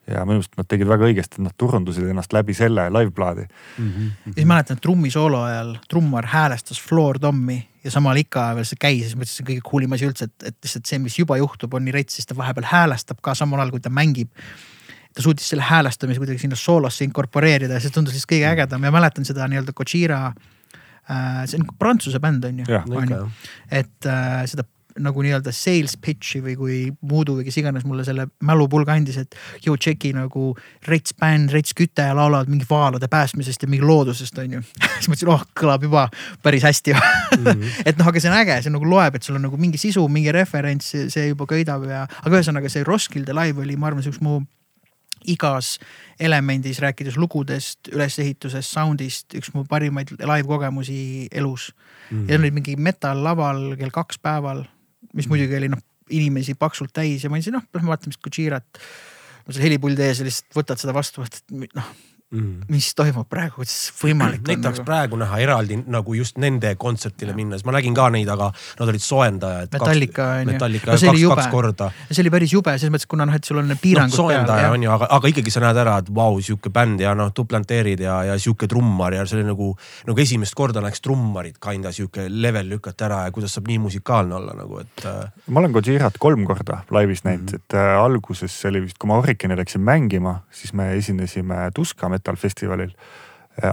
ja 0.06 0.24
minu 0.26 0.40
arust 0.42 0.56
nad 0.58 0.66
tegid 0.66 0.88
väga 0.90 1.06
õigesti, 1.06 1.38
et 1.38 1.44
nad 1.46 1.54
turundasid 1.56 2.08
ennast 2.10 2.32
läbi 2.34 2.54
selle 2.58 2.88
live-plaadi 2.90 3.46
mm. 3.46 3.88
-hmm. 3.88 4.10
ja 4.26 4.32
siis 4.34 4.46
mäletan, 4.46 4.76
et 4.76 4.82
trummisoolo 4.82 5.42
ajal 5.42 5.76
trummar 5.88 6.26
häälestas 6.26 6.82
Floor 6.82 7.18
Tommi 7.18 7.68
ja 7.84 7.90
samal 7.90 8.16
ikka 8.16 8.50
veel 8.54 8.66
see 8.66 8.80
käis 8.80 9.00
ja 9.00 9.08
siis 9.08 9.16
mõtlesin, 9.16 9.36
see 9.36 9.46
kõige 9.46 9.64
cool 9.70 9.86
im 9.86 9.92
asi 9.92 10.06
üldse, 10.06 10.24
et, 10.24 10.48
et 10.50 10.56
lihtsalt 10.64 10.86
see, 10.86 10.98
mis 10.98 11.18
juba 11.18 11.38
juhtub, 11.38 11.74
on 11.74 11.84
nii 11.84 11.94
rets, 11.94 12.18
siis 12.18 12.26
ta 12.26 12.36
vahepeal 12.36 12.66
häälestab 12.66 13.22
ka 13.22 13.34
samal 13.34 13.62
ajal, 13.62 13.70
kui 13.70 13.80
ta 13.80 13.90
mängib 13.90 14.30
ta 15.14 15.22
suutis 15.22 15.48
selle 15.48 15.62
häälestamise 15.62 16.20
kuidagi 16.20 16.38
sinna 16.38 16.56
soolosse 16.56 17.04
inkorporeerida 17.04 17.78
ja 17.78 17.80
see 17.80 17.94
tundus 17.94 18.14
lihtsalt 18.14 18.34
kõige 18.34 18.50
ägedam 18.52 18.84
ja 18.84 18.92
mäletan 18.92 19.24
seda 19.28 19.48
nii-öelda 19.48 19.72
Gojira 19.76 20.26
äh,. 20.26 20.50
See 21.08 21.58
on 21.58 21.66
prantsuse 21.78 22.20
bänd 22.22 22.44
on 22.46 22.62
ju, 22.62 22.82
on 22.94 23.10
ju, 23.10 23.24
et 23.70 24.06
äh, 24.06 24.44
seda 24.50 24.66
nagu 25.00 25.22
nii-öelda 25.24 25.52
sales 25.54 25.94
pitch'i 26.00 26.42
või 26.44 26.54
kui 26.58 26.78
Voodoo 27.08 27.38
või 27.38 27.46
kes 27.46 27.58
iganes 27.62 27.84
mulle 27.88 28.04
selle 28.04 28.26
mälupulga 28.44 28.96
andis, 28.96 29.18
et 29.22 29.36
ju 29.64 29.74
tšeki 29.76 30.12
nagu 30.16 30.50
rets 30.88 31.16
bänd, 31.18 31.52
rets 31.54 31.76
küte 31.76 32.04
ja 32.08 32.16
laulavad 32.16 32.50
mingi 32.52 32.66
vaalade 32.68 33.08
päästmisest 33.12 33.64
ja 33.64 33.70
mingi 33.72 33.86
loodusest 33.86 34.38
on 34.42 34.58
ju. 34.58 34.62
Siis 34.98 35.10
mõtlesin, 35.10 35.32
oh 35.32 35.44
kõlab 35.58 35.86
juba 35.88 36.06
päris 36.44 36.66
hästi. 36.68 36.96
Mm. 36.96 37.44
-hmm. 37.44 37.76
et 37.88 37.98
noh, 37.98 38.08
aga 38.08 38.20
see 38.20 38.32
on 38.32 38.38
äge, 38.40 38.58
see 38.62 38.74
nagu 38.74 38.88
loeb, 38.88 39.16
et 39.16 39.22
sul 39.22 39.38
on 39.40 39.46
nagu 39.48 39.60
mingi 39.60 39.80
sisu, 39.80 40.04
mingi 40.08 40.32
referents, 40.34 40.92
see 41.14 41.28
juba 41.30 41.48
köidab 41.50 41.86
ja, 41.88 42.04
aga 42.22 42.36
ühesõnaga 42.36 42.72
see 42.72 42.84
Roskilde 42.84 43.36
live 43.36 43.64
oli, 43.64 43.76
ma 43.76 43.90
arvan, 43.90 44.04
see 44.04 44.12
üks 44.12 44.20
mu 44.24 44.42
igas 45.30 45.76
elemendis, 46.20 46.80
rääkides 46.82 47.16
lugudest, 47.20 47.90
ülesehitusest, 47.92 48.72
sound'ist, 48.72 49.34
üks 49.38 49.52
mu 49.54 49.64
parimaid 49.68 50.14
live 50.18 50.48
kogemusi 50.48 51.28
elus 51.32 51.70
mm. 52.10 52.28
ja 52.30 52.38
olid 52.40 52.58
mingi 52.58 52.76
metal 52.76 53.22
laval 53.24 53.72
kell 53.80 53.94
kaks 53.94 54.20
päeval, 54.22 54.64
mis 55.12 55.26
mm. 55.26 55.34
muidugi 55.34 55.58
oli 55.58 55.72
noh, 55.72 55.82
inimesi 56.12 56.54
paksult 56.58 56.92
täis 56.94 57.24
ja 57.24 57.30
ma 57.30 57.40
ütlesin, 57.40 57.56
noh, 57.56 57.66
lähme 57.74 57.92
vaatame 57.94 58.14
siis 58.14 58.22
Gojirat. 58.22 58.82
no 59.46 59.54
seal 59.54 59.68
helipuldi 59.68 60.04
ees 60.06 60.22
ja 60.22 60.28
lihtsalt 60.28 60.58
võtad 60.58 60.82
seda 60.82 60.94
vastu, 60.96 61.24
et 61.26 61.42
noh 61.76 61.92
mm.. 62.32 62.66
mis 62.72 62.90
toimub 62.98 63.28
praegu, 63.30 63.60
kuidas 63.60 63.92
võimalik 64.00 64.42
Neid 64.48 64.62
tahaks 64.64 64.80
nagu... 64.80 64.88
praegu 64.88 65.18
näha 65.20 65.38
eraldi 65.44 65.78
nagu 65.92 66.16
just 66.16 66.38
nende 66.42 66.74
kontsertile 66.80 67.34
minnes, 67.36 67.64
ma 67.66 67.74
nägin 67.76 67.94
ka 67.96 68.08
neid, 68.14 68.28
aga 68.32 68.50
nad 68.52 68.92
olid 68.92 69.04
soojendajad. 69.04 69.72
Metallica 69.72 70.28
on 70.38 70.42
ju. 70.42 70.52
Metallica 70.52 70.92
no, 70.92 70.98
kaks, 70.98 71.24
kaks 71.34 71.50
korda. 71.52 71.90
see 72.10 72.22
oli 72.24 72.32
päris 72.34 72.54
jube 72.54 72.74
selles 72.76 72.94
mõttes, 72.94 73.08
kuna 73.10 73.26
noh, 73.28 73.36
et 73.36 73.48
sul 73.48 73.60
on 73.62 73.72
piirangud 73.82 74.14
no, 74.14 74.20
soojendaja 74.22 74.68
peal. 74.68 74.76
on 74.76 74.86
ju, 74.86 74.92
aga, 74.96 75.08
aga 75.18 75.32
ikkagi 75.32 75.54
sa 75.54 75.64
näed 75.66 75.82
ära, 75.84 75.98
et 76.02 76.10
vau 76.10 76.36
wow,, 76.36 76.42
sihuke 76.44 76.72
bänd 76.74 77.02
ja 77.04 77.14
noh, 77.18 77.32
duplanteerid 77.36 78.04
ja, 78.04 78.18
ja 78.30 78.38
sihuke 78.40 78.68
trummar 78.70 79.16
ja 79.16 79.26
see 79.28 79.40
oli 79.40 79.48
nagu, 79.50 79.72
nagu 80.08 80.24
esimest 80.24 80.56
korda 80.58 80.82
näeks 80.84 81.04
trummarit 81.04 81.60
kinda 81.62 81.92
sihuke 81.94 82.28
level 82.30 82.70
lükata 82.72 83.08
ära 83.08 83.22
ja 83.26 83.34
kuidas 83.34 83.56
saab 83.56 83.70
nii 83.70 83.80
musikaalne 83.86 84.36
olla 84.38 84.56
nagu, 84.56 84.80
et. 84.82 85.06
Äh, 85.08 85.44
ma 85.52 85.62
olen 85.62 85.74
Gojirat 85.74 86.18
kolm 86.22 86.46
korda 86.48 86.82
laivis 86.92 87.24
näinud 87.26 87.50
mm, 87.50 87.56
-hmm. 87.56 87.64
et 87.72 87.78
äh, 87.78 88.02
alguses 88.02 88.60
see 88.62 88.70
oli 88.72 88.84
vist, 88.86 88.98
kui 88.98 89.10
ma 89.10 89.20
Hurricane'i 89.20 89.58
läksin 89.58 89.82
mängima, 89.84 90.40
siis 90.50 90.72
me 90.72 90.92
esinesime 90.96 91.70
Tuska 91.74 92.08
metal 92.22 92.38
festivalil 92.40 92.94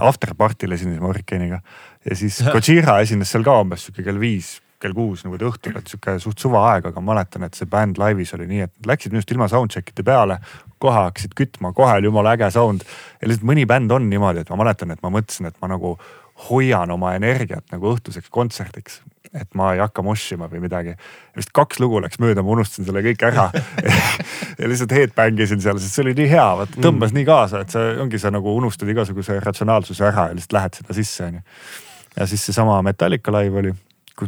Afterparty'l 0.00 0.74
esinesime 0.76 1.06
Hurricane'iga 1.06 1.60
ja 2.04 2.16
siis 2.18 2.42
Gojira 2.54 2.98
esines 3.00 3.30
seal 3.32 3.46
ka 3.46 3.60
umbes 3.62 3.86
sihuke 3.86 4.04
kell 4.04 4.20
viis 4.20 4.58
kell 4.80 4.96
kuus 4.96 5.24
niimoodi 5.24 5.44
õhtul, 5.44 5.76
et 5.76 5.90
sihuke 5.90 6.14
suht 6.22 6.40
suva 6.40 6.62
aeg, 6.70 6.86
aga 6.88 7.02
ma 7.04 7.12
mäletan, 7.12 7.44
et 7.44 7.56
see 7.56 7.68
bänd 7.68 8.00
laivis 8.00 8.32
oli 8.36 8.46
nii, 8.48 8.62
et 8.64 8.72
nad 8.78 8.94
läksid 8.94 9.12
minust 9.12 9.32
ilma 9.34 9.48
soundcheck'ide 9.52 10.04
peale. 10.06 10.38
kohe 10.80 10.96
hakkasid 10.96 11.34
kütma, 11.36 11.74
kohe 11.76 11.98
oli 11.98 12.08
jumala 12.08 12.32
äge 12.32 12.48
sound 12.54 12.86
ja 13.20 13.28
lihtsalt 13.28 13.44
mõni 13.50 13.66
bänd 13.68 13.92
on 13.92 14.08
niimoodi, 14.08 14.40
et 14.40 14.50
ma 14.50 14.56
mäletan, 14.62 14.94
et 14.94 15.02
ma 15.04 15.10
mõtlesin, 15.12 15.50
et 15.50 15.58
ma 15.60 15.68
nagu 15.68 15.98
hoian 16.48 16.90
oma 16.96 17.12
energiat 17.18 17.66
nagu 17.74 17.92
õhtuseks 17.92 18.32
kontserdiks. 18.32 19.02
Et 19.34 19.54
ma 19.54 19.72
ei 19.74 19.82
hakka 19.82 20.02
moshima 20.02 20.48
või 20.50 20.62
midagi. 20.64 20.96
vist 21.36 21.52
kaks 21.54 21.78
lugu 21.80 22.00
läks 22.02 22.18
mööda, 22.22 22.42
ma 22.42 22.54
unustasin 22.56 22.88
selle 22.88 23.02
kõik 23.04 23.22
ära 23.28 23.46
ja 24.58 24.70
lihtsalt 24.70 24.94
headbang 24.96 25.38
isin 25.40 25.62
seal, 25.62 25.78
sest 25.78 25.94
see 25.94 26.06
oli 26.06 26.16
nii 26.18 26.30
hea, 26.32 26.48
vaata 26.62 26.80
tõmbas 26.80 27.12
mm. 27.12 27.20
nii 27.20 27.28
kaasa, 27.28 27.62
et 27.62 27.76
see 27.76 27.92
ongi, 28.02 28.18
sa 28.18 28.32
nagu 28.34 28.56
unustad 28.56 28.90
igasuguse 28.90 29.38
ratsionaalsuse 29.44 30.08
ära 30.08 30.30
ja 30.30 30.38
lihtsalt 30.38 30.58
lähed 30.58 30.80
seda 30.80 30.98
sisse, 30.98 31.28
onju. 31.30 31.44
ja 32.16 32.26
siis 32.26 32.48
seesama 32.50 32.80
Metallica 32.86 33.34
live 33.38 33.64
oli 33.64 33.76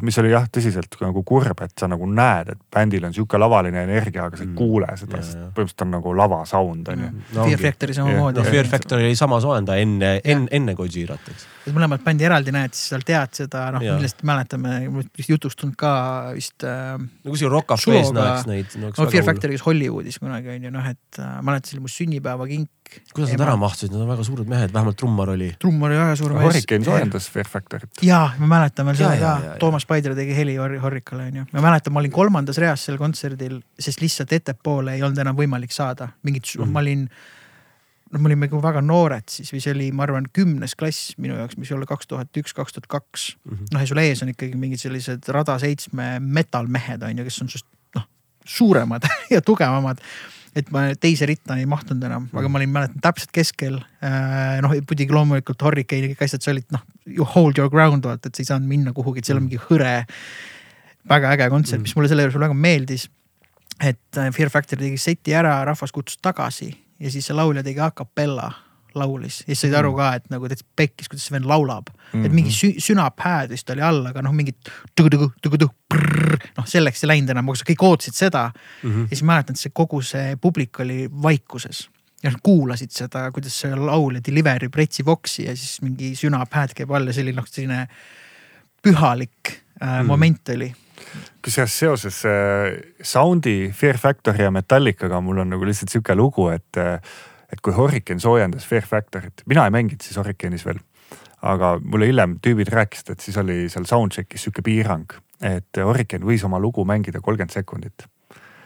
mis 0.00 0.18
oli 0.22 0.32
jah, 0.32 0.46
tõsiselt 0.52 0.96
nagu 1.02 1.22
kurb, 1.26 1.60
et 1.64 1.74
sa 1.78 1.88
nagu 1.90 2.06
näed, 2.08 2.52
et 2.54 2.60
bändil 2.72 3.04
on 3.08 3.14
sihuke 3.14 3.40
lavaline 3.40 3.82
energia, 3.84 4.26
aga 4.28 4.38
sa 4.38 4.44
ei 4.46 4.50
mm. 4.50 4.56
kuule 4.58 4.88
seda, 4.96 5.20
sest 5.20 5.38
põhimõtteliselt 5.38 5.84
on 5.86 5.92
nagu 5.96 6.14
lava 6.16 6.40
sound 6.48 6.88
on 6.92 7.04
ju 7.04 7.10
mm.. 7.10 7.32
Fear 7.36 7.62
Factory 7.62 7.96
samamoodi. 7.96 8.40
no 8.40 8.46
Fear 8.48 8.70
Factory 8.72 9.08
oli 9.10 9.18
sama 9.18 9.40
soojendaja 9.44 9.84
enne, 9.84 10.12
enne, 10.24 10.48
enne 10.60 10.76
Gojirat, 10.78 11.32
eks. 11.34 11.46
mõlemat 11.70 12.04
bändi 12.06 12.28
eraldi 12.28 12.54
näed, 12.54 12.76
siis 12.76 12.94
seal 12.94 13.06
tead 13.06 13.36
seda, 13.42 13.66
noh 13.76 13.84
millest 13.84 14.24
mäletame, 14.26 14.78
vist 15.18 15.32
jutust 15.32 15.60
tulnud 15.60 15.76
ka 15.80 15.94
vist 16.36 16.64
äh,. 16.64 16.94
no 16.98 17.34
kui 17.34 17.40
siin 17.40 17.52
Rock 17.52 17.74
Cafe's 17.74 18.14
näeks 18.16 18.48
neid 18.48 18.78
no,. 18.80 18.94
no 18.96 19.10
Fear 19.12 19.26
Factory's 19.28 19.66
Hollywoodis 19.66 20.22
kunagi 20.22 20.56
on 20.56 20.70
ju 20.70 20.74
noh, 20.74 20.88
et 20.88 21.20
äh, 21.20 21.40
mäletan, 21.44 21.68
see 21.68 21.78
oli 21.78 21.86
mu 21.86 21.92
sünnipäevakink 21.92 22.70
kuidas 23.14 23.32
nad 23.32 23.44
ära 23.46 23.54
mahtusid, 23.56 23.92
nad 23.92 24.02
on 24.04 24.10
väga 24.10 24.24
suured 24.26 24.48
mehed, 24.48 24.72
vähemalt 24.74 24.98
trummar 25.00 25.32
oli. 25.32 25.50
trummar 25.60 25.92
oli 25.92 25.98
väga 26.00 26.16
suur 26.18 26.34
mees. 26.36 26.44
Hurricane 26.46 26.86
soojendas 26.86 27.28
Fear 27.32 27.48
Factory't. 27.48 28.02
ja, 28.04 28.20
ma 28.40 28.48
mäletan 28.56 28.88
veel 28.88 28.98
seda 29.00 29.12
ka, 29.20 29.56
Toomas 29.62 29.81
Paidre 29.88 30.14
tegi 30.18 30.34
heli 30.36 30.56
Hurricale 30.56 31.28
onju. 31.30 31.46
ma 31.52 31.64
mäletan, 31.64 31.94
ma 31.94 32.00
olin 32.02 32.14
kolmandas 32.14 32.58
reas 32.62 32.84
sel 32.88 32.98
kontserdil, 33.00 33.60
sest 33.78 34.02
lihtsalt 34.02 34.32
ettepoole 34.32 34.96
ei 34.96 35.02
olnud 35.02 35.18
enam 35.22 35.38
võimalik 35.38 35.74
saada, 35.74 36.12
mingit 36.22 36.46
mm, 36.46 36.62
-hmm. 36.62 36.72
ma 36.72 36.84
olin 36.84 37.06
noh, 38.12 38.20
me 38.20 38.28
olime 38.28 38.48
väga 38.62 38.82
noored 38.84 39.28
siis 39.32 39.52
või 39.54 39.62
see 39.64 39.72
oli, 39.76 39.88
ma 39.92 40.04
arvan, 40.06 40.26
kümnes 40.36 40.76
klass 40.78 41.14
minu 41.22 41.36
jaoks, 41.38 41.56
mis 41.60 41.72
oli 41.72 41.88
kaks 41.88 42.10
tuhat 42.10 42.42
üks, 42.42 42.54
kaks 42.56 42.76
tuhat 42.76 42.86
kaks. 42.86 43.36
Mhm. 43.48 43.72
noh, 43.72 43.80
ja 43.80 43.86
sul 43.88 44.02
ees 44.02 44.22
on 44.22 44.32
ikkagi 44.34 44.58
mingid 44.58 44.82
sellised 44.82 45.28
rada 45.32 45.58
seitsme 45.58 46.18
metal 46.20 46.68
mehed 46.68 47.02
on 47.02 47.18
ju, 47.18 47.24
kes 47.24 47.42
on 47.42 47.52
sinust 47.52 47.68
noh, 47.96 48.06
suuremad 48.44 49.08
ja 49.34 49.40
tugevamad 49.40 50.02
et 50.56 50.68
ma 50.74 50.84
teise 51.00 51.26
ritta 51.28 51.56
ei 51.56 51.66
mahtunud 51.68 52.04
enam, 52.04 52.26
aga 52.36 52.50
ma 52.50 52.60
olin, 52.60 52.72
mäletan 52.74 53.02
täpselt 53.04 53.32
keskel. 53.34 53.78
Äh, 54.04 54.58
noh, 54.64 54.74
muidugi 54.74 55.14
loomulikult 55.14 55.64
Hurricane 55.64 56.04
ja 56.04 56.12
kõik 56.12 56.26
asjad, 56.26 56.44
sa 56.44 56.52
olid 56.52 56.68
noh, 56.74 56.84
you 57.08 57.26
hold 57.34 57.60
your 57.60 57.72
ground 57.72 58.04
vaata, 58.08 58.28
et 58.28 58.36
sa 58.36 58.44
ei 58.44 58.50
saanud 58.50 58.68
minna 58.68 58.92
kuhugi, 58.96 59.22
et 59.22 59.30
seal 59.30 59.40
on 59.40 59.46
mingi 59.48 59.60
hõre. 59.68 60.02
väga 61.08 61.32
äge 61.34 61.48
kontsert 61.50 61.80
mm., 61.80 61.88
mis 61.88 61.96
mulle 61.98 62.08
selle 62.12 62.26
juures 62.28 62.38
väga 62.38 62.54
meeldis. 62.54 63.08
et 63.80 64.18
äh, 64.18 64.30
Fear 64.32 64.50
Factory 64.50 64.84
tegi 64.84 65.00
seti 65.00 65.34
ära, 65.34 65.64
rahvas 65.64 65.92
kutsus 65.92 66.20
tagasi 66.22 66.70
ja 67.00 67.10
siis 67.10 67.26
see 67.26 67.34
laulja 67.34 67.64
tegi 67.66 67.80
a 67.80 67.90
capella 67.90 68.52
laulis 68.98 69.40
ja 69.42 69.52
siis 69.52 69.64
said 69.66 69.76
aru 69.78 69.92
mm. 69.92 69.98
ka, 70.00 70.08
et 70.18 70.28
nagu 70.32 70.50
täitsa 70.50 70.66
pekkis, 70.76 71.10
kuidas 71.12 71.26
see 71.28 71.36
vend 71.36 71.48
laulab 71.50 71.88
mm. 71.92 71.96
-hmm. 72.12 72.26
et 72.26 72.32
mingi 72.32 72.50
mhm. 72.50 72.58
sü 72.58 72.86
sünapääd 72.86 73.54
vist 73.54 73.70
oli 73.70 73.82
all, 73.82 74.04
aga 74.06 74.22
noh, 74.22 74.34
mingit 74.34 74.70
noh, 76.56 76.66
selleks 76.66 77.04
ei 77.04 77.12
läinud 77.12 77.32
enam, 77.34 77.48
aga 77.48 77.70
kõik 77.72 77.86
ootasid 77.88 78.18
seda 78.18 78.50
mm. 78.50 78.90
-hmm. 78.90 79.02
ja 79.02 79.16
siis 79.16 79.22
mäletan, 79.22 79.56
et 79.56 79.64
see 79.64 79.74
kogu 79.74 80.02
see 80.02 80.36
publik 80.36 80.80
oli 80.80 81.08
vaikuses 81.22 81.88
ja 82.22 82.30
nad 82.30 82.40
kuulasid 82.42 82.90
seda, 82.94 83.30
kuidas 83.34 83.60
see 83.64 83.74
laulja 83.76 84.20
deliver 84.24 84.64
ib 84.64 84.74
Retsi 84.74 85.04
Voxi 85.04 85.48
ja 85.48 85.56
siis 85.56 85.82
mingi 85.82 86.14
sünapääd 86.16 86.74
käib 86.74 86.90
all 86.90 87.06
ja 87.06 87.12
see 87.12 87.26
oli 87.26 87.34
noh, 87.36 87.48
selline 87.48 87.86
pühalik 88.82 89.56
äh, 89.82 90.02
mm. 90.02 90.06
moment 90.06 90.48
oli 90.54 90.72
kusjuures 91.42 91.78
seoses 91.78 92.22
äh, 92.24 92.78
Soundi, 93.02 93.72
Fear 93.74 93.98
Factory 93.98 94.44
ja 94.44 94.50
Metallicaga 94.50 95.20
mul 95.20 95.42
on 95.42 95.52
nagu 95.54 95.66
lihtsalt 95.66 95.92
sihuke 95.92 96.14
lugu, 96.18 96.48
et 96.54 96.78
äh, 96.78 97.00
et 97.52 97.60
kui 97.60 97.74
Hurricane 97.76 98.22
soojendas 98.22 98.66
Fear 98.68 98.86
Factory't, 98.88 99.44
mina 99.46 99.66
ei 99.68 99.74
mänginud 99.74 100.04
siis 100.04 100.18
Hurricane'is 100.20 100.64
veel. 100.66 100.80
aga 101.42 101.74
mulle 101.82 102.06
hiljem 102.06 102.36
tüübid 102.38 102.70
rääkisid, 102.70 103.08
et 103.10 103.20
siis 103.20 103.36
oli 103.36 103.66
seal 103.68 103.86
soundcheck'is 103.88 104.44
sihuke 104.46 104.62
piirang, 104.62 105.10
et 105.42 105.80
Hurricane 105.84 106.24
võis 106.24 106.44
oma 106.46 106.60
lugu 106.62 106.84
mängida 106.86 107.20
kolmkümmend 107.20 107.54
sekundit 107.54 108.06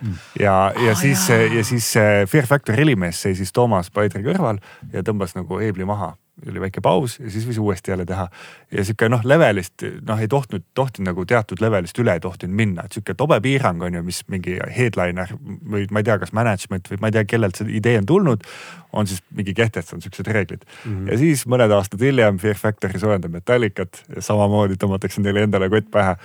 mm. 0.00 0.18
ja, 0.40 0.72
ja 0.76 0.92
ah, 0.92 1.00
siis, 1.00 1.28
ja 1.30 1.64
siis 1.64 1.94
Fear 2.28 2.46
Factory 2.46 2.76
helimees 2.76 3.22
seisis 3.22 3.52
Toomas 3.52 3.90
Paidri 3.90 4.22
kõrval 4.26 4.60
ja 4.92 5.02
tõmbas 5.02 5.34
nagu 5.38 5.60
heebli 5.62 5.88
maha 5.88 6.14
oli 6.50 6.60
väike 6.60 6.82
paus 6.84 7.16
ja 7.20 7.30
siis 7.32 7.46
võis 7.48 7.58
uuesti 7.60 7.90
jälle 7.90 8.04
teha. 8.06 8.26
ja 8.70 8.84
sihuke 8.84 9.08
noh, 9.08 9.22
levelist 9.24 9.84
noh, 10.06 10.20
ei 10.20 10.28
tohtinud, 10.28 10.64
tohtinud 10.74 11.08
nagu 11.08 11.24
teatud 11.24 11.60
levelist 11.64 11.98
üle 12.02 12.12
ei 12.16 12.20
tohtinud 12.20 12.56
minna, 12.56 12.84
et 12.84 12.96
sihuke 12.96 13.14
tobe 13.16 13.38
piirang 13.40 13.82
on 13.82 13.96
ju, 13.96 14.02
mis 14.04 14.20
mingi 14.32 14.58
headliner 14.76 15.32
või 15.40 15.86
ma 15.90 16.02
ei 16.02 16.08
tea, 16.08 16.18
kas 16.20 16.34
management 16.36 16.90
või 16.92 17.00
ma 17.00 17.10
ei 17.10 17.16
tea, 17.16 17.24
kellelt 17.32 17.60
see 17.60 17.72
idee 17.80 17.96
on 18.02 18.08
tulnud. 18.12 18.44
on 18.96 19.06
siis 19.06 19.22
mingi 19.36 19.52
kehtestanud 19.54 20.04
siuksed 20.04 20.28
reeglid 20.32 20.62
mm 20.64 20.92
-hmm. 20.92 21.10
ja 21.12 21.18
siis 21.18 21.46
mõned 21.46 21.72
aastad 21.72 22.00
hiljem 22.00 22.38
Fear 22.38 22.56
Factory 22.56 22.98
soojendab 22.98 23.32
Metallicat 23.32 24.04
ja 24.16 24.22
samamoodi 24.22 24.76
tõmmatakse 24.76 25.20
neile 25.20 25.42
endale 25.42 25.68
kott 25.68 25.90
pähe. 25.90 26.16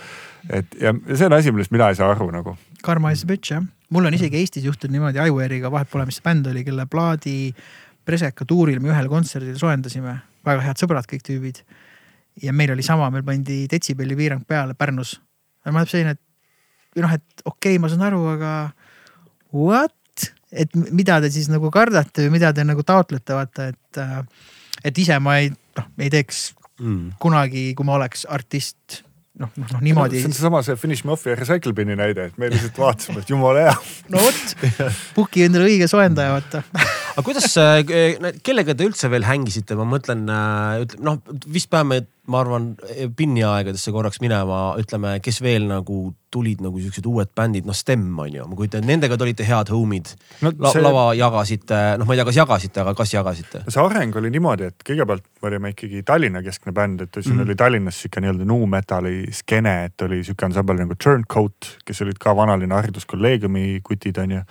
et 0.50 0.66
ja 0.80 0.94
see 1.14 1.26
on 1.26 1.32
asi, 1.32 1.52
millest 1.52 1.70
mina 1.70 1.88
ei 1.88 1.94
saa 1.94 2.10
aru 2.10 2.30
nagu. 2.30 2.56
Karma 2.82 3.10
is 3.10 3.24
a 3.24 3.26
bitch 3.26 3.52
jah, 3.52 3.64
mul 3.88 4.04
on 4.04 4.14
isegi 4.14 4.36
Eestis 4.36 4.64
juhtunud 4.64 4.92
niimoodi 4.92 5.18
Iware'iga, 5.18 5.70
vahet 5.70 5.90
pole, 5.90 6.04
mis 6.04 6.20
bänd 6.22 6.46
oli, 6.46 6.64
kelle 6.64 6.86
plaadi 6.86 7.54
Preseka 8.06 8.46
tuuril 8.48 8.80
me 8.82 8.90
ühel 8.90 9.08
kontserdil 9.10 9.56
soojendasime, 9.60 10.16
väga 10.46 10.66
head 10.66 10.80
sõbrad, 10.82 11.06
kõik 11.10 11.24
tüübid. 11.28 11.62
ja 12.42 12.52
meil 12.52 12.72
oli 12.72 12.82
sama, 12.82 13.10
meil 13.12 13.24
pandi 13.26 13.66
detsibelli 13.70 14.16
piirang 14.16 14.46
peale 14.48 14.74
Pärnus. 14.74 15.20
ma 15.66 15.78
olen 15.78 15.86
selline, 15.86 16.16
et 16.16 17.02
noh, 17.02 17.12
et 17.12 17.44
okei 17.44 17.76
okay,, 17.76 17.78
ma 17.78 17.88
saan 17.92 18.06
aru, 18.08 18.24
aga 18.36 18.52
what? 19.52 19.94
et 20.52 20.74
mida 20.92 21.20
te 21.22 21.30
siis 21.32 21.48
nagu 21.48 21.70
kardate 21.72 22.26
või 22.26 22.36
mida 22.36 22.52
te 22.52 22.64
nagu 22.64 22.82
taotlete, 22.84 23.36
vaata, 23.36 23.70
et, 23.72 24.02
et 24.84 24.98
ise 24.98 25.16
ma 25.22 25.38
ei, 25.40 25.48
noh, 25.78 25.88
ei 25.98 26.12
teeks 26.12 26.50
mm. 26.80 27.16
kunagi, 27.22 27.70
kui 27.76 27.88
ma 27.88 27.96
oleks 27.96 28.26
artist 28.28 29.02
noh, 29.40 29.48
noh, 29.56 29.68
noh 29.72 29.84
niimoodi. 29.84 30.20
see 30.20 30.28
on 30.28 30.36
seesama 30.36 30.62
see 30.66 30.76
Finish 30.80 31.06
me 31.08 31.14
off 31.14 31.24
ja 31.28 31.36
Recycle 31.38 31.72
Bin'i 31.76 31.96
näide, 31.98 32.28
et 32.30 32.40
me 32.40 32.50
lihtsalt 32.52 32.80
vaatasime, 32.82 33.22
et 33.22 33.32
jumala 33.32 33.68
hea. 33.68 33.78
no 34.12 34.26
vot, 34.26 34.68
puhki 35.16 35.46
endale 35.48 35.70
õige 35.70 35.88
soojendaja, 35.90 36.36
vaata. 36.36 36.64
aga 37.12 37.24
kuidas, 37.26 37.48
äh, 37.60 37.82
kellega 38.44 38.76
te 38.76 38.88
üldse 38.88 39.10
veel 39.12 39.26
hängisite, 39.28 39.76
ma 39.78 39.86
mõtlen, 39.88 40.24
äh, 40.32 40.82
ütleme 40.86 41.08
noh, 41.08 41.20
vist 41.46 41.70
peame 41.72 42.02
ma 42.30 42.38
arvan, 42.38 42.68
Pinni 43.18 43.42
aegadesse 43.42 43.90
korraks 43.90 44.20
minema, 44.22 44.76
ütleme, 44.78 45.16
kes 45.24 45.40
veel 45.42 45.64
nagu 45.66 46.12
tulid 46.32 46.60
nagu 46.62 46.78
siuksed 46.78 47.06
uued 47.10 47.32
bändid, 47.36 47.66
noh 47.66 47.74
Stem 47.76 48.04
on 48.22 48.30
ju, 48.30 48.44
ma 48.46 48.58
kujutan, 48.58 48.84
nendega 48.86 49.18
te 49.18 49.26
olite 49.26 49.46
head 49.46 49.72
homid 49.74 50.12
no,. 50.44 50.52
La, 50.62 50.70
see... 50.70 50.82
lava 50.84 51.08
jagasite, 51.18 51.80
noh, 51.98 52.06
ma 52.06 52.14
ei 52.14 52.20
tea, 52.20 52.26
kas 52.30 52.38
jagasite, 52.38 52.82
aga 52.84 52.94
kas 52.98 53.14
jagasite? 53.16 53.64
see 53.66 53.82
areng 53.82 54.20
oli 54.20 54.30
niimoodi, 54.36 54.70
et 54.70 54.86
kõigepealt 54.86 55.26
me 55.42 55.50
olime 55.50 55.72
ikkagi 55.74 56.04
Tallinna 56.06 56.44
keskne 56.46 56.74
bänd, 56.76 57.02
et 57.02 57.18
siin 57.18 57.26
mm 57.34 57.40
-hmm. 57.40 57.48
oli 57.48 57.58
Tallinnas 57.64 57.98
sihuke 58.04 58.22
nii-öelda 58.22 58.46
nu 58.52 58.60
metal'i 58.70 59.26
skeene, 59.34 59.74
et 59.90 60.06
oli 60.06 60.22
sihuke 60.22 60.46
ansambel 60.46 60.78
nagu 60.84 60.94
Turncoat, 60.94 61.72
kes 61.84 62.04
olid 62.06 62.22
ka 62.22 62.36
vanalinna 62.38 62.78
hariduskolleegiumi 62.78 63.80
kutid 63.82 64.22
on 64.22 64.38
ju 64.38 64.44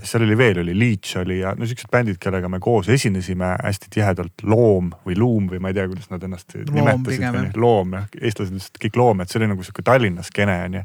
ja 0.00 0.06
seal 0.08 0.24
oli 0.24 0.36
veel, 0.38 0.62
oli 0.62 0.74
Leech 0.78 1.18
oli 1.20 1.38
ja 1.40 1.52
no 1.58 1.66
siuksed 1.68 1.90
bändid, 1.92 2.16
kellega 2.22 2.48
me 2.48 2.60
koos 2.62 2.88
esinesime 2.92 3.52
hästi 3.62 3.90
tihedalt, 3.92 4.44
Loom 4.48 4.92
või 5.06 5.18
Loom 5.18 5.50
või 5.52 5.60
ma 5.60 5.72
ei 5.72 5.76
tea, 5.76 5.88
kuidas 5.90 6.08
nad 6.12 6.24
ennast 6.24 6.56
loom 6.56 6.78
nimetasid. 6.78 7.58
loom 7.60 7.98
jah, 7.98 8.08
eestlased 8.20 8.56
ütlesid 8.56 8.80
kõik 8.86 8.98
Loom, 9.02 9.20
et 9.20 9.32
see 9.32 9.42
oli 9.42 9.50
nagu 9.52 9.66
sihuke 9.66 9.84
Tallinna 9.84 10.24
skeene 10.26 10.56
onju. 10.68 10.82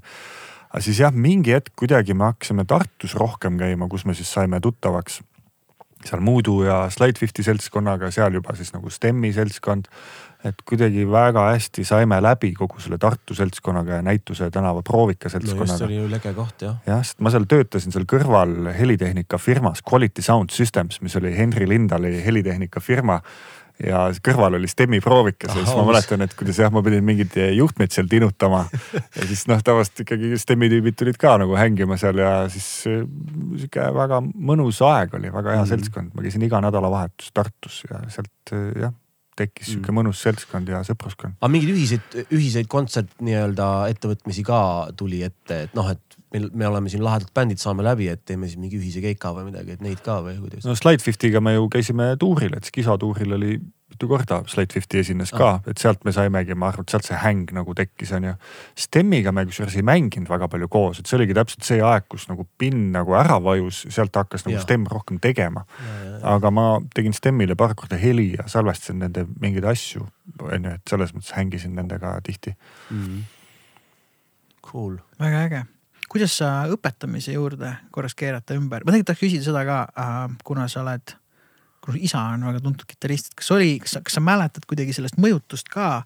aga 0.68 0.84
siis 0.84 1.00
jah, 1.06 1.16
mingi 1.16 1.56
hetk 1.56 1.72
kuidagi 1.80 2.18
me 2.18 2.32
hakkasime 2.34 2.68
Tartus 2.68 3.16
rohkem 3.16 3.60
käima, 3.62 3.88
kus 3.88 4.06
me 4.06 4.18
siis 4.18 4.32
saime 4.34 4.60
tuttavaks 4.64 5.22
seal 6.08 6.24
Moodu 6.24 6.62
ja 6.68 6.86
Slide 6.94 7.20
Fifty 7.20 7.44
seltskonnaga, 7.46 8.12
seal 8.16 8.40
juba 8.40 8.56
siis 8.58 8.74
nagu 8.76 8.90
STEM-i 8.94 9.34
seltskond 9.36 9.92
et 10.46 10.60
kuidagi 10.70 11.06
väga 11.10 11.48
hästi 11.50 11.84
saime 11.88 12.20
läbi 12.22 12.52
kogu 12.58 12.80
selle 12.82 13.00
Tartu 13.02 13.36
seltskonnaga 13.36 13.98
ja 13.98 14.06
Näituse 14.06 14.52
tänava 14.54 14.84
Proovika 14.86 15.32
seltskonnaga 15.34 15.74
no. 15.74 15.78
see 15.78 15.88
oli 15.88 15.98
ju 15.98 16.10
lege 16.12 16.34
koht 16.38 16.62
jah. 16.62 16.76
jah, 16.86 17.02
sest 17.02 17.22
ma 17.26 17.34
seal 17.34 17.48
töötasin 17.50 17.96
seal 17.96 18.06
kõrval 18.10 18.70
helitehnika 18.78 19.40
firmas 19.42 19.82
Quality 19.86 20.26
Sound 20.26 20.54
Systems, 20.54 21.02
mis 21.02 21.18
oli 21.18 21.34
Henri 21.38 21.68
Lindali 21.70 22.14
helitehnika 22.26 22.84
firma 22.84 23.22
ja 23.84 24.04
kõrval 24.24 24.58
oli 24.58 24.70
STEM-i 24.70 25.00
proovikas 25.04 25.54
ja 25.54 25.62
siis 25.62 25.78
ma 25.78 25.86
mäletan, 25.88 26.24
et 26.26 26.34
kuidas 26.38 26.60
jah, 26.62 26.72
ma 26.74 26.82
pidin 26.86 27.06
mingeid 27.06 27.36
juhtmeid 27.58 27.94
seal 27.94 28.10
tinutama. 28.10 28.66
ja 29.18 29.28
siis 29.30 29.46
noh, 29.52 29.62
tavaliselt 29.66 30.06
ikkagi 30.06 30.34
STEM-i 30.42 30.72
tüübid 30.74 30.98
tulid 31.00 31.20
ka 31.22 31.36
nagu 31.42 31.58
hängima 31.60 32.00
seal 32.02 32.22
ja 32.22 32.32
siis 32.52 32.70
äh, 32.90 33.04
sihuke 33.58 33.90
väga 33.98 34.22
mõnus 34.24 34.82
aeg 34.86 35.18
oli, 35.20 35.34
väga 35.34 35.58
hea 35.58 35.64
mm 35.64 35.66
seltskond, 35.68 36.14
ma 36.16 36.24
käisin 36.24 36.46
iga 36.48 36.62
nädalavahetus 36.64 37.34
Tartus 37.36 37.82
ja 37.90 38.00
sealt 38.14 38.56
äh, 38.56 38.72
jah 38.86 38.96
tekkis 39.38 39.72
sihuke 39.74 39.92
mm. 39.92 39.98
mõnus 40.00 40.22
seltskond 40.26 40.70
ja 40.72 40.82
sõpruskond. 40.88 41.38
aga 41.38 41.50
mingeid 41.52 41.74
ühiseid, 41.76 42.16
ühiseid 42.34 42.70
kontsert 42.72 43.12
nii-öelda 43.22 43.68
ettevõtmisi 43.92 44.46
ka 44.48 44.60
tuli 44.98 45.22
ette, 45.28 45.68
et 45.68 45.76
noh, 45.78 45.90
et 45.94 46.07
meil, 46.34 46.50
me 46.54 46.68
oleme 46.68 46.92
siin 46.92 47.04
lahedad 47.06 47.32
bändid, 47.36 47.62
saame 47.62 47.86
läbi, 47.86 48.10
et 48.12 48.26
teeme 48.26 48.50
siis 48.50 48.60
mingi 48.60 48.80
ühise 48.80 49.02
keika 49.04 49.34
või 49.36 49.48
midagi, 49.52 49.78
et 49.78 49.84
neid 49.86 50.04
ka 50.06 50.20
või 50.26 50.38
kuidas? 50.42 50.68
no 50.68 50.76
Slide 50.78 51.04
Fifty'ga 51.04 51.42
me 51.44 51.58
ju 51.58 51.68
käisime 51.72 52.14
tuuril, 52.20 52.58
et 52.58 52.68
Skiso 52.68 52.98
tuuril 53.02 53.38
oli 53.38 53.58
mitu 53.98 54.08
korda 54.08 54.44
Slate 54.48 54.74
Fifty 54.74 55.00
esines 55.00 55.32
ka 55.32 55.48
oh., 55.48 55.70
et 55.70 55.80
sealt 55.82 56.04
me 56.06 56.12
saimegi, 56.14 56.56
ma 56.56 56.70
arvan, 56.70 56.86
et 56.86 56.94
sealt 56.94 57.08
see 57.08 57.18
häng 57.18 57.54
nagu 57.56 57.74
tekkis, 57.78 58.12
on 58.18 58.28
ju. 58.28 58.34
Stemiga 58.78 59.32
me 59.34 59.46
kusjuures 59.48 59.78
ei 59.80 59.86
mänginud 59.88 60.30
väga 60.30 60.50
palju 60.52 60.68
koos, 60.72 61.00
et 61.00 61.10
see 61.10 61.18
oligi 61.18 61.36
täpselt 61.38 61.66
see 61.66 61.80
aeg, 61.82 62.06
kus 62.12 62.28
nagu 62.30 62.46
PIN 62.60 62.92
nagu 62.94 63.16
ära 63.18 63.40
vajus, 63.44 63.86
sealt 63.94 64.16
hakkas 64.20 64.46
nagu 64.46 64.58
ja. 64.58 64.66
Stem 64.66 64.86
rohkem 64.92 65.22
tegema. 65.24 65.66
aga 66.22 66.52
ma 66.52 66.68
tegin 66.94 67.16
Stemile 67.16 67.56
paar 67.56 67.76
korda 67.78 67.98
heli 67.98 68.34
ja 68.36 68.48
salvestasin 68.52 69.00
nende 69.06 69.26
mingeid 69.42 69.66
asju, 69.72 70.06
on 70.42 70.70
ju, 70.70 70.76
et 70.76 70.94
selles 70.94 71.16
mõttes 71.16 71.34
hängisin 71.38 71.76
nendega 71.78 72.18
tihti 72.24 72.54
mm. 72.90 73.04
-hmm. 73.04 73.26
Cool. 74.68 74.98
väga 75.20 75.42
äge 75.48 75.66
kuidas 76.12 76.38
sa 76.40 76.52
õpetamise 76.72 77.36
juurde 77.36 77.74
korraks 77.92 78.16
keerata 78.18 78.56
ümber, 78.58 78.86
ma 78.86 78.94
tegelikult 78.94 79.12
tahaks 79.12 79.24
küsida 79.26 79.48
seda 79.50 79.64
ka 79.68 79.80
äh,, 79.92 80.38
kuna 80.48 80.68
sa 80.72 80.84
oled 80.86 81.18
kuna 81.88 82.00
isa 82.04 82.24
on 82.34 82.48
väga 82.50 82.64
tuntud 82.64 82.90
kitarrist, 82.90 83.32
et 83.32 83.38
kas 83.40 83.54
oli, 83.56 83.78
kas 83.84 83.96
sa, 83.96 84.02
kas 84.04 84.18
sa 84.18 84.24
mäletad 84.24 84.66
kuidagi 84.68 84.96
sellest 84.98 85.20
mõjutust 85.22 85.72
ka? 85.72 86.02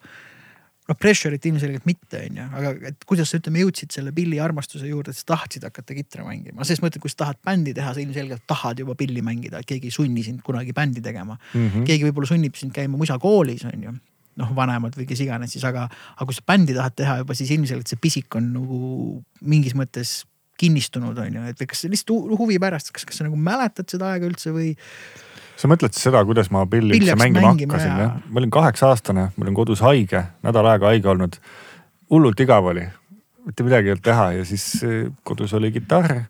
noh, 0.89 0.97
pressure'it 0.99 1.45
ilmselgelt 1.47 1.85
mitte, 1.87 2.19
on 2.25 2.37
ju, 2.39 2.45
aga 2.57 2.71
et 2.89 3.05
kuidas 3.07 3.29
sa 3.31 3.39
ütleme, 3.39 3.61
jõudsid 3.61 3.93
selle 3.95 4.11
pilliarmastuse 4.15 4.89
juurde, 4.89 5.13
et 5.13 5.19
sa 5.19 5.27
tahtsid 5.29 5.63
hakata 5.63 5.95
kitra 5.95 6.25
mängima, 6.25 6.65
selles 6.67 6.81
mõttes, 6.83 6.99
kui 6.99 7.13
sa 7.13 7.21
tahad 7.21 7.39
bändi 7.47 7.71
teha, 7.77 7.93
sa 7.95 8.01
ilmselgelt 8.03 8.43
tahad 8.49 8.81
juba 8.81 8.97
pilli 8.99 9.23
mängida, 9.23 9.61
keegi 9.67 9.87
ei 9.87 9.95
sunni 9.95 10.25
sind 10.25 10.41
kunagi 10.43 10.73
bändi 10.75 11.03
tegema 11.05 11.37
mm. 11.37 11.67
-hmm. 11.67 11.85
keegi 11.87 12.09
võib-olla 12.09 12.33
sunnib 12.33 12.57
sind 12.59 12.75
käima 12.75 12.99
musakoolis, 12.99 13.63
on 13.69 13.85
ju 13.87 13.95
noh, 14.39 14.51
vanemad 14.55 14.95
või 14.97 15.07
kes 15.09 15.23
iganes 15.25 15.53
siis, 15.55 15.63
aga, 15.67 15.87
aga 16.15 16.27
kui 16.27 16.37
sa 16.37 16.45
bändi 16.47 16.75
tahad 16.77 16.95
teha 16.97 17.17
juba, 17.21 17.35
siis 17.37 17.51
ilmselgelt 17.55 17.91
see 17.91 17.99
pisik 18.01 18.37
on 18.39 18.51
nagu 18.55 18.77
mingis 19.41 19.75
mõttes 19.77 20.21
kinnistunud, 20.61 21.17
on 21.17 21.39
ju, 21.39 21.43
et 21.51 21.65
kas 21.67 21.83
lihtsalt 21.89 22.37
huvi 22.39 22.59
pärast, 22.61 22.93
kas, 22.93 23.05
kas 23.07 23.19
sa 23.19 23.27
nagu 23.27 23.39
mäletad 23.39 23.89
seda 23.91 24.13
aega 24.13 24.29
üldse 24.29 24.53
või? 24.55 24.73
sa 25.61 25.69
mõtled 25.69 25.93
seda, 25.97 26.23
kuidas 26.25 26.49
ma 26.53 26.63
pilli 26.69 26.95
üldse 26.97 27.17
mängima, 27.19 27.51
mängima 27.51 27.75
hakkasin 27.75 28.01
jah? 28.05 28.15
ma 28.29 28.41
olin 28.41 28.53
kaheksa 28.53 28.91
aastane, 28.91 29.27
ma 29.35 29.45
olin 29.45 29.57
kodus 29.57 29.83
haige, 29.85 30.23
nädal 30.45 30.69
aega 30.71 30.89
haige 30.91 31.11
olnud. 31.11 31.37
hullult 32.13 32.39
igav 32.43 32.71
oli, 32.71 32.85
mitte 33.47 33.65
midagi 33.67 33.89
ei 33.89 33.95
olnud 33.95 34.05
teha 34.05 34.31
ja 34.37 34.47
siis 34.47 34.65
eh, 34.87 35.03
kodus 35.27 35.53
oli 35.57 35.71
kitarr. 35.73 36.23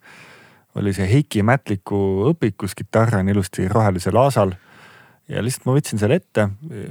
oli 0.79 0.93
see 0.95 1.07
Heiki 1.07 1.43
Mätliku 1.43 2.31
õpikus 2.31 2.75
kitarr 2.77 3.19
on 3.19 3.29
ilusti 3.29 3.67
rohelisel 3.67 4.15
aasal 4.15 4.55
ja 5.31 5.41
lihtsalt 5.43 5.67
ma 5.67 5.75
võtsin 5.77 6.01
selle 6.01 6.17
ette, 6.19 6.47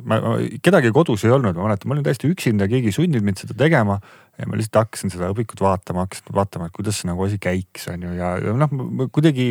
ma, 0.09 0.18
kedagi 0.64 0.91
kodus 0.95 1.24
ei 1.26 1.32
olnud, 1.34 1.57
ma 1.59 1.68
mäletan, 1.68 1.91
ma 1.91 1.97
olin 1.97 2.07
täiesti 2.07 2.30
üksinda, 2.30 2.68
keegi 2.70 2.91
ei 2.91 2.97
sundinud 2.97 3.26
mind 3.26 3.43
seda 3.43 3.57
tegema. 3.59 4.01
ja 4.41 4.47
ma 4.49 4.57
lihtsalt 4.57 4.78
hakkasin 4.78 5.12
seda 5.12 5.28
õpikut 5.34 5.61
vaatama, 5.61 6.07
hakkasin 6.07 6.32
vaatama, 6.32 6.70
et 6.70 6.72
kuidas 6.72 6.97
see 7.01 7.11
nagu 7.11 7.20
asi 7.26 7.36
käiks, 7.43 7.84
on 7.93 8.07
ju, 8.07 8.14
ja, 8.16 8.30
ja 8.41 8.55
noh, 8.57 8.72
ma 8.72 9.07
kuidagi 9.12 9.51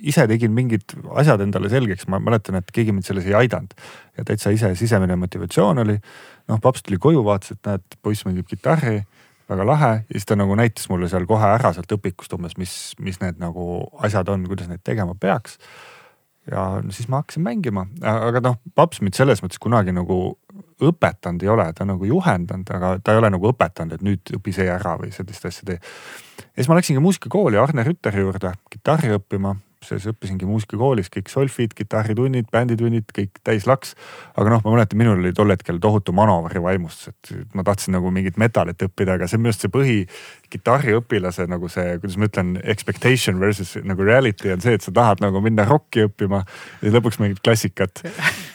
ise 0.00 0.24
tegin 0.30 0.54
mingid 0.56 0.94
asjad 1.20 1.44
endale 1.44 1.68
selgeks, 1.72 2.08
ma 2.08 2.22
mäletan, 2.24 2.56
et 2.56 2.72
keegi 2.72 2.94
mind 2.96 3.04
selles 3.04 3.28
ei 3.28 3.36
aidanud. 3.42 3.76
ja 4.16 4.24
täitsa 4.24 4.54
ise 4.54 4.72
sisemine 4.78 5.18
motivatsioon 5.20 5.84
oli. 5.84 5.98
noh, 6.48 6.62
paps 6.62 6.86
tuli 6.86 6.96
koju, 6.98 7.24
vaatas, 7.26 7.52
et 7.52 7.68
näed, 7.68 8.00
poiss 8.00 8.24
mängib 8.24 8.48
kitarri 8.48 9.02
väga 9.50 9.66
lahe 9.66 9.92
ja 9.98 10.14
siis 10.14 10.28
ta 10.30 10.38
nagu 10.38 10.54
näitas 10.56 10.88
mulle 10.88 11.08
seal 11.10 11.26
kohe 11.28 11.46
ära 11.58 11.74
sealt 11.74 11.92
õpikust 11.92 12.32
umbes, 12.36 12.56
mis, 12.56 12.74
mis 13.02 13.20
need 13.20 13.40
nagu 13.42 13.82
asjad 14.06 14.30
on, 14.32 14.46
kuidas 14.48 14.70
neid 14.70 14.84
tegema 14.86 15.16
peaks 15.18 15.58
ja 16.50 16.64
siis 16.90 17.08
ma 17.08 17.22
hakkasin 17.22 17.44
mängima, 17.46 17.86
aga 18.02 18.42
noh, 18.44 18.58
paps 18.74 19.00
mind 19.04 19.18
selles 19.18 19.42
mõttes 19.44 19.60
kunagi 19.62 19.94
nagu 19.94 20.20
õpetanud 20.80 21.42
ei 21.44 21.50
ole, 21.52 21.66
ta 21.76 21.86
nagu 21.88 22.06
juhendanud, 22.08 22.70
aga 22.76 22.92
ta 23.04 23.14
ei 23.14 23.20
ole 23.20 23.30
nagu 23.32 23.50
õpetanud, 23.52 23.96
et 23.96 24.04
nüüd 24.04 24.34
õpi 24.38 24.54
see 24.56 24.68
ära 24.70 24.96
või 25.00 25.12
sellist 25.14 25.46
asja 25.46 25.66
tee. 25.68 25.78
ja 25.78 26.62
siis 26.62 26.70
ma 26.70 26.78
läksingi 26.78 27.02
muusikakooli 27.04 27.60
Arne 27.60 27.84
Rütteri 27.86 28.24
juurde 28.24 28.54
kitarri 28.72 29.12
õppima 29.16 29.54
siis 29.86 30.06
õppisingi 30.10 30.48
muusikakoolis 30.48 31.08
kõik 31.12 31.30
solfid, 31.32 31.74
kitarritunnid, 31.76 32.50
bänditunnid, 32.52 33.08
kõik 33.16 33.40
täis 33.46 33.66
laks. 33.68 33.94
aga 34.36 34.52
noh, 34.52 34.62
ma 34.64 34.74
mäletan, 34.74 35.00
minul 35.00 35.20
oli 35.22 35.32
tol 35.36 35.50
hetkel 35.52 35.80
tohutu 35.80 36.12
Manovari 36.16 36.62
vaimustus, 36.62 37.14
et 37.14 37.54
ma 37.56 37.64
tahtsin 37.66 37.96
nagu 37.96 38.12
mingit 38.14 38.36
metalit 38.40 38.82
õppida, 38.86 39.16
aga 39.16 39.28
see 39.28 39.38
on 39.38 39.44
minu 39.44 39.54
arust 39.54 39.66
see 39.66 39.72
põhi 39.72 39.98
kitarriõpilase 40.52 41.46
nagu 41.50 41.68
see, 41.72 41.96
kuidas 42.02 42.18
ma 42.20 42.28
ütlen, 42.30 42.54
expectation 42.64 43.40
versus 43.40 43.76
nagu 43.84 44.04
reality 44.06 44.52
on 44.52 44.64
see, 44.64 44.76
et 44.76 44.84
sa 44.84 44.94
tahad 44.94 45.24
nagu 45.24 45.42
minna 45.44 45.66
rokki 45.68 46.08
õppima 46.08 46.44
ja 46.82 46.94
lõpuks 46.96 47.20
mingit 47.22 47.42
klassikat 47.44 48.04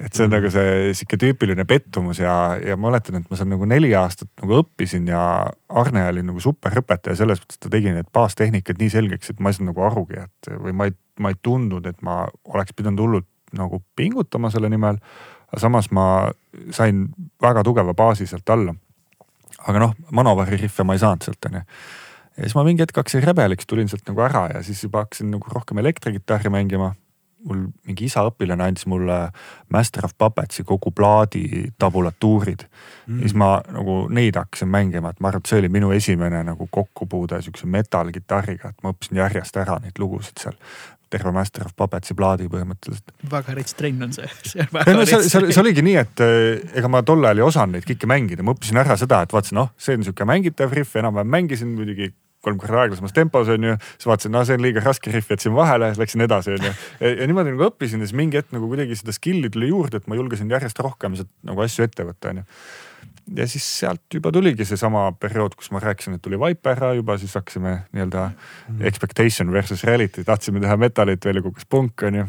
et 0.00 0.16
see 0.16 0.26
on 0.26 0.32
nagu 0.32 0.50
see 0.52 0.92
sihuke 0.96 1.18
tüüpiline 1.20 1.64
pettumus 1.68 2.20
ja, 2.20 2.34
ja 2.60 2.76
ma 2.76 2.90
mäletan, 2.90 3.20
et 3.20 3.30
ma 3.30 3.38
seal 3.38 3.48
nagu 3.50 3.68
neli 3.68 3.92
aastat 3.96 4.30
nagu 4.42 4.60
õppisin 4.60 5.08
ja 5.10 5.20
Arne 5.82 6.04
oli 6.10 6.24
nagu 6.26 6.42
superõpetaja 6.42 7.18
selles 7.20 7.40
mõttes, 7.42 7.58
et 7.58 7.66
ta 7.66 7.72
tegi 7.72 7.94
need 7.94 8.10
baastehnikad 8.14 8.80
nii 8.82 8.92
selgeks, 8.92 9.32
et 9.32 9.40
ma 9.40 9.52
ei 9.52 9.58
saanud 9.58 9.72
nagu 9.72 9.86
arugi, 9.88 10.22
et 10.26 10.50
või 10.62 10.76
ma 10.76 10.88
ei, 10.88 10.96
ma 11.22 11.32
ei 11.32 11.38
tundnud, 11.42 11.86
et 11.88 12.02
ma 12.06 12.24
oleks 12.52 12.76
pidanud 12.76 13.04
hullult 13.04 13.30
nagu 13.56 13.80
pingutama 13.96 14.50
selle 14.52 14.68
nimel. 14.72 14.98
samas 15.56 15.90
ma 15.94 16.32
sain 16.74 17.06
väga 17.42 17.62
tugeva 17.64 17.94
baasi 17.94 18.26
sealt 18.26 18.50
alla. 18.50 18.74
aga 19.66 19.78
noh, 19.78 19.94
Manovari 20.12 20.58
rihve 20.60 20.84
ma 20.84 20.94
ei 20.94 21.02
saanud 21.02 21.24
sealt 21.24 21.48
onju 21.48 21.62
ja 22.36 22.44
siis 22.44 22.54
ma 22.54 22.64
mingi 22.66 22.84
hetk 22.84 22.96
hakkasin 22.96 23.24
rebeliks, 23.24 23.66
tulin 23.66 23.88
sealt 23.88 24.04
nagu 24.10 24.20
ära 24.20 24.48
ja 24.52 24.62
siis 24.62 24.82
juba 24.84 25.04
hakkasin 25.04 25.30
nagu 25.32 25.48
rohkem 25.52 25.78
elektrikitarri 25.80 26.52
mängima 26.52 26.92
mul 27.46 27.66
mingi 27.86 28.08
isa 28.08 28.24
õpilane 28.26 28.66
andis 28.66 28.86
mulle 28.90 29.18
Master 29.72 30.06
of 30.08 30.16
Puppetsi 30.18 30.64
kogu 30.66 30.92
plaadi 30.94 31.70
tabulatuurid 31.78 32.66
mm.. 32.66 33.22
siis 33.22 33.36
ma 33.38 33.56
nagu 33.72 34.02
neid 34.12 34.38
hakkasin 34.38 34.70
mängima, 34.72 35.12
et 35.12 35.22
ma 35.22 35.30
arvan, 35.30 35.44
et 35.44 35.52
see 35.52 35.62
oli 35.62 35.70
minu 35.72 35.92
esimene 35.96 36.42
nagu 36.46 36.68
kokkupuude 36.70 37.40
sihukese 37.44 37.70
metal-kitarriga, 37.70 38.74
et 38.74 38.84
ma 38.84 38.94
õppisin 38.94 39.22
järjest 39.22 39.62
ära 39.62 39.80
neid 39.82 39.98
lugusid 40.02 40.42
seal. 40.42 40.58
Terve 41.06 41.30
Master 41.30 41.68
of 41.68 41.76
Puppetsi 41.78 42.16
plaadi 42.18 42.48
põhimõtteliselt. 42.50 43.12
väga 43.30 43.54
rets 43.54 43.76
trenn 43.78 44.02
on 44.02 44.14
see, 44.14 44.26
see 44.42 44.64
no, 44.74 44.82
rets. 44.82 45.12
see, 45.30 45.52
see 45.52 45.62
oligi 45.62 45.84
nii, 45.86 45.94
et 46.02 46.22
eh, 46.26 46.64
ega 46.80 46.90
ma 46.90 47.04
tol 47.06 47.22
ajal 47.22 47.44
ei 47.44 47.46
osanud 47.46 47.78
neid 47.78 47.86
kõiki 47.86 48.10
mängida, 48.10 48.42
ma 48.42 48.56
õppisin 48.56 48.82
ära 48.82 48.98
seda, 48.98 49.22
et 49.22 49.34
vaatasin, 49.34 49.60
noh, 49.60 49.70
see 49.78 49.94
on 49.94 50.02
sihuke 50.02 50.26
mängitav 50.26 50.74
riff, 50.74 50.98
enam-vähem 50.98 51.30
mängisin 51.30 51.70
muidugi 51.78 52.10
kolm 52.46 52.60
korda 52.62 52.84
aeglasemas 52.84 53.14
tempos 53.16 53.50
on 53.52 53.70
ju. 53.70 53.76
siis 53.96 54.08
vaatasin, 54.10 54.34
no 54.34 54.44
see 54.46 54.58
on 54.58 54.64
liiga 54.64 54.82
raske 54.84 55.12
rihv, 55.12 55.30
jätsin 55.34 55.54
vahele, 55.56 55.92
läksin 55.98 56.26
edasi 56.26 56.54
on 56.56 56.68
ju. 56.68 56.74
ja 57.10 57.28
niimoodi 57.28 57.54
nagu 57.54 57.68
õppisin 57.70 58.02
ja 58.02 58.08
siis 58.08 58.16
mingi 58.18 58.40
hetk 58.40 58.54
nagu 58.56 58.70
kuidagi 58.70 58.98
seda 58.98 59.14
skill'i 59.16 59.50
tuli 59.52 59.70
juurde, 59.72 60.00
et 60.00 60.10
ma 60.10 60.18
julgesin 60.18 60.50
järjest 60.52 60.82
rohkem 60.84 61.18
sealt 61.18 61.32
nagu 61.46 61.64
asju 61.66 61.86
ette 61.86 62.06
võtta 62.06 62.32
on 62.32 62.42
ju 62.42 62.46
ja 63.36 63.46
siis 63.50 63.66
sealt 63.80 64.14
juba 64.14 64.30
tuligi 64.32 64.64
seesama 64.64 65.08
periood, 65.20 65.56
kus 65.58 65.72
ma 65.74 65.82
rääkisin, 65.82 66.14
et 66.16 66.22
tuli 66.22 66.38
Viper 66.38 66.76
ära 66.76 66.92
juba, 66.94 67.16
siis 67.18 67.34
hakkasime 67.34 67.72
nii-öelda 67.92 68.28
mm. 68.30 68.82
expectation 68.86 69.50
versus 69.52 69.82
reality, 69.84 70.24
tahtsime 70.24 70.62
teha 70.62 70.76
metalit, 70.78 71.24
välja 71.24 71.42
kukkus 71.42 71.66
punk 71.66 72.06
on 72.06 72.20
ju. 72.22 72.26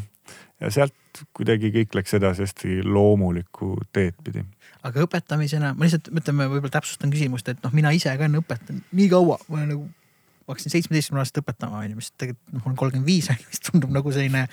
ja 0.62 0.72
sealt 0.74 1.24
kuidagi 1.38 1.70
kõik 1.74 1.98
läks 1.98 2.14
edasi 2.18 2.46
hästi 2.46 2.80
loomulikku 2.86 3.76
teed 3.94 4.18
pidi 4.24 4.44
aga 4.88 5.06
õpetamisena 5.06 5.74
ma 5.76 5.86
lihtsalt 5.86 6.10
ütleme, 6.12 6.48
võib-olla 6.52 6.78
täpsustan 6.80 7.14
küsimust, 7.14 7.50
et 7.52 7.64
noh, 7.64 7.74
mina 7.76 7.92
ise 7.96 8.14
ka 8.14 8.26
olen 8.26 8.42
õpetanud 8.42 8.98
nii 8.98 9.08
kaua, 9.12 9.40
ma 9.48 9.60
olen 9.60 9.72
nagu 9.74 9.88
ma 10.48 10.56
hakkasin 10.56 10.72
seitsmeteistkümne 10.72 11.20
aastaselt 11.20 11.44
õpetama, 11.44 11.82
onju, 11.84 11.98
mis 12.00 12.08
tegelikult 12.16 12.54
noh, 12.56 12.62
mul 12.64 12.72
on 12.72 12.78
kolmkümmend 12.80 13.08
viis, 13.10 13.28
mis 13.52 13.64
tundub 13.68 13.92
nagu 13.92 14.12
selline. 14.16 14.46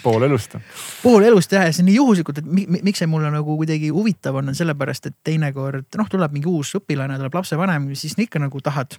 pool 0.00 0.24
elust. 0.24 0.56
pool 1.02 1.26
elust 1.28 1.52
jah, 1.52 1.66
ja 1.68 1.74
see 1.76 1.84
on 1.84 1.90
nii 1.90 1.96
juhuslikult, 1.98 2.40
et 2.40 2.48
mi, 2.48 2.64
miks 2.80 3.02
see 3.02 3.10
mulle 3.10 3.28
nagu 3.34 3.56
kuidagi 3.60 3.90
huvitav 3.92 4.38
on, 4.40 4.48
on 4.48 4.56
sellepärast, 4.56 5.10
et 5.10 5.18
teinekord 5.28 5.98
noh, 6.00 6.08
tuleb 6.12 6.32
mingi 6.32 6.48
uus 6.48 6.72
õpilane, 6.80 7.18
tuleb 7.20 7.36
lapsevanem, 7.36 7.90
siis 7.98 8.16
ikka 8.16 8.40
nagu 8.40 8.62
tahad 8.64 8.96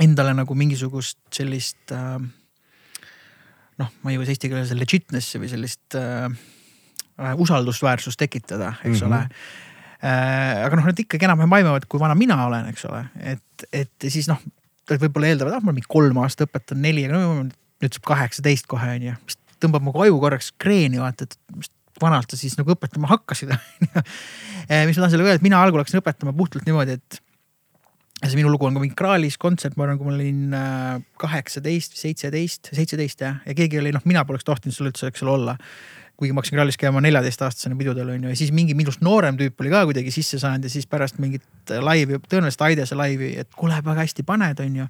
endale 0.00 0.32
nagu 0.38 0.56
mingisugust 0.56 1.20
sellist 1.36 1.92
äh, 1.92 2.16
noh, 3.82 3.92
ma 4.00 4.08
ei 4.08 4.16
jõua 4.16 4.30
eesti 4.32 4.48
keeles 4.48 4.72
legitness'i 4.78 5.42
või 5.42 5.52
sellist 5.52 5.98
äh, 6.00 6.24
äh, 7.20 7.36
usaldusväärsust 7.44 8.20
tekitada, 8.24 8.72
eks 8.80 9.02
mm 9.02 9.04
-hmm. 9.04 9.12
ole 9.12 9.20
äh, 10.00 10.64
aga 10.64 10.80
noh, 10.80 10.88
nad 10.88 11.04
ikkagi 11.04 11.28
enam-vähem 11.28 11.60
aimavad, 11.60 11.84
kui 11.84 12.00
vana 12.00 12.16
mina 12.16 12.40
olen, 12.46 12.72
eks 12.72 12.88
ole, 12.88 13.04
et, 13.20 13.68
et 13.68 14.08
siis 14.08 14.32
noh 14.32 14.40
võib-olla 14.90 15.32
eeldavad, 15.32 15.56
ah 15.56 15.64
ma 15.64 15.74
mingi 15.74 15.88
kolm 15.90 16.18
aastat 16.22 16.48
õpetanud, 16.48 16.82
neli, 16.82 17.06
aga 17.08 17.20
no 17.20 17.46
nüüd 17.46 17.96
saab 17.96 18.06
kaheksateist 18.12 18.68
kohe 18.70 18.94
on 18.96 19.08
ju. 19.08 19.14
mis 19.26 19.38
tõmbab 19.62 19.84
mu 19.86 19.94
aju 20.04 20.18
korraks 20.22 20.52
kreeni 20.60 21.00
vaata, 21.02 21.28
et 21.28 21.36
mis 21.56 21.70
vanalt 22.02 22.32
sa 22.32 22.38
siis 22.38 22.56
nagu 22.58 22.72
õpetama 22.74 23.10
hakkasid 23.10 23.52
eh, 23.54 24.86
mis 24.88 24.96
ma 24.96 25.04
tahan 25.04 25.12
sellega 25.12 25.32
öelda, 25.32 25.40
et 25.40 25.46
mina 25.46 25.60
algul 25.62 25.82
hakkasin 25.82 26.02
õpetama 26.02 26.34
puhtalt 26.36 26.66
niimoodi, 26.66 26.98
et 26.98 27.20
see 28.22 28.38
minu 28.38 28.52
lugu 28.52 28.68
on 28.68 28.76
ka 28.76 28.82
mingi 28.82 28.96
Kraalis 28.98 29.38
kontsert, 29.40 29.74
ma 29.76 29.86
arvan, 29.86 29.98
kui 29.98 30.08
ma 30.08 30.14
olin 30.14 30.54
äh, 30.54 31.00
kaheksateist, 31.22 31.96
seitseteist, 31.98 32.70
seitseteist 32.74 33.24
jah, 33.24 33.40
ja 33.46 33.56
keegi 33.58 33.80
oli 33.80 33.94
noh, 33.94 34.04
mina 34.06 34.22
poleks 34.26 34.46
tohtinud 34.46 34.76
seal 34.76 34.92
üldse, 34.92 35.10
eks 35.10 35.24
ole, 35.26 35.34
olla 35.34 35.56
kuigi 36.20 36.34
ma 36.34 36.42
hakkasin 36.42 36.56
Kraalis 36.56 36.78
käima 36.80 37.00
neljateistaastasena 37.02 37.76
pidudel 37.78 38.12
on 38.14 38.24
ju 38.26 38.32
ja 38.32 38.36
siis 38.38 38.52
mingi 38.54 38.76
minust 38.78 39.02
noorem 39.04 39.38
tüüp 39.40 39.60
oli 39.64 39.72
ka 39.72 39.82
kuidagi 39.88 40.12
sisse 40.14 40.38
saanud 40.42 40.68
ja 40.68 40.70
siis 40.72 40.86
pärast 40.90 41.18
mingit 41.22 41.72
laivi, 41.80 42.20
tõenäoliselt 42.28 42.64
Aidese 42.68 42.98
laivi, 42.98 43.32
et 43.42 43.50
kuule, 43.56 43.78
väga 43.84 44.04
hästi 44.04 44.24
paned, 44.28 44.60
on 44.62 44.76
ju. 44.82 44.88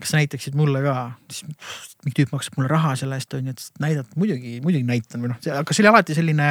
kas 0.00 0.12
sa 0.12 0.20
näitaksid 0.20 0.56
mulle 0.58 0.82
ka, 0.84 0.96
siis 1.32 1.46
mingi 2.04 2.16
tüüp 2.18 2.34
maksab 2.34 2.58
mulle 2.58 2.72
raha 2.72 2.96
selle 3.00 3.16
eest 3.16 3.36
on 3.38 3.48
ju, 3.48 3.56
et 3.56 3.80
näidad, 3.80 4.10
muidugi, 4.16 4.58
muidugi 4.64 4.84
näitan 4.88 5.24
või 5.24 5.32
noh, 5.32 5.40
aga 5.60 5.76
see 5.76 5.84
oli 5.84 5.92
alati 5.92 6.18
selline. 6.18 6.50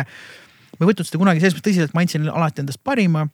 ma 0.75 0.81
ei 0.81 0.89
võtnud 0.91 1.07
seda 1.07 1.21
kunagi 1.21 1.43
selles 1.43 1.57
mõttes 1.57 1.69
tõsiselt, 1.69 1.93
ma 1.93 2.05
andsin 2.05 2.29
alati 2.31 2.65
endast 2.65 2.81
parima. 2.83 3.27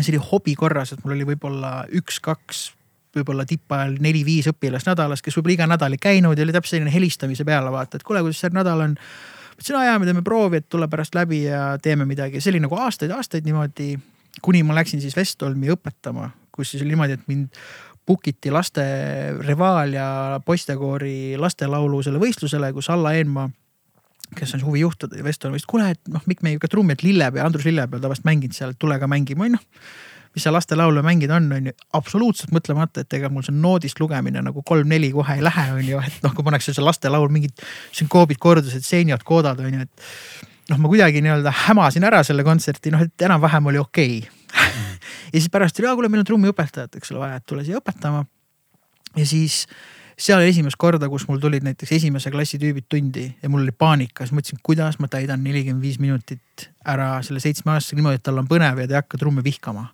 see 0.00 0.12
oli 0.14 0.24
hobi 0.32 0.54
korras, 0.58 0.92
et 0.92 1.04
mul 1.04 1.14
oli 1.14 1.28
võib-olla 1.28 1.84
üks-kaks 2.00 2.68
võib-olla 3.16 3.46
tippajal 3.48 3.96
neli-viis 4.02 4.48
õpilast 4.50 4.88
nädalas, 4.88 5.22
kes 5.22 5.36
võib-olla 5.38 5.54
iga 5.56 5.66
nädal 5.70 5.94
ei 5.96 6.02
käinud 6.02 6.38
ja 6.38 6.44
oli 6.44 6.54
täpselt 6.54 6.76
selline 6.76 6.92
helistamise 6.92 7.44
peale 7.44 7.70
vaata, 7.72 7.98
et 7.98 8.06
kuule, 8.06 8.22
kuidas 8.24 8.42
see 8.42 8.54
nädal 8.54 8.84
on 8.84 8.96
ütlesin, 9.58 9.76
aa 9.78 9.90
jaa, 9.90 9.98
me 9.98 10.06
teeme 10.06 10.22
proovi, 10.26 10.62
et 10.62 10.68
tule 10.70 10.88
pärast 10.90 11.18
läbi 11.18 11.42
ja 11.44 11.76
teeme 11.82 12.06
midagi, 12.08 12.40
see 12.40 12.54
oli 12.54 12.62
nagu 12.62 12.78
aastaid-aastaid 12.78 13.46
niimoodi. 13.48 13.98
kuni 14.42 14.62
ma 14.62 14.74
läksin 14.74 15.00
siis 15.02 15.16
Vestolmi 15.16 15.70
õpetama, 15.74 16.30
kus 16.54 16.70
siis 16.70 16.82
oli 16.82 16.94
niimoodi, 16.94 17.16
et 17.18 17.24
mind 17.26 17.48
book 18.06 18.28
iti 18.30 18.50
laste 18.54 18.82
Reval 19.42 19.92
ja 19.92 20.40
poistekoori 20.44 21.36
lastelaulu 21.36 22.02
selle 22.02 22.20
võistlusele, 22.22 22.72
kus 22.72 22.90
Alla 22.90 23.12
Eenmaa 23.18 23.48
kes 24.36 24.54
on 24.54 24.64
huvijuht 24.64 25.08
Vestol, 25.24 25.54
ütles 25.56 25.66
kuule, 25.66 25.90
et 25.94 26.10
noh, 26.12 26.22
Mikk, 26.28 26.42
me 26.44 26.52
ikka 26.52 26.68
trummi, 26.68 26.92
et 26.92 27.02
Lillepea, 27.02 27.44
Andrus 27.44 27.64
Lillepea 27.64 28.00
tavaliselt 28.02 28.28
mänginud 28.28 28.56
seal, 28.56 28.74
tule 28.78 28.98
ka 29.00 29.08
mängima, 29.10 29.46
on 29.48 29.56
noh 29.56 29.64
mis 30.34 30.44
see 30.44 30.52
lastelaulu 30.52 31.02
mängida 31.04 31.36
on, 31.38 31.48
on 31.52 31.70
ju, 31.70 31.74
absoluutselt 31.98 32.52
mõtlemata, 32.54 33.04
et 33.04 33.16
ega 33.18 33.30
mul 33.32 33.44
see 33.46 33.56
noodist 33.56 34.00
lugemine 34.02 34.42
nagu 34.44 34.62
kolm-neli 34.66 35.10
kohe 35.14 35.38
ei 35.38 35.44
lähe, 35.44 35.66
on 35.74 35.84
ju, 35.86 36.02
et 36.04 36.22
noh, 36.24 36.34
kui 36.36 36.46
pannakse 36.46 36.74
see 36.76 36.84
lastelaul 36.84 37.30
mingid 37.32 37.64
sünkoobid 37.96 38.40
kordused, 38.42 38.84
seeniad, 38.86 39.24
koodad 39.28 39.60
on 39.64 39.78
ju, 39.78 39.86
et. 39.88 40.08
noh, 40.72 40.80
ma 40.82 40.90
kuidagi 40.92 41.22
nii-öelda 41.24 41.54
hämasin 41.64 42.04
ära 42.04 42.22
selle 42.26 42.44
kontserti, 42.46 42.92
noh, 42.94 43.04
et 43.06 43.28
enam-vähem 43.28 43.70
oli 43.72 43.80
okei 43.80 44.18
okay. 44.22 44.66
mm. 44.68 44.96
ja 45.32 45.36
siis 45.38 45.52
pärast 45.52 45.76
tuli, 45.76 45.90
kuule, 45.94 46.12
meil 46.12 46.24
on 46.24 46.32
trummiõpetajat, 46.32 47.00
eks 47.00 47.14
ole, 47.14 47.24
vaja, 47.24 47.40
et 47.40 47.48
tule 47.48 47.64
siia 47.66 47.80
õpetama. 47.80 48.24
ja 49.16 49.26
siis 49.26 49.64
seal 50.18 50.42
esimest 50.42 50.78
korda, 50.80 51.06
kus 51.10 51.28
mul 51.28 51.38
tulid 51.42 51.62
näiteks 51.66 51.92
esimese 51.94 52.30
klassi 52.34 52.58
tüübid 52.58 52.88
tundi 52.90 53.28
ja 53.42 53.50
mul 53.50 53.62
oli 53.62 53.74
paanika, 53.74 54.26
siis 54.26 54.34
mõtlesin, 54.34 54.58
kuidas 54.66 54.98
ma 54.98 55.06
täidan 55.10 55.44
nelikümmend 55.46 55.84
viis 55.84 56.00
minutit 56.02 56.66
ära 56.88 57.20
selle 57.22 57.38
seitsmeaastasega 57.42 58.00
niimoodi, 58.00 58.18
et 58.18 58.24
tal 58.26 58.40
on 58.40 58.48
põnev 58.50 58.80
ja 58.82 58.88
ta 58.88 58.96
ei 58.96 58.98
hakka 58.98 59.20
trumme 59.20 59.44
vihkama. 59.46 59.86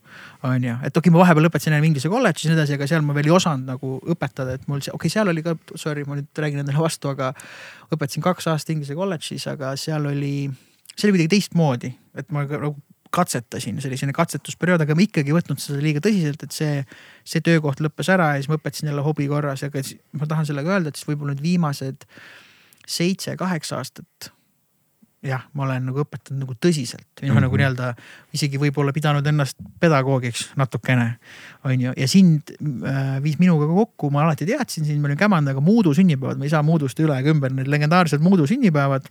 on 0.48 0.64
ju, 0.64 0.76
et 0.80 0.96
okei 0.96 1.10
okay,, 1.10 1.12
ma 1.12 1.20
vahepeal 1.20 1.50
õpetasin 1.50 1.74
ennem 1.74 1.90
inglise 1.90 2.08
kolledžis 2.12 2.46
ja 2.46 2.52
nii 2.52 2.58
edasi, 2.58 2.78
aga 2.78 2.88
seal 2.88 3.04
ma 3.04 3.16
veel 3.16 3.28
ei 3.28 3.36
osanud 3.36 3.68
nagu 3.74 3.98
õpetada, 4.14 4.56
et 4.56 4.64
mul 4.68 4.80
see, 4.80 4.94
okei 4.94 5.10
okay,, 5.10 5.12
seal 5.12 5.32
oli 5.32 5.44
ka, 5.44 5.56
sorry, 5.80 6.06
ma 6.08 6.16
nüüd 6.16 6.42
räägin 6.44 6.64
endale 6.64 6.80
vastu, 6.80 7.12
aga 7.12 7.34
õpetasin 7.92 8.24
kaks 8.24 8.48
aastat 8.54 8.72
inglise 8.76 8.96
kolledžis, 8.96 9.44
aga 9.52 9.74
seal 9.80 10.08
oli, 10.08 10.48
see 10.94 11.08
oli 11.08 11.18
kuidagi 11.18 11.32
teistmoodi, 11.36 11.92
et 12.16 12.32
ma 12.32 12.46
nagu 12.48 12.76
katsetasin, 13.14 13.80
see 13.80 13.90
oli 13.90 13.98
selline 14.00 14.16
katsetusperiood, 14.16 14.84
aga 14.84 14.96
ma 14.96 15.04
ikkagi 15.04 15.32
ei 15.32 15.38
võtnud 15.38 15.62
seda 15.62 15.80
liiga 15.82 16.02
tõsiselt, 16.04 16.46
et 16.46 16.54
see, 16.54 16.84
see 17.26 17.44
töökoht 17.44 17.82
lõppes 17.84 18.10
ära 18.12 18.32
ja 18.34 18.42
siis 18.42 18.50
ma 18.50 18.58
õpetasin 18.58 18.90
jälle 18.90 19.04
hobi 19.06 19.28
korras, 19.30 19.64
aga 19.66 19.82
ma 20.18 20.30
tahan 20.30 20.48
sellega 20.50 20.76
öelda, 20.76 20.90
et 20.90 21.00
siis 21.00 21.10
võib-olla 21.10 21.34
nüüd 21.34 21.44
viimased 21.44 22.08
seitse-kaheksa 22.84 23.78
aastat 23.80 24.34
jah, 25.24 25.44
ma 25.56 25.64
olen 25.64 25.88
nagu 25.88 26.02
õpetanud 26.02 26.44
nagu 26.44 26.54
tõsiselt 26.60 27.06
noh 27.22 27.24
mm 27.24 27.30
-hmm., 27.32 27.44
nagu 27.46 27.58
nii-öelda 27.60 27.90
isegi 28.36 28.60
võib-olla 28.60 28.92
pidanud 28.92 29.26
ennast 29.26 29.56
pedagoogiks 29.80 30.50
natukene. 30.60 31.16
on 31.64 31.80
ju, 31.80 31.92
ja 31.96 32.08
sind 32.08 32.52
äh, 32.52 33.22
viis 33.22 33.38
minuga 33.38 33.66
kokku, 33.66 34.10
ma 34.10 34.24
alati 34.24 34.46
teadsin 34.46 34.84
sind, 34.84 35.00
ma 35.00 35.08
olin 35.08 35.18
kämanud, 35.18 35.50
aga 35.50 35.60
Muudu 35.60 35.94
sünnipäevad, 35.94 36.38
ma 36.38 36.44
ei 36.44 36.52
saa 36.52 36.62
Muudust 36.62 37.00
üle 37.00 37.18
ega 37.18 37.30
ümber, 37.30 37.52
need 37.52 37.68
legendaarsed 37.68 38.20
Muudu 38.20 38.46
sünnipäevad 38.46 39.08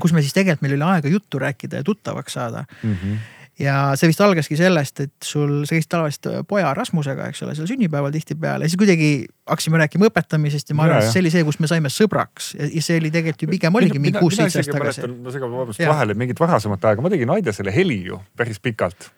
kus 0.00 0.12
me 0.16 0.24
siis 0.24 0.36
tegelikult, 0.36 0.66
meil 0.66 0.76
oli 0.78 0.90
aega 0.96 1.12
juttu 1.12 1.40
rääkida 1.42 1.82
ja 1.82 1.86
tuttavaks 1.86 2.38
saada. 2.38 2.64
Mm. 2.82 3.00
-hmm 3.02 3.24
ja 3.56 3.74
see 3.96 4.10
vist 4.10 4.20
algaski 4.20 4.56
sellest, 4.58 5.00
et 5.00 5.14
sul, 5.24 5.62
sa 5.64 5.76
käisid 5.76 5.88
tavaliselt 5.92 6.26
poja 6.48 6.72
Rasmusega, 6.76 7.30
eks 7.30 7.40
ole, 7.46 7.54
seal 7.56 7.68
sünnipäeval 7.70 8.12
tihtipeale 8.12 8.66
ja 8.66 8.72
siis 8.72 8.80
kuidagi 8.80 9.08
hakkasime 9.48 9.80
rääkima 9.80 10.10
õpetamisest 10.10 10.72
ja 10.72 10.76
ma 10.76 10.84
arvan, 10.84 11.04
et 11.04 11.14
see 11.14 11.22
oli 11.24 11.32
see, 11.32 11.44
kus 11.46 11.58
me 11.62 11.70
saime 11.70 11.92
sõbraks. 11.92 12.52
Ja 12.58 12.82
see 12.84 13.00
oli 13.00 13.12
tegelikult 13.14 13.46
ju 13.46 13.50
pigem 13.54 13.80
oligi 13.80 14.02
mingi 14.02 14.20
kuus-seitse 14.20 14.60
aastat 14.60 14.76
tagasi. 14.76 15.08
ma 15.08 15.32
segan 15.32 15.52
vabandust 15.52 15.84
vahele, 15.88 16.18
mingit 16.20 16.42
varasemat 16.42 16.84
aega, 16.90 17.04
ma 17.04 17.12
tegin 17.12 17.32
Aidesele 17.32 17.72
heli 17.74 18.02
ju 18.10 18.20
päris 18.36 18.60
pikalt 18.60 19.08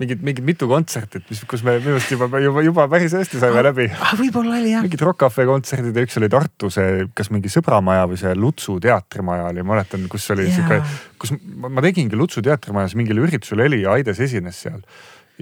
mingid, 0.00 0.22
mingid 0.24 0.44
mitu 0.46 0.68
kontsertit, 0.70 1.24
mis, 1.30 1.40
kus 1.48 1.64
me 1.66 1.76
minu 1.80 1.96
arust 1.96 2.12
juba, 2.12 2.28
juba, 2.42 2.64
juba 2.64 2.86
päris 2.92 3.14
hästi 3.16 3.40
saime 3.42 3.64
läbi 3.64 3.88
ah,. 3.94 4.12
võib-olla 4.18 4.58
oli 4.60 4.74
jah. 4.74 4.84
mingid 4.84 5.04
Rock 5.06 5.22
Cafe 5.24 5.46
kontserdid 5.48 5.96
ja 5.96 6.04
üks 6.06 6.18
oli 6.20 6.30
Tartu 6.32 6.70
see, 6.72 7.06
kas 7.16 7.32
mingi 7.32 7.52
Sõbramaja 7.52 8.04
või 8.10 8.20
see 8.20 8.34
Lutsu 8.36 8.76
teatrimaja 8.82 9.48
oli, 9.50 9.64
mäletan, 9.66 10.04
kus 10.12 10.28
oli 10.34 10.48
sihuke, 10.50 10.80
kus 11.22 11.32
ma, 11.36 11.72
ma 11.72 11.84
tegingi 11.84 12.18
Lutsu 12.18 12.44
teatrimajas 12.44 12.96
mingil 12.98 13.24
üritusel 13.24 13.64
heli 13.64 13.82
ja 13.84 13.96
Aides 13.96 14.20
esines 14.26 14.64
seal 14.66 14.82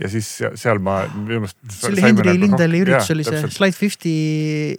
ja 0.00 0.08
siis 0.10 0.28
seal 0.58 0.80
ma 0.82 0.96
minu 1.12 1.44
meelest. 1.44 1.58
see 1.70 1.90
oli 1.92 2.02
Henri 2.02 2.34
Lindeli 2.34 2.80
üritus 2.82 3.12
oli 3.14 3.26
see 3.26 3.42
Slide 3.54 3.76
Fifty 3.78 4.14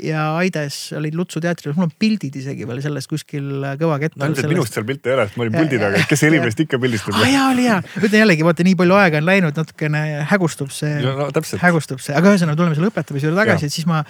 ja 0.03 0.25
Aides 0.41 0.79
olid 0.97 1.15
Lutsu 1.15 1.39
teatris, 1.43 1.75
mul 1.77 1.87
on 1.87 1.93
pildid 1.99 2.35
isegi 2.41 2.67
veel 2.67 2.81
sellest 2.83 3.09
kuskil 3.11 3.47
kõva 3.79 3.97
kett 4.01 4.17
all. 4.19 4.35
no 4.35 4.51
minust 4.51 4.75
seal 4.75 4.87
pilte 4.87 5.11
ei 5.11 5.15
ole, 5.15 5.27
sest 5.29 5.39
ma 5.39 5.47
olin 5.47 5.55
puldi 5.55 5.79
taga, 5.79 6.03
kes 6.09 6.25
helimeest 6.27 6.63
ikka 6.65 6.79
pildistab. 6.83 7.15
aa 7.21 7.31
jaa, 7.31 7.45
oli 7.53 7.67
hea, 7.69 7.77
ütlen 8.01 8.25
jällegi 8.25 8.47
vaata 8.47 8.67
nii 8.67 8.79
palju 8.81 8.97
aega 8.99 9.21
on 9.21 9.29
läinud, 9.29 9.61
natukene 9.63 10.01
hägustub 10.33 10.73
see 10.75 10.97
no,, 11.05 11.29
hägustub 11.63 12.03
see, 12.03 12.15
aga 12.17 12.33
ühesõnaga 12.33 12.59
tuleme 12.59 12.75
selle 12.79 12.91
õpetamise 12.91 13.29
juurde 13.29 13.39
tagasi, 13.39 13.69
et 13.69 13.77
siis 13.77 13.87
ma 13.87 14.03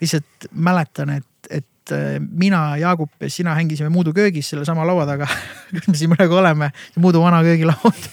lihtsalt 0.00 0.50
mäletan, 0.66 1.14
et, 1.20 1.52
et 1.60 1.94
äh, 1.94 2.16
mina, 2.18 2.64
Jaagup 2.80 3.22
ja 3.22 3.30
sina 3.30 3.54
hängisime 3.54 3.92
Muudu 3.94 4.16
köögis 4.16 4.50
sellesama 4.50 4.82
laua 4.88 5.06
taga 5.06 5.30
kus 5.76 5.86
me 5.92 5.96
siin 6.00 6.16
praegu 6.16 6.42
oleme, 6.42 6.72
Muudu 6.98 7.22
vana 7.22 7.44
köögilaud 7.46 8.02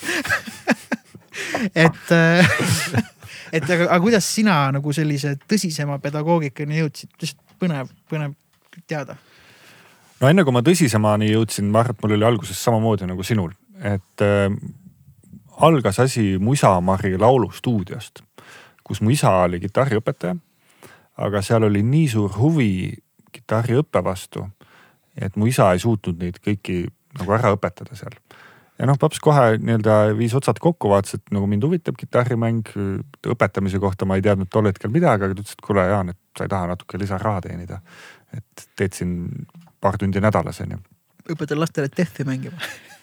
et 1.76 2.12
äh, 2.12 2.58
et 3.54 3.64
aga, 3.64 3.88
aga 3.88 4.00
kuidas 4.04 4.28
sina 4.28 4.58
nagu 4.76 4.94
sellise 4.96 5.36
tõsisema 5.48 6.00
pedagoogikani 6.04 6.82
jõudsid, 6.82 7.14
lihtsalt 7.22 7.56
põnev, 7.62 7.92
põnev 8.12 8.36
teada. 8.88 9.18
no 10.22 10.30
enne 10.30 10.46
kui 10.46 10.56
ma 10.56 10.64
tõsisemani 10.66 11.32
jõudsin, 11.32 11.70
ma 11.72 11.84
arvan, 11.84 11.98
et 11.98 12.04
mul 12.04 12.18
oli 12.18 12.28
alguses 12.28 12.64
samamoodi 12.64 13.10
nagu 13.10 13.26
sinul, 13.28 13.54
et 13.82 14.26
äh, 14.26 14.50
algas 15.68 16.00
asi 16.04 16.36
mu 16.40 16.54
isa-Mari 16.58 17.16
laulustuudiost, 17.18 18.22
kus 18.84 19.02
mu 19.02 19.12
isa 19.14 19.34
oli 19.46 19.62
kitarriõpetaja. 19.64 20.38
aga 21.18 21.42
seal 21.42 21.64
oli 21.66 21.82
nii 21.82 22.08
suur 22.14 22.36
huvi 22.38 22.94
kitarriõppe 23.34 24.04
vastu, 24.04 24.46
et 25.18 25.36
mu 25.36 25.48
isa 25.48 25.72
ei 25.74 25.80
suutnud 25.82 26.20
neid 26.22 26.38
kõiki 26.44 26.86
nagu 27.18 27.34
ära 27.34 27.56
õpetada 27.56 27.98
seal 27.98 28.14
ja 28.78 28.88
noh, 28.90 28.98
paps 29.02 29.22
kohe 29.24 29.46
nii-öelda 29.58 29.98
viis 30.18 30.36
otsad 30.38 30.60
kokku, 30.62 30.92
vaatas, 30.92 31.18
et 31.18 31.34
nagu 31.34 31.48
mind 31.50 31.66
huvitab 31.68 31.98
kitarrimäng. 32.00 32.74
õpetamise 33.28 33.80
kohta 33.84 34.06
ma 34.06 34.18
ei 34.18 34.26
teadnud 34.26 34.50
tol 34.54 34.70
hetkel 34.70 34.94
midagi, 34.94 35.26
aga 35.26 35.34
ta 35.34 35.42
ütles, 35.42 35.58
et 35.58 35.66
kuule, 35.66 35.88
Jaan, 35.90 36.14
et 36.14 36.20
sa 36.38 36.46
ei 36.46 36.54
taha 36.54 36.74
natuke 36.74 37.02
lisaraha 37.02 37.42
teenida. 37.48 37.82
et 38.38 38.68
teed 38.76 38.94
siin 38.94 39.12
paar 39.82 39.98
tundi 39.98 40.20
nädalas, 40.22 40.62
on 40.62 40.76
ju. 40.76 40.80
õpetan 41.32 41.60
lastele 41.60 41.90
Deathi 41.98 42.24
mängima 42.28 42.58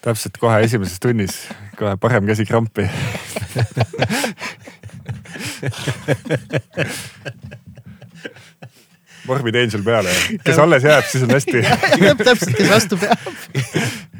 täpselt 0.05 0.37
kohe 0.37 0.59
esimeses 0.61 0.99
tunnis, 1.01 1.47
kohe 1.79 1.95
parem 1.97 2.27
käsi 2.29 2.45
krampi 2.45 2.85
vormi 9.27 9.51
teen 9.55 9.71
sul 9.73 9.81
peale, 9.85 10.13
kes 10.45 10.59
alles 10.61 10.85
jääb, 10.85 11.05
siis 11.09 11.23
on 11.25 11.33
hästi 11.33 11.63
täpselt, 12.21 12.53
kes 12.53 12.69
vastu 12.69 13.01
peab 13.01 13.19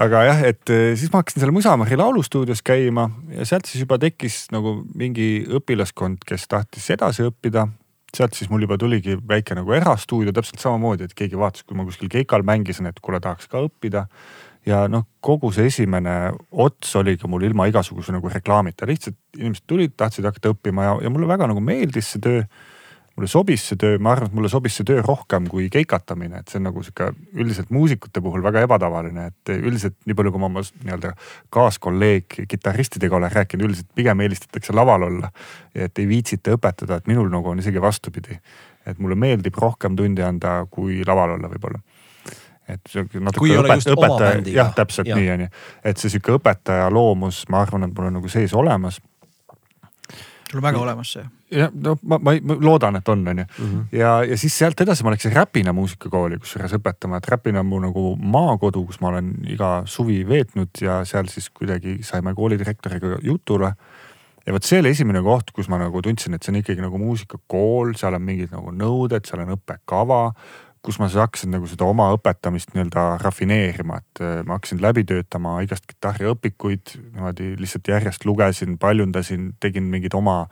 aga 0.00 0.22
jah, 0.24 0.40
et 0.48 0.72
eh, 0.72 0.92
siis 0.98 1.10
ma 1.12 1.20
hakkasin 1.20 1.42
seal 1.42 1.52
Musamari 1.52 1.98
laulustuudios 1.98 2.62
käima 2.64 3.08
ja 3.34 3.44
sealt 3.48 3.68
siis 3.68 3.84
juba 3.84 3.98
tekkis 4.00 4.46
nagu 4.54 4.78
mingi 4.96 5.44
õpilaskond, 5.58 6.24
kes 6.26 6.48
tahtis 6.48 6.88
edasi 6.94 7.26
õppida. 7.28 7.68
sealt 8.10 8.34
siis 8.34 8.48
mul 8.50 8.64
juba 8.64 8.74
tuligi 8.78 9.14
väike 9.14 9.54
nagu 9.54 9.70
erastuudio 9.70 10.32
täpselt 10.34 10.58
samamoodi, 10.58 11.06
et 11.06 11.12
keegi 11.14 11.38
vaatas, 11.38 11.62
kui 11.62 11.76
ma 11.78 11.84
kuskil 11.86 12.08
keikal 12.10 12.42
mängisin, 12.42 12.88
et 12.90 12.98
kuule, 12.98 13.20
tahaks 13.20 13.46
ka 13.46 13.60
õppida. 13.68 14.06
ja 14.66 14.88
noh, 14.88 15.06
kogu 15.20 15.52
see 15.52 15.68
esimene 15.70 16.32
ots 16.50 16.96
oligi 16.96 17.28
mul 17.28 17.44
ilma 17.44 17.68
igasuguse 17.68 18.12
nagu 18.12 18.28
reklaamita, 18.28 18.86
lihtsalt 18.86 19.16
inimesed 19.38 19.64
tulid, 19.66 19.94
tahtsid 19.96 20.24
hakata 20.24 20.52
õppima 20.52 20.84
ja, 20.84 20.98
ja 21.04 21.10
mulle 21.10 21.28
väga 21.28 21.46
nagu 21.48 21.60
meeldis 21.60 22.12
see 22.12 22.24
töö 22.24 22.42
mulle 23.20 23.28
sobis 23.28 23.66
see 23.68 23.76
töö, 23.80 23.98
ma 24.00 24.14
arvan, 24.14 24.30
et 24.30 24.36
mulle 24.38 24.48
sobis 24.48 24.78
see 24.78 24.86
töö 24.88 25.02
rohkem 25.04 25.44
kui 25.50 25.68
keikatamine, 25.72 26.40
et 26.40 26.48
see 26.48 26.56
on 26.60 26.66
nagu 26.70 26.82
sihuke 26.84 27.10
üldiselt 27.36 27.68
muusikute 27.74 28.22
puhul 28.24 28.42
väga 28.44 28.64
ebatavaline, 28.64 29.26
et 29.28 29.52
üldiselt 29.58 29.98
nii 30.08 30.16
palju, 30.16 30.32
kui 30.32 30.40
ma 30.40 30.48
oma 30.48 30.64
nii-öelda 30.64 31.12
kaaskolleeg 31.52 32.40
kitarristidega 32.48 33.18
olen 33.18 33.34
rääkinud, 33.34 33.68
üldiselt 33.68 33.90
pigem 33.94 34.24
eelistatakse 34.24 34.72
laval 34.76 35.04
olla. 35.10 35.30
et 35.74 35.98
ei 35.98 36.08
viitsita 36.08 36.56
õpetada, 36.56 36.96
et 36.98 37.06
minul 37.06 37.28
nagu 37.30 37.52
on 37.52 37.60
isegi 37.60 37.82
vastupidi. 37.82 38.40
et 38.86 38.98
mulle 38.98 39.14
meeldib 39.14 39.54
rohkem 39.60 39.96
tundi 39.96 40.22
anda, 40.22 40.64
kui 40.70 41.02
laval 41.06 41.36
olla 41.36 41.48
võib-olla 41.52 41.82
et 42.70 42.94
natuke 43.20 43.58
õpet, 43.60 43.86
õpetaja, 43.92 44.42
jah, 44.54 44.72
täpselt 44.74 45.08
ja. 45.10 45.16
nii 45.18 45.30
on 45.34 45.44
ju, 45.44 45.48
et 45.84 45.98
see 45.98 46.12
sihuke 46.12 46.36
õpetaja 46.38 46.88
loomus, 46.92 47.42
ma 47.50 47.64
arvan, 47.64 47.84
et 47.84 47.94
mul 47.96 48.08
on 48.08 48.20
nagu 48.20 48.30
sees 48.30 48.54
olemas 48.54 49.00
sul 50.50 50.58
on 50.58 50.66
väga 50.66 50.82
olemas 50.82 51.12
see. 51.14 51.24
jah, 51.54 51.70
no 51.74 51.96
ma, 52.02 52.18
ma, 52.18 52.34
ma 52.42 52.56
loodan, 52.60 52.98
et 53.00 53.08
on, 53.08 53.22
on 53.28 53.42
ju. 53.42 53.46
Mhm. 53.58 53.86
ja, 53.92 54.12
ja 54.24 54.38
siis 54.40 54.58
sealt 54.58 54.80
edasi 54.80 55.06
ma 55.06 55.14
läksin 55.14 55.34
Räpina 55.34 55.74
muusikakooli 55.76 56.40
kusjuures 56.42 56.74
õpetama, 56.78 57.20
et 57.20 57.30
Räpina 57.30 57.64
on 57.64 57.70
mu 57.70 57.80
nagu 57.82 58.04
maakodu, 58.20 58.84
kus 58.88 59.00
ma 59.00 59.12
olen 59.14 59.32
iga 59.50 59.72
suvi 59.86 60.20
veetnud 60.28 60.82
ja 60.82 61.00
seal 61.08 61.30
siis 61.32 61.50
kuidagi 61.54 62.00
saime 62.06 62.34
koolidirektoriga 62.34 63.18
jutule 63.26 63.74
ja 64.46 64.54
vot 64.54 64.66
see 64.66 64.80
oli 64.80 64.94
esimene 64.94 65.22
koht, 65.24 65.52
kus 65.54 65.68
ma 65.70 65.78
nagu 65.80 66.02
tundsin, 66.02 66.34
et 66.34 66.42
see 66.42 66.54
on 66.54 66.60
ikkagi 66.62 66.82
nagu 66.82 66.98
muusikakool, 67.00 67.94
seal 67.98 68.16
on 68.16 68.26
mingid 68.26 68.54
nagu 68.54 68.72
nõuded, 68.74 69.26
seal 69.28 69.44
on 69.44 69.54
õppekava 69.56 70.22
kus 70.82 70.98
ma 70.98 71.08
siis 71.08 71.20
hakkasin 71.20 71.52
nagu 71.52 71.68
seda 71.68 71.84
oma 71.84 72.08
õpetamist 72.14 72.72
nii-öelda 72.72 73.04
rafineerima, 73.20 74.00
et 74.00 74.22
äh, 74.24 74.40
ma 74.46 74.56
hakkasin 74.56 74.80
läbi 74.82 75.04
töötama 75.08 75.58
igast 75.64 75.84
kitarriõpikuid, 75.90 76.94
niimoodi 77.12 77.52
lihtsalt 77.60 77.90
järjest 77.92 78.24
lugesin, 78.24 78.78
paljundasin, 78.80 79.50
tegin 79.60 79.90
mingeid 79.92 80.16
oma 80.16 80.42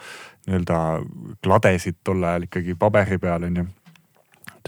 nii-öelda 0.47 0.81
kladesid 1.45 2.01
tol 2.05 2.23
ajal 2.25 2.49
ikkagi 2.49 2.77
paberi 2.79 3.19
peal 3.19 3.49
onju. 3.49 3.67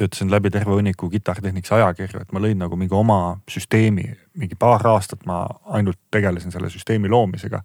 töötasin 0.00 0.30
läbi 0.30 0.50
terve 0.50 0.72
hunniku 0.72 1.10
kitarritehniks 1.10 1.72
ajakirju, 1.76 2.20
et 2.22 2.32
ma 2.32 2.40
lõin 2.40 2.56
nagu 2.56 2.76
mingi 2.76 2.94
oma 2.96 3.36
süsteemi, 3.50 4.06
mingi 4.38 4.56
paar 4.56 4.86
aastat 4.86 5.26
ma 5.26 5.42
ainult 5.76 5.98
tegelesin 6.10 6.52
selle 6.52 6.70
süsteemi 6.70 7.08
loomisega. 7.08 7.60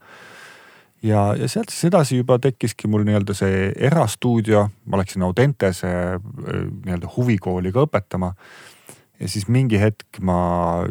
Ja, 1.03 1.34
ja 1.38 1.47
sealt 1.47 1.69
siis 1.73 1.89
edasi 1.89 2.19
juba 2.22 2.39
tekkiski 2.39 2.88
mul 2.88 3.03
nii-öelda 3.07 3.35
see 3.38 3.72
erastuudio, 3.89 4.67
ma 4.85 5.01
läksin 5.01 5.23
Audentese 5.27 5.91
nii-öelda 6.22 7.11
huvikooli 7.17 7.72
ka 7.72 7.85
õpetama. 7.88 8.34
ja 9.19 9.30
siis 9.30 9.47
mingi 9.47 9.80
hetk 9.80 10.19
ma 10.22 10.85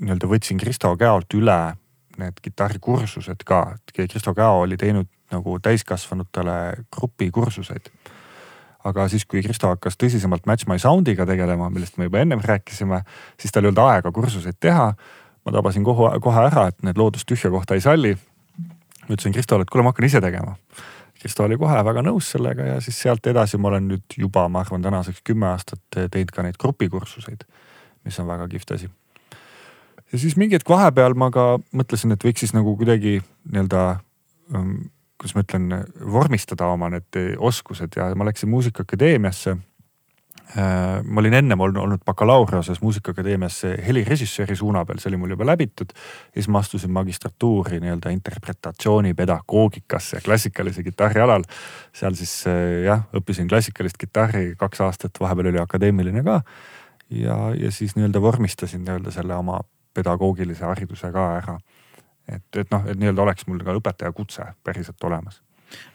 nii-öelda 0.00 0.28
võtsin 0.30 0.58
Kristo 0.60 0.96
Käolt 0.96 1.34
üle 1.34 1.74
need 2.18 2.38
kitarrikursused 2.42 3.42
ka, 3.46 3.74
et 3.74 4.10
Kristo 4.10 4.34
Käo 4.34 4.60
oli 4.64 4.76
teinud 4.76 5.08
nagu 5.32 5.58
täiskasvanutele 5.58 6.86
grupikursuseid. 6.96 7.90
aga 8.84 9.06
siis, 9.08 9.24
kui 9.24 9.40
Kristo 9.42 9.70
hakkas 9.72 9.96
tõsisemalt 9.96 10.44
Match 10.46 10.68
My 10.68 10.76
Sound'iga 10.78 11.24
tegelema, 11.26 11.70
millest 11.72 11.96
me 11.96 12.04
juba 12.04 12.20
ennem 12.20 12.42
rääkisime, 12.44 13.00
siis 13.40 13.52
tal 13.52 13.64
ei 13.64 13.72
olnud 13.72 13.80
aega 13.80 14.12
kursuseid 14.12 14.60
teha. 14.60 14.94
ma 15.44 15.52
tabasin 15.52 15.84
kohe, 15.84 16.18
kohe 16.20 16.46
ära, 16.46 16.68
et 16.68 16.82
need 16.82 16.96
loodust 16.96 17.28
tühja 17.28 17.50
kohta 17.50 17.74
ei 17.74 17.80
salli. 17.80 18.16
Ütlesin 19.08 19.36
Kristole, 19.36 19.66
et 19.66 19.72
kuule, 19.72 19.84
ma 19.84 19.92
hakkan 19.94 20.08
ise 20.08 20.20
tegema. 20.24 20.56
Kristo 21.20 21.44
oli 21.46 21.56
kohe 21.60 21.76
väga 21.86 22.02
nõus 22.04 22.32
sellega 22.34 22.66
ja 22.74 22.80
siis 22.84 22.98
sealt 23.00 23.26
edasi 23.26 23.58
ma 23.60 23.70
olen 23.70 23.86
nüüd 23.92 24.18
juba, 24.18 24.48
ma 24.48 24.64
arvan, 24.64 24.82
tänaseks 24.84 25.22
kümme 25.24 25.48
aastat 25.52 25.80
teinud 25.94 26.32
ka 26.34 26.44
neid 26.44 26.58
grupikursuseid, 26.60 27.46
mis 28.04 28.20
on 28.20 28.28
väga 28.28 28.48
kihvt 28.52 28.76
asi 28.76 28.90
ja 30.12 30.18
siis 30.18 30.36
mingi 30.38 30.58
hetk 30.58 30.68
vahepeal 30.70 31.16
ma 31.18 31.30
ka 31.34 31.56
mõtlesin, 31.74 32.14
et 32.14 32.24
võiks 32.24 32.44
siis 32.44 32.52
nagu 32.54 32.76
kuidagi 32.78 33.16
nii-öelda 33.50 33.84
um, 34.54 34.76
kuidas 35.18 35.34
ma 35.34 35.44
ütlen, 35.44 35.70
vormistada 36.12 36.68
oma 36.70 36.90
need 36.92 37.18
oskused 37.38 37.96
ja 37.96 38.10
ma 38.18 38.26
läksin 38.28 38.50
Muusikaakadeemiasse. 38.52 39.56
Äh, 40.44 41.02
ma 41.02 41.20
olin 41.20 41.34
ennem 41.34 41.60
olnud 41.60 42.02
bakalaureoses 42.04 42.82
Muusikaakadeemias 42.84 43.62
helirežissööri 43.86 44.54
suuna 44.56 44.82
peal, 44.84 44.98
see 45.00 45.08
oli 45.08 45.16
mul 45.18 45.32
juba 45.32 45.46
läbitud. 45.48 45.94
ja 45.96 46.36
siis 46.36 46.48
ma 46.52 46.60
astusin 46.60 46.92
magistratuuri 46.92 47.80
nii-öelda 47.80 48.12
interpretatsiooni 48.12 49.14
pedagoogikasse 49.14 50.20
klassikalise 50.24 50.82
kitarri 50.84 51.22
alal. 51.24 51.46
seal 51.96 52.14
siis 52.14 52.34
äh, 52.46 52.84
jah, 52.84 53.06
õppisin 53.16 53.48
klassikalist 53.48 53.96
kitarri 53.98 54.52
kaks 54.60 54.84
aastat, 54.84 55.20
vahepeal 55.20 55.48
oli 55.54 55.62
akadeemiline 55.62 56.22
ka. 56.22 56.42
ja, 57.10 57.38
ja 57.60 57.72
siis 57.72 57.96
nii-öelda 57.96 58.22
vormistasin 58.22 58.84
nii-öelda 58.84 59.16
selle 59.16 59.34
oma 59.34 59.62
pedagoogilise 59.94 60.64
hariduse 60.64 61.12
ka 61.12 61.26
ära. 61.38 61.56
et, 62.28 62.46
et 62.52 62.70
noh, 62.70 62.84
et 62.84 63.00
nii-öelda 63.00 63.26
oleks 63.26 63.48
mul 63.48 63.64
ka 63.64 63.80
õpetaja 63.80 64.12
kutse 64.12 64.52
päriselt 64.62 65.08
olemas. 65.08 65.40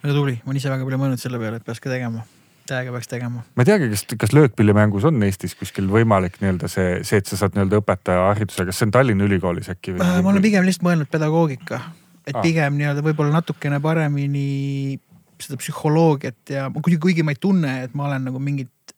väga 0.02 0.18
tubli, 0.18 0.36
ma 0.42 0.50
olen 0.50 0.62
ise 0.64 0.74
väga 0.74 0.84
palju 0.84 1.02
mõelnud 1.06 1.22
selle 1.22 1.38
peale, 1.38 1.62
et 1.62 1.70
peaks 1.70 1.80
ka 1.80 1.94
tegema 1.94 2.26
täiega 2.70 2.94
peaks 2.94 3.10
tegema. 3.10 3.44
ma 3.56 3.64
ei 3.64 3.68
teagi, 3.68 3.90
kas, 3.92 4.04
kas 4.24 4.34
löökpillimängus 4.36 5.06
on 5.10 5.22
Eestis 5.26 5.56
kuskil 5.58 5.90
võimalik 5.92 6.40
nii-öelda 6.40 6.70
see, 6.72 7.00
see, 7.06 7.20
et 7.22 7.30
sa 7.30 7.38
saad 7.40 7.56
nii-öelda 7.56 7.82
õpetaja 7.82 8.26
hariduse, 8.30 8.66
kas 8.68 8.80
see 8.80 8.88
on 8.88 8.96
Tallinna 8.96 9.28
Ülikoolis 9.28 9.70
äkki 9.72 9.96
või? 9.96 10.04
Äh, 10.06 10.18
ma 10.24 10.32
olen 10.32 10.44
pigem 10.44 10.66
lihtsalt 10.66 10.88
mõelnud 10.88 11.12
pedagoogika, 11.12 11.80
et 12.24 12.36
ah. 12.36 12.42
pigem 12.44 12.78
nii-öelda 12.80 13.04
võib-olla 13.06 13.40
natukene 13.40 13.80
paremini 13.84 14.98
seda 15.40 15.56
psühholoogiat 15.60 16.54
ja 16.56 16.68
kuigi, 16.76 17.00
kuigi 17.00 17.24
ma 17.24 17.34
ei 17.34 17.40
tunne, 17.40 17.80
et 17.86 17.96
ma 17.96 18.10
olen 18.10 18.28
nagu 18.28 18.42
mingit 18.42 18.94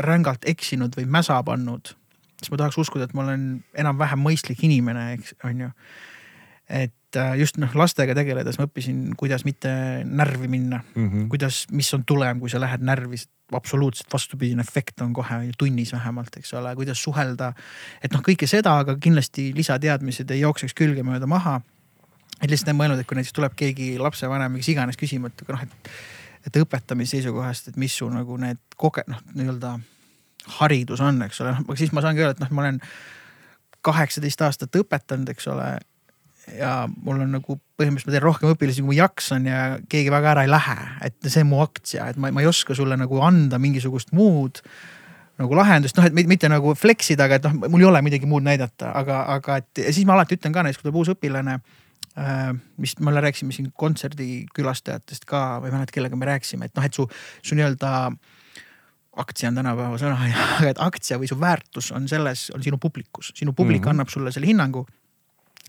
rängalt 0.00 0.44
eksinud 0.48 0.96
või 0.96 1.08
mäsa 1.08 1.38
pannud 1.44 1.96
siis 2.40 2.52
ma 2.52 2.60
tahaks 2.60 2.78
uskuda, 2.80 3.06
et 3.06 3.14
ma 3.16 3.24
olen 3.24 3.46
enam-vähem 3.80 4.20
mõistlik 4.22 4.62
inimene, 4.66 5.08
eks 5.16 5.34
on 5.46 5.66
ju. 5.66 5.70
et 6.68 6.94
äh, 7.16 7.34
just 7.40 7.58
noh, 7.60 7.72
lastega 7.78 8.14
tegeledes 8.16 8.58
ma 8.60 8.66
õppisin, 8.68 9.14
kuidas 9.18 9.44
mitte 9.46 9.70
närvi 10.04 10.48
minna 10.48 10.82
mm, 10.82 11.08
-hmm. 11.08 11.28
kuidas, 11.32 11.64
mis 11.70 11.92
on 11.94 12.04
tulem, 12.04 12.40
kui 12.40 12.50
sa 12.50 12.60
lähed 12.60 12.84
närvi, 12.84 13.16
absoluutselt 13.52 14.12
vastupidine 14.12 14.60
efekt 14.60 15.00
on 15.00 15.12
kohe 15.12 15.38
tunnis 15.58 15.92
vähemalt, 15.92 16.36
eks 16.36 16.54
ole, 16.54 16.74
kuidas 16.76 17.02
suhelda. 17.02 17.52
et 18.02 18.12
noh, 18.12 18.20
kõike 18.20 18.46
seda, 18.46 18.78
aga 18.78 18.96
kindlasti 19.00 19.52
lisateadmised 19.54 20.30
ei 20.30 20.40
jookseks 20.40 20.74
külgemööda 20.74 21.26
maha. 21.26 21.60
et 22.42 22.50
lihtsalt 22.50 22.68
olen 22.68 22.80
mõelnud, 22.80 23.00
et 23.00 23.06
kui 23.06 23.16
näiteks 23.16 23.32
tuleb 23.32 23.52
keegi 23.56 23.98
lapsevanem, 23.98 24.52
mis 24.52 24.68
iganes 24.68 24.96
küsima, 24.96 25.26
et 25.26 25.48
noh, 25.48 25.62
et, 25.62 25.90
et 26.46 26.56
õpetamise 26.56 27.16
seisukohast, 27.16 27.68
et 27.68 27.76
mis 27.76 27.96
su 27.96 28.08
nagu 28.10 28.36
need 28.36 28.58
koge-, 28.76 29.06
noh, 29.08 29.22
nii-öelda 29.34 29.78
haridus 30.58 31.00
on, 31.00 31.22
eks 31.22 31.40
ole, 31.40 31.56
siis 31.74 31.92
ma 31.92 32.02
saangi 32.04 32.22
öelda, 32.22 32.36
et 32.36 32.42
noh, 32.44 32.50
ma 32.50 32.66
olen 32.66 32.80
kaheksateist 33.86 34.42
aastat 34.46 34.78
õpetanud, 34.80 35.30
eks 35.34 35.46
ole. 35.52 35.68
Ja 36.54 36.72
mul 36.88 37.22
on 37.24 37.32
nagu 37.34 37.56
põhimõtteliselt 37.76 38.10
ma 38.10 38.14
teen 38.14 38.24
rohkem 38.24 38.52
õpilasi, 38.54 38.82
kui 38.82 38.92
ma 38.92 38.98
jaksan 39.00 39.48
ja 39.48 39.62
keegi 39.90 40.12
väga 40.12 40.34
ära 40.34 40.44
ei 40.46 40.50
lähe, 40.50 40.76
et 41.08 41.16
see 41.26 41.42
on 41.44 41.50
mu 41.50 41.62
aktsia, 41.64 42.10
et 42.12 42.20
ma, 42.20 42.30
ma 42.34 42.44
ei 42.44 42.50
oska 42.50 42.76
sulle 42.78 42.98
nagu 42.98 43.20
anda 43.24 43.58
mingisugust 43.62 44.14
muud 44.16 44.62
nagu 45.36 45.56
lahendust, 45.58 45.98
noh, 45.98 46.06
et 46.08 46.28
mitte 46.30 46.48
nagu 46.48 46.72
flex 46.78 47.10
ida, 47.12 47.26
aga 47.26 47.40
et 47.40 47.48
noh, 47.48 47.66
mul 47.68 47.82
ei 47.82 47.88
ole 47.90 48.00
midagi 48.06 48.28
muud 48.28 48.46
näidata, 48.46 48.92
aga, 48.96 49.24
aga 49.34 49.58
et 49.60 49.82
ja 49.82 49.92
siis 49.92 50.06
ma 50.08 50.16
alati 50.16 50.38
ütlen 50.38 50.54
ka 50.54 50.64
näiteks, 50.64 50.80
kui 50.80 50.88
tuleb 50.88 51.02
uus 51.02 51.12
õpilane 51.12 51.58
äh,. 51.58 52.54
mis 52.80 52.96
me 53.04 53.12
rääkisime 53.12 53.52
siin 53.52 53.68
kontserdikülastajatest 53.76 55.28
ka 55.28 55.44
või 55.60 55.72
ei 55.72 55.76
mäleta, 55.76 55.96
kellega 55.98 56.16
me 56.16 56.30
rääkisime, 56.30 56.70
et 56.70 56.78
noh, 56.78 56.86
et 56.88 56.96
su, 56.96 57.04
su 57.44 57.58
nii-öelda 57.58 57.92
aktsia 59.20 59.50
on 59.50 59.60
tänapäeva 59.60 59.98
sõna, 60.00 60.16
aga 60.60 60.70
et 60.72 60.80
aktsia 60.80 61.20
või 61.20 61.28
su 61.28 61.36
väärtus 61.40 61.90
on 61.96 62.08
selles, 62.08 62.48
on 62.56 62.64
sinu 62.64 62.80
publikus, 62.80 63.34
sinu 63.36 63.52
publik 63.52 63.82
mm 63.82 63.84
-hmm. 63.84 63.96
annab 63.96 64.12
sulle 64.12 64.32
selle 64.32 64.48
hinnangu 64.48 64.86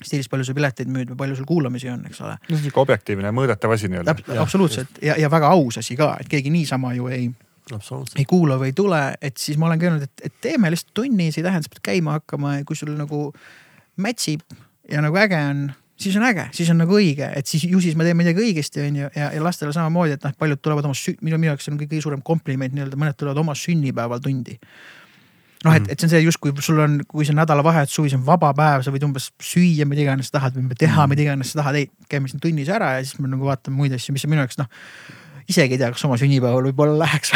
stiilis 0.03 0.29
palju 0.29 0.45
sa 0.45 0.55
pileteid 0.57 0.91
müüd 0.93 1.11
või 1.13 1.19
palju 1.23 1.39
sul 1.39 1.49
kuulamisi 1.49 1.89
on, 1.89 2.05
eks 2.09 2.21
ole. 2.25 2.35
no 2.49 2.59
sihuke 2.59 2.81
objektiivne 2.83 3.31
mõõdetav 3.35 3.73
asi 3.73 3.89
nii-öelda. 3.91 4.15
absoluutselt 4.43 5.01
ja, 5.01 5.17
ja 5.17 5.31
väga 5.33 5.49
aus 5.55 5.79
asi 5.81 5.97
ka, 5.99 6.13
et 6.21 6.29
keegi 6.31 6.53
niisama 6.53 6.93
ju 6.97 7.09
ei, 7.13 7.31
ei 8.15 8.27
kuula 8.29 8.59
või 8.61 8.71
ei 8.71 8.77
tule, 8.77 9.01
et 9.21 9.41
siis 9.41 9.57
ma 9.57 9.69
olen 9.69 9.81
ka 9.81 9.89
öelnud, 9.89 10.05
et, 10.05 10.29
et 10.29 10.37
teeme 10.43 10.71
lihtsalt 10.73 10.93
tunni, 11.01 11.31
see 11.31 11.41
ei 11.41 11.49
tähenda, 11.49 11.65
sa 11.65 11.73
pead 11.73 11.85
käima 11.89 12.19
hakkama 12.19 12.59
ja 12.59 12.67
kui 12.67 12.77
sul 12.79 12.93
nagu 12.97 13.31
match 13.97 14.35
ib 14.35 14.45
ja 14.91 15.01
nagu 15.03 15.17
äge 15.19 15.41
on 15.49 15.67
siis 15.97 16.15
on 16.15 16.23
äge, 16.23 16.45
siis 16.53 16.69
on 16.69 16.77
nagu 16.81 16.93
õige, 16.93 17.27
et 17.35 17.49
siis 17.49 17.65
ju 17.67 17.79
siis 17.81 17.97
ma 17.97 18.05
teen 18.05 18.17
midagi 18.17 18.41
õigesti, 18.43 18.83
on 18.85 18.99
ju, 19.01 19.09
ja, 19.15 19.31
ja 19.33 19.43
lastele 19.43 19.73
samamoodi, 19.73 20.17
et 20.17 20.27
noh, 20.27 20.35
paljud 20.37 20.61
tulevad 20.61 20.85
oma, 20.85 20.97
minu, 21.21 21.39
minu 21.41 21.51
jaoks 21.51 21.71
on 21.71 21.79
kõige 21.81 22.01
suurem 22.03 22.21
kompliment 22.25 22.75
nii-öelda, 22.75 22.99
mõned 22.99 23.17
tulevad 23.17 23.41
oma 23.41 23.55
sünnipäeval 23.57 24.21
tundi. 24.23 24.59
Noh, 25.67 25.75
et, 25.75 25.83
mhm. 25.83 25.91
et 25.93 25.99
see 25.99 26.07
on 26.07 26.13
see 26.15 26.23
justkui 26.25 26.55
sul 26.63 26.81
on, 26.83 26.97
kui 27.09 27.27
see 27.27 27.37
nädalavahetus, 27.37 27.99
suvi, 27.99 28.11
see 28.13 28.19
on 28.19 28.25
vaba 28.27 28.53
päev, 28.57 28.85
sa 28.85 28.93
võid 28.95 29.05
umbes 29.07 29.29
süüa, 29.43 29.87
mida 29.89 30.05
iganes 30.05 30.31
sa 30.31 30.39
tahad 30.39 30.57
või 30.57 30.73
teha, 30.73 31.03
mhm. 31.03 31.13
mida 31.13 31.27
iganes 31.27 31.53
sa 31.53 31.61
tahad, 31.61 31.79
ei, 31.81 31.91
käime 32.11 32.31
siin 32.31 32.43
tunnis 32.43 32.71
ära 32.73 32.95
ja 32.97 33.05
siis 33.05 33.19
me 33.21 33.31
nagu 33.31 33.47
vaatame 33.47 33.79
muid 33.79 33.95
asju, 33.97 34.15
mis 34.15 34.27
on 34.27 34.35
minu 34.35 34.45
jaoks 34.45 34.61
noh 34.61 34.71
isegi 35.47 35.77
ei 35.77 35.79
tea, 35.79 35.89
kas 35.95 36.03
oma 36.03 36.17
sünnipäeval 36.19 36.65
võib-olla 36.67 36.97
läheks 37.05 37.31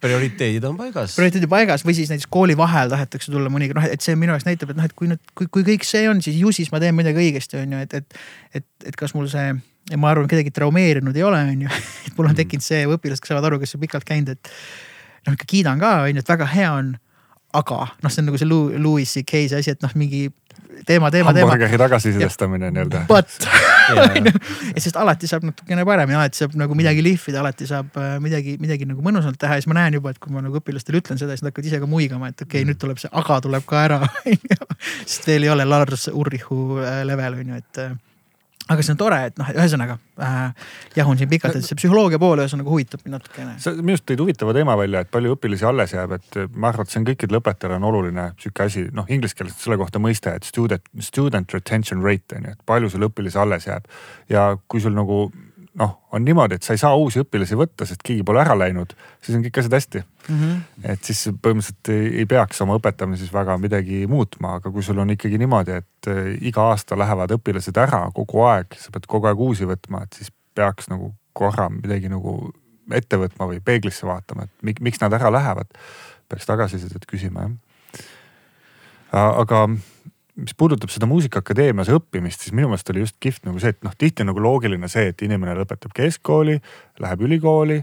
prioriteedid 0.00 0.64
on 0.64 0.78
paigas. 0.78 1.12
prioriteedid 1.18 1.50
paigas 1.52 1.84
või 1.84 1.92
siis 1.98 2.08
näiteks 2.08 2.30
kooli 2.32 2.56
vahel 2.56 2.88
tahetakse 2.92 3.32
tulla 3.32 3.52
mõnikord, 3.52 3.82
noh, 3.82 3.88
et 3.92 4.04
see 4.04 4.16
minu 4.16 4.32
jaoks 4.32 4.46
näitab, 4.48 4.72
et 4.72 4.78
noh, 4.80 4.86
et 4.88 4.94
kui 4.96 5.10
nüüd, 5.10 5.20
kui, 5.36 5.48
kui 5.52 5.66
kõik 5.66 5.84
see 5.84 6.06
on, 6.08 6.22
siis 6.24 6.38
ju 6.40 6.54
siis 6.56 6.72
ma 6.72 6.80
teen 6.80 6.96
midagi 6.96 7.20
õigesti, 7.20 7.60
on 7.60 7.76
ju, 7.76 7.82
et, 7.84 7.98
et, 8.00 8.22
et, 8.56 8.66
et 8.88 8.96
kas 8.96 9.12
mul 9.16 9.28
see 9.28 9.52
ma 10.00 10.12
arvan, 10.12 10.28
kedagi 10.30 10.52
traumeerinud 10.56 11.16
ei 11.16 11.26
ole, 11.26 11.42
on 11.52 11.66
ju, 11.66 11.74
et 12.08 12.16
mul 12.16 12.30
on 12.30 12.32
mm. 12.32 12.40
tekkinud 12.40 12.64
see, 12.64 12.86
õpilased, 12.88 13.24
kes 13.24 13.34
saavad 13.34 13.50
aru, 13.50 13.60
kes 13.62 13.76
on 13.76 13.84
pikalt 13.84 14.08
käinud, 14.08 14.32
et 14.36 14.52
noh, 15.26 15.36
ikka 15.36 15.48
kiidan 15.50 15.82
ka, 15.82 15.94
on 16.06 16.14
ju, 16.14 16.24
et 16.24 16.34
väga 16.36 16.48
hea 16.54 16.72
on. 16.72 16.94
Aga 17.56 17.80
noh, 18.02 18.12
see 18.12 18.22
on 18.22 18.30
nagu 18.30 18.40
see 18.40 18.50
Louis 18.50 19.10
CK 19.10 19.46
see 19.50 19.58
asi, 19.58 19.74
et 19.74 19.82
noh, 19.82 19.92
mingi 19.98 20.28
teema, 20.86 21.10
teema, 21.10 21.32
teema. 21.34 21.50
hamburgeri 21.50 21.78
tagasisidestamine 21.78 22.70
nii-öelda. 22.70 23.04
But 23.08 23.30
et 24.76 24.82
sest 24.82 24.98
alati 25.00 25.28
saab 25.30 25.44
natukene 25.48 25.84
paremini, 25.88 26.18
alati 26.18 26.40
saab 26.42 26.54
nagu 26.60 26.76
midagi 26.78 27.02
lihvida, 27.04 27.40
alati 27.42 27.68
saab 27.68 27.96
äh, 28.00 28.16
midagi, 28.22 28.56
midagi 28.62 28.88
nagu 28.88 29.02
mõnusalt 29.04 29.38
teha 29.40 29.58
ja 29.58 29.64
siis 29.64 29.70
ma 29.70 29.78
näen 29.80 29.98
juba, 29.98 30.14
et 30.14 30.20
kui 30.22 30.34
ma 30.34 30.44
nagu 30.44 30.60
õpilastele 30.60 31.02
ütlen 31.02 31.20
seda, 31.20 31.34
siis 31.34 31.44
nad 31.44 31.52
hakkavad 31.52 31.70
ise 31.70 31.80
ka 31.82 31.90
muigama, 31.90 32.30
et 32.30 32.38
okei 32.38 32.48
okay, 32.48 32.64
mm., 32.64 32.72
nüüd 32.72 32.82
tuleb 32.82 33.02
see 33.02 33.10
aga 33.22 33.40
tuleb 33.46 33.66
ka 33.68 33.82
ära 33.88 34.00
sest 35.10 35.26
veel 35.28 35.48
ei 35.48 35.52
ole 35.52 35.66
Lars 35.68 36.08
Ulrichu 36.12 36.80
äh, 36.84 37.02
level 37.08 37.40
on 37.40 37.54
ju, 37.54 37.60
et 37.64 37.82
äh, 37.82 37.96
aga 38.70 38.84
see 38.86 38.94
on 38.94 39.00
tore, 39.00 39.18
et 39.30 39.38
noh, 39.40 39.50
ühesõnaga 39.50 39.96
äh, 40.22 40.68
jahun 40.96 41.18
siin 41.18 41.30
pikalt, 41.30 41.58
et 41.58 41.66
see 41.66 41.78
psühholoogia 41.78 42.20
pool 42.22 42.42
ühesõnaga 42.44 42.70
huvitab 42.70 43.02
mind 43.04 43.18
natukene. 43.18 43.56
sa 43.62 43.74
minu 43.76 43.96
arust 43.96 44.06
tõid 44.08 44.22
huvitava 44.22 44.54
teema 44.56 44.76
välja, 44.78 45.02
et 45.04 45.10
palju 45.10 45.34
õpilasi 45.36 45.66
alles 45.66 45.94
jääb, 45.96 46.14
et 46.18 46.40
ma 46.54 46.70
arvan, 46.70 46.86
et 46.86 46.94
see 46.94 47.02
on 47.02 47.08
kõikidele 47.10 47.42
õpetajale 47.42 47.80
on 47.80 47.88
oluline 47.90 48.30
sihuke 48.40 48.66
asi, 48.68 48.86
noh 48.94 49.10
inglise 49.10 49.38
keeles 49.38 49.58
selle 49.58 49.78
kohta 49.80 50.02
mõiste, 50.02 50.34
et 50.38 50.46
student, 50.46 50.86
student 51.02 51.56
retention 51.56 52.04
rate 52.06 52.38
on 52.38 52.46
ju, 52.46 52.56
et 52.56 52.66
palju 52.72 52.92
sul 52.94 53.08
õpilasi 53.10 53.42
alles 53.42 53.66
jääb. 53.66 53.90
ja 54.30 54.52
kui 54.68 54.80
sul 54.80 54.94
nagu 54.94 55.24
noh, 55.80 55.94
on 56.12 56.24
niimoodi, 56.24 56.58
et 56.58 56.66
sa 56.66 56.74
ei 56.76 56.80
saa 56.80 56.92
uusi 56.98 57.22
õpilasi 57.22 57.56
võtta, 57.58 57.86
sest 57.88 58.02
keegi 58.04 58.24
pole 58.26 58.42
ära 58.42 58.56
läinud, 58.58 58.92
siis 59.24 59.36
on 59.36 59.44
kõik 59.46 59.60
asjad 59.62 59.76
hästi 59.78 60.02
mm. 60.02 60.40
-hmm. 60.40 60.88
et 60.92 61.04
siis 61.08 61.22
põhimõtteliselt 61.32 61.92
ei, 61.94 62.10
ei 62.22 62.26
peaks 62.30 62.60
oma 62.64 62.76
õpetamises 62.80 63.32
väga 63.32 63.56
midagi 63.62 64.02
muutma, 64.10 64.56
aga 64.60 64.72
kui 64.74 64.84
sul 64.86 65.00
on 65.00 65.14
ikkagi 65.16 65.40
niimoodi, 65.40 65.78
et 65.82 66.10
äh, 66.12 66.32
iga 66.40 66.68
aasta 66.72 66.98
lähevad 66.98 67.32
õpilased 67.38 67.80
ära 67.80 68.02
kogu 68.14 68.44
aeg, 68.48 68.76
sa 68.78 68.92
pead 68.92 69.08
kogu 69.08 69.30
aeg 69.30 69.40
uusi 69.40 69.68
võtma, 69.68 70.04
et 70.04 70.20
siis 70.20 70.32
peaks 70.54 70.90
nagu 70.92 71.14
korra 71.32 71.68
midagi 71.72 72.10
nagu 72.12 72.52
ette 72.94 73.16
võtma 73.16 73.46
või 73.46 73.60
peeglisse 73.64 74.06
vaatama, 74.06 74.48
et 74.48 74.80
miks 74.80 75.00
nad 75.00 75.12
ära 75.16 75.32
lähevad. 75.32 75.68
peaks 76.28 76.46
tagasisidet 76.46 77.06
küsima 77.10 77.42
jah. 77.42 77.52
aga 79.12 79.68
mis 80.40 80.56
puudutab 80.56 80.92
seda 80.92 81.08
Muusikaakadeemias 81.10 81.90
õppimist, 81.92 82.44
siis 82.44 82.54
minu 82.56 82.70
meelest 82.70 82.90
oli 82.92 83.04
just 83.04 83.16
kihvt 83.22 83.46
nagu 83.48 83.60
see, 83.62 83.74
et 83.74 83.82
noh, 83.86 83.94
tihti 83.98 84.24
on 84.24 84.30
nagu 84.32 84.42
loogiline 84.42 84.88
see, 84.90 85.10
et 85.12 85.24
inimene 85.26 85.54
lõpetab 85.58 85.92
keskkooli, 85.96 86.58
läheb 87.02 87.26
ülikooli, 87.26 87.80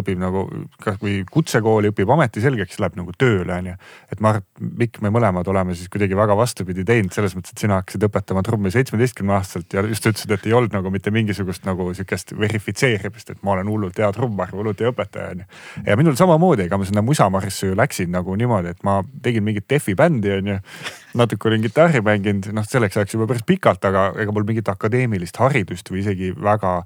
õpib 0.00 0.20
nagu 0.20 0.44
kas 0.82 0.98
või 1.02 1.20
kutsekooli, 1.30 1.90
õpib 1.92 2.10
ameti 2.12 2.42
selgeks, 2.44 2.78
läheb 2.82 2.98
nagu 2.98 3.14
tööle 3.18 3.54
on 3.56 3.70
ju. 3.70 3.76
et 4.12 4.20
ma 4.20 4.34
arvan, 4.34 4.44
et 4.46 4.64
Mikk, 4.76 5.00
me 5.04 5.10
mõlemad 5.14 5.48
oleme 5.48 5.74
siis 5.76 5.88
kuidagi 5.92 6.16
väga 6.18 6.36
vastupidi 6.36 6.84
teinud 6.86 7.14
selles 7.14 7.36
mõttes, 7.36 7.54
et 7.54 7.64
sina 7.64 7.80
hakkasid 7.80 8.06
õpetama 8.08 8.42
trummi 8.46 8.72
seitsmeteistkümne 8.74 9.36
aastaselt 9.36 9.72
ja 9.76 9.84
just 9.86 10.06
ütlesid, 10.08 10.32
et 10.34 10.46
ei 10.48 10.54
olnud 10.56 10.74
nagu 10.76 10.90
mitte 10.92 11.12
mingisugust 11.14 11.66
nagu 11.68 11.88
sihukest 11.94 12.34
verifitseerimist, 12.38 13.30
et 13.34 13.42
ma 13.46 13.56
olen 13.56 13.70
hullult 13.72 13.98
hea 14.00 14.10
trummar, 14.16 14.52
hullult 14.54 14.80
hea 14.82 14.92
õpetaja 14.92 15.32
on 15.34 15.44
ju. 15.44 15.48
ja 15.86 15.96
minul 16.00 16.18
samamoodi, 16.18 16.66
ega 16.66 16.78
ma 16.78 16.88
sinna 16.88 17.04
Musamarisse 17.06 17.70
ju 17.70 17.78
läksin 17.78 18.12
nagu 18.14 18.36
niimoodi, 18.36 18.74
et 18.76 18.86
ma 18.86 19.00
tegin 19.22 19.44
mingit 19.46 19.68
defi 19.70 19.96
bändi 19.98 20.32
on 20.38 20.52
ju. 20.54 20.58
natuke 21.16 21.48
olin 21.48 21.64
kitarri 21.64 22.02
mänginud, 22.04 22.50
noh 22.52 22.66
selleks 22.68 22.98
ajaks 22.98 23.16
juba 23.16 23.28
päris 23.30 23.46
pikalt, 23.46 23.84
aga 23.88 24.10
ega 24.20 24.34
mul 24.34 24.44
mingit 24.48 24.68
akadeemilist 24.68 25.38
haridust 25.40 25.90
või 25.92 26.02
isegi 26.04 26.32
väga 26.36 26.82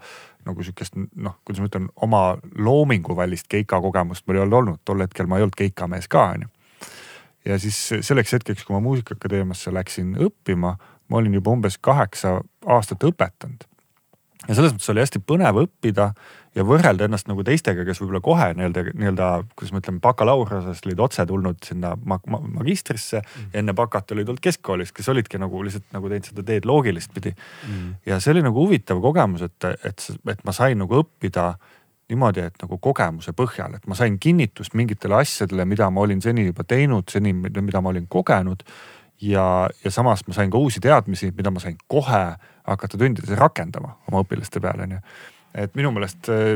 nagu 0.46 0.64
sihukest 0.64 0.96
noh, 0.96 1.36
kuidas 1.44 1.60
ma 1.62 1.68
ütlen, 1.70 1.88
oma 1.96 2.22
loominguvälist 2.58 3.48
keika 3.50 3.80
kogemust 3.80 4.26
mul 4.26 4.38
ei 4.38 4.44
olnud 4.44 4.58
olnud, 4.60 4.82
tol 4.84 5.02
hetkel 5.04 5.28
ma 5.30 5.38
ei 5.38 5.46
olnud 5.46 5.58
keikamees 5.58 6.08
ka 6.08 6.24
onju. 6.34 6.48
ja 7.44 7.58
siis 7.58 7.78
selleks 8.00 8.32
hetkeks, 8.36 8.64
kui 8.64 8.76
ma 8.76 8.82
Muusikaakadeemiasse 8.84 9.72
läksin 9.74 10.14
õppima, 10.20 10.76
ma 11.08 11.20
olin 11.20 11.34
juba 11.34 11.52
umbes 11.56 11.78
kaheksa 11.78 12.40
aastat 12.66 13.04
õpetanud. 13.04 13.66
ja 14.48 14.54
selles 14.54 14.72
mõttes 14.74 14.92
oli 14.92 15.04
hästi 15.04 15.22
põnev 15.26 15.64
õppida 15.64 16.12
ja 16.56 16.64
võrrelda 16.66 17.06
ennast 17.06 17.28
nagu 17.30 17.44
teistega, 17.46 17.84
kes 17.86 18.00
võib-olla 18.02 18.20
kohe 18.24 18.48
nii-öelda, 18.58 18.84
nii-öelda, 18.90 19.28
kuidas 19.54 19.72
ma 19.74 19.82
ütlen, 19.82 20.00
bakalaureuseast 20.02 20.86
olid 20.88 21.02
otse 21.06 21.26
tulnud 21.28 21.60
sinna 21.66 21.92
mag 22.02 22.26
mag 22.30 22.46
magistrisse 22.56 23.20
mm. 23.20 23.50
ja 23.54 23.62
enne 23.62 23.74
bakat 23.78 24.10
olid 24.16 24.28
olnud 24.32 24.42
keskkoolis, 24.42 24.90
kes 24.96 25.08
olidki 25.12 25.38
nagu 25.38 25.62
lihtsalt 25.66 25.86
nagu 25.94 26.10
teinud 26.10 26.30
seda 26.32 26.46
teed 26.46 26.66
loogilist 26.68 27.14
pidi 27.14 27.32
mm.. 27.36 27.92
ja 28.10 28.18
see 28.22 28.34
oli 28.34 28.44
nagu 28.46 28.66
huvitav 28.66 29.02
kogemus, 29.04 29.46
et, 29.46 29.68
et, 29.86 30.08
et 30.34 30.44
ma 30.46 30.56
sain 30.56 30.78
nagu 30.82 31.02
õppida 31.04 31.52
niimoodi, 32.10 32.42
et 32.50 32.62
nagu 32.64 32.78
kogemuse 32.82 33.34
põhjal, 33.38 33.76
et 33.78 33.86
ma 33.86 33.94
sain 33.94 34.16
kinnitust 34.18 34.74
mingitele 34.74 35.20
asjadele, 35.20 35.66
mida 35.70 35.86
ma 35.94 36.02
olin 36.02 36.22
seni 36.22 36.48
juba 36.48 36.66
teinud, 36.66 37.06
seni, 37.12 37.30
mida 37.32 37.78
ma 37.78 37.94
olin 37.94 38.08
kogenud. 38.10 38.66
ja, 39.22 39.68
ja 39.84 39.90
samas 39.90 40.26
ma 40.26 40.34
sain 40.34 40.50
ka 40.50 40.58
uusi 40.58 40.80
teadmisi, 40.80 41.30
mida 41.36 41.52
ma 41.54 41.62
sain 41.62 41.76
kohe 41.86 42.24
hakata 42.66 42.98
tundides 42.98 43.38
rakendama 43.38 44.00
oma 44.08 44.24
õpilaste 44.24 44.62
peal, 44.62 44.82
onju 44.82 44.98
et 45.54 45.74
minu 45.78 45.90
meelest, 45.94 46.30
äh, 46.30 46.54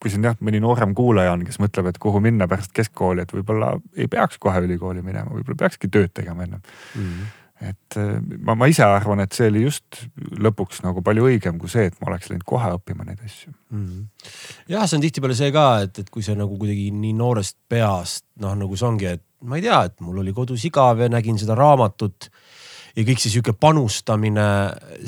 kui 0.00 0.12
siin 0.12 0.26
jah, 0.26 0.36
mõni 0.44 0.60
noorem 0.62 0.94
kuulaja 0.96 1.32
on, 1.36 1.46
kes 1.46 1.60
mõtleb, 1.62 1.90
et 1.90 1.98
kuhu 2.02 2.20
minna 2.24 2.48
pärast 2.50 2.74
keskkooli, 2.76 3.24
et 3.24 3.34
võib-olla 3.34 3.74
ei 3.96 4.08
peaks 4.12 4.40
kohe 4.42 4.62
ülikooli 4.66 5.04
minema, 5.06 5.32
võib-olla 5.32 5.64
peakski 5.66 5.90
tööd 5.92 6.14
tegema 6.16 6.46
ennem 6.46 6.62
mm. 6.62 7.02
-hmm 7.02 7.34
et 7.56 7.96
äh, 7.96 8.18
ma, 8.44 8.54
ma 8.58 8.66
ise 8.68 8.84
arvan, 8.84 9.22
et 9.24 9.32
see 9.32 9.48
oli 9.48 9.62
just 9.64 10.02
lõpuks 10.44 10.82
nagu 10.84 11.00
palju 11.04 11.24
õigem 11.30 11.56
kui 11.60 11.70
see, 11.72 11.86
et 11.88 11.94
ma 12.02 12.10
oleks 12.10 12.28
läinud 12.28 12.44
kohe 12.44 12.68
õppima 12.76 13.06
neid 13.06 13.22
asju 13.24 13.48
mm. 13.48 13.86
-hmm. 13.86 14.34
jah, 14.74 14.84
see 14.84 14.98
on 14.98 15.06
tihtipeale 15.06 15.36
see 15.38 15.52
ka, 15.54 15.64
et, 15.86 16.02
et 16.02 16.10
kui 16.12 16.24
sa 16.26 16.36
nagu 16.36 16.58
kuidagi 16.60 16.90
nii 16.92 17.14
noorest 17.16 17.56
peast 17.68 18.26
noh, 18.44 18.52
nagu 18.60 18.76
see 18.76 18.88
ongi, 18.88 19.08
et 19.16 19.24
ma 19.48 19.56
ei 19.56 19.64
tea, 19.64 19.80
et 19.88 20.04
mul 20.04 20.20
oli 20.20 20.36
kodus 20.36 20.66
igav 20.68 21.00
ja 21.00 21.08
nägin 21.08 21.40
seda 21.40 21.56
raamatut 21.56 22.28
ja 22.96 23.04
kõik 23.04 23.20
see 23.20 23.32
sihuke 23.34 23.52
panustamine, 23.60 24.46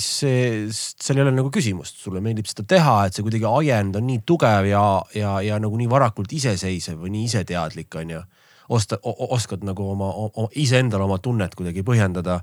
see, 0.01 0.67
seal 0.73 1.21
ei 1.21 1.25
ole 1.25 1.33
nagu 1.37 1.53
küsimust, 1.53 2.03
sulle 2.03 2.21
meeldib 2.25 2.49
seda 2.51 2.67
teha, 2.69 2.97
et 3.07 3.17
see 3.17 3.25
kuidagi 3.27 3.49
ajend 3.49 3.97
on 4.01 4.07
nii 4.11 4.21
tugev 4.29 4.69
ja, 4.69 4.83
ja, 5.17 5.39
ja 5.45 5.61
nagu 5.63 5.79
nii 5.81 5.89
varakult 5.91 6.33
iseseisev 6.37 7.01
või 7.01 7.15
nii 7.17 7.31
iseteadlik, 7.31 7.91
on 8.01 8.19
ju. 8.19 8.27
Osta, 8.77 8.99
oskad 9.01 9.63
nagu 9.65 9.87
oma, 9.95 10.11
oma, 10.27 10.51
iseendale 10.61 11.07
oma 11.07 11.17
tunnet 11.25 11.55
kuidagi 11.57 11.81
põhjendada 11.87 12.43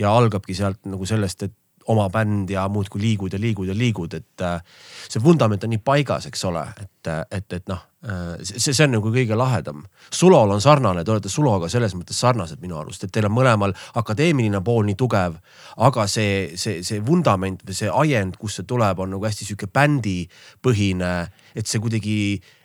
ja 0.00 0.14
algabki 0.16 0.56
sealt 0.56 0.86
nagu 0.88 1.04
sellest, 1.04 1.44
et 1.44 1.52
oma 1.92 2.08
bänd 2.12 2.50
ja 2.50 2.66
muudkui 2.72 3.00
liigud 3.00 3.32
ja 3.32 3.40
liigud 3.40 3.68
ja 3.68 3.74
liigud, 3.76 4.14
et 4.14 4.42
äh, 4.44 4.62
see 5.08 5.22
vundament 5.22 5.64
on 5.64 5.72
nii 5.74 5.82
paigas, 5.84 6.26
eks 6.30 6.44
ole, 6.48 6.64
et, 6.82 7.10
et, 7.30 7.46
et 7.58 7.68
noh, 7.70 7.82
äh, 8.06 8.32
see, 8.42 8.72
see 8.72 8.86
on 8.86 8.96
nagu 8.96 9.12
kõige 9.14 9.38
lahedam. 9.38 9.84
Sulol 10.10 10.54
on 10.56 10.62
sarnane, 10.62 11.04
te 11.04 11.14
olete 11.14 11.32
Suloga 11.32 11.70
selles 11.72 11.94
mõttes 11.98 12.18
sarnased 12.22 12.62
minu 12.62 12.78
arust, 12.80 13.06
et 13.06 13.14
teil 13.14 13.28
on 13.30 13.36
mõlemal 13.36 13.76
akadeemiline 14.00 14.62
pool 14.66 14.86
nii 14.88 14.98
tugev, 14.98 15.38
aga 15.86 16.08
see, 16.10 16.56
see, 16.58 16.82
see 16.86 17.04
vundament 17.06 17.62
või 17.66 17.78
see 17.78 17.92
ajend, 17.92 18.40
kust 18.40 18.62
see 18.62 18.68
tuleb, 18.68 19.00
on 19.02 19.14
nagu 19.16 19.28
hästi 19.28 19.48
sihuke 19.48 19.70
bändipõhine, 19.70 21.14
et 21.54 21.70
see 21.70 21.82
kuidagi 21.82 22.18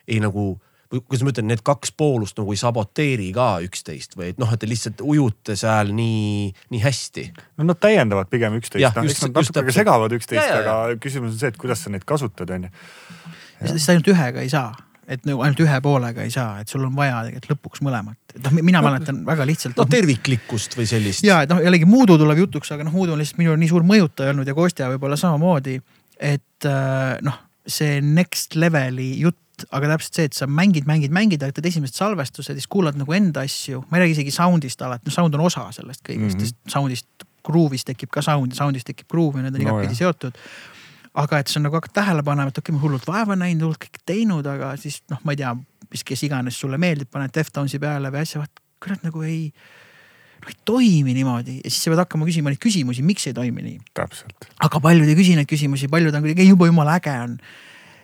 ei 0.08 0.20
nagu 0.24 0.54
või 0.92 1.04
kuidas 1.06 1.24
ma 1.26 1.34
ütlen, 1.34 1.48
need 1.52 1.64
kaks 1.66 1.94
poolust 1.98 2.40
nagu 2.40 2.54
ei 2.54 2.60
saboteeri 2.60 3.30
ka 3.36 3.48
üksteist 3.66 4.18
või 4.20 4.34
et 4.34 4.42
noh, 4.42 4.52
et 4.52 4.62
te 4.62 4.70
lihtsalt 4.70 5.02
ujute 5.06 5.56
seal 5.60 5.94
nii, 5.96 6.52
nii 6.74 6.84
hästi. 6.84 7.26
no 7.62 7.72
nad 7.72 7.82
täiendavad 7.82 8.32
pigem 8.32 8.60
üksteist, 8.60 8.98
noh 8.98 9.10
eks 9.10 9.26
nad 9.26 9.40
natuke 9.40 9.66
ka 9.70 9.76
segavad 9.76 10.16
üksteist, 10.18 10.56
aga 10.62 10.78
küsimus 11.02 11.36
on 11.36 11.42
see, 11.42 11.52
et 11.54 11.60
kuidas 11.62 11.84
sa 11.86 11.94
neid 11.94 12.08
kasutad, 12.08 12.52
on 12.56 12.68
ju. 12.68 12.74
sest 13.74 13.94
ainult 13.94 14.12
ühega 14.12 14.44
ei 14.44 14.52
saa 14.52 14.72
et 15.12 15.24
nagu 15.28 15.42
ainult 15.44 15.62
ühe 15.64 15.78
poolega 15.84 16.24
ei 16.24 16.32
saa, 16.34 16.62
et 16.62 16.72
sul 16.72 16.84
on 16.86 16.94
vaja 16.96 17.24
tegelikult 17.26 17.56
lõpuks 17.56 17.84
mõlemat. 17.86 18.20
et 18.36 18.42
noh, 18.46 18.58
mina 18.64 18.82
mäletan 18.86 19.24
väga 19.28 19.48
lihtsalt. 19.50 19.78
no 19.80 19.88
terviklikkust 19.90 20.78
või 20.80 20.88
sellist. 20.90 21.26
ja, 21.28 21.42
et 21.44 21.52
noh, 21.52 21.62
jällegi 21.64 21.90
Muudu 21.90 22.18
tuleb 22.22 22.44
jutuks, 22.46 22.72
aga 22.76 22.86
noh, 22.88 22.96
Muudu 22.96 23.16
on 23.16 23.22
lihtsalt 23.22 23.42
minul 23.42 23.60
nii 23.60 23.72
suur 23.72 23.86
mõjutaja 23.88 24.36
olnud 24.36 24.48
ja 24.48 24.56
Kostja 24.58 24.92
võib-olla 24.94 25.20
samamoodi. 25.20 25.80
et 26.20 26.70
äh, 26.70 27.18
noh, 27.26 27.40
see 27.68 28.00
next 28.02 28.56
level'i 28.56 29.14
jutt 29.22 29.42
aga 29.76 29.94
täpselt 29.94 30.18
see, 30.18 30.28
et 30.30 30.38
sa 30.38 30.48
mängid, 30.50 30.88
mängid, 30.90 31.14
mängid, 31.16 31.44
teed 31.44 31.68
esimesed 31.72 31.98
salvestused, 31.98 32.58
siis 32.58 32.70
kuulad 32.72 32.98
nagu 33.00 33.16
enda 33.16 33.46
asju. 33.48 33.84
ma 33.90 33.98
ei 33.98 34.06
räägi 34.06 34.18
isegi 34.20 34.36
sound'ist 34.36 34.82
alati, 34.86 35.08
no 35.08 35.16
sound 35.16 35.38
on 35.38 35.46
osa 35.48 35.68
sellest 35.76 36.04
kõigest 36.08 36.38
mm, 36.38 36.46
-hmm. 36.46 36.72
sound'ist, 36.76 37.28
groove'ist 37.48 37.90
tekib 37.90 38.12
ka 38.14 38.22
sound, 38.26 38.56
sound'ist 38.58 38.88
tekib 38.88 39.10
groove 39.10 39.40
ja 39.40 39.48
need 39.48 39.58
on 39.58 39.66
no, 39.66 39.68
igatpidi 39.68 39.98
seotud. 39.98 40.38
aga 41.14 41.42
et 41.44 41.48
sa 41.52 41.60
nagu 41.60 41.76
hakkad 41.76 41.94
tähele 41.94 42.24
panema, 42.24 42.48
et 42.48 42.58
okei 42.58 42.72
okay,, 42.72 42.76
ma 42.78 42.86
hullult 42.86 43.08
vaeva 43.08 43.36
näinud, 43.36 43.66
hullult 43.66 43.84
kõike 43.84 44.04
teinud, 44.06 44.48
aga 44.48 44.76
siis 44.80 45.02
noh, 45.12 45.20
ma 45.24 45.34
ei 45.36 45.42
tea, 45.42 45.56
mis, 45.92 46.04
kes 46.08 46.24
iganes 46.24 46.60
sulle 46.60 46.78
meeldib, 46.78 47.10
paned 47.12 47.34
Deftonsi 47.36 47.80
peale 47.80 48.12
või 48.14 48.24
asja, 48.24 48.40
vaat 48.40 48.62
kurat 48.82 49.04
nagu 49.04 49.24
ei 49.28 49.52
noh 50.42 50.50
ei 50.50 50.58
toimi 50.66 51.14
niimoodi 51.14 51.60
ja 51.60 51.70
siis 51.70 51.84
sa 51.86 51.92
pead 51.92 52.02
hakkama 52.02 52.26
küsima 52.26 52.52
neid 52.52 52.62
küsimusi, 52.62 53.04
miks 53.06 53.28
ei 53.30 53.36
toimi 53.38 53.62
nii. 53.62 53.76
aga 54.66 54.80
paljud 54.82 55.10
ei 55.10 55.18
küsi 55.18 55.36
neid 55.38 55.50
küsimusi, 55.50 55.90
paljud 55.92 56.16
on 56.18 56.24
kuidagi 56.26 56.48
jube 56.48 56.70
jumala 56.70 56.98
äge 56.98 57.14
on 57.26 57.36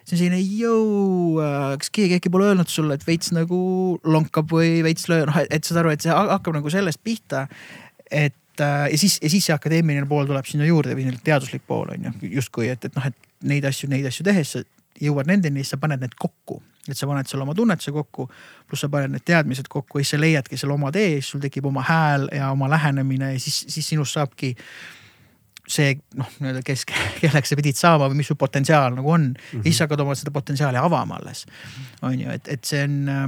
see 0.07 0.15
on 0.15 0.21
selline 0.21 0.39
jõu, 0.39 1.38
äh, 1.43 1.75
kas 1.81 1.91
keegi 1.93 2.17
äkki 2.17 2.31
pole 2.31 2.47
öelnud 2.51 2.71
sulle, 2.71 2.95
et 2.95 3.05
veits 3.07 3.34
nagu 3.35 3.59
lonkab 4.07 4.51
või 4.53 4.79
veits 4.85 5.09
löö, 5.11 5.25
noh, 5.27 5.39
et 5.43 5.67
saad 5.67 5.81
aru, 5.84 5.91
et 5.91 6.05
see 6.05 6.15
hakkab 6.15 6.55
nagu 6.55 6.71
sellest 6.71 7.03
pihta. 7.03 7.47
et 8.11 8.63
äh, 8.63 8.88
ja 8.91 8.97
siis, 8.97 9.19
ja 9.21 9.29
siis 9.29 9.49
see 9.49 9.55
akadeemiline 9.55 10.07
pool 10.07 10.29
tuleb 10.29 10.47
sinna 10.47 10.65
juurde 10.65 10.95
või 10.95 11.11
teaduslik 11.23 11.67
pool 11.67 11.91
on 11.91 12.07
ju 12.07 12.31
justkui, 12.39 12.69
et, 12.71 12.85
et 12.85 12.95
noh, 12.95 13.05
et 13.05 13.15
neid 13.43 13.67
asju, 13.67 13.89
neid 13.91 14.07
asju 14.07 14.25
tehes 14.25 14.55
sa 14.55 14.63
jõuad 15.01 15.27
nendeni, 15.29 15.61
siis 15.61 15.75
sa 15.75 15.81
paned 15.81 16.01
need 16.01 16.15
kokku. 16.17 16.61
et 16.88 16.95
sa 16.95 17.03
paned 17.03 17.27
seal 17.27 17.41
oma 17.43 17.51
tunnetuse 17.51 17.91
kokku, 17.91 18.29
pluss 18.63 18.85
sa 18.85 18.88
paned 18.88 19.11
need 19.11 19.25
teadmised 19.27 19.67
kokku 19.67 19.99
ja 19.99 20.05
siis 20.05 20.15
sa 20.15 20.21
leiadki 20.21 20.57
selle 20.57 20.71
oma 20.77 20.88
tee, 20.95 21.17
siis 21.17 21.34
sul 21.34 21.41
tekib 21.43 21.65
oma 21.67 21.84
hääl 21.84 22.29
ja 22.31 22.53
oma 22.53 22.69
lähenemine 22.71 23.34
ja 23.34 23.39
siis, 23.43 23.65
siis 23.67 23.89
sinust 23.91 24.15
saabki 24.15 24.53
see 25.68 25.98
noh, 26.15 26.30
nii-öelda 26.39 26.64
kes, 26.65 26.85
kelleks 27.22 27.52
sa 27.52 27.57
pidid 27.60 27.80
saama 27.80 28.07
või 28.11 28.22
mis 28.22 28.31
su 28.31 28.38
potentsiaal 28.39 28.95
nagu 28.95 29.11
on 29.11 29.30
mm. 29.34 29.49
-hmm. 29.52 29.65
siis 29.68 29.84
hakkad 29.84 29.99
oma 30.06 30.15
seda 30.15 30.31
potentsiaali 30.31 30.80
avama 30.80 31.19
alles. 31.19 31.45
on 32.02 32.19
ju, 32.19 32.31
et, 32.31 32.48
et 32.48 32.64
see 32.64 32.84
on 32.84 32.95
äh, 33.11 33.27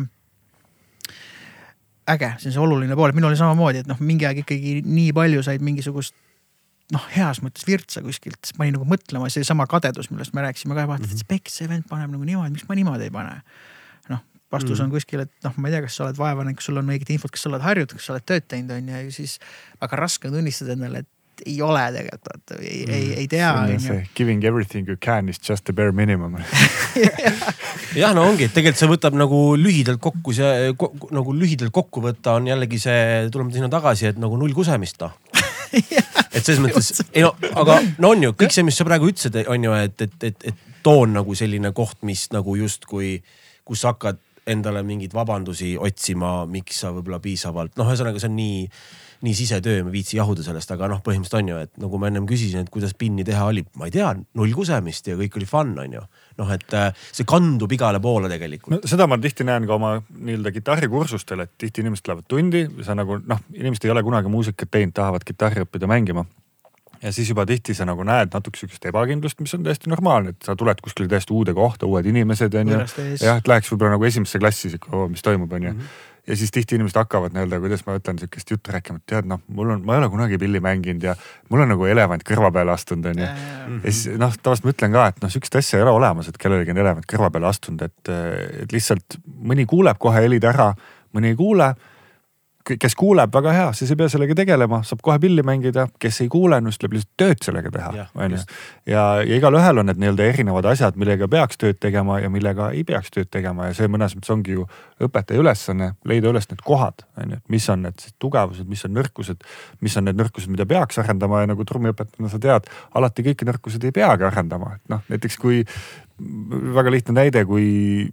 äge, 2.16 2.34
see 2.40 2.50
on 2.50 2.56
see 2.56 2.64
oluline 2.64 2.96
pool, 2.96 3.12
et 3.12 3.18
minul 3.18 3.34
oli 3.34 3.40
samamoodi, 3.40 3.84
et 3.84 3.90
noh, 3.90 4.00
mingi 4.00 4.28
aeg 4.28 4.44
ikkagi 4.44 4.80
nii 4.86 5.14
palju 5.16 5.44
said 5.46 5.64
mingisugust 5.66 6.16
noh, 6.94 7.06
heas 7.14 7.42
mõttes 7.46 7.68
virtsa 7.68 8.02
kuskilt, 8.06 8.40
siis 8.44 8.58
ma 8.58 8.66
olin 8.66 8.80
nagu 8.80 8.88
mõtlema, 8.90 9.30
seesama 9.34 9.68
kadedus, 9.70 10.10
millest 10.14 10.34
me 10.34 10.46
rääkisime 10.46 10.78
ka, 10.78 10.88
vaata, 10.90 11.06
et 11.06 11.14
mhm. 11.14 11.26
speks, 11.26 11.60
see 11.60 11.70
vend 11.70 11.86
paneb 11.90 12.12
nagu 12.16 12.26
niimoodi, 12.26 12.56
miks 12.56 12.66
ma 12.70 12.78
niimoodi 12.80 13.10
ei 13.10 13.14
pane. 13.14 13.36
noh, 14.10 14.24
vastus 14.50 14.80
mm. 14.80 14.88
on 14.88 14.96
kuskil, 14.96 15.22
et 15.28 15.46
noh, 15.46 15.54
ma 15.62 15.70
ei 15.70 15.76
tea, 15.76 15.84
kas 15.86 16.00
sa 16.00 16.08
oled 16.08 16.18
vaeva 16.18 16.46
näinud, 16.46 16.58
kas 16.58 16.70
sul 16.72 16.82
on 16.82 16.90
õiget 16.90 17.14
infot, 17.14 17.34
kas 17.36 17.46
sa 17.46 17.52
oled 17.52 17.62
harjunud, 17.62 17.94
kas 17.94 18.10
sa 18.10 18.16
oled 18.16 18.26
tööd 18.26 18.48
teinud, 18.50 18.74
on 18.74 18.90
ju, 18.90 19.02
ja 19.06 19.14
siis 19.14 19.36
väga 19.84 20.00
raske 20.02 20.32
on 20.32 20.40
tunnistada 20.40 20.74
endale, 20.74 21.04
et 21.06 21.12
ei 21.46 21.58
ole 21.66 21.86
tegelikult, 21.96 22.30
vaata 22.32 22.60
ei 22.62 22.84
mm., 22.86 22.94
ei, 22.94 23.10
ei 23.24 23.28
tea. 23.32 23.52
Giving 24.18 24.44
everything 24.48 24.88
you 24.88 24.98
can 25.02 25.30
is 25.30 25.40
just 25.50 25.66
the 25.66 25.74
bare 25.74 25.92
minimum 25.96 26.38
jah, 28.02 28.14
no 28.16 28.26
ongi, 28.28 28.50
et 28.50 28.56
tegelikult 28.56 28.82
see 28.82 28.92
võtab 28.92 29.18
nagu 29.20 29.42
lühidalt 29.60 30.02
kokku, 30.04 30.36
see 30.36 30.72
nagu 31.16 31.36
lühidalt 31.36 31.74
kokku 31.76 32.04
võtta 32.04 32.38
on 32.40 32.50
jällegi 32.50 32.82
see, 32.82 33.28
tuleme 33.34 33.54
sinna 33.56 33.72
tagasi, 33.72 34.10
et 34.12 34.22
nagu 34.22 34.40
null 34.40 34.56
kusemist 34.58 35.02
noh 35.04 35.16
et 35.70 36.42
selles 36.42 36.62
mõttes, 36.64 37.04
ei 37.14 37.22
no 37.26 37.34
aga 37.62 37.78
no 38.02 38.14
on 38.16 38.24
ju 38.26 38.34
kõik 38.38 38.54
see, 38.54 38.66
mis 38.66 38.78
sa 38.80 38.88
praegu 38.88 39.10
ütlesid, 39.12 39.38
on 39.52 39.68
ju, 39.68 39.76
et, 39.78 40.02
et, 40.06 40.16
et, 40.32 40.48
et 40.52 40.82
too 40.86 41.06
on 41.06 41.14
nagu 41.20 41.36
selline 41.38 41.72
koht, 41.78 42.00
mis 42.08 42.26
nagu 42.34 42.56
justkui, 42.58 43.20
kus 43.68 43.84
sa 43.84 43.94
hakkad 43.94 44.22
endale 44.50 44.82
mingeid 44.86 45.14
vabandusi 45.14 45.76
otsima, 45.78 46.44
miks 46.50 46.82
sa 46.82 46.94
võib-olla 46.96 47.22
piisavalt, 47.22 47.76
noh, 47.78 47.90
ühesõnaga 47.90 48.22
see 48.22 48.32
on 48.32 48.38
nii 48.40 48.64
nii 49.26 49.36
sisetöö, 49.36 49.84
ma 49.84 49.92
ei 49.92 49.98
viitsi 50.00 50.18
jahuda 50.18 50.44
sellest, 50.46 50.72
aga 50.72 50.88
noh, 50.92 51.02
põhimõtteliselt 51.04 51.42
on 51.42 51.52
ju, 51.52 51.60
et 51.68 51.82
nagu 51.82 52.00
ma 52.00 52.08
ennem 52.08 52.28
küsisin, 52.30 52.64
et 52.64 52.72
kuidas 52.72 52.96
pinni 52.98 53.26
teha 53.28 53.46
oli, 53.52 53.66
ma 53.80 53.90
ei 53.90 53.94
tea, 53.96 54.14
null 54.40 54.56
kusemist 54.56 55.10
ja 55.12 55.18
kõik 55.20 55.36
oli 55.40 55.48
fun, 55.50 55.74
on 55.84 55.98
ju. 56.00 56.04
noh, 56.40 56.52
et 56.56 56.76
äh, 56.78 56.92
see 57.12 57.28
kandub 57.28 57.72
igale 57.76 58.00
poole 58.00 58.32
tegelikult 58.32 58.78
no,. 58.78 58.82
seda 58.88 59.10
ma 59.12 59.20
tihti 59.20 59.48
näen 59.48 59.68
ka 59.68 59.76
oma 59.76 59.96
nii-öelda 60.00 60.54
kitarrikursustel, 60.56 61.44
et 61.44 61.58
tihti 61.60 61.84
inimesed 61.84 62.08
lähevad 62.08 62.30
tundi, 62.32 62.66
sa 62.86 62.96
nagu 62.96 63.20
noh, 63.20 63.48
inimesed 63.56 63.88
ei 63.88 63.96
ole 63.96 64.06
kunagi 64.08 64.32
muusikat 64.32 64.72
teinud, 64.72 64.96
tahavad 64.96 65.28
kitarri 65.28 65.68
õppida 65.68 65.90
mängima 65.92 66.24
ja 67.04 67.12
siis 67.16 67.30
juba 67.30 67.46
tihti 67.48 67.74
sa 67.76 67.88
nagu 67.88 68.04
näed 68.08 68.34
natuke 68.34 68.60
sihukest 68.60 68.88
ebakindlust, 68.92 69.40
mis 69.44 69.54
on 69.56 69.64
täiesti 69.64 69.92
normaalne, 69.92 70.36
et 70.36 70.48
sa 70.48 70.56
tuled 70.60 70.80
kuskile 70.84 71.08
täiesti 71.12 71.36
uude 71.36 71.56
kohta, 71.56 71.88
uued 71.88 72.08
inimesed 72.08 72.56
on 72.60 72.74
ju. 72.76 72.80
jah, 73.20 73.40
et 73.40 73.48
läheks 73.52 73.72
võib-olla 73.72 73.96
nagu 73.96 74.08
esimesse 74.08 74.40
klassi 74.40 74.72
sihuke, 74.74 75.08
mis 75.12 75.24
toimub, 75.24 75.52
on 75.52 75.68
ju 75.70 75.74
mm. 75.74 75.80
-hmm 75.80 76.08
ja 76.30 76.38
siis 76.38 76.52
tihti 76.54 76.78
inimesed 76.78 76.98
hakkavad 77.00 77.34
nii-öelda, 77.34 77.60
kuidas 77.64 77.82
ma 77.88 77.96
ütlen, 77.98 78.20
sihukest 78.22 78.52
juttu 78.54 78.74
rääkima, 78.74 79.02
et 79.02 79.10
tead 79.10 79.30
noh, 79.30 79.42
mul 79.56 79.74
on, 79.74 79.84
ma 79.86 79.96
ei 79.96 80.04
ole 80.04 80.10
kunagi 80.14 80.38
pilli 80.42 80.62
mänginud 80.64 81.04
ja 81.04 81.16
mul 81.50 81.64
on 81.66 81.72
nagu 81.74 81.88
elevant 81.90 82.26
kõrva 82.28 82.52
peale 82.54 82.74
astunud, 82.76 83.10
onju. 83.12 83.26
ja 83.26 83.84
siis 83.88 84.20
noh, 84.22 84.36
tavaliselt 84.38 84.68
ma 84.68 84.74
ütlen 84.76 84.98
ka, 84.98 85.06
et 85.10 85.24
noh, 85.24 85.34
sihukest 85.34 85.60
asja 85.62 85.80
ei 85.80 85.86
ole 85.88 85.96
olemas, 85.98 86.30
et 86.30 86.38
kellelegi 86.42 86.76
on 86.76 86.82
elevant 86.86 87.10
kõrva 87.10 87.32
peale 87.34 87.50
astunud, 87.50 87.82
et, 87.90 88.14
et 88.64 88.76
lihtsalt 88.76 89.18
mõni 89.50 89.66
kuuleb 89.70 89.98
kohe 90.02 90.22
helid 90.22 90.46
ära, 90.52 90.70
mõni 91.18 91.34
ei 91.34 91.40
kuule 91.40 91.74
kes 92.82 92.96
kuuleb, 93.00 93.32
väga 93.34 93.54
hea, 93.56 93.68
siis 93.78 93.92
ei 93.94 93.98
pea 94.00 94.10
sellega 94.12 94.36
tegelema, 94.38 94.82
saab 94.88 95.02
kohe 95.06 95.18
pilli 95.22 95.44
mängida, 95.46 95.88
kes 96.02 96.22
ei 96.24 96.30
kuule, 96.32 96.60
no 96.62 96.72
siis 96.72 96.82
tuleb 96.82 96.98
lihtsalt 96.98 97.16
tööd 97.22 97.44
sellega 97.46 97.72
teha, 97.74 98.06
on 98.20 98.36
ju. 98.36 98.42
ja, 98.92 99.04
ja 99.24 99.40
igalühel 99.40 99.82
on 99.82 99.90
need 99.90 100.02
nii-öelda 100.02 100.28
erinevad 100.34 100.68
asjad, 100.72 101.00
millega 101.00 101.30
peaks 101.32 101.60
tööd 101.62 101.80
tegema 101.82 102.20
ja 102.24 102.30
millega 102.34 102.70
ei 102.76 102.84
peaks 102.88 103.14
tööd 103.16 103.32
tegema 103.34 103.70
ja 103.70 103.78
see 103.78 103.90
mõnes 103.92 104.16
mõttes 104.18 104.34
ongi 104.36 104.58
ju 104.58 104.68
õpetaja 105.04 105.42
ülesanne 105.42 105.94
leida 106.10 106.34
üles 106.34 106.50
need 106.52 106.64
kohad, 106.66 107.06
on 107.18 107.36
ju, 107.36 107.42
et 107.42 107.56
mis 107.56 107.70
on 107.74 107.86
need 107.88 108.06
tugevused, 108.22 108.70
mis 108.70 108.86
on 108.86 108.96
nõrkused, 109.00 109.50
mis 109.86 109.98
on 110.00 110.10
need 110.10 110.20
nõrkused, 110.20 110.52
mida 110.54 110.68
peaks 110.70 111.02
arendama 111.02 111.44
ja 111.44 111.52
nagu 111.54 111.66
trummiõpetajana 111.68 112.32
sa 112.32 112.42
tead, 112.44 112.70
alati 113.00 113.26
kõiki 113.32 113.50
nõrkuseid 113.50 113.90
ei 113.90 113.96
peagi 113.96 114.28
arendama, 114.28 114.76
et 114.78 114.96
noh, 114.96 115.04
näiteks 115.10 115.40
kui 115.42 115.64
väga 116.76 116.92
lihtne 116.92 117.16
näide, 117.22 117.46
kui 117.48 118.10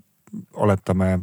oletame 0.55 1.19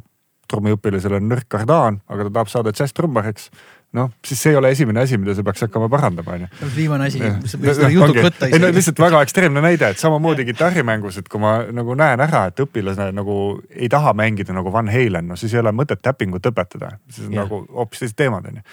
trummiõpilasel 0.51 1.17
on 1.19 1.31
nõrk 1.31 1.47
kardaan, 1.51 2.01
aga 2.11 2.27
ta 2.27 2.35
tahab 2.39 2.51
saada 2.51 2.73
džässtrummariks 2.75 3.49
noh, 3.93 4.09
siis 4.25 4.41
see 4.41 4.53
ei 4.53 4.57
ole 4.57 4.71
esimene 4.73 5.03
asi, 5.03 5.17
mida 5.21 5.35
sa 5.37 5.43
peaks 5.45 5.65
hakkama 5.67 5.87
parandama, 5.91 6.35
onju. 6.37 6.69
viimane 6.73 7.07
asi, 7.11 7.21
mis 7.21 7.53
sa 7.53 7.59
võid 7.61 7.93
jutuks 7.93 8.25
võtta. 8.25 8.49
ei 8.49 8.61
no 8.61 8.71
lihtsalt 8.73 9.01
väga 9.03 9.21
ekstreemne 9.25 9.61
näide, 9.63 9.91
et 9.93 10.01
samamoodi 10.01 10.47
kitarrimängus, 10.49 11.19
et 11.21 11.29
kui 11.29 11.41
ma 11.41 11.59
nagu 11.73 11.97
näen 11.99 12.23
ära, 12.25 12.47
et 12.49 12.63
õpilane 12.65 13.11
nagu 13.13 13.37
ei 13.69 13.89
taha 13.93 14.15
mängida 14.17 14.55
nagu 14.57 14.73
Van 14.73 14.89
Halen, 14.89 15.29
no 15.29 15.37
siis 15.39 15.53
ei 15.53 15.61
ole 15.61 15.73
mõtet 15.77 16.01
täpingut 16.01 16.49
õpetada. 16.49 16.95
siis 17.09 17.29
on 17.29 17.37
ja. 17.37 17.45
nagu 17.45 17.61
hoopis 17.69 18.01
teised 18.01 18.17
teemad, 18.17 18.49
onju. 18.49 18.65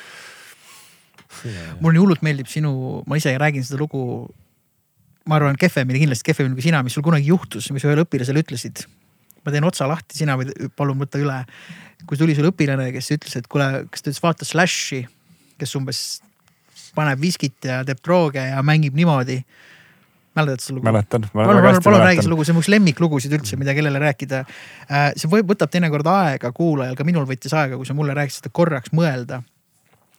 mulle 1.82 1.98
nii 1.98 2.04
hullult 2.06 2.24
meeldib 2.24 2.48
sinu, 2.50 2.72
ma 3.06 3.20
ise 3.20 3.36
räägin 3.36 3.66
seda 3.66 3.82
lugu 3.82 4.02
ma 5.28 5.36
arvan, 5.36 5.60
kehvemini, 5.60 6.00
kindlasti 6.06 6.32
kehvemini 6.32 6.56
kui 6.56 6.64
sina, 6.64 6.80
mis 6.86 6.96
sul 6.96 7.04
kunagi 7.04 7.28
juhtus, 7.28 7.68
mis 7.76 7.84
ühele 7.84 8.08
õpilasele 8.08 8.40
ütlesid 8.40 8.86
ma 9.44 9.54
teen 9.54 9.66
otsa 9.66 9.88
lahti, 9.88 10.18
sina 10.20 10.36
võid, 10.40 10.52
palun 10.76 10.98
võtta 11.00 11.20
üle. 11.20 11.42
kui 12.08 12.16
tuli 12.16 12.34
sul 12.36 12.48
õpilane, 12.48 12.90
kes 12.94 13.10
ütles, 13.16 13.36
et 13.36 13.48
kuule, 13.50 13.86
kas 13.92 14.02
ta 14.02 14.10
ütles 14.10 14.22
vaata 14.24 14.46
Slashi, 14.48 15.02
kes 15.60 15.74
umbes 15.76 16.20
paneb 16.96 17.20
viskit 17.22 17.68
ja 17.68 17.82
teeb 17.86 18.00
drooge 18.04 18.42
ja 18.42 18.62
mängib 18.66 18.96
niimoodi. 18.98 19.40
mäletad 20.36 20.62
seda 20.64 20.76
lugu? 20.76 20.86
mäletan. 20.86 21.26
palun, 21.32 21.62
palun, 21.62 21.82
palun 21.84 22.04
räägi 22.06 22.24
seda 22.24 22.32
lugu, 22.32 22.44
see 22.44 22.54
on 22.54 22.58
mu 22.58 22.64
üks 22.64 22.70
lemmiklugusid 22.72 23.34
üldse, 23.36 23.58
mida 23.60 23.74
kellele 23.76 23.98
rääkida. 24.02 24.44
Äh, 24.88 25.10
see 25.18 25.30
võib, 25.30 25.50
võtab 25.50 25.72
teinekord 25.72 26.06
aega 26.06 26.52
kuulajal, 26.56 26.96
ka 26.98 27.06
minul 27.06 27.26
võttis 27.28 27.54
aega, 27.56 27.78
kui 27.78 27.88
sa 27.88 27.96
mulle 27.98 28.14
rääkisid 28.16 28.44
seda 28.44 28.54
korraks 28.54 28.94
mõelda. 28.96 29.42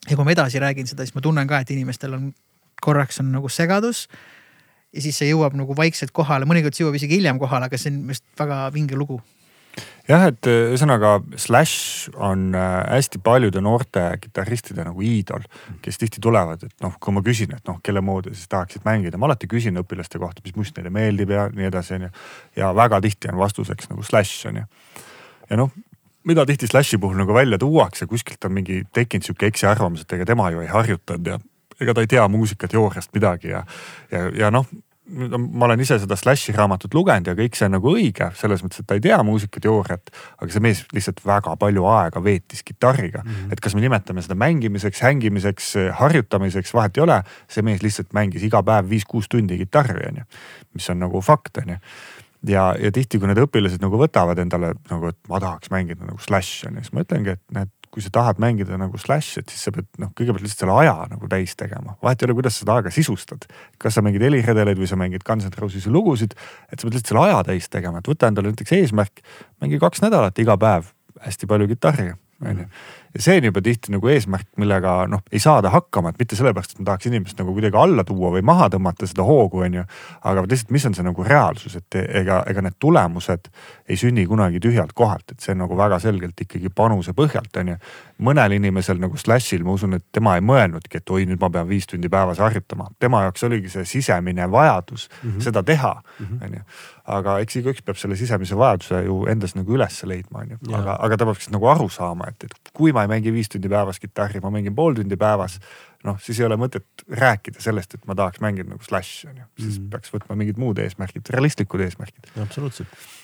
ja 0.10 0.16
kui 0.18 0.26
ma 0.26 0.34
edasi 0.34 0.60
räägin 0.60 0.88
seda, 0.90 1.06
siis 1.06 1.16
ma 1.16 1.22
tunnen 1.22 1.48
ka, 1.48 1.62
et 1.62 1.72
inimestel 1.72 2.18
on 2.18 2.32
korraks 2.82 3.22
on 3.22 3.32
nagu 3.32 3.50
segadus 3.50 4.08
ja 4.92 5.04
siis 5.04 5.20
see 5.22 5.30
jõuab 5.32 5.56
nagu 5.58 5.76
vaikselt 5.78 6.14
kohale, 6.16 6.48
mõnikord 6.50 6.76
see 6.76 6.86
jõuab 6.86 6.98
isegi 7.00 7.20
hiljem 7.20 7.40
kohale, 7.42 7.70
aga 7.70 7.80
see 7.80 7.92
on 7.94 8.02
minu 8.02 8.16
arust 8.16 8.26
väga 8.40 8.64
vinge 8.76 8.98
lugu. 9.00 9.20
jah, 10.10 10.26
et 10.28 10.48
äh, 10.52 10.72
ühesõnaga 10.74 11.14
Slash 11.40 12.10
on 12.16 12.50
äh, 12.58 12.72
hästi 12.92 13.22
paljude 13.24 13.62
noorte 13.64 14.04
kitarristide 14.22 14.84
nagu 14.84 15.06
iidol, 15.06 15.46
kes 15.82 16.02
tihti 16.02 16.24
tulevad, 16.24 16.66
et 16.68 16.84
noh, 16.84 16.98
kui 17.00 17.16
ma 17.16 17.24
küsin, 17.24 17.54
et 17.56 17.64
noh, 17.70 17.80
kelle 17.84 18.04
moodi 18.04 18.34
siis 18.36 18.52
tahaksid 18.52 18.84
mängida, 18.88 19.20
ma 19.22 19.30
alati 19.30 19.48
küsin 19.52 19.80
õpilaste 19.80 20.20
kohta, 20.20 20.44
mis 20.44 20.58
must 20.60 20.76
neile 20.76 20.92
meeldib 20.92 21.32
ja 21.32 21.48
nii 21.54 21.70
edasi, 21.70 21.96
onju. 22.00 22.12
ja 22.60 22.74
väga 22.76 23.00
tihti 23.08 23.32
on 23.32 23.40
vastuseks 23.40 23.94
nagu 23.94 24.04
Slash 24.04 24.52
onju. 24.52 24.68
ja 25.50 25.62
noh, 25.64 25.72
mida 26.28 26.46
tihti 26.46 26.68
Slashi 26.68 27.00
puhul 27.02 27.18
nagu 27.22 27.34
välja 27.34 27.58
tuuakse, 27.62 28.06
kuskilt 28.12 28.44
on 28.46 28.54
mingi 28.60 28.84
tekkinud 28.94 29.26
sihuke 29.26 29.48
eksiarvamus, 29.48 30.04
et 30.04 30.20
ega 30.20 30.28
tema 30.34 30.52
ju 30.52 30.62
ei 30.62 30.70
harjutanud 30.70 31.32
ja 31.32 31.40
ega 31.82 31.96
ta 31.98 32.06
ei 32.06 32.10
tea 32.12 32.28
muusikateooriast 32.32 33.14
midagi 33.18 33.54
ja, 33.54 33.66
ja, 34.12 34.30
ja 34.46 34.54
noh 34.54 34.70
ma 35.12 35.66
olen 35.66 35.82
ise 35.84 35.98
seda 36.00 36.16
Slashi 36.16 36.54
raamatut 36.56 36.94
lugenud 36.96 37.28
ja 37.28 37.34
kõik 37.36 37.58
see 37.58 37.68
on 37.68 37.74
nagu 37.76 37.92
õige 37.92 38.30
selles 38.40 38.62
mõttes, 38.64 38.84
et 38.84 38.88
ta 38.88 38.96
ei 38.96 39.04
tea 39.04 39.18
muusikateooriat, 39.28 40.12
aga 40.38 40.54
see 40.54 40.64
mees 40.64 40.84
lihtsalt 40.96 41.20
väga 41.26 41.56
palju 41.60 41.84
aega 41.90 42.24
veetis 42.24 42.64
kitarriga 42.64 43.24
mm. 43.24 43.32
-hmm. 43.32 43.52
et 43.52 43.64
kas 43.64 43.76
me 43.76 43.84
nimetame 43.84 44.24
seda 44.24 44.38
mängimiseks, 44.40 45.02
hängimiseks, 45.04 45.74
harjutamiseks, 46.00 46.74
vahet 46.74 46.98
ei 46.98 47.04
ole. 47.04 47.22
see 47.50 47.66
mees 47.66 47.84
lihtsalt 47.84 48.14
mängis 48.14 48.44
iga 48.48 48.64
päev 48.64 48.90
viis-kuus 48.90 49.28
tundi 49.30 49.58
kitarri, 49.58 50.08
onju, 50.08 50.24
mis 50.74 50.90
on 50.90 51.00
nagu 51.00 51.22
fakt, 51.22 51.58
onju 51.58 51.78
ja, 52.48 52.76
ja 52.80 52.92
tihti, 52.92 53.20
kui 53.20 53.30
need 53.30 53.42
õpilased 53.42 53.84
nagu 53.84 54.00
võtavad 54.00 54.40
endale 54.42 54.74
nagu, 54.90 55.12
et 55.12 55.20
ma 55.30 55.40
tahaks 55.44 55.72
mängida 55.74 56.06
nagu 56.06 56.22
Slash 56.22 56.68
on 56.68 56.78
ju, 56.78 56.86
siis 56.86 56.96
ma 56.96 57.06
ütlengi, 57.06 57.36
et 57.36 57.44
näed, 57.58 57.74
kui 57.92 58.04
sa 58.04 58.12
tahad 58.14 58.40
mängida 58.40 58.78
nagu 58.80 59.00
Slashi, 59.00 59.42
et 59.42 59.52
siis 59.52 59.66
sa 59.68 59.74
pead 59.76 59.88
noh, 60.00 60.14
kõigepealt 60.16 60.46
lihtsalt 60.46 60.64
selle 60.64 60.78
aja 60.84 60.96
nagu 61.12 61.28
täis 61.32 61.58
tegema. 61.60 61.98
vahet 62.04 62.22
ei 62.22 62.30
ole, 62.30 62.38
kuidas 62.40 62.56
sa 62.56 62.64
seda 62.64 62.78
aega 62.80 62.94
sisustad. 62.94 63.46
kas 63.78 63.98
sa 63.98 64.06
mängid 64.06 64.24
heliredeleid 64.24 64.80
või 64.80 64.88
sa 64.88 65.00
mängid 65.00 65.26
Guns 65.28 65.46
N 65.46 65.58
Roses'i 65.58 65.92
lugusid, 65.92 66.36
et 66.72 66.80
sa 66.80 66.88
pead 66.88 66.96
lihtsalt 66.96 67.14
selle 67.14 67.28
aja 67.28 67.44
täis 67.52 67.70
tegema, 67.70 68.00
et 68.00 68.08
võta 68.08 68.32
endale 68.32 68.54
näiteks 68.54 68.76
eesmärk, 68.80 69.24
mängi 69.62 69.80
kaks 69.80 70.04
nädalat 70.06 70.40
iga 70.40 70.58
päev 70.58 70.94
hästi 71.22 71.50
palju 71.52 71.68
kitarri, 71.74 72.14
onju 72.42 72.70
ja 73.14 73.22
see 73.22 73.38
on 73.40 73.48
juba 73.50 73.62
tihti 73.64 73.92
nagu 73.92 74.08
eesmärk, 74.12 74.48
millega 74.62 74.94
noh, 75.12 75.24
ei 75.32 75.40
saada 75.44 75.72
hakkama, 75.74 76.12
et 76.12 76.22
mitte 76.22 76.38
sellepärast, 76.40 76.76
et 76.76 76.82
ma 76.82 76.92
tahaks 76.92 77.10
inimest 77.10 77.40
nagu 77.42 77.54
kuidagi 77.56 77.80
alla 77.80 78.06
tuua 78.08 78.32
või 78.36 78.44
maha 78.48 78.70
tõmmata 78.72 79.10
seda 79.10 79.26
hoogu, 79.28 79.64
on 79.66 79.80
ju. 79.82 79.84
aga 80.32 80.46
lihtsalt, 80.46 80.72
mis 80.76 80.86
on 80.88 80.96
see 80.98 81.06
nagu 81.08 81.26
reaalsus, 81.28 81.76
et 81.80 82.00
ega, 82.02 82.42
ega 82.48 82.64
need 82.64 82.78
tulemused 82.80 83.52
ei 83.90 84.00
sünni 84.00 84.26
kunagi 84.30 84.62
tühjalt 84.64 84.96
kohalt, 84.96 85.36
et 85.36 85.44
see 85.44 85.56
on 85.56 85.64
nagu 85.66 85.78
väga 85.78 86.00
selgelt 86.04 86.46
ikkagi 86.46 86.72
panuse 86.76 87.16
põhjalt, 87.18 87.52
on 87.60 87.74
ju. 87.74 87.80
Mõnel 88.22 88.56
inimesel 88.58 89.02
nagu 89.02 89.18
Slashil, 89.18 89.66
ma 89.66 89.76
usun, 89.76 89.98
et 89.98 90.06
tema 90.14 90.36
ei 90.38 90.46
mõelnudki, 90.46 91.02
et 91.02 91.14
oi, 91.14 91.26
nüüd 91.30 91.42
ma 91.42 91.50
pean 91.54 91.68
viis 91.70 91.90
tundi 91.90 92.10
päevas 92.12 92.42
harjutama. 92.44 92.92
tema 93.00 93.24
jaoks 93.26 93.44
oligi 93.44 93.70
see 93.70 93.86
sisemine 93.86 94.52
vajadus 94.52 95.10
mm 95.10 95.30
-hmm. 95.30 95.42
seda 95.42 95.64
teha, 95.64 96.02
mhm. 96.20 96.44
on 96.44 96.54
ju 96.60 96.64
aga 97.10 97.38
eks 97.44 97.58
igaüks 97.60 97.84
peab 97.86 98.00
selle 98.00 98.18
sisemise 98.20 98.58
vajaduse 98.58 99.02
ju 99.06 99.22
endas 99.32 99.56
nagu 99.58 99.76
üles 99.76 99.98
leidma, 100.08 100.44
on 100.44 100.54
ju. 100.54 100.60
aga, 100.78 100.98
aga 101.08 101.18
ta 101.18 101.28
peab 101.30 101.40
siis 101.40 101.54
nagu 101.54 101.70
aru 101.72 101.88
saama, 101.92 102.30
et, 102.32 102.46
et 102.50 102.74
kui 102.78 102.94
ma 102.96 103.06
ei 103.06 103.12
mängi 103.12 103.34
viis 103.34 103.50
tundi 103.52 103.72
päevas 103.72 104.00
kitarri, 104.02 104.42
ma 104.44 104.52
mängin 104.54 104.76
pool 104.78 104.98
tundi 104.98 105.18
päevas. 105.20 105.60
noh, 106.06 106.18
siis 106.22 106.40
ei 106.40 106.48
ole 106.48 106.58
mõtet 106.58 107.06
rääkida 107.14 107.62
sellest, 107.62 107.94
et 107.94 108.06
ma 108.10 108.18
tahaks 108.18 108.42
mängida 108.42 108.72
nagu 108.72 108.84
Slash 108.86 109.28
on 109.30 109.38
ju, 109.38 109.50
siis 109.60 109.80
mm. 109.80 109.90
peaks 109.94 110.14
võtma 110.14 110.38
mingid 110.38 110.62
muud 110.62 110.82
eesmärgid, 110.82 111.30
realistlikud 111.34 111.84
eesmärgid. 111.86 112.32
absoluutselt 112.42 113.21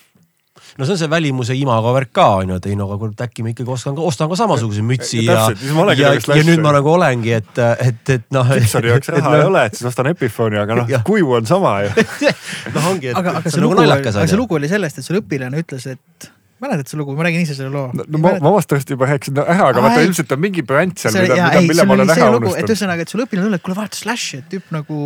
no 0.78 0.86
see 0.86 0.94
on 0.94 1.00
see 1.00 1.10
välimuse 1.10 1.56
imago 1.58 1.92
värk 1.96 2.12
ka 2.14 2.28
on 2.42 2.54
ju, 2.54 2.60
et 2.60 2.68
ei 2.70 2.78
no 2.78 2.88
aga 2.88 2.98
kurat 3.02 3.24
äkki 3.28 3.44
ma 3.46 3.52
ikkagi 3.52 3.74
oskan 3.74 3.98
ka, 3.98 4.06
ostan 4.08 4.30
ka 4.30 4.38
samasuguse 4.40 4.84
mütsi 4.86 5.24
ja, 5.26 5.48
ja, 5.50 5.84
ja, 5.92 6.14
ja, 6.14 6.14
ja 6.38 6.46
nüüd 6.46 6.62
ma 6.64 6.72
nagu 6.76 6.92
olengi, 6.94 7.34
et, 7.38 7.62
et, 7.84 8.14
et 8.16 8.26
noh. 8.34 8.54
Gibsoni 8.54 8.92
jaoks 8.92 9.12
raha 9.14 9.24
no, 9.26 9.36
ei 9.36 9.46
ole, 9.50 9.66
et 9.68 9.78
siis 9.78 9.90
ostan 9.90 10.10
Epiphoni, 10.12 10.60
aga 10.60 10.80
noh, 10.82 10.96
kuju 11.06 11.36
on 11.40 11.48
sama 11.48 11.78
ju. 11.84 11.92
Noh, 12.74 12.90
ongi, 12.90 13.10
et 13.10 13.18
aga, 13.18 13.38
aga 13.38 13.48
see, 13.48 13.56
see 13.56 13.64
lugu, 13.64 13.78
nagu 13.78 13.94
aga 13.94 14.26
see 14.26 14.38
lugu 14.38 14.58
oli 14.58 14.70
sellest, 14.70 15.00
et 15.00 15.06
sul 15.06 15.20
õpilane 15.20 15.62
ütles, 15.62 15.86
et 15.90 16.32
mäletad 16.62 16.90
seda 16.90 17.00
lugu, 17.00 17.14
ma 17.18 17.26
räägin 17.26 17.44
ise 17.44 17.56
selle 17.56 17.70
loo. 17.72 17.88
no, 17.94 18.04
no 18.08 18.20
ma, 18.22 18.32
vast 18.42 18.70
tõesti 18.72 18.94
juba 18.96 19.08
rääkisin 19.10 19.40
ära, 19.42 19.70
aga 19.70 19.82
vaata 19.84 20.04
ilmselt 20.04 20.34
on 20.34 20.42
mingi 20.42 20.64
bränd 20.66 20.98
seal, 21.00 21.16
mida, 21.16 21.38
mida, 21.38 21.62
mille 21.66 21.86
ma 21.88 21.96
olen 21.96 22.12
ära 22.14 22.28
unustanud. 22.34 22.58
et 22.62 22.72
ühesõnaga, 22.74 23.06
et 23.06 23.14
sul 23.14 23.24
õpilane 23.24 23.48
tuleb, 23.48 23.64
kuule 23.66 23.78
vaata 23.78 24.00
Slashi, 24.00 24.42
et 24.42 24.48
tüüp 24.52 24.70
nagu 24.74 25.00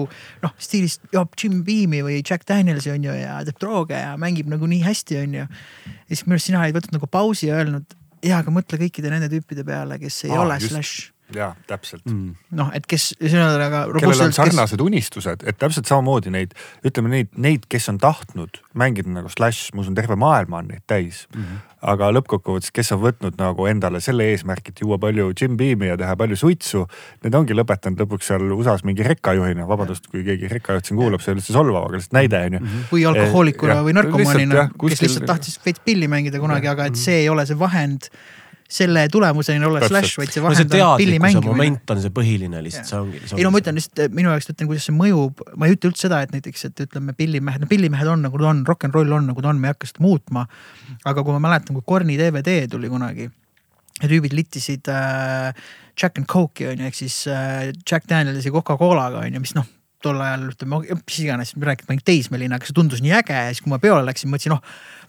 noh, 0.45 0.55
stiilis 0.63 0.99
joob 1.15 1.39
Jim 1.39 1.63
Beam'i 1.67 2.03
või 2.07 2.21
Jack 2.21 2.47
Danielsi 2.49 2.93
on 2.95 3.09
ju 3.09 3.17
ja 3.17 3.39
teeb 3.49 3.61
drooge 3.63 3.99
ja 3.99 4.15
mängib 4.21 4.51
nagu 4.53 4.69
nii 4.71 4.85
hästi, 4.87 5.23
on 5.23 5.41
ju. 5.41 5.49
ja 5.49 6.11
siis 6.13 6.27
minu 6.27 6.39
arust 6.39 6.51
sina 6.51 6.63
olid 6.65 6.79
võtnud 6.79 6.99
nagu 6.99 7.11
pausi 7.21 7.51
ja 7.51 7.61
öelnud, 7.61 7.99
ja 8.25 8.43
aga 8.43 8.55
mõtle 8.55 8.81
kõikide 8.81 9.13
nende 9.13 9.31
tüüpide 9.33 9.67
peale, 9.67 9.99
kes 10.03 10.25
ei 10.29 10.33
Aa, 10.35 10.45
ole 10.47 10.61
just. 10.61 10.73
Slash 10.73 11.11
jaa, 11.37 11.53
täpselt 11.69 12.05
mm.. 12.09 12.35
noh, 12.59 12.71
et 12.77 12.87
kes, 12.89 13.13
ühesõnaga. 13.21 13.85
kellel 13.97 14.25
on 14.27 14.35
sarnased 14.37 14.79
kes... 14.79 14.85
unistused, 14.85 15.45
et 15.49 15.59
täpselt 15.61 15.89
samamoodi 15.91 16.33
neid, 16.35 16.57
ütleme 16.87 17.13
neid, 17.13 17.33
neid, 17.37 17.67
kes 17.73 17.89
on 17.93 18.01
tahtnud 18.03 18.61
mängida 18.79 19.13
nagu 19.13 19.31
Slash, 19.33 19.73
ma 19.75 19.85
usun, 19.85 19.97
terve 19.99 20.17
maailma 20.21 20.63
on 20.63 20.71
neid 20.73 20.85
täis 20.91 21.27
mm. 21.33 21.43
-hmm. 21.43 21.63
aga 21.93 22.11
lõppkokkuvõttes, 22.17 22.73
kes 22.75 22.93
on 22.97 23.03
võtnud 23.05 23.39
nagu 23.41 23.67
endale 23.71 24.01
selle 24.01 24.29
eesmärgi, 24.33 24.75
et 24.75 24.83
juua 24.85 24.99
palju 25.03 25.33
Jim 25.39 25.57
Beam'i 25.61 25.91
ja 25.91 25.97
teha 26.01 26.17
palju 26.17 26.37
suitsu. 26.37 26.85
Need 27.25 27.35
ongi 27.35 27.57
lõpetanud 27.57 28.05
lõpuks 28.05 28.31
seal 28.31 28.45
USA-s 28.57 28.85
mingi 28.89 29.07
rekkajuhina, 29.07 29.67
vabandust, 29.69 30.07
kui 30.13 30.25
keegi 30.27 30.51
rekkajuht 30.53 30.91
siin 30.91 31.01
kuulab, 31.01 31.21
see 31.21 31.33
ei 31.33 31.37
ole 31.37 31.43
üldse 31.43 31.57
solvav, 31.57 31.89
aga 31.89 31.99
lihtsalt 31.99 32.19
näide 32.19 32.45
on 32.47 32.59
ju. 32.59 32.61
Mhm. 32.61 32.85
või 32.93 33.09
alkohoolikuna 33.13 33.79
eh, 33.79 33.83
või 33.89 33.97
narkomaanina, 33.99 34.69
kes 34.79 35.03
lihtsalt 35.07 35.27
tahtis 35.27 35.59
veits 35.65 35.83
pilli 35.85 36.09
mängida 36.09 36.41
kunagi, 36.43 36.71
aga 36.71 36.91
et 36.91 37.01
see 37.01 37.25
ei 37.25 37.29
ole 37.33 37.47
see 37.47 37.59
vahend 37.59 38.09
selle 38.73 39.05
tulemuseni 39.13 39.67
olla 39.69 39.83
slash, 39.85 40.17
vaid 40.21 40.33
see 40.33 40.43
vahend 40.45 40.73
no, 40.73 40.87
on 40.93 41.01
pilli 41.01 41.19
mängimine. 41.23 41.53
moment 41.53 41.93
on 41.95 42.01
see 42.05 42.15
põhiline 42.15 42.63
lihtsalt, 42.65 42.89
see 42.89 43.01
ongi. 43.01 43.21
ei 43.37 43.45
no 43.47 43.53
ma 43.53 43.61
ütlen 43.61 43.77
lihtsalt 43.79 44.17
minu 44.17 44.33
jaoks 44.33 44.49
ütlen, 44.53 44.71
kuidas 44.71 44.89
see 44.89 44.97
mõjub, 44.97 45.45
ma 45.61 45.69
ei 45.69 45.77
ütle 45.77 45.93
üldse 45.93 46.07
seda, 46.07 46.23
et 46.25 46.33
näiteks, 46.35 46.65
et 46.71 46.83
ütleme 46.87 47.15
pillimehed, 47.19 47.65
no 47.65 47.69
pillimehed 47.71 48.11
on 48.15 48.25
nagu 48.27 48.41
ta 48.41 48.49
on, 48.51 48.65
rock 48.69 48.89
n 48.89 48.97
roll 48.97 49.19
on 49.19 49.29
nagu 49.31 49.45
ta 49.45 49.53
on, 49.53 49.61
me 49.61 49.71
ei 49.71 49.77
hakka 49.77 49.91
seda 49.91 50.05
muutma. 50.07 50.47
aga 51.05 51.23
kui 51.23 51.37
ma 51.37 51.45
mäletan, 51.51 51.77
kui 51.77 51.87
Korni 51.87 52.17
DVD 52.21 52.65
tuli 52.73 52.91
kunagi 52.93 53.29
ja 54.01 54.09
tüübid 54.09 54.35
littisid 54.37 54.89
äh, 54.91 55.53
Jack 55.99 56.19
and 56.19 56.27
Coke'i 56.31 56.73
on 56.73 56.81
ju, 56.81 56.89
ehk 56.89 56.99
siis 56.99 57.23
äh, 57.31 57.71
Jack 57.85 58.09
Danielsi 58.11 58.51
Coca-Colaga 58.55 59.23
on 59.23 59.37
ju, 59.37 59.45
mis 59.45 59.57
noh 59.59 59.69
tol 60.03 60.19
ajal 60.19 60.49
ütleme, 60.51 60.81
mis 60.99 61.19
iganes, 61.23 61.53
räägid 61.55 61.87
ma 61.87 61.95
olin 61.95 62.03
teismeline, 62.07 62.57
aga 62.57 62.67
see 62.67 62.75
tundus 62.75 63.03
nii 63.05 63.15
äge 63.21 63.37
ja 63.37 63.53
siis, 63.53 63.63
kui 63.63 63.71
ma 63.71 63.79
peole 63.83 64.03
läksin, 64.09 64.33
mõtlesin, 64.33 64.57
noh 64.57 64.65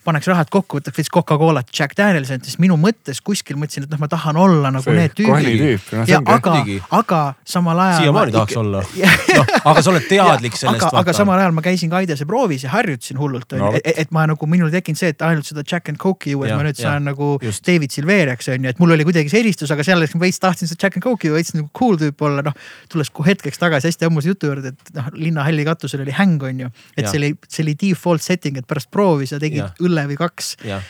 paneks 0.06 0.28
rahad 0.28 0.50
kokku, 0.54 0.80
võtaks 0.82 0.98
veits 1.00 1.10
Coca-Colat, 1.14 1.70
Jack 1.80 1.96
Danielsit, 1.98 2.44
siis 2.48 2.58
minu 2.60 2.76
mõttes 2.80 3.22
kuskil 3.24 3.56
mõtlesin, 3.60 3.86
et 3.88 3.92
noh, 3.94 4.00
ma 4.02 4.08
tahan 4.12 4.38
olla 4.38 4.72
nagu 4.74 4.84
See 4.84 4.96
need 4.98 5.14
tüübid. 5.18 5.80
see 5.90 6.12
ja 6.12 6.20
aga 6.26 6.56
aga 6.92 7.22
samal 7.46 7.80
ajal. 7.80 8.02
siiamaani 8.04 8.32
tahaks 8.36 8.58
olla 8.60 8.82
no, 9.38 9.46
aga 9.72 9.82
sa 9.86 9.92
oled 9.94 10.08
teadlik 10.10 10.58
sellest. 10.62 10.84
aga, 10.90 11.00
aga 11.04 11.14
samal 11.16 11.40
ajal 11.40 11.56
ma 11.56 11.64
käisin 11.66 11.92
Kaidese 11.94 12.26
proovis 12.30 12.64
ja 12.68 12.70
harjutasin 12.76 13.18
hullult 13.22 13.52
No, 13.54 13.70
no, 13.70 13.72
et, 13.78 13.86
et 14.06 14.12
ma 14.16 14.24
nagu 14.30 14.48
minul 14.50 14.72
ei 14.72 14.80
tekkinud 14.80 14.98
see, 14.98 15.12
et 15.14 15.22
ainult 15.22 15.46
seda 15.46 15.62
Jack 15.68 15.90
and 15.92 16.00
Coke'i 16.02 16.34
juues 16.34 16.50
Ja, 16.50 16.58
ma 16.58 16.64
nüüd 16.66 16.80
ja, 16.80 16.90
saan 16.90 17.04
nagu 17.06 17.36
just. 17.44 17.64
David 17.68 17.92
Silveriaks 17.94 18.48
onju, 18.54 18.70
et 18.72 18.80
mul 18.82 18.92
oli 18.96 19.06
kuidagi 19.06 19.30
see 19.32 19.42
eristus, 19.44 19.72
aga 19.72 19.84
seal 19.86 20.00
oleks 20.02 20.16
veits 20.20 20.40
tahtsin 20.42 20.68
seda 20.72 20.88
Jack 20.88 20.98
and 20.98 21.06
Coke'i 21.06 21.32
veits 21.34 21.54
nagu 21.56 21.70
cool 21.78 22.00
tüüp 22.02 22.22
olla, 22.26 22.42
noh. 22.48 22.56
tulles 22.92 23.12
hetkeks 23.28 23.62
tagasi 23.62 23.92
hästi 23.92 24.08
ammuse 24.10 24.32
jutu 24.34 24.50
juurde, 24.50 24.74
et 24.74 24.94
noh, 24.98 25.08
linnahalli 25.14 25.66
katusel 25.68 26.02
oli 26.06 26.16
häng 26.18 26.42
onju, 26.50 26.72
et 26.98 27.04
Ja. 27.06 27.12
see 27.12 27.20
oli, 27.22 27.30
see 27.48 27.64
oli 27.66 27.76
default 27.84 28.22
setting, 28.26 28.58
et 28.58 28.68
pärast 28.68 28.90
proovi 28.92 29.28
sa 29.30 29.40
tegid 29.40 29.62
Ja. 29.64 29.70
Õlle 29.94 30.10
või 30.10 30.20
kaks 30.20 30.56
jah, 30.65 30.84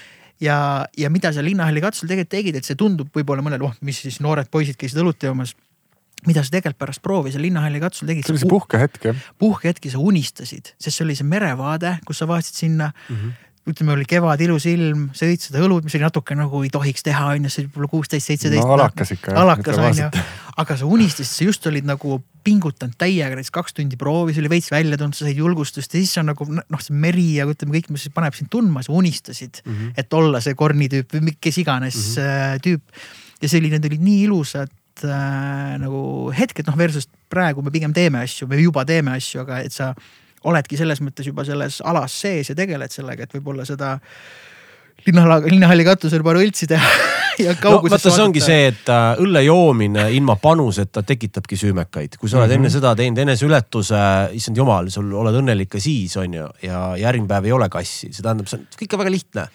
ja, 0.44 0.58
ja 0.98 1.12
mida 1.14 1.32
sa 1.34 1.44
linnahalli 1.46 1.84
katusel 1.84 2.10
tegelikult 2.10 2.34
tegid, 2.34 2.58
et 2.60 2.68
see 2.68 2.80
tundub 2.80 3.12
võib-olla 3.16 3.46
mõnele, 3.46 3.68
oh 3.68 3.76
mis 3.86 4.02
siis 4.06 4.20
noored 4.24 4.50
poisid 4.52 4.80
käisid 4.80 5.02
õlut 5.04 5.24
joomas. 5.24 5.56
mida 6.28 6.44
sa 6.44 6.54
tegelikult 6.54 6.80
pärast 6.80 7.02
proovi 7.04 7.32
seal 7.32 7.44
linnahalli 7.44 7.82
katusel 7.84 8.08
tegid? 8.08 8.26
see 8.26 8.36
oli 8.36 8.44
see 8.44 8.52
puhkehetk 8.52 9.10
jah. 9.10 9.24
puhkehetki 9.40 9.92
sa 9.94 10.00
unistasid, 10.00 10.74
sest 10.80 10.98
see 10.98 11.06
oli 11.08 11.16
see 11.20 11.28
merevaade, 11.28 11.98
kus 12.08 12.24
sa 12.24 12.28
vaatasid 12.30 12.66
sinna 12.66 12.92
mm. 12.92 13.16
-hmm. 13.16 13.32
Ütleme, 13.70 13.94
oli 13.96 14.06
kevad, 14.10 14.42
ilus 14.44 14.66
ilm, 14.68 15.10
sa 15.16 15.28
jõid 15.30 15.40
seda 15.46 15.62
õlut, 15.64 15.86
mis 15.86 15.96
oli 15.96 16.04
natuke 16.04 16.36
nagu 16.36 16.64
ei 16.66 16.72
tohiks 16.74 17.06
teha, 17.06 17.30
on 17.32 17.48
ju, 17.48 17.52
see 17.54 17.64
oli 17.64 17.70
võib-olla 17.72 17.92
kuusteist, 17.94 18.28
seitseteist. 18.28 18.66
No 18.68 18.76
alakas 18.76 19.14
ikka, 19.16 19.36
alakas 19.40 19.80
on 19.80 20.02
ju 20.02 20.10
aga 20.60 20.76
sa 20.78 20.88
unistasid, 20.90 21.32
sa 21.32 21.48
just 21.48 21.66
olid 21.70 21.88
nagu 21.88 22.20
pingutanud 22.46 22.96
täiega 23.00 23.34
näiteks 23.38 23.54
kaks 23.54 23.78
tundi 23.78 23.98
proovi, 24.00 24.36
see 24.36 24.44
oli 24.44 24.52
veits 24.52 24.70
välja 24.74 25.00
tulnud, 25.00 25.16
sa 25.18 25.26
said 25.26 25.40
julgustust 25.40 25.96
ja 25.96 26.02
siis 26.02 26.14
on 26.22 26.30
nagu 26.30 26.48
noh, 26.50 26.84
see 26.84 26.96
meri 27.06 27.30
ja 27.40 27.48
ütleme 27.50 27.78
kõik, 27.78 27.90
mis 27.96 28.06
paneb 28.14 28.38
sind 28.38 28.52
tundma, 28.54 28.84
sa 28.86 28.94
unistasid 28.94 29.64
mm, 29.64 29.74
-hmm. 29.74 29.94
et 29.98 30.18
olla 30.20 30.42
see 30.44 30.58
Korni 30.60 30.90
tüüp 30.92 31.18
või 31.18 31.36
kes 31.40 31.62
iganes 31.64 31.98
mm 31.98 32.24
-hmm. 32.24 32.64
tüüp. 32.68 33.06
ja 33.42 33.50
see 33.50 33.64
oli, 33.64 33.72
need 33.74 33.86
olid 33.90 34.04
nii 34.04 34.20
ilusad 34.28 34.74
äh, 35.04 35.78
nagu 35.82 36.32
hetked, 36.36 36.68
noh 36.68 36.78
versus 36.78 37.10
praegu 37.30 37.64
me 37.64 37.72
pigem 37.72 37.94
teeme 37.94 38.22
asju, 38.22 38.48
me 38.48 38.62
juba 38.62 38.86
teeme 38.86 39.18
asju, 39.18 39.42
aga 39.42 39.64
et 39.64 39.74
sa 39.74 39.94
oledki 40.44 40.78
selles 40.80 41.02
mõttes 41.04 41.28
juba 41.28 41.46
selles 41.48 41.82
alas 41.86 42.22
sees 42.26 42.50
ja 42.52 42.56
tegeled 42.56 42.92
sellega, 42.92 43.24
et 43.24 43.36
võib-olla 43.38 43.66
seda 43.68 43.98
linnahala, 45.08 45.42
linnahalli 45.48 45.86
katusel 45.88 46.24
paar 46.26 46.40
õltsi 46.42 46.68
teha 46.70 46.90
ja 47.44 47.54
no 47.54 47.60
kaugusesse 47.62 48.10
vaata, 48.10 48.16
see 48.16 48.26
ongi 48.26 48.44
see, 48.44 48.68
et 48.72 48.92
äh, 48.94 49.22
õlle 49.24 49.44
joomine 49.46 50.08
ilma 50.16 50.36
panuseta 50.42 51.04
tekitabki 51.08 51.58
süümekaid, 51.60 52.18
kui 52.20 52.30
sa 52.30 52.40
oled 52.40 52.48
mm 52.48 52.52
-hmm. 52.52 52.60
enne 52.62 52.74
seda 52.74 52.96
teinud 52.96 53.24
eneseületuse, 53.26 54.04
issand 54.40 54.58
jumal, 54.58 54.90
sul 54.94 55.12
oled 55.24 55.40
õnnelik 55.42 55.72
ka 55.74 55.82
siis 55.84 56.18
on 56.18 56.34
ju 56.34 56.50
ja 56.62 56.84
järgmine 56.98 57.28
päev 57.28 57.50
ei 57.50 57.56
ole 57.56 57.70
kassi, 57.70 58.14
see 58.14 58.22
tähendab, 58.22 58.48
see 58.48 58.60
on 58.60 58.68
kõik 58.82 58.94
on 58.94 59.04
väga 59.04 59.12
lihtne. 59.12 59.48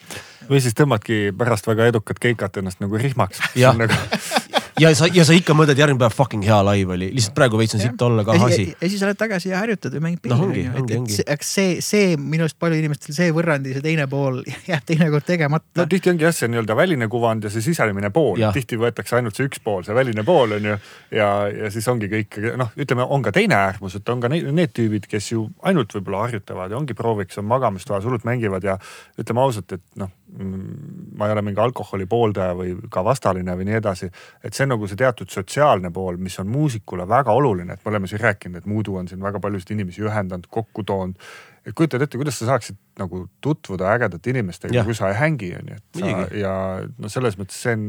või 0.49 0.61
siis 0.65 0.75
tõmbadki 0.75 1.33
pärast 1.39 1.67
väga 1.67 1.87
edukat 1.87 2.19
keikat 2.19 2.57
ennast 2.57 2.81
nagu 2.81 2.97
rihmaks. 2.97 3.41
Jah. 3.55 3.77
Ja 4.83 4.91
sa, 4.97 5.09
ja 5.13 5.25
sa 5.27 5.35
ikka 5.37 5.55
mõtled 5.57 5.79
järgmine 5.81 6.01
päev 6.01 6.15
fucking 6.15 6.45
hea 6.47 6.59
live 6.71 6.95
oli, 6.95 7.09
lihtsalt 7.17 7.35
praegu 7.37 7.59
veits 7.61 7.77
on 7.77 7.83
sitt 7.83 8.03
olla 8.05 8.25
ka 8.27 8.37
ja, 8.37 8.49
asi 8.49 8.65
ja, 8.69 8.77
ja 8.81 8.91
siis 8.93 9.03
lähed 9.05 9.19
tagasi 9.21 9.51
ja 9.53 9.63
harjutad 9.63 9.95
või 9.97 10.05
mängid 10.07 10.23
pilli 10.25 10.37
Noh, 10.37 10.45
ongi, 10.47 10.65
ongi, 10.69 10.99
ongi. 11.01 11.19
eks 11.35 11.53
see, 11.59 11.77
see 11.85 12.17
minu 12.21 12.47
arust 12.47 12.59
palju 12.61 12.79
inimestel 12.79 13.17
see 13.17 13.33
võrrandi, 13.35 13.75
see 13.77 13.85
teine 13.85 14.07
pool 14.11 14.41
jääb 14.71 14.87
teinekord 14.89 15.27
tegemata. 15.29 15.71
No 15.81 15.89
tihti 15.91 16.13
ongi 16.13 16.27
jah, 16.27 16.37
see 16.37 16.51
nii-öelda 16.53 16.77
väline 16.79 17.09
kuvand 17.13 17.49
ja 17.49 17.53
see 17.53 17.65
sisemine 17.65 18.13
pool, 18.15 18.43
tihti 18.55 18.79
võetakse 18.81 19.19
ainult 19.19 19.39
see 19.39 19.49
üks 19.51 19.63
pool, 19.65 19.85
see 19.87 19.97
väline 19.97 20.25
pool 20.27 20.57
on 20.59 20.71
ju. 20.73 20.79
ja, 21.19 21.31
ja 21.53 21.73
siis 21.75 21.89
ongi 21.91 22.11
kõik, 22.13 22.41
noh, 22.61 22.73
ütleme, 22.79 23.07
on 23.07 23.25
ka 23.27 23.35
teine 23.35 23.59
äärmus, 23.59 23.99
et 23.99 24.15
on 24.15 24.23
ka 24.23 24.31
need, 24.33 24.49
need 24.55 24.75
tüübid, 24.77 25.09
kes 25.11 25.33
ju 25.33 25.49
ainult 25.67 25.95
võib-olla 25.97 26.27
harjutavad 26.27 26.73
ja 26.73 26.81
ongi 26.81 26.97
prooviks, 26.99 27.41
on 27.41 27.49
magamistoas, 27.51 28.07
hullult 28.07 28.27
mängivad 28.29 28.67
ja 28.67 28.79
ütleme 29.19 29.45
ausalt, 29.45 29.79
et 29.79 29.85
noh, 30.01 30.13
ma 30.29 31.27
ei 31.27 31.33
ole 31.33 31.43
mingi 31.43 31.61
alkoholi 31.61 32.07
pooldaja 32.07 32.55
või 32.57 32.75
ka 32.93 33.03
vastaline 33.05 33.55
või 33.57 33.69
nii 33.69 33.79
edasi. 33.81 34.11
et 34.45 34.55
see 34.55 34.67
on 34.67 34.75
nagu 34.75 34.89
see 34.89 34.99
teatud 35.01 35.31
sotsiaalne 35.33 35.91
pool, 35.95 36.19
mis 36.21 36.39
on 36.39 36.51
muusikule 36.53 37.09
väga 37.09 37.33
oluline, 37.33 37.73
et 37.73 37.85
me 37.85 37.93
oleme 37.95 38.11
siin 38.11 38.21
rääkinud, 38.21 38.61
et 38.61 38.67
Muudu 38.69 38.97
on 39.01 39.09
siin 39.09 39.23
väga 39.23 39.41
paljusid 39.41 39.73
inimesi 39.77 40.05
ühendanud, 40.05 40.47
kokku 40.51 40.85
toonud. 40.85 41.17
et 41.65 41.75
kujutad 41.75 42.05
ette, 42.05 42.21
kuidas 42.21 42.39
sa 42.39 42.53
saaksid 42.53 42.77
nagu 42.99 43.27
tutvuda 43.41 43.93
ägedate 43.95 44.31
inimestega, 44.31 44.85
kui 44.85 44.95
sa 44.95 45.09
ei 45.13 45.19
hängi, 45.19 45.55
on 45.59 45.73
ju, 45.73 45.79
et 45.81 46.03
sa 46.03 46.27
ja 46.37 46.57
no 46.99 47.09
selles 47.09 47.39
mõttes 47.41 47.63
see 47.65 47.77
on 47.77 47.89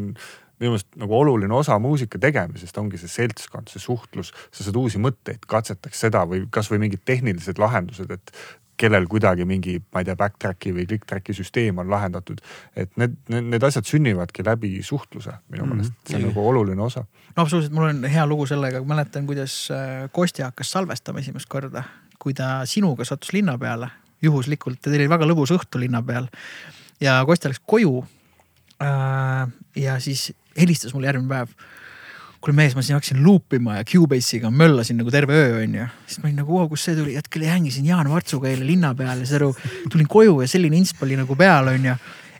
minu 0.59 0.73
meelest 0.73 0.89
nagu 0.99 1.15
oluline 1.15 1.55
osa 1.55 1.77
muusika 1.79 2.19
tegemisest 2.19 2.77
ongi 2.77 2.99
see 2.99 3.11
seltskond, 3.11 3.69
see 3.71 3.83
suhtlus, 3.83 4.33
sa 4.51 4.65
saad 4.65 4.79
uusi 4.79 4.99
mõtteid, 4.99 5.45
katsetaks 5.47 6.01
seda 6.07 6.25
või 6.27 6.43
kasvõi 6.51 6.81
mingid 6.83 7.05
tehnilised 7.07 7.61
lahendused, 7.61 8.11
et 8.11 8.33
kellel 8.79 9.05
kuidagi 9.11 9.43
mingi, 9.45 9.73
ma 9.93 9.99
ei 10.01 10.07
tea, 10.07 10.15
backtrack'i 10.15 10.71
või 10.75 10.85
click-track'i 10.87 11.33
süsteem 11.35 11.77
on 11.83 11.89
lahendatud. 11.91 12.39
et 12.75 12.91
need, 12.97 13.17
need, 13.29 13.49
need 13.51 13.63
asjad 13.67 13.83
sünnivadki 13.89 14.45
läbi 14.47 14.77
suhtluse 14.83 15.33
minu 15.51 15.65
Mhm. 15.65 15.73
meelest, 15.75 15.93
see 16.07 16.15
on 16.15 16.27
nagu 16.29 16.45
oluline 16.47 16.81
osa. 16.81 17.03
no 17.35 17.43
absoluutselt, 17.43 17.73
mul 17.75 17.89
on 17.89 18.03
hea 18.03 18.25
lugu 18.25 18.45
sellega, 18.47 18.79
mäletan, 18.87 19.25
kuidas 19.27 19.67
äh, 19.71 20.07
Kostja 20.11 20.45
hakkas 20.51 20.71
salvestama 20.71 21.19
esimest 21.19 21.49
korda, 21.51 21.83
kui 22.19 22.33
ta 22.33 22.61
sinuga 22.65 23.05
sattus 23.05 23.33
linna 23.33 23.57
peale, 23.57 23.89
juhuslikult, 24.21 24.79
teil 24.81 24.95
oli 25.01 25.09
väga 25.09 25.25
lõbus 25.27 25.51
õhtu 25.55 25.79
linna 25.79 26.01
peal. 26.03 26.27
ja 27.01 27.23
Kostja 27.25 27.49
läks 27.51 27.61
koju. 27.65 28.05
ja 29.75 29.99
siis 29.99 30.33
helistas 30.59 30.93
mulle 30.93 31.07
järgmine 31.11 31.29
päev. 31.29 31.47
Kuule 32.39 32.55
mees, 32.55 32.75
ma 32.75 32.83
siin 32.85 32.95
hakkasin 32.95 33.21
luupima 33.23 33.79
ja 33.79 33.85
Cubase'iga 33.87 34.51
möllasin 34.51 34.99
nagu 35.01 35.11
terve 35.11 35.35
öö 35.35 35.63
onju. 35.63 35.87
siis 36.07 36.21
ma 36.21 36.29
olin 36.29 36.37
nagu, 36.39 36.59
kust 36.71 36.87
see 36.87 36.95
tuli, 36.95 37.15
hetkel 37.19 37.43
hängisin 37.49 37.87
Jaan 37.89 38.09
Vartsuga 38.09 38.47
eile 38.51 38.67
linna 38.67 38.93
peal 38.95 39.23
ja 39.23 39.27
saad 39.27 39.41
aru, 39.41 39.49
tulin 39.91 40.07
koju 40.07 40.37
ja 40.41 40.47
selline 40.47 40.79
insp 40.79 41.03
oli 41.03 41.17
nagu 41.19 41.35
peal 41.39 41.67
onju. 41.73 41.95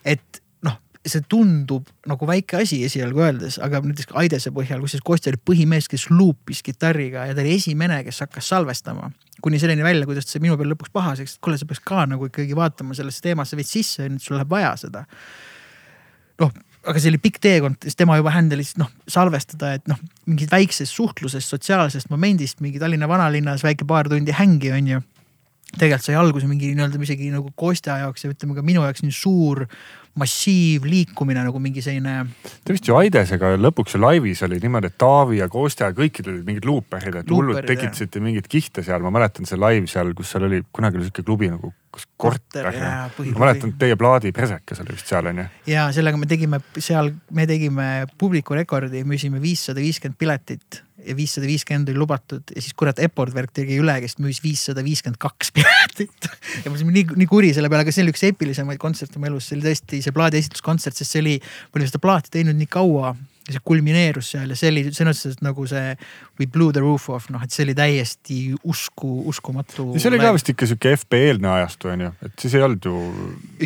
et 0.08 0.40
noh, 0.64 0.78
see 1.04 1.26
tundub 1.28 1.90
nagu 2.08 2.30
väike 2.30 2.62
asi 2.64 2.80
esialgu 2.88 3.26
öeldes, 3.26 3.60
aga 3.64 3.84
näiteks 3.84 4.16
Aidese 4.22 4.54
põhjal, 4.56 4.80
kusjuures 4.86 5.04
Kostja 5.12 5.34
oli 5.34 5.42
põhimees, 5.52 5.92
kes 5.92 6.08
luupis 6.14 6.64
kitarriga 6.64 7.28
ja 7.28 7.36
ta 7.36 7.44
oli 7.44 7.58
esimene, 7.60 8.00
kes 8.08 8.24
hakkas 8.24 8.54
salvestama. 8.56 9.12
kuni 9.44 9.60
selleni 9.60 9.84
välja, 9.84 10.08
kuidas 10.08 10.32
sai 10.32 10.42
minu 10.44 10.56
peal 10.60 10.72
lõpuks 10.72 10.92
pahaseks, 10.96 11.36
et 11.36 11.44
kuule, 11.44 11.60
sa 11.60 11.68
peaks 11.68 11.84
ka 11.84 12.06
nagu 12.08 12.32
ikkagi 12.32 12.56
vaatama 12.56 12.96
sellesse 12.96 13.24
teemasse 13.24 13.60
veits 13.60 13.72
sisse, 13.76 14.08
et 14.08 14.24
sul 14.24 14.40
läheb 14.40 14.50
vaja 14.52 14.74
seda. 14.80 15.06
noh, 16.40 16.56
aga 16.88 17.02
see 17.02 17.12
oli 17.12 17.20
pikk 17.22 17.40
teekond, 17.44 17.80
siis 17.84 17.98
tema 18.00 18.18
juba 18.20 18.32
händelis 18.34 18.76
noh 18.80 18.92
salvestada, 19.10 19.74
et 19.80 19.88
noh, 19.92 20.00
mingist 20.30 20.54
väiksest 20.54 20.96
suhtlusest, 20.96 21.52
sotsiaalsest 21.52 22.12
momendist 22.14 22.64
mingi 22.64 22.80
Tallinna 22.80 23.10
vanalinnas 23.10 23.66
väike 23.66 23.88
paar 23.88 24.10
tundi 24.12 24.36
hängi 24.36 24.72
on 24.76 24.94
ju 24.94 25.02
tegelikult 25.78 26.08
sai 26.08 26.18
alguse 26.20 26.50
mingi 26.50 26.74
nii-öelda 26.74 27.02
isegi 27.06 27.32
nagu 27.34 27.52
Kostja 27.56 28.00
jaoks 28.04 28.26
ja 28.26 28.34
ütleme 28.34 28.58
ka 28.58 28.66
minu 28.66 28.86
jaoks 28.86 29.04
nii 29.06 29.16
suur 29.16 29.66
massiivliikumine 30.20 31.44
nagu 31.46 31.60
mingi 31.62 31.84
selline. 31.86 32.26
Te 32.66 32.74
vist 32.76 32.88
ju 32.90 32.98
Aidesega 33.00 33.54
lõpuks 33.60 33.96
ju 33.96 34.02
laivis 34.02 34.42
oli 34.48 34.60
niimoodi, 34.62 34.90
et 34.92 34.98
Taavi 35.00 35.40
ja 35.40 35.48
Kostja 35.52 35.92
ja 35.92 35.96
kõikidel 35.96 36.34
olid 36.36 36.48
mingid 36.50 36.68
luuperid, 36.68 37.20
et 37.22 37.32
hullult 37.32 37.68
tekitasite 37.68 38.22
mingeid 38.24 38.50
kihte 38.52 38.84
seal, 38.86 39.04
ma 39.06 39.14
mäletan 39.16 39.48
see 39.50 39.60
laiv 39.60 39.88
seal, 39.92 40.12
kus 40.18 40.34
seal 40.34 40.48
oli, 40.50 40.64
kunagi 40.76 41.00
oli 41.00 41.08
sihuke 41.08 41.26
klubi 41.28 41.52
nagu 41.54 41.72
kas 41.94 42.06
korter, 42.22 42.68
Korter, 42.70 43.32
ma 43.32 43.46
mäletan 43.46 43.74
teie 43.82 43.96
plaadi 43.98 44.34
Presekas 44.36 44.84
oli 44.84 44.98
vist 44.98 45.10
seal 45.10 45.32
onju. 45.32 45.48
ja 45.70 45.88
sellega 45.96 46.20
me 46.22 46.30
tegime 46.30 46.60
seal, 46.78 47.14
me 47.34 47.48
tegime 47.50 47.90
publiku 48.20 48.58
rekordi, 48.58 49.06
müüsime 49.08 49.42
viissada 49.42 49.82
viiskümmend 49.82 50.20
piletit 50.20 50.84
ja 51.06 51.16
viissada 51.18 51.48
viiskümmend 51.50 51.90
oli 51.92 52.00
lubatud 52.00 52.54
ja 52.56 52.62
siis 52.64 52.76
kurat 52.78 53.00
Epordwerk 53.04 53.54
tegi 53.56 53.80
üle, 53.82 53.96
kes 54.04 54.18
müüs 54.22 54.42
viissada 54.44 54.84
viiskümmend 54.86 55.20
kaks 55.22 55.52
piletit. 55.56 56.30
ja 56.64 56.72
ma 56.72 56.78
olin 56.78 56.94
nii, 56.96 57.06
nii 57.24 57.30
kuri 57.30 57.54
selle 57.56 57.72
peale, 57.72 57.88
aga 57.88 57.96
see 57.96 58.06
oli 58.06 58.14
üks 58.16 58.26
eepilisemaid 58.30 58.82
kontserte 58.82 59.22
mu 59.22 59.30
elus, 59.30 59.50
see 59.50 59.60
oli 59.60 59.70
tõesti 59.70 60.04
see 60.06 60.16
plaadi 60.16 60.42
esituskontsert, 60.42 61.00
sest 61.00 61.16
see 61.16 61.24
oli, 61.24 61.36
ma 61.72 61.80
olin 61.80 61.92
seda 61.92 62.04
plaati 62.04 62.34
teinud 62.38 62.60
nii 62.60 62.72
kaua 62.72 63.16
see 63.56 63.66
kulmineerus 63.66 64.34
seal 64.36 64.50
ja 64.52 64.58
see 64.60 64.72
oli 64.74 64.86
sõnas 64.96 65.20
mõttes 65.30 65.44
nagu 65.46 65.68
see 65.68 65.96
We 66.40 66.48
blew 66.48 66.72
the 66.72 66.80
roof 66.80 67.10
off, 67.12 67.28
noh 67.34 67.42
et 67.44 67.52
see 67.52 67.66
oli 67.66 67.74
täiesti 67.76 68.38
usku, 68.64 69.10
uskumatu. 69.28 69.90
ja 69.94 70.00
see 70.00 70.12
oli 70.12 70.20
ka 70.22 70.32
vist 70.36 70.52
ikka 70.54 70.68
sihuke 70.70 70.94
FP-eelne 70.96 71.50
ajastu 71.52 71.92
onju, 71.92 72.12
et 72.24 72.36
siis 72.40 72.56
ei 72.56 72.64
olnud 72.64 72.86
ju. 72.86 73.02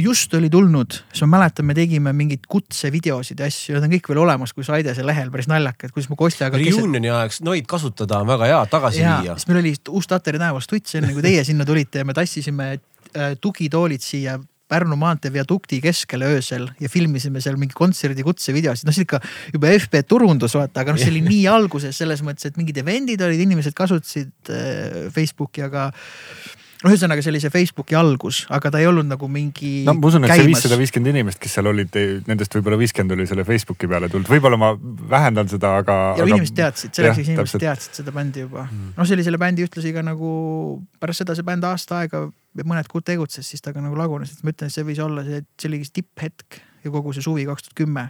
just 0.01 0.33
oli 0.33 0.49
tulnud, 0.53 0.97
siis 1.11 1.25
ma 1.27 1.37
mäletan, 1.37 1.67
me 1.69 1.75
tegime 1.77 2.13
mingeid 2.17 2.47
kutsevideosid 2.49 3.43
ja 3.43 3.49
asju, 3.51 3.75
need 3.75 3.87
on 3.87 3.93
kõik 3.93 4.09
veel 4.09 4.23
olemas, 4.23 4.55
kui 4.55 4.65
Saidese 4.65 5.05
lehel, 5.05 5.29
päris 5.33 5.49
naljakad, 5.51 5.93
kuidas 5.93 6.09
ma 6.09 6.17
Kostjaga. 6.17 6.57
Reunioni 6.57 7.11
ajaks 7.11 7.43
neid 7.45 7.69
kasutada 7.69 8.23
on 8.23 8.31
väga 8.33 8.49
hea, 8.49 8.63
tagasi 8.71 9.03
ja, 9.03 9.19
viia. 9.21 9.37
siis 9.37 9.51
meil 9.51 9.61
oli 9.61 9.75
uus 9.93 10.09
Tatari 10.09 10.41
näost 10.41 10.71
tuts 10.71 10.97
enne 10.97 11.13
kui 11.13 11.25
teie 11.25 11.45
sinna 11.45 11.67
tulite 11.67 12.01
ja 12.01 12.07
me 12.09 12.17
tassisime 12.17 12.71
äh, 12.73 13.37
tugitoolid 13.41 14.01
siia 14.01 14.39
Pärnu 14.73 14.97
maantee 14.99 15.33
viadukti 15.33 15.79
keskele 15.83 16.31
öösel 16.33 16.67
ja 16.81 16.89
filmisime 16.91 17.43
seal 17.43 17.59
mingi 17.61 17.77
kontserdi 17.77 18.25
kutsevideosid, 18.25 18.89
noh 18.89 18.95
see 18.95 19.05
ikka 19.07 19.21
juba 19.53 19.71
FB 19.77 20.03
turundus 20.09 20.57
vaata, 20.57 20.81
aga 20.81 20.95
noh, 20.95 21.01
see 21.01 21.13
oli 21.13 21.23
nii 21.27 21.45
alguses 21.57 22.01
selles 22.01 22.25
mõttes, 22.25 22.49
et 22.49 22.59
mingid 22.59 22.81
event'id 22.81 23.21
olid, 23.23 23.45
inimesed 23.45 23.77
kasutasid 23.77 24.53
äh, 24.53 25.07
Facebooki, 25.13 25.65
aga 25.67 25.91
no 26.83 26.91
ühesõnaga 26.91 27.23
see 27.23 27.31
oli 27.31 27.41
see 27.43 27.51
Facebooki 27.53 27.95
algus, 27.97 28.43
aga 28.53 28.71
ta 28.73 28.81
ei 28.81 28.87
olnud 28.89 29.07
nagu 29.07 29.29
mingi. 29.31 29.71
no 29.87 29.95
ma 29.97 30.09
usun, 30.09 30.27
et 30.27 30.35
see 30.35 30.49
viissada 30.49 30.77
viiskümmend 30.79 31.13
inimest, 31.13 31.39
kes 31.41 31.57
seal 31.57 31.69
olid, 31.71 31.95
nendest 32.27 32.57
võib-olla 32.57 32.79
viiskümmend 32.81 33.15
oli 33.15 33.27
selle 33.29 33.47
Facebooki 33.47 33.89
peale 33.91 34.09
tulnud, 34.11 34.29
võib-olla 34.29 34.59
ma 34.59 34.73
vähendan 35.15 35.51
seda, 35.51 35.77
aga. 35.83 35.97
ja 36.19 36.25
aga... 36.25 36.29
inimesed 36.35 36.59
teadsid, 36.59 36.95
selleks 36.97 37.23
inimesed 37.23 37.63
teadsid 37.63 38.01
seda 38.01 38.15
bändi 38.15 38.43
juba 38.43 38.67
noh, 38.67 39.03
see 39.05 39.15
oli 39.17 39.27
selle 39.27 39.39
bändi 39.41 39.65
ühtlasi 39.65 39.95
ka 39.95 40.03
nagu 40.05 40.33
pärast 40.99 41.23
seda 41.23 41.37
see 41.37 41.47
bänd 41.47 41.67
aasta 41.67 42.03
aega 42.03 42.25
mõned 42.61 42.89
kuud 42.91 43.05
tegutses, 43.07 43.47
siis 43.49 43.63
ta 43.63 43.73
ka 43.73 43.81
nagu 43.81 43.97
lagunes, 43.97 44.31
et 44.33 44.43
ma 44.45 44.53
ütlen, 44.53 44.69
et 44.69 44.75
see 44.75 44.85
võis 44.87 45.01
olla 45.03 45.25
see, 45.25 45.41
see 45.57 45.71
oligi 45.71 45.89
tipphetk 45.99 46.59
ja 46.83 46.91
kogu 46.93 47.13
see 47.15 47.25
suvi 47.25 47.47
kaks 47.49 47.69
tuhat 47.69 47.79
kümme. 47.83 48.09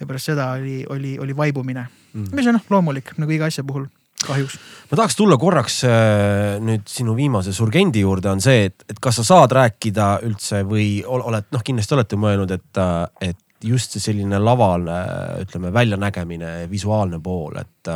ja 0.00 0.06
pärast 0.06 0.28
seda 0.28 0.50
oli, 0.58 0.82
oli, 0.92 1.14
oli 1.18 1.36
vaibumine 1.36 1.86
mm., 1.86 2.34
mis 2.36 2.46
on 2.50 2.58
noh 2.58 2.66
loomulik 2.70 3.14
nagu 3.16 3.32
iga 3.32 3.46
asja 3.48 3.64
puhul 3.64 3.86
kahjuks. 4.26 4.58
ma 4.90 4.96
tahaks 4.96 5.16
tulla 5.16 5.38
korraks 5.40 5.78
äh, 5.88 6.58
nüüd 6.64 6.86
sinu 6.90 7.16
viimase 7.16 7.52
surgendi 7.56 8.02
juurde, 8.04 8.30
on 8.32 8.42
see, 8.44 8.66
et, 8.70 8.84
et 8.90 9.00
kas 9.02 9.20
sa 9.20 9.26
saad 9.30 9.54
rääkida 9.56 10.10
üldse 10.26 10.62
või 10.68 11.00
oled, 11.06 11.50
noh, 11.52 11.64
kindlasti 11.64 11.96
olete 11.96 12.20
mõelnud, 12.20 12.54
et, 12.56 12.82
äh, 12.82 13.30
et 13.32 13.42
just 13.64 13.96
see 13.96 14.04
selline 14.10 14.38
lavale, 14.42 14.98
ütleme 15.44 15.72
väljanägemine, 15.74 16.52
visuaalne 16.70 17.20
pool, 17.24 17.56
et, 17.60 17.92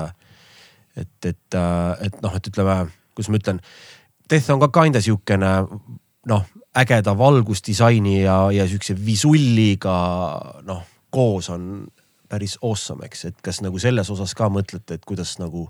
et, 0.96 1.28
et, 1.28 1.58
et 2.06 2.22
noh, 2.24 2.36
et 2.36 2.48
ütleme, 2.52 2.76
kuidas 3.14 3.30
ma 3.30 3.40
ütlen. 3.40 3.60
Death 4.31 4.51
on 4.51 4.61
ka 4.62 4.69
kinda 4.70 5.01
sihukene 5.02 5.52
noh, 6.31 6.44
ägeda 6.77 7.16
valgusdisaini 7.19 8.20
ja, 8.23 8.36
ja 8.55 8.66
sihukese 8.69 8.94
visulliga 9.07 9.97
noh, 10.66 10.85
koos 11.11 11.51
on 11.51 11.86
päris 12.31 12.57
awesome, 12.62 13.05
eks, 13.07 13.24
et 13.31 13.40
kas 13.44 13.61
nagu 13.65 13.81
selles 13.82 14.11
osas 14.12 14.35
ka 14.39 14.51
mõtlete, 14.52 14.98
et 14.98 15.07
kuidas 15.09 15.36
nagu 15.43 15.69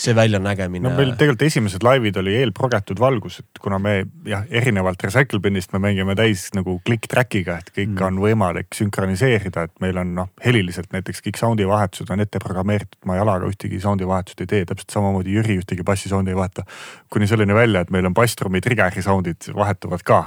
see 0.00 0.14
väljanägemine. 0.16 0.88
no 0.88 0.92
meil 0.96 1.12
tegelikult 1.18 1.44
esimesed 1.44 1.84
laivid 1.84 2.16
oli 2.20 2.34
eelprogetud 2.40 3.00
valgus, 3.00 3.40
et 3.42 3.60
kuna 3.62 3.78
me 3.82 3.94
jah, 4.28 4.46
erinevalt 4.48 5.02
Recycle 5.04 5.40
Binist 5.44 5.74
me 5.74 5.80
mängime 5.82 6.16
täis 6.18 6.46
nagu 6.56 6.78
click-track'iga, 6.86 7.58
et 7.60 7.70
kõik 7.74 7.92
mm. 7.92 8.06
on 8.08 8.20
võimalik 8.22 8.76
sünkroniseerida, 8.76 9.66
et 9.68 9.74
meil 9.84 10.00
on 10.00 10.14
noh, 10.16 10.30
heliliselt 10.44 10.92
näiteks 10.96 11.22
kõik 11.26 11.40
sound'i 11.40 11.68
vahetused 11.68 12.12
on 12.12 12.24
ette 12.24 12.40
programmeeritud, 12.42 13.00
ma 13.08 13.18
jalaga 13.20 13.48
ühtegi 13.50 13.80
sound'i 13.82 14.08
vahetust 14.08 14.40
ei 14.44 14.50
tee, 14.50 14.64
täpselt 14.68 14.96
samamoodi 14.96 15.36
Jüri 15.36 15.58
ühtegi 15.60 15.84
bassi 15.86 16.12
sound'i 16.12 16.34
ei 16.34 16.38
vaheta. 16.38 16.64
kuni 17.10 17.28
selleni 17.28 17.54
välja, 17.54 17.84
et 17.84 17.90
meil 17.90 18.08
on 18.08 18.16
basstrummi 18.16 18.60
trigger'i 18.64 19.04
sound'id 19.04 19.50
vahetuvad 19.56 20.04
ka 20.06 20.20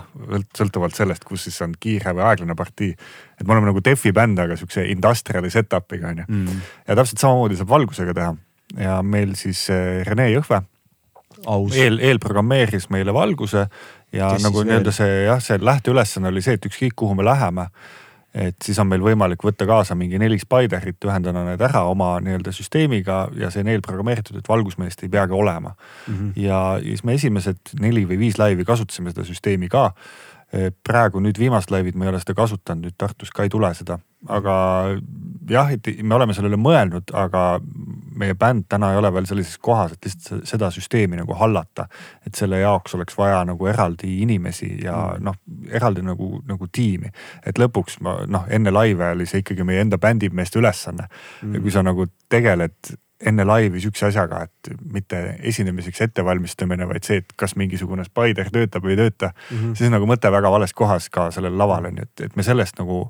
sõltuvalt 0.57 0.97
sellest, 0.97 1.25
kus 1.25 1.47
siis 1.47 1.61
on 1.65 1.73
kiire 1.79 2.13
või 2.13 2.27
aeglane 2.29 2.55
partii. 2.55 2.93
et 3.39 3.47
me 3.47 3.53
oleme 3.55 3.71
nagu 3.71 3.81
defi 3.83 4.11
bänd, 4.13 4.39
aga 4.39 4.55
siukse 4.55 4.85
industrial'i 4.91 5.49
setup'iga 5.73 6.13
on 6.13 6.23
ju 6.23 6.29
mm.. 6.29 6.61
ja 6.87 6.99
täpselt 7.01 7.25
samamoodi 7.25 7.59
saab 7.59 7.73
valgusega 7.73 8.13
teha. 8.13 8.35
Ja 8.77 9.01
meil 9.05 9.35
siis 9.37 9.67
äh, 9.69 10.01
Rene 10.07 10.31
Jõhve 10.31 10.63
eel, 11.75 11.99
eelprogrammeeris 11.99 12.89
meile 12.93 13.13
valguse 13.13 13.67
ja 14.13 14.31
Kes 14.33 14.45
nagu 14.45 14.63
nii-öelda 14.63 14.93
see 14.93 15.25
jah, 15.25 15.41
see 15.43 15.59
lähteülesanne 15.61 16.31
oli 16.31 16.41
see, 16.45 16.57
et 16.57 16.65
ükskõik 16.69 16.95
kuhu 16.99 17.15
me 17.17 17.25
läheme, 17.25 17.67
et 18.33 18.57
siis 18.65 18.79
on 18.81 18.89
meil 18.89 19.03
võimalik 19.03 19.43
võtta 19.45 19.65
kaasa 19.69 19.97
mingi 19.97 20.19
neli 20.21 20.39
Spiderit, 20.41 20.99
ühendada 21.05 21.43
need 21.45 21.61
ära 21.61 21.83
oma 21.89 22.15
nii-öelda 22.23 22.53
süsteemiga 22.55 23.25
ja 23.37 23.51
see 23.53 23.65
on 23.65 23.73
eelprogrammeeritud, 23.73 24.37
et 24.39 24.49
valgusmeest 24.49 25.03
ei 25.05 25.11
peagi 25.13 25.33
olema. 25.37 25.75
Mm. 26.07 26.13
-hmm. 26.13 26.31
ja 26.41 26.61
siis 26.83 27.03
me 27.03 27.17
esimesed 27.19 27.75
neli 27.79 28.05
või 28.09 28.19
viis 28.27 28.39
laivi 28.41 28.65
kasutasime 28.65 29.13
seda 29.13 29.25
süsteemi 29.25 29.69
ka. 29.69 29.91
Praegu 30.83 31.19
nüüd 31.19 31.39
viimast 31.39 31.71
laivid 31.71 31.95
ma 31.97 32.05
ei 32.05 32.09
ole 32.09 32.19
seda 32.21 32.33
kasutanud, 32.37 32.85
nüüd 32.85 32.97
Tartus 32.97 33.31
ka 33.33 33.43
ei 33.43 33.49
tule 33.49 33.73
seda, 33.73 33.97
aga 34.29 34.55
jah, 35.49 35.71
et 35.71 35.89
me 36.03 36.15
oleme 36.15 36.33
sellele 36.35 36.57
mõelnud, 36.59 37.11
aga 37.17 37.59
meie 38.19 38.35
bänd 38.37 38.67
täna 38.69 38.91
ei 38.93 38.97
ole 38.99 39.09
veel 39.13 39.27
sellises 39.27 39.57
kohas, 39.57 39.95
et 39.95 40.07
lihtsalt 40.07 40.47
seda 40.47 40.69
süsteemi 40.73 41.17
nagu 41.17 41.33
hallata. 41.37 41.87
et 42.27 42.35
selle 42.35 42.59
jaoks 42.59 42.95
oleks 42.95 43.17
vaja 43.17 43.43
nagu 43.45 43.67
eraldi 43.67 44.21
inimesi 44.21 44.69
ja 44.83 44.95
mm. 45.17 45.23
noh, 45.25 45.39
eraldi 45.71 46.01
nagu, 46.05 46.41
nagu 46.47 46.67
tiimi. 46.71 47.11
et 47.45 47.59
lõpuks 47.59 47.99
ma 48.01 48.19
noh, 48.27 48.45
enne 48.49 48.71
laive 48.71 49.11
oli 49.15 49.25
see 49.25 49.43
ikkagi 49.43 49.63
meie 49.63 49.81
enda 49.81 49.97
bändimeeste 49.97 50.59
ülesanne 50.59 51.07
mm.. 51.07 51.55
ja 51.55 51.61
kui 51.61 51.71
sa 51.71 51.83
nagu 51.83 52.07
tegeled 52.29 52.95
enne 53.23 53.45
laivi 53.47 53.79
sihukese 53.79 54.09
asjaga, 54.09 54.41
et 54.43 54.73
mitte 54.91 55.19
esinemiseks 55.47 56.01
ettevalmistamine, 56.01 56.87
vaid 56.89 57.05
see, 57.07 57.21
et 57.21 57.29
kas 57.39 57.55
mingisugune 57.55 58.03
spider 58.03 58.49
töötab 58.51 58.83
või 58.83 58.97
ei 58.97 58.99
tööta 59.05 59.31
mm. 59.31 59.57
-hmm. 59.57 59.77
siis 59.79 59.93
nagu 59.93 60.09
mõte 60.09 60.31
väga 60.31 60.51
vales 60.51 60.73
kohas 60.73 61.09
ka 61.09 61.31
sellel 61.31 61.57
laval 61.57 61.89
on 61.89 61.97
ju, 61.97 62.09
et, 62.09 62.27
et 62.27 62.35
me 62.35 62.43
sellest 62.43 62.79
nagu 62.79 63.07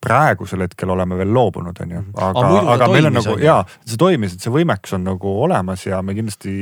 praegusel 0.00 0.64
hetkel 0.64 0.90
oleme 0.90 1.18
veel 1.20 1.32
loobunud, 1.34 1.76
on 1.84 1.90
ju, 1.90 2.00
mhm. 2.00 2.16
aga, 2.16 2.46
aga, 2.46 2.76
aga 2.76 2.88
meil 2.92 3.10
on 3.10 3.18
nagu 3.20 3.36
ja 3.42 3.60
see 3.84 4.00
toimis, 4.00 4.36
et 4.36 4.46
see 4.46 4.54
võimekus 4.54 4.96
on 4.96 5.04
nagu 5.12 5.34
olemas 5.44 5.86
ja 5.86 6.00
me 6.02 6.16
kindlasti 6.16 6.54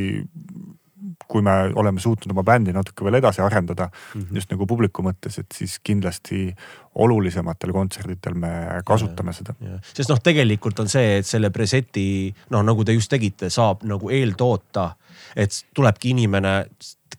kui 1.29 1.43
me 1.45 1.53
oleme 1.77 2.01
suutnud 2.01 2.33
oma 2.33 2.43
bändi 2.47 2.73
natuke 2.73 3.05
veel 3.05 3.19
edasi 3.19 3.43
arendada 3.45 3.89
mm 3.89 4.21
-hmm. 4.21 4.35
just 4.35 4.51
nagu 4.51 4.67
publiku 4.67 5.03
mõttes, 5.03 5.39
et 5.41 5.47
siis 5.55 5.79
kindlasti 5.85 6.55
olulisematel 6.95 7.73
kontserditel 7.73 8.35
me 8.35 8.51
kasutame 8.85 9.31
ja, 9.31 9.33
seda. 9.33 9.55
sest 9.95 10.09
noh, 10.09 10.21
tegelikult 10.23 10.81
on 10.81 10.89
see, 10.89 11.19
et 11.19 11.27
selle 11.27 11.51
preseti 11.51 12.35
noh, 12.51 12.63
nagu 12.63 12.85
te 12.85 12.93
just 12.93 13.11
tegite, 13.11 13.51
saab 13.51 13.85
nagu 13.85 14.11
eeltoota, 14.11 14.91
et 15.37 15.65
tulebki 15.75 16.11
inimene 16.11 16.67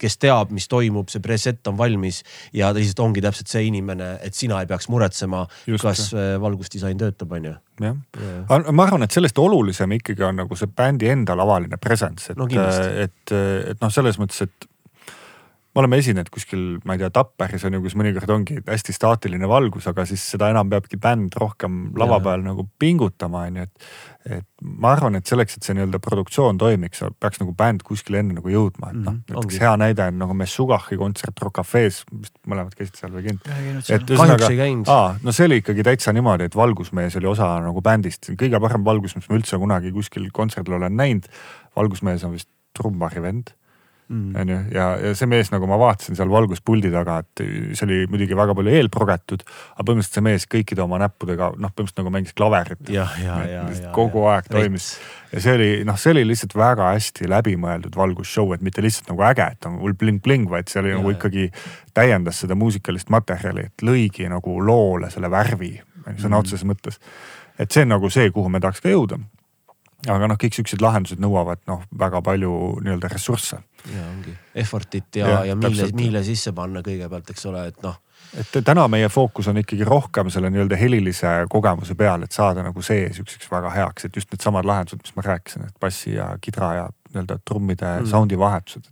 kes 0.00 0.18
teab, 0.20 0.54
mis 0.56 0.68
toimub, 0.70 1.10
see 1.12 1.22
preset 1.24 1.66
on 1.70 1.78
valmis 1.78 2.22
ja 2.56 2.72
lihtsalt 2.76 3.04
ongi 3.04 3.24
täpselt 3.24 3.52
see 3.52 3.66
inimene, 3.68 4.12
et 4.24 4.36
sina 4.36 4.60
ei 4.62 4.70
peaks 4.70 4.88
muretsema, 4.92 5.44
kas 5.82 6.08
äh, 6.14 6.34
valgusdisain 6.42 6.98
töötab, 7.00 7.36
on 7.36 7.50
ju. 7.50 7.54
jah 7.80 7.96
ja., 8.20 8.60
ma 8.72 8.86
arvan, 8.86 9.06
et 9.06 9.14
sellest 9.14 9.38
olulisem 9.40 9.98
ikkagi 9.98 10.26
on 10.26 10.42
nagu 10.42 10.58
see 10.58 10.70
bändi 10.76 11.10
enda 11.12 11.36
lavaline 11.38 11.80
presence, 11.80 12.32
et 12.32 12.40
no,, 12.40 12.48
et, 12.50 13.34
et 13.34 13.80
noh, 13.80 13.92
selles 13.92 14.20
mõttes, 14.20 14.44
et 14.46 14.69
me 15.70 15.80
oleme 15.84 16.00
esinenud 16.02 16.30
kuskil, 16.34 16.62
ma 16.84 16.96
ei 16.96 17.00
tea, 17.00 17.12
Tapperis 17.14 17.62
on 17.68 17.76
ju, 17.76 17.80
kus 17.84 17.94
mõnikord 17.98 18.30
ongi 18.34 18.56
hästi 18.66 18.94
staatiline 18.94 19.46
valgus, 19.50 19.86
aga 19.86 20.02
siis 20.08 20.24
seda 20.32 20.48
enam 20.50 20.70
peabki 20.72 20.98
bänd 21.00 21.36
rohkem 21.38 21.92
lava 21.98 22.18
ja. 22.18 22.24
peal 22.24 22.42
nagu 22.42 22.64
pingutama, 22.82 23.44
on 23.46 23.60
ju, 23.60 23.66
et. 23.68 23.92
et 24.40 24.46
ma 24.60 24.90
arvan, 24.92 25.14
et 25.16 25.30
selleks, 25.30 25.54
et 25.56 25.64
see 25.64 25.76
nii-öelda 25.78 26.00
produktsioon 26.02 26.58
toimiks, 26.60 27.04
peaks 27.22 27.40
nagu 27.40 27.54
bänd 27.56 27.84
kuskile 27.86 28.18
enne 28.20 28.34
nagu 28.36 28.50
jõudma, 28.52 28.90
et 28.90 28.98
noh 28.98 29.14
mm, 29.14 29.22
-hmm. 29.22 29.36
näiteks 29.38 29.60
hea 29.62 29.76
näide 29.80 30.08
on 30.10 30.18
nagu 30.20 30.36
Messugahi 30.36 30.98
kontsert 31.00 31.40
Rock 31.40 31.62
Cafe's, 31.62 32.02
vist 32.10 32.34
mõlemad 32.50 32.74
käisid 32.76 32.98
seal 32.98 33.14
või 33.14 33.24
käinud? 33.28 33.46
et 33.94 34.10
ühesõnaga, 34.10 34.50
no 35.22 35.32
see 35.32 35.46
oli 35.48 35.62
ikkagi 35.62 35.86
täitsa 35.86 36.12
niimoodi, 36.12 36.50
et 36.50 36.58
valgusmees 36.58 37.16
oli 37.22 37.30
osa 37.30 37.48
nagu 37.62 37.80
bändist, 37.80 38.28
kõige 38.42 38.60
parem 38.60 38.84
valgusmees 38.84 39.30
ma 39.30 39.38
üldse 39.38 39.58
kunagi 39.62 39.94
kuskil 39.94 40.28
kontserdil 40.34 40.76
olen 40.76 40.96
näinud. 40.96 41.30
valgusmees 41.76 42.24
on 42.24 42.36
vist 42.36 42.50
trummari 42.76 43.22
vend 43.22 43.54
Mm. 43.54 43.59
On 44.40 44.48
ju, 44.48 44.58
ja, 44.74 44.86
ja 44.98 45.14
see 45.14 45.28
mees, 45.30 45.52
nagu 45.52 45.68
ma 45.70 45.78
vaatasin 45.80 46.18
seal 46.18 46.30
valguspuldi 46.32 46.90
taga, 46.92 47.20
et 47.22 47.42
see 47.78 47.86
oli 47.86 48.00
muidugi 48.10 48.36
väga 48.38 48.56
palju 48.58 48.74
eelprogetud, 48.80 49.44
aga 49.46 49.86
põhimõtteliselt 49.86 50.18
see 50.18 50.26
mees 50.26 50.46
kõikide 50.50 50.84
oma 50.84 50.98
näppudega 51.02 51.52
noh, 51.54 51.70
põhimõtteliselt 51.70 52.02
nagu 52.02 52.14
mängis 52.14 52.36
klaverit. 52.36 52.82
kogu 53.94 54.24
ja, 54.26 54.36
aeg 54.36 54.50
ja, 54.50 54.56
toimis 54.58 54.90
ja 55.32 55.42
see 55.44 55.54
oli 55.54 55.70
noh, 55.86 55.98
see 56.00 56.14
oli 56.14 56.24
lihtsalt 56.26 56.56
väga 56.58 56.90
hästi 56.94 57.30
läbimõeldud 57.30 57.96
valgusshow, 57.96 58.54
et 58.54 58.64
mitte 58.66 58.82
lihtsalt 58.82 59.12
nagu 59.12 59.24
äge, 59.30 59.46
et 59.54 59.68
on 59.70 59.78
hull 59.82 59.94
bling-bling, 59.98 60.48
vaid 60.50 60.70
see 60.72 60.82
oli 60.82 60.94
ja, 60.94 60.98
nagu 60.98 61.14
ikkagi 61.14 61.50
täiendas 61.94 62.42
seda 62.42 62.58
muusikalist 62.58 63.12
materjali, 63.14 63.68
et 63.70 63.86
lõigi 63.86 64.26
nagu 64.30 64.58
loole 64.64 65.10
selle 65.14 65.30
värvi 65.30 65.76
sõna 66.16 66.34
mm. 66.34 66.40
otseses 66.40 66.66
mõttes. 66.66 66.98
et 67.58 67.70
see 67.70 67.86
on 67.86 67.94
nagu 67.94 68.10
see, 68.10 68.30
kuhu 68.34 68.50
me 68.50 68.62
tahaks 68.62 68.82
ka 68.82 68.90
jõuda 68.90 69.20
aga 70.08 70.28
noh, 70.30 70.38
kõik 70.40 70.56
siuksed 70.56 70.82
lahendused 70.82 71.20
nõuavad 71.20 71.60
noh, 71.68 71.82
väga 71.98 72.22
palju 72.24 72.52
nii-öelda 72.84 73.10
ressursse. 73.12 73.58
ja 73.92 74.04
ongi 74.08 74.34
effort'it 74.54 75.20
ja, 75.20 75.28
ja, 75.28 75.40
ja 75.50 75.56
mille, 75.56 75.90
mille 75.96 76.22
sisse 76.24 76.52
panna 76.56 76.82
kõigepealt, 76.84 77.32
eks 77.32 77.46
ole, 77.50 77.66
et 77.72 77.82
noh. 77.84 77.98
et 78.40 78.60
täna 78.64 78.86
meie 78.92 79.08
fookus 79.12 79.50
on 79.52 79.60
ikkagi 79.60 79.84
rohkem 79.88 80.30
selle 80.30 80.50
nii-öelda 80.52 80.78
helilise 80.80 81.34
kogemuse 81.52 81.96
peal, 81.98 82.24
et 82.24 82.36
saada 82.36 82.64
nagu 82.64 82.84
see 82.84 83.10
siukseks 83.16 83.50
väga 83.52 83.74
heaks, 83.76 84.08
et 84.08 84.16
just 84.16 84.32
needsamad 84.32 84.68
lahendused, 84.68 85.02
mis 85.04 85.16
ma 85.16 85.26
rääkisin, 85.26 85.68
et 85.68 85.76
bassi 85.80 86.14
ja 86.16 86.30
kidra 86.40 86.72
ja 86.78 86.88
nii-öelda 87.12 87.40
trummide 87.44 87.98
mm. 88.00 88.10
sound'i 88.12 88.38
vahetused. 88.38 88.88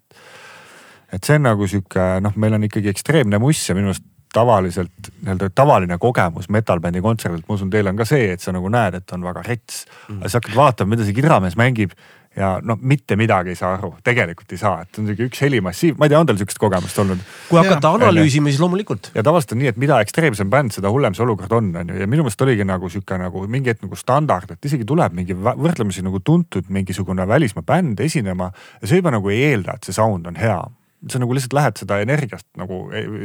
et 1.13 1.25
see 1.25 1.41
on 1.41 1.49
nagu 1.49 1.67
sihuke 1.69 2.11
noh, 2.25 2.37
meil 2.37 2.59
on 2.59 2.69
ikkagi 2.69 2.93
ekstreemne 2.93 3.41
muss 3.41 3.65
ja 3.69 3.77
minu 3.79 3.93
arust 3.95 4.05
tavaliselt 4.35 5.11
nii-öelda 5.23 5.51
tavaline 5.55 5.99
kogemus 5.99 6.49
metal-bändi 6.53 7.03
kontserdilt, 7.05 7.47
ma 7.49 7.57
usun, 7.59 7.71
teil 7.73 7.89
on 7.91 7.99
ka 7.99 8.07
see, 8.09 8.31
et 8.35 8.45
sa 8.45 8.55
nagu 8.55 8.71
näed, 8.73 9.01
et 9.01 9.17
on 9.17 9.25
väga 9.25 9.43
rets 9.47 9.85
mm.. 9.87 10.21
aga 10.21 10.31
sa 10.31 10.43
hakkad 10.43 10.57
vaatama, 10.59 10.95
mida 10.95 11.07
see 11.09 11.17
kidramees 11.17 11.59
mängib 11.59 11.97
ja 12.39 12.61
no 12.63 12.77
mitte 12.81 13.17
midagi 13.17 13.53
ei 13.53 13.59
saa 13.59 13.73
aru, 13.77 13.93
tegelikult 14.05 14.53
ei 14.53 14.61
saa, 14.61 14.83
et 14.85 15.01
on 15.01 15.09
sihuke 15.09 15.29
üks 15.31 15.41
helimassiiv, 15.43 15.97
ma 15.99 16.07
ei 16.07 16.13
tea, 16.13 16.21
on 16.21 16.29
teil 16.29 16.39
sihukest 16.41 16.61
kogemust 16.63 17.01
olnud? 17.03 17.23
kui 17.49 17.61
hakata 17.61 17.93
analüüsima, 17.97 18.53
siis 18.53 18.61
loomulikult. 18.63 19.11
ja 19.17 19.25
tavaliselt 19.27 19.57
on 19.57 19.63
nii, 19.63 19.73
et 19.73 19.81
mida 19.81 19.99
ekstreemsem 20.05 20.51
bänd, 20.53 20.75
seda 20.77 20.93
hullem 20.95 21.17
see 21.17 21.25
olukord 21.25 21.57
on, 21.59 21.73
on 21.81 21.93
ju, 21.93 21.99
ja 22.03 22.11
minu 22.11 22.27
meelest 22.27 22.45
oligi 22.47 22.67
nagu 22.69 22.91
sihuke 22.93 23.19
nagu 23.21 23.45
mingi 23.51 23.73
hetk 23.73 23.87
nagu 23.87 23.99
standard, 23.99 24.55
et 24.55 24.71
isegi 24.71 24.87
tuleb 24.89 25.17
mingi 25.19 25.37
võrdlemisi 25.39 26.05
nagu 26.07 26.23
tuntud 26.25 26.69
mingisugune 26.75 27.27
välismaa 27.29 27.67
bänd 27.67 28.05
esinema 28.05 28.53
ja 28.83 28.91
sa 28.91 29.01
juba 29.01 29.15
nagu 29.15 29.35
ei 29.35 29.49
eelda, 29.51 29.79
et 29.79 29.89
see 29.89 29.97
sound 29.97 30.29
on 30.31 30.39
hea 30.39 30.61
sa 31.07 31.21
nagu 31.23 31.35
lihtsalt 31.35 31.55
lähed 31.55 31.79
seda 31.79 31.99
energiast 32.03 32.47
nagu, 32.59 32.81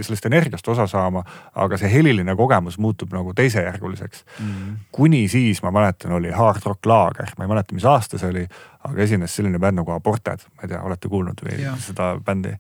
sellest 0.05 0.25
energiast 0.29 0.67
osa 0.69 0.85
saama, 0.87 1.23
aga 1.57 1.77
see 1.81 1.89
heliline 1.89 2.35
kogemus 2.37 2.77
muutub 2.77 3.13
nagu 3.15 3.33
teisejärguliseks 3.33 4.25
mm.. 4.39 4.75
kuni 4.93 5.23
siis 5.31 5.63
ma 5.63 5.71
mäletan, 5.73 6.13
oli 6.19 6.31
Hard 6.31 6.61
Rock 6.65 6.85
Laager, 6.85 7.33
ma 7.37 7.47
ei 7.47 7.53
mäleta, 7.53 7.73
mis 7.73 7.85
aasta 7.89 8.19
see 8.21 8.29
oli, 8.29 8.43
aga 8.89 9.01
esines 9.07 9.35
selline 9.35 9.59
bänd 9.59 9.81
nagu 9.81 9.95
Aborted, 9.95 10.45
ma 10.53 10.67
ei 10.67 10.73
tea, 10.75 10.83
olete 10.85 11.09
kuulnud 11.09 11.41
või 11.45 11.57
ja. 11.63 11.73
seda 11.81 12.13
bändi? 12.25 12.53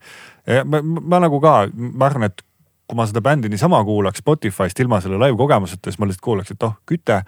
ma, 0.65 0.81
ma 0.81 1.21
nagu 1.27 1.41
ka, 1.43 1.55
ma 1.73 2.09
arvan, 2.09 2.31
et 2.31 2.45
kui 2.87 2.97
ma 2.97 3.05
seda 3.09 3.21
bändi 3.23 3.51
niisama 3.53 3.83
kuulaks 3.85 4.23
Spotify'st 4.23 4.81
ilma 4.83 5.01
selle 5.01 5.21
live 5.21 5.37
kogemuseta, 5.39 5.91
siis 5.91 6.01
ma 6.01 6.09
lihtsalt 6.09 6.25
kuulaks, 6.25 6.55
et 6.55 6.65
oh, 6.65 6.75
küte 6.89 7.21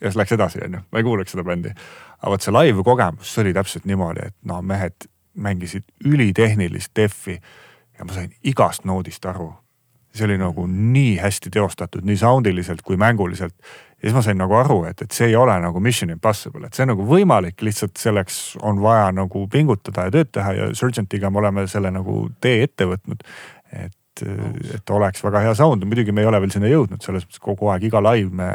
ja 0.00 0.10
siis 0.10 0.16
läks 0.20 0.32
edasi, 0.36 0.62
onju, 0.64 0.84
ma 0.90 1.00
ei 1.00 1.06
kuulaks 1.06 1.34
seda 1.34 1.44
bändi. 1.46 1.74
aga 2.20 2.30
vot 2.30 2.46
see 2.46 2.54
live 2.54 2.86
kogemus, 2.86 3.34
see 3.34 3.42
oli 3.44 3.52
täpselt 3.56 3.90
niimoodi, 3.90 4.30
et 4.30 4.36
no 4.48 4.62
mehed 4.62 5.08
mängisid 5.34 5.84
ülitehnilist 6.04 6.92
defi 6.96 7.38
ja 7.98 8.04
ma 8.04 8.14
sain 8.14 8.32
igast 8.44 8.84
noodist 8.84 9.24
aru. 9.26 9.52
see 10.14 10.28
oli 10.28 10.36
nagu 10.38 10.62
nii 10.70 11.16
hästi 11.18 11.50
teostatud, 11.50 12.04
nii 12.06 12.16
soundiliselt 12.16 12.82
kui 12.86 12.96
mänguliselt. 12.96 13.54
ja 13.96 14.00
siis 14.00 14.14
ma 14.14 14.22
sain 14.22 14.38
nagu 14.38 14.54
aru, 14.54 14.84
et, 14.84 15.02
et 15.02 15.10
see 15.10 15.26
ei 15.32 15.36
ole 15.36 15.56
nagu 15.60 15.80
mission 15.80 16.10
impossible, 16.10 16.66
et 16.66 16.74
see 16.74 16.84
on 16.86 16.92
nagu 16.92 17.06
võimalik, 17.08 17.58
lihtsalt 17.66 17.98
selleks 17.98 18.56
on 18.62 18.78
vaja 18.82 19.10
nagu 19.12 19.46
pingutada 19.50 20.06
ja 20.06 20.14
tööd 20.14 20.30
teha 20.30 20.52
ja 20.54 20.70
Surgentiga 20.74 21.30
me 21.30 21.42
oleme 21.42 21.66
selle 21.70 21.90
nagu 21.90 22.28
tee 22.40 22.62
ette 22.68 22.86
võtnud. 22.86 23.26
et, 23.72 24.22
et 24.74 24.90
oleks 24.90 25.24
väga 25.24 25.42
hea 25.48 25.54
sound, 25.58 25.84
muidugi 25.84 26.12
me 26.12 26.22
ei 26.22 26.30
ole 26.30 26.40
veel 26.40 26.54
sinna 26.54 26.70
jõudnud, 26.70 27.02
selles 27.02 27.26
mõttes 27.26 27.42
kogu 27.42 27.72
aeg 27.74 27.90
iga 27.90 28.02
live 28.12 28.30
me 28.30 28.50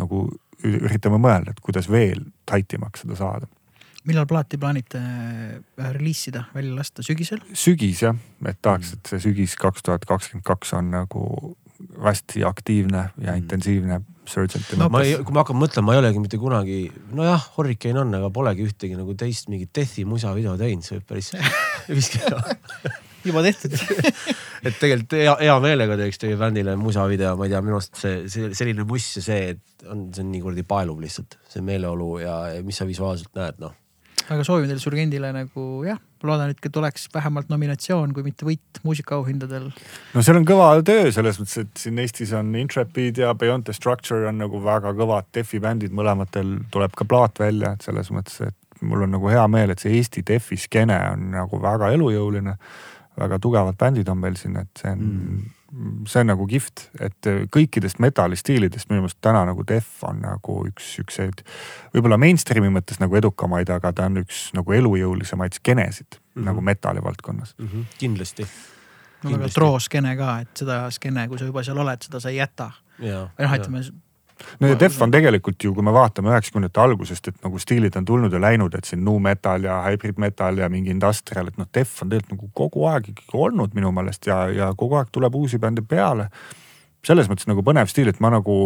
nagu 0.00 0.24
üritame 0.64 1.20
mõelda, 1.20 1.52
et 1.52 1.60
kuidas 1.60 1.90
veel 1.90 2.24
tight 2.48 2.72
imaks 2.72 3.04
seda 3.04 3.18
saada 3.18 3.46
millal 4.08 4.26
plaati 4.28 4.58
plaanite 4.60 5.00
äh, 5.00 5.88
reliisida, 5.94 6.46
välja 6.54 6.74
lasta, 6.76 7.04
sügisel? 7.06 7.42
sügis 7.52 8.02
jah, 8.06 8.18
et 8.48 8.60
tahaks, 8.64 8.94
et 8.96 9.12
see 9.12 9.24
sügis 9.28 9.56
kaks 9.60 9.86
tuhat 9.86 10.06
kakskümmend 10.08 10.46
kaks 10.48 10.74
on 10.78 10.92
nagu 10.94 11.24
hästi 12.02 12.44
aktiivne 12.44 13.10
ja 13.16 13.32
mm. 13.32 13.42
intensiivne. 13.44 14.00
No, 14.76 14.90
ma 14.92 15.00
ei, 15.00 15.14
kui 15.24 15.32
ma 15.32 15.40
hakkan 15.40 15.56
mõtlema, 15.56 15.86
ma 15.88 15.94
ei 15.96 16.02
olegi 16.02 16.20
mitte 16.20 16.36
kunagi, 16.36 16.82
nojah, 17.16 17.46
Hurricane 17.54 18.02
on, 18.02 18.10
aga 18.18 18.28
polegi 18.34 18.66
ühtegi 18.66 18.98
nagu 18.98 19.14
teist 19.16 19.48
mingit 19.48 19.70
Death'i 19.72 20.04
musa 20.04 20.34
video 20.36 20.52
teinud, 20.60 20.84
see 20.84 20.98
võib 20.98 21.06
päris 21.08 21.30
viskida 21.88 22.42
juba 23.24 23.40
tehtud 23.46 23.72
et 24.66 24.76
tegelikult 24.76 25.16
hea, 25.16 25.32
hea 25.40 25.56
meelega 25.64 25.96
teeks 26.02 26.20
teie 26.20 26.36
bändile 26.40 26.76
musavideo, 26.76 27.38
ma 27.40 27.48
ei 27.48 27.54
tea, 27.54 27.64
minu 27.64 27.78
arust 27.78 27.96
see, 27.98 28.20
see 28.28 28.52
selline 28.58 28.84
muss 28.88 29.08
ja 29.16 29.24
see, 29.30 29.54
et 29.54 29.88
on, 29.88 30.10
see 30.12 30.26
on 30.26 30.30
nii 30.34 30.44
kuradi 30.44 30.68
paeluv 30.68 31.00
lihtsalt, 31.02 31.40
see 31.48 31.64
meeleolu 31.64 32.10
ja, 32.20 32.36
ja 32.58 32.64
mis 32.66 32.78
sa 32.78 32.88
visuaalselt 32.88 33.32
näed, 33.38 33.62
noh 33.64 33.72
väga 34.28 34.44
soovin 34.46 34.68
teile 34.68 34.82
Surgendile 34.82 35.30
nagu 35.34 35.64
jah, 35.86 35.98
loodan, 36.26 36.52
et 36.52 36.70
tuleks 36.72 37.08
vähemalt 37.14 37.50
nominatsioon, 37.52 38.12
kui 38.16 38.26
mitte 38.26 38.46
võit 38.46 38.80
muusikaauhindadel. 38.84 39.68
no 40.14 40.24
seal 40.24 40.40
on 40.40 40.46
kõva 40.48 40.70
töö 40.86 41.10
selles 41.14 41.40
mõttes, 41.40 41.58
et 41.64 41.82
siin 41.84 41.98
Eestis 42.02 42.32
on 42.36 42.54
Intrepid 42.58 43.20
ja 43.22 43.34
Beyond 43.38 43.68
the 43.68 43.76
Structure 43.76 44.28
on 44.28 44.40
nagu 44.42 44.62
väga 44.64 44.94
kõvad 44.98 45.30
defi 45.34 45.60
bändid, 45.64 45.94
mõlematel 45.96 46.58
tuleb 46.74 46.96
ka 46.98 47.08
plaat 47.08 47.42
välja, 47.42 47.74
et 47.76 47.86
selles 47.86 48.12
mõttes, 48.14 48.40
et 48.50 48.82
mul 48.84 49.06
on 49.06 49.16
nagu 49.16 49.30
hea 49.32 49.44
meel, 49.50 49.74
et 49.74 49.82
see 49.82 49.96
Eesti 49.98 50.24
defi 50.26 50.58
skeene 50.60 50.98
on 51.12 51.30
nagu 51.34 51.62
väga 51.62 51.92
elujõuline. 51.96 52.58
väga 53.18 53.38
tugevad 53.42 53.74
bändid 53.74 54.08
on 54.08 54.18
meil 54.22 54.36
siin, 54.38 54.56
et 54.56 54.68
see 54.78 54.90
on 54.92 54.98
mm 54.98 55.46
see 56.08 56.22
on 56.22 56.30
nagu 56.30 56.46
kihvt, 56.48 56.86
et 57.04 57.28
kõikidest 57.52 58.00
metallistiilidest 58.00 58.88
minu 58.88 59.02
meelest 59.02 59.18
täna 59.24 59.42
nagu 59.48 59.64
Def 59.68 60.02
on 60.08 60.22
nagu 60.24 60.56
üks 60.70 60.94
siukseid 60.96 61.42
võib-olla 61.92 62.16
mainstream'i 62.20 62.70
mõttes 62.72 63.00
nagu 63.02 63.18
edukamaid, 63.20 63.68
aga 63.74 63.92
ta 63.92 64.08
on 64.08 64.22
üks 64.22 64.48
nagu 64.56 64.72
elujõulisemaid 64.72 65.60
skeenesid 65.60 66.08
mm 66.16 66.18
-hmm. 66.18 66.48
nagu 66.48 66.64
metalli 66.64 67.04
valdkonnas 67.04 67.54
mm. 67.58 67.68
-hmm. 67.68 67.84
kindlasti. 67.98 68.48
no 69.22 69.36
väga 69.36 69.48
troo 69.54 69.78
skeene 69.78 70.16
ka, 70.16 70.38
et 70.40 70.56
seda 70.56 70.90
skeene, 70.90 71.28
kui 71.28 71.38
sa 71.38 71.44
juba 71.44 71.62
seal 71.62 71.78
oled, 71.78 72.02
seda 72.02 72.20
sa 72.20 72.28
ei 72.28 72.36
jäta. 72.36 72.70
või 72.98 73.44
noh, 73.44 73.54
ütleme 73.54 73.82
no 74.60 74.70
ja 74.70 74.78
Def 74.80 75.00
on 75.02 75.12
tegelikult 75.14 75.64
ju, 75.64 75.72
kui 75.74 75.84
me 75.84 75.92
vaatame 75.94 76.32
üheksakümnendate 76.32 76.82
algusest, 76.84 77.28
et 77.30 77.44
nagu 77.44 77.60
stiilid 77.62 77.96
on 77.98 78.06
tulnud 78.08 78.32
ja 78.32 78.40
läinud, 78.42 78.74
et 78.78 78.88
siin 78.88 79.04
nu 79.04 79.18
metal 79.22 79.66
ja 79.66 79.80
hybrid 79.88 80.20
metal 80.22 80.58
ja 80.62 80.70
mingi 80.72 80.92
industrial, 80.94 81.50
et 81.50 81.60
noh, 81.60 81.68
Def 81.74 81.98
on 82.02 82.12
tegelikult 82.12 82.36
nagu 82.36 82.50
kogu 82.62 82.88
aeg 82.92 83.12
ikkagi 83.12 83.42
olnud 83.48 83.76
minu 83.78 83.92
meelest 83.94 84.30
ja, 84.30 84.44
ja 84.54 84.72
kogu 84.78 84.98
aeg 85.00 85.12
tuleb 85.14 85.34
uusi 85.38 85.60
bände 85.62 85.82
peale. 85.82 86.28
selles 87.06 87.28
mõttes 87.30 87.46
nagu 87.46 87.62
põnev 87.62 87.88
stiil, 87.88 88.08
et 88.10 88.20
ma 88.20 88.30
nagu 88.34 88.58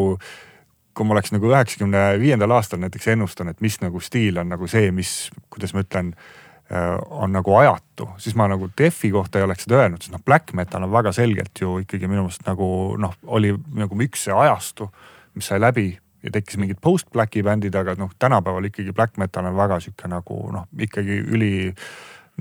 kui 0.93 1.09
ma 1.09 1.15
oleks 1.17 1.33
nagu 1.33 1.49
üheksakümne 1.49 2.01
viiendal 2.21 2.53
aastal 2.53 2.81
näiteks 2.83 3.09
ennustan, 3.15 3.49
et 3.49 3.61
mis 3.65 3.79
nagu 3.81 4.01
stiil 4.01 4.39
on 4.41 4.51
nagu 4.53 4.69
see, 4.69 4.91
mis, 4.93 5.31
kuidas 5.53 5.73
ma 5.73 5.85
ütlen 5.85 6.13
äh, 6.13 6.99
on 7.09 7.33
nagu 7.33 7.55
ajatu, 7.57 8.11
siis 8.21 8.37
ma 8.37 8.49
nagu 8.51 8.69
Defi 8.79 9.11
kohta 9.13 9.41
ei 9.41 9.47
oleks 9.47 9.67
seda 9.67 9.81
öelnud, 9.81 10.05
sest 10.05 10.13
noh, 10.13 10.23
black 10.25 10.53
metal 10.57 10.85
on 10.85 10.93
väga 10.93 11.15
selgelt 11.17 11.61
ju 11.61 11.79
ikkagi 11.85 12.11
minu 12.11 12.27
meelest 12.27 12.45
nagu 12.49 12.69
noh, 13.01 13.17
oli 13.27 13.55
nagu 13.79 14.01
üks 14.05 14.29
see 14.29 14.37
ajastu 14.37 14.91
mis 15.35 15.49
sai 15.49 15.61
läbi 15.61 15.91
ja 16.23 16.31
tekkis 16.33 16.59
mingid 16.61 16.79
post-black'i 16.83 17.43
bändid, 17.47 17.75
aga 17.79 17.95
noh, 17.99 18.13
tänapäeval 18.19 18.69
ikkagi 18.71 18.95
black 18.95 19.19
metal 19.21 19.49
on 19.51 19.57
väga 19.59 19.81
sihuke 19.83 20.11
nagu 20.11 20.39
noh, 20.55 20.69
ikkagi 20.87 21.19
üli 21.35 21.53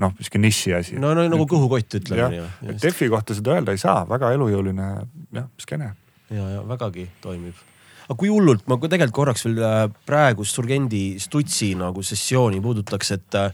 noh, 0.02 0.14
sihuke 0.20 0.40
niši 0.42 0.74
asi. 0.78 0.98
no, 1.02 1.12
no 1.18 1.26
nagu 1.30 1.46
kõhukott 1.50 1.98
ütleme 1.98 2.28
nii. 2.36 2.76
Defi 2.82 3.10
kohta 3.12 3.36
seda 3.36 3.56
öelda 3.56 3.74
ei 3.74 3.82
saa, 3.82 4.02
väga 4.08 4.32
elujõuline 4.36 4.92
jah, 5.34 5.48
skeene. 5.60 5.92
ja, 6.30 6.46
ja 6.56 6.62
vägagi 6.68 7.08
toimib. 7.24 7.58
aga 8.06 8.18
kui 8.18 8.30
hullult 8.30 8.68
ma 8.70 8.78
tegelikult 8.84 9.18
korraks 9.18 9.48
veel 9.48 9.58
äh, 9.66 9.82
praegust 10.06 10.54
Surgendi 10.58 11.04
Stutsi 11.22 11.72
nagu 11.78 12.06
sessiooni 12.06 12.62
puudutaks, 12.62 13.12
et 13.18 13.40
äh, 13.40 13.50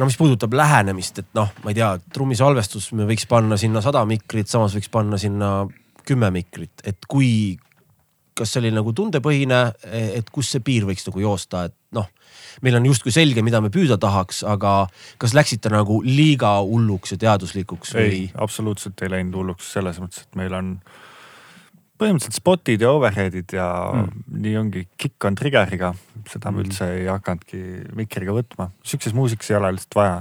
no 0.00 0.10
mis 0.10 0.18
puudutab 0.18 0.58
lähenemist, 0.58 1.22
et 1.22 1.30
noh, 1.38 1.54
ma 1.62 1.70
ei 1.70 1.78
tea, 1.78 1.94
trummisalvestus 2.12 2.90
me 2.98 3.06
võiks 3.06 3.30
panna 3.30 3.58
sinna 3.60 3.84
sada 3.84 4.02
mikrit, 4.08 4.50
samas 4.50 4.74
võiks 4.74 4.90
panna 4.90 5.20
sinna 5.20 5.60
kümme 6.06 6.30
mikrit, 6.34 6.84
et 6.84 7.08
kui, 7.10 7.56
kas 8.36 8.52
see 8.52 8.64
oli 8.64 8.74
nagu 8.74 8.92
tundepõhine, 8.96 9.60
et 9.92 10.28
kus 10.34 10.52
see 10.54 10.64
piir 10.64 10.86
võiks 10.88 11.06
nagu 11.08 11.22
joosta, 11.22 11.66
et 11.70 11.76
noh, 11.96 12.08
meil 12.62 12.78
on 12.78 12.86
justkui 12.90 13.14
selge, 13.14 13.42
mida 13.46 13.60
me 13.62 13.70
püüda 13.74 13.98
tahaks, 14.00 14.42
aga 14.48 14.84
kas 15.22 15.34
läksite 15.36 15.72
nagu 15.72 16.00
liiga 16.06 16.56
hulluks 16.62 17.14
ja 17.14 17.20
teaduslikuks 17.26 17.94
või? 17.96 18.04
ei, 18.10 18.22
absoluutselt 18.34 19.00
ei 19.02 19.12
läinud 19.16 19.40
hulluks 19.40 19.72
selles 19.76 20.00
mõttes, 20.02 20.26
et 20.26 20.38
meil 20.38 20.54
on 20.56 20.74
põhimõtteliselt 22.00 22.40
spotid 22.40 22.82
ja 22.82 22.90
overhead'id 22.94 23.54
ja 23.54 23.68
mm. 23.94 24.26
nii 24.44 24.56
ongi, 24.58 24.84
kick 24.98 25.28
on 25.28 25.38
trigger'iga, 25.38 25.92
seda 26.30 26.50
me 26.50 26.58
mm. 26.58 26.66
üldse 26.66 26.90
ei 26.98 27.06
hakanudki 27.10 27.62
mikriga 27.96 28.34
võtma, 28.36 28.70
sihukeses 28.82 29.16
muusikas 29.16 29.52
ei 29.52 29.58
ole 29.60 29.72
lihtsalt 29.76 29.98
vaja. 30.00 30.18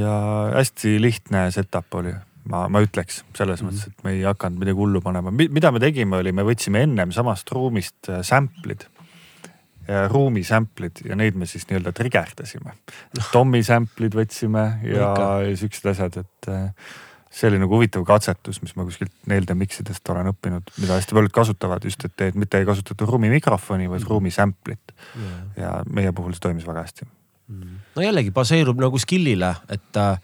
ja 0.00 0.16
hästi 0.56 0.96
lihtne 1.02 1.46
setup 1.54 2.00
oli 2.00 2.14
ma, 2.50 2.66
ma 2.68 2.82
ütleks 2.84 3.22
selles 3.36 3.62
mm 3.62 3.68
-hmm. 3.68 3.72
mõttes, 3.72 3.90
et 3.90 4.06
me 4.06 4.14
ei 4.16 4.24
hakanud 4.26 4.62
midagi 4.62 4.78
hullu 4.78 5.02
panema. 5.04 5.30
mida 5.30 5.70
me 5.70 5.80
tegime, 5.82 6.16
oli, 6.16 6.32
me 6.32 6.46
võtsime 6.46 6.82
ennem 6.86 7.12
samast 7.12 7.50
ruumist 7.52 8.08
äh, 8.08 8.24
sample'id 8.26 8.88
ruumi 10.10 10.42
sample'id 10.46 11.00
ja 11.08 11.16
neid 11.18 11.34
me 11.34 11.46
siis 11.50 11.64
nii-öelda 11.66 11.92
trigerdasime. 11.96 12.76
Tommy 13.32 13.62
sample'id 13.66 14.14
võtsime 14.14 14.64
ja, 14.86 15.08
siuksed 15.58 15.88
asjad, 15.90 16.18
et 16.20 16.50
äh, 16.52 16.90
see 17.30 17.48
oli 17.50 17.60
nagu 17.62 17.78
huvitav 17.78 18.04
katsetus, 18.06 18.60
mis 18.64 18.74
ma 18.78 18.84
kuskilt 18.86 19.12
Nailed 19.30 19.52
Mix 19.58 19.80
idest 19.82 20.08
olen 20.10 20.32
õppinud, 20.32 20.72
mida 20.82 20.98
hästi 20.98 21.16
paljud 21.16 21.34
kasutavad 21.34 21.86
just, 21.86 22.04
et, 22.06 22.26
et 22.26 22.38
mitte 22.38 22.58
ei 22.58 22.66
kasutata 22.68 23.06
ruumi 23.08 23.30
mikrofoni, 23.30 23.88
vaid 23.90 24.02
-hmm. 24.02 24.10
ruumi 24.10 24.34
sample'it 24.34 24.94
yeah.. 25.16 25.40
ja 25.56 25.72
meie 25.90 26.12
puhul 26.12 26.34
see 26.34 26.46
toimis 26.48 26.66
väga 26.66 26.84
hästi 26.86 27.06
mm. 27.06 27.78
no 27.96 28.02
jällegi 28.02 28.34
baseerub 28.34 28.82
nagu 28.82 28.98
skill'ile, 28.98 29.54
et 29.68 29.96
äh, 29.96 30.18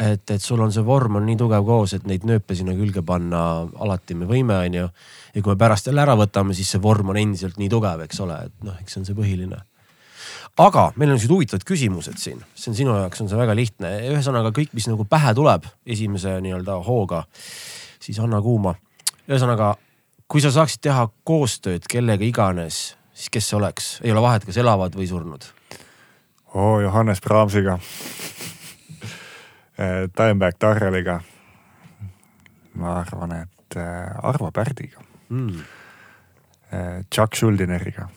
et, 0.00 0.30
et 0.30 0.42
sul 0.42 0.60
on 0.62 0.72
see 0.72 0.84
vorm 0.84 1.18
on 1.20 1.26
nii 1.28 1.36
tugev 1.38 1.64
koos, 1.66 1.94
et 1.96 2.06
neid 2.08 2.24
nööpe 2.28 2.56
sinna 2.56 2.74
külge 2.76 3.02
panna 3.06 3.40
alati 3.84 4.16
me 4.16 4.28
võime, 4.28 4.56
onju. 4.64 4.86
ja 5.34 5.42
kui 5.42 5.52
me 5.52 5.58
pärast 5.60 5.90
jälle 5.90 6.02
ära 6.02 6.16
võtame, 6.18 6.56
siis 6.56 6.70
see 6.72 6.82
vorm 6.82 7.12
on 7.12 7.18
endiselt 7.20 7.58
nii 7.60 7.68
tugev, 7.72 8.04
eks 8.06 8.22
ole, 8.24 8.38
et 8.48 8.66
noh, 8.66 8.78
eks 8.80 8.96
see 8.96 9.02
on 9.02 9.08
see 9.10 9.18
põhiline. 9.18 9.60
aga 10.60 10.86
meil 10.96 11.12
on 11.12 11.18
sellised 11.18 11.34
huvitavad 11.34 11.66
küsimused 11.68 12.18
siin, 12.22 12.40
see 12.54 12.72
on 12.72 12.78
sinu 12.78 12.96
jaoks 12.96 13.20
on 13.24 13.28
see 13.30 13.40
väga 13.40 13.56
lihtne, 13.58 13.92
ühesõnaga 14.14 14.54
kõik, 14.56 14.72
mis 14.76 14.88
nagu 14.90 15.04
pähe 15.08 15.34
tuleb 15.36 15.68
esimese 15.86 16.38
nii-öelda 16.40 16.80
hooga, 16.86 17.24
siis 18.00 18.18
anna 18.20 18.40
kuuma. 18.42 18.74
ühesõnaga, 19.28 19.74
kui 20.28 20.40
sa 20.40 20.52
saaksid 20.54 20.84
teha 20.88 21.08
koostööd 21.28 21.84
kellega 21.90 22.24
iganes, 22.24 22.96
siis 23.12 23.28
kes 23.28 23.52
see 23.52 23.60
oleks, 23.60 23.98
ei 24.04 24.14
ole 24.14 24.24
vahet, 24.24 24.48
kas 24.48 24.56
elavad 24.56 24.96
või 24.96 25.08
surnud? 25.10 25.44
oo, 26.54 26.80
Johannes 26.80 27.20
Brahmsiga 27.20 27.78
Dimebag 29.80 30.58
Darreliga. 30.60 31.20
ma 32.74 33.00
arvan, 33.00 33.32
et 33.32 33.76
äh, 33.76 34.26
Arvo 34.26 34.50
Pärdiga 34.52 35.00
mm.. 35.28 35.62
Chuck 37.10 37.34
Schuldineriga. 37.34 38.08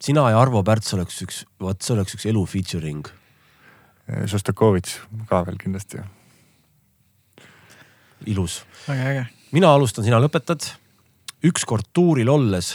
sina 0.00 0.30
ja 0.30 0.40
Arvo 0.40 0.62
Pärts 0.64 0.94
oleks 0.94 1.20
üks, 1.22 1.44
vot 1.60 1.82
see 1.82 1.94
oleks 1.94 2.16
üks 2.16 2.26
elu 2.26 2.42
featuring. 2.46 3.06
Šostakovitš 4.06 4.96
ka 5.30 5.44
veel 5.46 5.58
kindlasti. 5.62 6.02
ilus. 8.26 8.64
väga 8.88 9.12
äge. 9.12 9.24
mina 9.52 9.74
alustan, 9.74 10.04
sina 10.04 10.18
lõpetad. 10.22 10.72
ükskord 11.44 11.86
tuuril 11.92 12.28
olles 12.28 12.74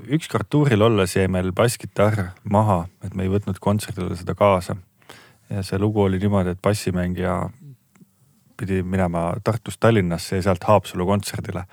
ükskord 0.00 0.48
tuuril 0.50 0.82
olles 0.82 1.16
jäi 1.16 1.28
meil 1.28 1.52
basskitarr 1.56 2.30
maha, 2.44 2.86
et 3.04 3.14
me 3.14 3.26
ei 3.26 3.32
võtnud 3.32 3.58
kontserdile 3.60 4.16
seda 4.16 4.34
kaasa. 4.34 4.76
ja 5.50 5.62
see 5.62 5.78
lugu 5.78 6.02
oli 6.02 6.18
niimoodi, 6.18 6.54
et 6.54 6.62
bassimängija 6.62 7.50
pidi 8.56 8.82
minema 8.82 9.32
Tartust 9.44 9.80
Tallinnasse 9.80 10.36
ja 10.36 10.42
sealt 10.42 10.64
Haapsalu 10.64 11.06
kontserdile. 11.06 11.64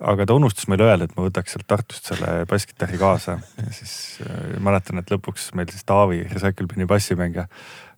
aga 0.00 0.26
ta 0.26 0.34
unustas 0.34 0.68
meile 0.68 0.84
öelda, 0.84 1.04
et 1.04 1.16
ma 1.16 1.26
võtaks 1.28 1.54
sealt 1.54 1.66
Tartust 1.66 2.12
selle 2.12 2.44
basskitarri 2.50 2.98
kaasa 2.98 3.38
ja 3.58 3.72
siis 3.72 4.20
äh, 4.26 4.60
mäletan, 4.60 4.98
et 4.98 5.10
lõpuks 5.10 5.52
meil 5.54 5.70
siis 5.70 5.84
Taavi, 5.84 6.24
Recycle 6.32 6.66
Bini 6.66 6.86
bassimängija 6.86 7.46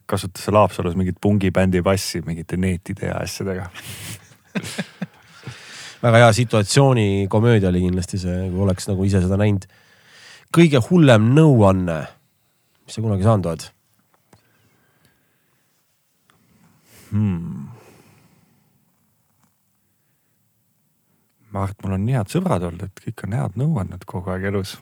kasutas 0.07 0.45
seal 0.45 0.59
Haapsalus 0.59 0.95
mingit 0.97 1.19
pungibändi 1.21 1.83
bassi 1.83 2.23
mingite 2.27 2.57
neetide 2.57 3.11
ja 3.11 3.21
asjadega 3.23 3.71
väga 6.03 6.25
hea 6.25 6.33
situatsiooni 6.33 7.27
komöödia 7.31 7.69
oli 7.69 7.81
kindlasti 7.87 8.19
see, 8.21 8.51
kui 8.51 8.65
oleks 8.67 8.89
nagu 8.91 9.05
ise 9.05 9.23
seda 9.25 9.39
näinud. 9.41 9.67
kõige 10.57 10.81
hullem 10.91 11.33
nõuanne, 11.37 11.99
mis 12.87 12.97
sa 12.97 13.03
kunagi 13.05 13.27
saanud 13.27 13.51
oled 13.51 13.67
hmm.? 17.11 17.67
ma 21.51 21.65
arvan, 21.65 21.73
et 21.73 21.85
mul 21.85 21.97
on 21.97 22.07
nii 22.07 22.19
head 22.19 22.33
sõbrad 22.33 22.69
olnud, 22.69 22.89
et 22.89 23.05
kõik 23.07 23.27
on 23.27 23.39
head 23.41 23.61
nõu 23.61 23.79
andnud 23.81 24.09
kogu 24.09 24.35
aeg 24.35 24.51
elus. 24.53 24.77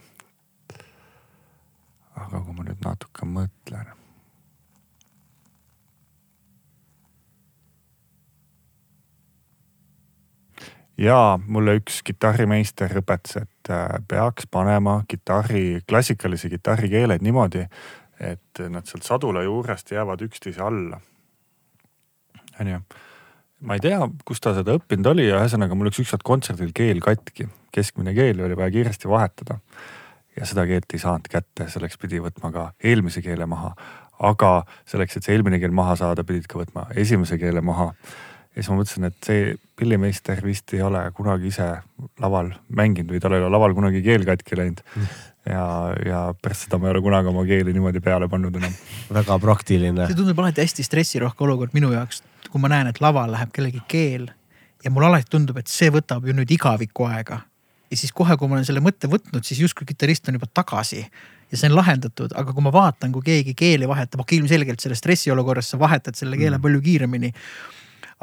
aga 2.15 2.39
kui 2.39 2.55
ma 2.55 2.67
nüüd 2.67 2.83
natuke 2.83 3.27
mõtlen 3.27 3.94
ja 10.97 11.39
mulle 11.47 11.77
üks 11.79 12.01
kitarrimeister 12.05 12.93
õpetas, 13.01 13.41
et 13.43 13.71
äh, 13.71 13.87
peaks 14.07 14.47
panema 14.51 15.01
kitarri, 15.07 15.81
klassikalisi 15.89 16.49
kitarrikeeled 16.53 17.25
niimoodi, 17.25 17.65
et 18.19 18.63
nad 18.71 18.87
sealt 18.87 19.07
sadula 19.07 19.43
juurest 19.43 19.91
jäävad 19.91 20.23
üksteise 20.23 20.63
alla. 20.63 21.01
onju, 22.61 22.79
ma 23.67 23.75
ei 23.75 23.83
tea, 23.83 23.99
kus 24.25 24.39
ta 24.41 24.53
seda 24.55 24.77
õppinud 24.77 25.11
oli 25.11 25.27
ühesõnaga 25.27 25.75
mul 25.75 25.89
läks 25.89 25.99
ükskord 26.05 26.23
kontserdil 26.23 26.71
keel 26.75 27.01
katki, 27.03 27.49
keskmine 27.75 28.15
keel 28.15 28.39
oli 28.39 28.55
vaja 28.55 28.71
kiiresti 28.71 29.11
vahetada. 29.11 29.59
ja 30.39 30.45
seda 30.45 30.65
keelt 30.67 30.93
ei 30.93 30.99
saanud 30.99 31.27
kätte, 31.31 31.67
selleks 31.71 31.97
pidi 31.97 32.19
võtma 32.23 32.51
ka 32.51 32.71
eelmise 32.83 33.21
keele 33.21 33.45
maha. 33.45 33.75
aga 34.19 34.63
selleks, 34.87 35.17
et 35.17 35.23
see 35.27 35.35
eelmine 35.35 35.59
keel 35.59 35.75
maha 35.75 35.95
saada, 35.99 36.23
pidid 36.23 36.47
ka 36.47 36.59
võtma 36.59 36.87
esimese 36.95 37.37
keele 37.37 37.61
maha 37.61 37.91
ja 38.55 38.63
siis 38.63 38.71
ma 38.71 38.79
mõtlesin, 38.79 39.07
et 39.09 39.27
see 39.27 39.55
pillimeister 39.75 40.39
vist 40.45 40.71
ei 40.73 40.81
ole 40.85 41.01
kunagi 41.15 41.49
ise 41.51 41.67
laval 42.23 42.53
mänginud 42.71 43.11
või 43.11 43.19
tal 43.23 43.35
ei 43.35 43.43
ole 43.43 43.51
laval 43.51 43.75
kunagi 43.75 43.99
keel 44.05 44.23
katki 44.27 44.59
läinud. 44.59 44.79
ja, 45.55 45.65
ja 46.05 46.21
pärast 46.41 46.67
seda 46.67 46.79
ma 46.79 46.87
ei 46.87 46.95
ole 46.95 47.03
kunagi 47.03 47.31
oma 47.33 47.43
keeli 47.47 47.75
niimoodi 47.75 48.01
peale 48.05 48.29
pannud 48.31 48.55
enam. 48.61 48.77
väga 49.19 49.39
praktiline. 49.43 50.07
see 50.07 50.21
tundub 50.21 50.39
alati 50.39 50.63
hästi 50.63 50.87
stressirohke 50.87 51.43
olukord 51.43 51.75
minu 51.75 51.91
jaoks, 51.93 52.23
kui 52.47 52.63
ma 52.63 52.71
näen, 52.71 52.93
et 52.93 53.03
laval 53.03 53.35
läheb 53.35 53.51
kellegi 53.55 53.83
keel 53.91 54.29
ja 54.85 54.93
mulle 54.93 55.11
alati 55.11 55.29
tundub, 55.35 55.59
et 55.59 55.71
see 55.71 55.91
võtab 55.91 56.25
ju 56.27 56.35
nüüd 56.37 56.55
igaviku 56.55 57.09
aega. 57.11 57.43
ja 57.91 57.99
siis 57.99 58.15
kohe, 58.15 58.37
kui 58.39 58.47
ma 58.47 58.55
olen 58.57 58.67
selle 58.67 58.83
mõtte 58.83 59.11
võtnud, 59.11 59.43
siis 59.43 59.59
justkui 59.59 59.87
kitarrist 59.91 60.31
on 60.31 60.39
juba 60.39 60.47
tagasi 60.47 61.03
ja 61.03 61.57
see 61.59 61.67
on 61.67 61.75
lahendatud, 61.75 62.31
aga 62.39 62.55
kui 62.55 62.63
ma 62.63 62.71
vaatan, 62.73 63.11
kui 63.11 63.27
keegi 63.33 63.53
keeli 63.57 63.87
vahetab, 63.87 64.23
okei 64.23 64.39
ilmselgelt 64.39 64.79
selles 64.81 65.03
stressiolukorras 65.03 65.73
sa 65.73 65.79
vahetad 65.79 66.15
selle 66.17 66.39
keele 66.39 66.55
mm. 66.55 66.63
palju 66.63 66.81
kiiremini 66.87 67.33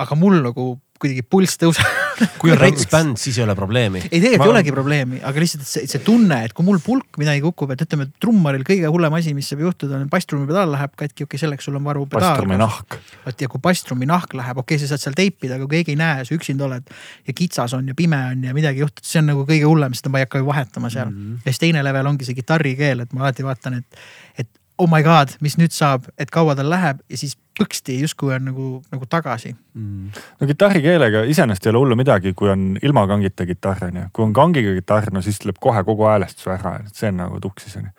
aga 0.01 0.17
mul 0.19 0.41
nagu 0.45 0.77
kuidagi 1.03 1.25
pulss 1.27 1.59
tõuseb 1.59 2.03
kui 2.41 2.53
on 2.53 2.61
rets 2.63 2.87
bänd, 2.91 3.19
siis 3.21 3.39
ei 3.39 3.45
ole 3.45 3.55
probleemi. 3.59 4.03
ei, 4.05 4.21
tegelikult 4.21 4.43
ma... 4.43 4.47
ei 4.47 4.53
olegi 4.53 4.75
probleemi, 4.75 5.21
aga 5.27 5.43
lihtsalt 5.43 5.65
see, 5.67 5.89
see 5.91 6.03
tunne, 6.05 6.39
et 6.47 6.55
kui 6.57 6.67
mul 6.67 6.79
pulk 6.85 7.19
midagi 7.21 7.43
kukub, 7.45 7.73
et 7.75 7.85
ütleme, 7.85 8.09
trummaril 8.23 8.65
kõige 8.69 8.91
hullem 8.93 9.17
asi, 9.19 9.35
mis 9.37 9.49
saab 9.51 9.65
juhtuda, 9.67 9.99
on 9.99 10.11
basstrummi 10.13 10.49
pedaal 10.51 10.73
läheb 10.75 10.95
katki, 10.95 11.25
okei 11.25 11.29
okay,, 11.31 11.43
selleks 11.43 11.69
sul 11.69 11.79
on 11.81 11.87
varu 11.89 12.07
pedaal. 12.11 12.37
basstrummi 12.37 12.59
nahk. 12.61 12.99
vot 13.27 13.45
ja 13.45 13.51
kui 13.53 13.65
basstrummi 13.67 14.09
nahk 14.11 14.37
läheb, 14.39 14.63
okei 14.63 14.79
okay,, 14.79 14.85
sa 14.85 14.93
saad 14.95 15.07
seal 15.07 15.19
teipida, 15.19 15.59
aga 15.59 15.67
kui 15.67 15.81
keegi 15.81 15.97
ei 15.97 16.01
näe, 16.01 16.25
sa 16.29 16.37
üksinda 16.37 16.69
oled 16.69 16.97
ja 17.29 17.37
kitsas 17.37 17.77
on 17.79 17.91
ja 17.91 17.99
pime 17.99 18.21
on 18.33 18.49
ja 18.49 18.57
midagi 18.57 18.85
juhtub, 18.85 19.05
see 19.07 19.23
on 19.23 19.31
nagu 19.33 19.47
kõige 19.49 19.69
hullem, 19.69 19.97
seda 19.99 20.13
ma 20.13 20.23
ei 20.23 20.29
hakka 20.29 20.43
ju 20.43 20.51
vahetama 20.51 20.93
seal 20.93 21.11
mm. 21.11 21.23
-hmm. 21.23 21.47
ja 21.47 21.55
siis 21.55 21.65
teine 21.67 21.85
level 21.85 22.13
ongi 22.13 22.29
see 22.29 22.39
kitarrikeel, 22.39 23.07
et 23.07 23.17
ma 23.17 23.27
alati 23.27 23.47
vaatan, 23.47 23.81
et, 23.83 24.03
et 24.45 24.51
oh 24.79 24.89
my 24.91 25.03
god, 25.05 25.37
mis 25.45 25.57
nüüd 25.61 25.75
saab, 25.75 26.09
et 26.21 26.31
kaua 26.33 26.55
tal 26.59 26.71
läheb 26.73 27.01
ja 27.11 27.19
siis 27.21 27.35
põksti 27.59 27.99
justkui 28.01 28.33
on 28.35 28.47
nagu, 28.49 28.67
nagu 28.93 29.09
tagasi. 29.11 29.53
Mm.. 29.77 30.13
no 30.41 30.49
kitarrikeelega 30.49 31.25
iseenesest 31.31 31.67
ei 31.67 31.73
ole 31.73 31.83
hullu 31.83 31.99
midagi, 32.01 32.33
kui 32.39 32.51
on 32.53 32.71
ilma 32.83 33.05
kangita 33.11 33.47
kitarr 33.49 33.89
on 33.91 34.01
ju, 34.01 34.05
kui 34.17 34.27
on 34.27 34.35
kangiga 34.37 34.73
kitarr, 34.79 35.13
no 35.13 35.23
siis 35.25 35.41
tuleb 35.43 35.61
kohe 35.63 35.85
kogu 35.87 36.09
häälestus 36.09 36.49
ära, 36.53 36.79
et 36.81 36.97
see 36.99 37.13
on 37.13 37.21
nagu 37.21 37.41
tuksis 37.45 37.77
on 37.81 37.91
ju. 37.91 37.93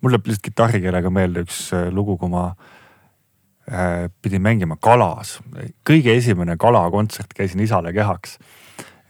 mul 0.00 0.14
läheb 0.14 0.30
lihtsalt 0.30 0.46
kitarrikeelega 0.46 1.12
meelde 1.14 1.44
üks 1.46 1.64
äh, 1.76 1.88
lugu, 1.94 2.16
kui 2.20 2.30
ma 2.32 2.46
äh, 2.52 4.06
pidin 4.22 4.46
mängima 4.46 4.78
Kalas, 4.80 5.38
kõige 5.86 6.14
esimene 6.14 6.56
Kala 6.60 6.86
kontsert, 6.94 7.34
käisin 7.36 7.66
isale 7.66 7.92
kehaks 7.96 8.38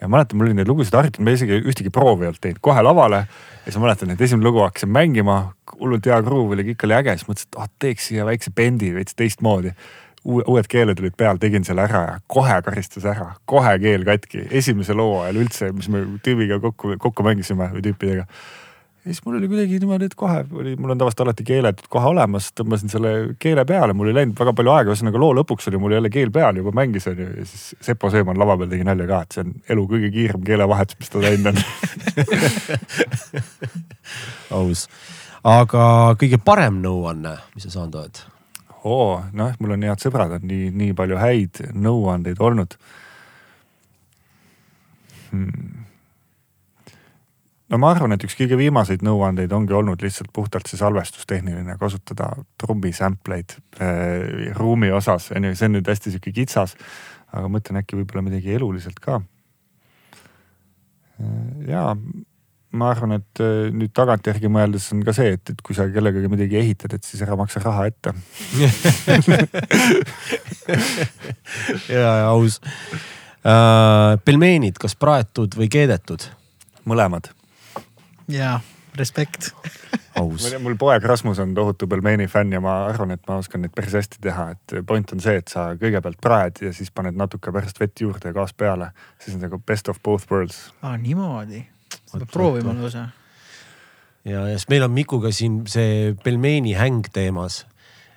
ja 0.01 0.09
mäletan, 0.09 0.39
mul 0.39 0.49
oli 0.49 0.57
neid 0.59 0.69
lugusid 0.69 0.95
harjutatud, 0.97 1.25
ma 1.25 1.35
isegi 1.37 1.61
ühtegi 1.61 1.93
proovi 1.93 2.25
ei 2.25 2.31
olnud 2.31 2.43
teinud, 2.43 2.61
kohe 2.65 2.83
lavale. 2.83 3.25
ja 3.27 3.65
siis 3.65 3.79
ma 3.79 3.87
mäletan, 3.87 4.13
et 4.15 4.21
esimene 4.21 4.49
lugu 4.49 4.63
hakkasin 4.65 4.93
mängima, 4.93 5.41
hullult 5.79 6.07
hea 6.07 6.21
gruuv 6.27 6.55
oli, 6.57 6.65
kõik 6.71 6.87
oli 6.89 6.97
äge, 7.01 7.17
siis 7.19 7.29
mõtlesin, 7.29 7.51
et 7.51 7.61
ah 7.61 7.69
teeks 7.85 8.07
siia 8.11 8.29
väikse 8.29 8.55
bendi 8.57 8.95
veits 8.95 9.17
teistmoodi. 9.19 9.75
uued 10.25 10.67
keeled 10.69 10.99
olid 11.01 11.15
peal, 11.17 11.39
tegin 11.41 11.65
selle 11.65 11.87
ära 11.89 12.01
ja 12.05 12.17
kohe 12.29 12.59
karistas 12.63 13.05
ära, 13.09 13.31
kohe 13.49 13.79
keel 13.81 14.05
katki, 14.05 14.43
esimese 14.51 14.93
loo 14.93 15.23
ajal 15.23 15.39
üldse, 15.41 15.71
mis 15.73 15.89
me 15.89 16.03
tüübiga 16.25 16.61
kokku, 16.61 16.93
kokku 17.01 17.25
mängisime 17.25 17.71
või 17.73 17.85
tüüpidega 17.87 18.27
ja 19.05 19.15
siis 19.15 19.25
mul 19.25 19.37
oli 19.39 19.49
kuidagi 19.49 19.79
niimoodi, 19.81 20.11
et 20.11 20.15
kohe 20.19 20.43
oli, 20.53 20.75
mul 20.77 20.93
on 20.93 20.99
tavaliselt 21.01 21.23
alati 21.25 21.45
keeled 21.49 21.79
kohe 21.89 22.11
olemas, 22.13 22.51
tõmbasin 22.57 22.93
selle 22.93 23.13
keele 23.41 23.65
peale, 23.69 23.95
mul 23.97 24.11
ei 24.11 24.17
läinud 24.19 24.37
väga 24.37 24.53
palju 24.57 24.75
aega, 24.75 24.93
ühesõnaga 24.93 25.23
loo 25.23 25.33
lõpuks 25.39 25.71
oli 25.71 25.81
mul 25.81 25.95
jälle 25.97 26.11
keel 26.13 26.33
peal 26.35 26.61
juba 26.61 26.75
mängis 26.77 27.09
onju 27.09 27.29
ja 27.31 27.47
siis 27.49 27.71
Sepo 27.87 28.11
Seeman 28.13 28.39
lava 28.41 28.59
peal 28.61 28.73
tegi 28.75 28.85
nalja 28.85 29.09
ka, 29.09 29.23
et 29.25 29.37
see 29.37 29.47
on 29.47 29.55
elu 29.73 29.87
kõige 29.95 30.13
kiirem 30.17 30.45
keelevahetus, 30.45 31.01
mis 31.01 31.15
ta 31.15 31.25
teinud 31.25 31.49
on. 31.53 31.63
Aus, 34.61 34.85
aga 35.49 35.89
kõige 36.21 36.43
parem 36.45 36.83
nõuanne, 36.85 37.39
mis 37.57 37.69
sa 37.69 37.79
saanud 37.79 38.01
oled? 38.03 38.25
oo, 38.81 39.21
noh, 39.37 39.53
mul 39.61 39.77
on 39.77 39.83
head 39.85 40.01
sõbrad, 40.01 40.39
on 40.39 40.49
nii, 40.49 40.71
nii 40.73 40.95
palju 40.97 41.19
häid 41.21 41.67
nõuandeid 41.77 42.41
olnud. 42.41 42.77
Hmm 45.31 45.80
no 47.71 47.79
ma 47.79 47.93
arvan, 47.95 48.11
et 48.15 48.25
üks 48.27 48.35
kõige 48.39 48.57
viimaseid 48.59 49.03
nõuandeid 49.07 49.53
ongi 49.55 49.75
olnud 49.77 50.03
lihtsalt 50.03 50.31
puhtalt 50.35 50.67
see 50.71 50.79
salvestustehniline, 50.81 51.77
kasutada 51.81 52.27
trummi 52.61 52.93
sample 52.97 53.35
eid 53.41 53.51
äh, 53.79 54.51
ruumi 54.59 54.91
osas, 54.95 55.25
on 55.37 55.43
ju, 55.49 55.53
see 55.59 55.69
on 55.71 55.75
nüüd 55.79 55.89
hästi 55.91 56.09
sihuke 56.15 56.31
kitsas. 56.35 56.71
aga 57.31 57.47
mõtlen 57.47 57.79
äkki 57.79 57.95
võib-olla 58.01 58.23
midagi 58.27 58.49
eluliselt 58.57 58.99
ka 59.03 59.15
äh,. 59.21 59.25
ja 61.71 61.83
ma 62.71 62.91
arvan, 62.91 63.13
et 63.19 63.35
äh, 63.43 63.71
nüüd 63.75 63.93
tagantjärgi 63.95 64.49
mõeldes 64.51 64.93
on 64.95 65.05
ka 65.07 65.13
see, 65.15 65.31
et, 65.39 65.45
et 65.55 65.61
kui 65.63 65.75
sa 65.79 65.83
kellegagi 65.91 66.29
midagi 66.31 66.57
ehitad, 66.59 66.91
et 66.95 67.05
siis 67.07 67.23
ära 67.23 67.37
maksa 67.39 67.59
raha 67.63 67.87
ette 67.91 68.11
ja, 71.95 72.03
ja 72.03 72.27
aus 72.35 72.55
äh,. 73.47 74.19
pelmeenid, 74.27 74.75
kas 74.83 74.95
praetud 74.99 75.55
või 75.55 75.71
keedetud? 75.71 76.23
mõlemad 76.91 77.31
jaa, 78.31 78.61
respekt 78.99 79.51
aus. 80.19 80.47
mul 80.63 80.77
poeg 80.79 81.05
Rasmus 81.05 81.39
on 81.43 81.55
tohutu 81.55 81.89
pelmeeni 81.91 82.27
fänn 82.31 82.53
ja 82.53 82.61
ma 82.63 82.77
arvan, 82.89 83.15
et 83.15 83.23
ma 83.29 83.39
oskan 83.41 83.65
neid 83.65 83.75
päris 83.77 83.95
hästi 83.99 84.21
teha, 84.25 84.51
et 84.55 84.75
point 84.87 85.15
on 85.15 85.23
see, 85.23 85.37
et 85.41 85.53
sa 85.53 85.71
kõigepealt 85.81 86.21
praed 86.23 86.63
ja 86.67 86.73
siis 86.77 86.93
paned 86.95 87.19
natuke 87.19 87.53
pärast 87.55 87.81
vett 87.81 88.03
juurde 88.03 88.31
ja 88.31 88.37
gaas 88.37 88.55
peale. 88.55 88.91
siis 89.19 89.37
on 89.37 89.45
nagu 89.47 89.59
best 89.67 89.89
of 89.89 90.03
both 90.03 90.31
worlds. 90.31 90.71
aa, 90.83 90.97
niimoodi. 90.97 91.65
peab 92.13 92.31
proovima 92.33 92.75
lausa. 92.75 93.09
ja, 94.25 94.47
ja 94.49 94.59
siis 94.59 94.69
meil 94.69 94.87
on 94.87 94.95
Mikuga 94.95 95.33
siin 95.33 95.63
see 95.67 96.15
pelmeeni 96.25 96.75
häng 96.75 97.13
teemas 97.13 97.65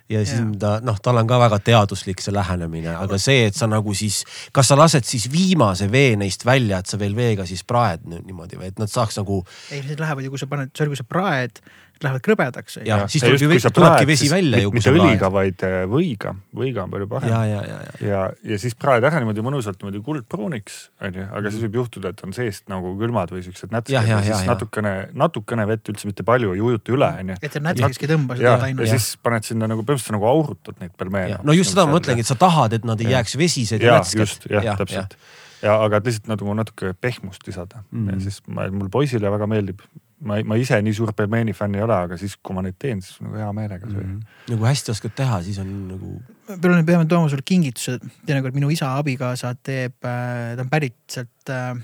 ja 0.08 0.20
siis 0.24 0.40
ja. 0.40 0.46
ta 0.60 0.72
noh, 0.84 0.98
tal 1.02 1.20
on 1.20 1.28
ka 1.28 1.38
väga 1.40 1.58
teaduslik 1.64 2.20
see 2.20 2.34
lähenemine, 2.34 2.92
aga 3.00 3.18
see, 3.20 3.46
et 3.48 3.56
sa 3.56 3.68
nagu 3.70 3.94
siis, 3.96 4.22
kas 4.54 4.68
sa 4.70 4.76
lased 4.78 5.06
siis 5.08 5.26
viimase 5.32 5.88
vee 5.92 6.12
neist 6.20 6.44
välja, 6.44 6.82
et 6.82 6.90
sa 6.90 7.00
veel 7.00 7.16
veega 7.16 7.46
siis 7.48 7.64
praed 7.64 8.04
niimoodi 8.10 8.60
või 8.60 8.68
et 8.72 8.82
nad 8.82 8.92
saaks 8.92 9.20
nagu. 9.22 9.40
ei, 9.72 9.80
need 9.86 10.02
lähevad 10.02 10.26
ju, 10.26 10.34
kui 10.34 10.42
sa 10.42 10.50
paned, 10.50 10.74
see 10.74 10.84
oli, 10.84 10.94
kui 10.94 11.00
sa 11.00 11.08
praed 11.08 11.62
lähevad 12.02 12.22
krõbedaks. 12.24 12.78
jah, 12.86 13.04
siis 13.10 13.22
tuleb 13.24 13.54
ju 13.54 13.70
tulebki 13.74 14.08
vesi 14.08 14.28
välja 14.30 14.60
ju. 14.62 14.72
mitte 14.74 14.92
õliga, 14.92 15.30
vaid 15.32 15.64
äh, 15.66 15.76
võiga, 15.90 16.34
võiga 16.56 16.84
on 16.84 16.94
palju 16.94 17.08
parem. 17.10 17.30
ja, 17.30 17.42
ja, 17.48 17.60
ja, 17.68 17.78
ja, 17.84 18.08
ja, 18.08 18.22
ja 18.52 18.58
siis 18.60 18.76
praed 18.78 19.04
ära 19.06 19.20
niimoodi 19.22 19.44
mõnusalt 19.44 19.78
niimoodi 19.82 20.02
kuldpruuniks 20.06 20.78
onju, 21.04 21.26
aga 21.38 21.52
siis 21.52 21.66
võib 21.66 21.78
juhtuda, 21.82 22.14
et 22.14 22.24
on 22.26 22.34
seest 22.36 22.66
nagu 22.72 22.94
külmad 23.00 23.34
või 23.34 23.44
siuksed 23.46 23.74
nätsked 23.74 23.94
ja, 23.94 24.02
ja, 24.02 24.18
ja 24.18 24.24
siis 24.26 24.42
ja, 24.42 24.50
natukene, 24.52 24.94
natukene 25.24 25.68
vett 25.70 25.92
üldse 25.92 26.10
mitte 26.10 26.26
palju 26.26 26.56
ei 26.56 26.64
ujuta 26.64 26.96
üle 26.96 27.12
onju. 27.22 27.38
et 27.40 27.58
see 27.58 27.64
nätskekski 27.68 28.08
ei 28.08 28.14
tõmba 28.16 28.40
seda 28.40 28.56
ainult. 28.68 28.88
ja 28.88 28.98
siis 28.98 29.14
paned 29.22 29.46
sinna 29.46 29.70
nagu 29.70 29.86
põhimõtteliselt 29.86 30.18
nagu 30.18 30.30
aurutad 30.32 30.82
neid 30.82 30.96
pelmeene. 30.98 31.40
no 31.46 31.56
just 31.56 31.74
seda 31.74 31.86
ma 31.88 31.98
mõtlengi, 31.98 32.26
et 32.26 32.32
sa 32.32 32.38
tahad, 32.38 32.76
et 32.78 32.88
nad 32.88 33.00
ei 33.00 33.14
jääks 33.14 33.38
vesised 33.38 33.82
ja 33.84 33.98
nätsked. 34.00 34.26
just, 34.26 34.50
jah, 34.50 34.74
täpselt 34.80 35.18
ja 35.64 35.76
aga 35.80 36.00
et 36.00 36.08
lihtsalt 36.08 36.30
nagu 36.32 36.56
natuke 36.56 36.92
pehmust 37.00 37.46
lisada 37.48 37.82
mm. 37.90 38.08
ja 38.12 38.22
siis 38.26 38.40
ma, 38.46 38.66
mul 38.72 38.90
poisile 38.92 39.30
väga 39.32 39.48
meeldib 39.50 39.84
ma, 40.24 40.38
ma 40.46 40.58
ise 40.60 40.80
nii 40.82 40.96
suur 40.96 41.12
pelmeeni 41.16 41.54
fänn 41.56 41.76
ei 41.78 41.84
ole, 41.84 41.96
aga 42.08 42.18
siis, 42.20 42.36
kui 42.42 42.56
ma 42.56 42.64
neid 42.64 42.78
teen, 42.80 43.02
siis 43.04 43.20
nagu 43.24 43.38
hea 43.40 43.50
meelega 43.56 43.88
söön 43.88 44.06
mm. 44.06 44.18
-hmm. 44.20 44.50
nagu 44.54 44.68
hästi 44.70 44.94
oskad 44.94 45.16
teha, 45.16 45.42
siis 45.42 45.58
on 45.62 45.72
nagu. 45.88 46.14
peame, 46.48 46.82
peame 46.84 47.06
tooma 47.10 47.28
sulle 47.28 47.44
kingituse, 47.44 47.98
teinekord 48.26 48.54
minu 48.54 48.70
isa 48.70 48.96
abikaasa 48.98 49.54
teeb, 49.62 49.96
ta 50.00 50.60
on 50.60 50.70
pärit 50.70 50.98
sealt 51.10 51.50
äh, 51.50 51.76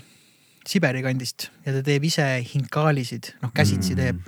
Siberi 0.67 1.01
kandist 1.01 1.49
ja 1.65 1.73
ta 1.73 1.81
teeb 1.83 2.03
ise 2.05 2.27
hinkaalisid, 2.53 3.33
noh 3.41 3.53
käsitsi 3.53 3.95
mm. 3.95 4.03
teeb 4.03 4.21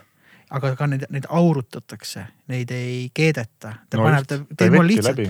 aga 0.53 0.75
ka 0.77 0.87
neid, 0.89 1.07
neid 1.13 1.27
aurutatakse, 1.33 2.27
neid 2.51 2.71
ei 2.75 3.09
keedeta. 3.13 3.73
ta 3.89 3.99
no 3.99 4.07
paneb, 4.07 4.27
ta 4.29 4.39
teeb 4.57 4.75
mul 4.77 4.89
lihtsalt. 4.89 5.25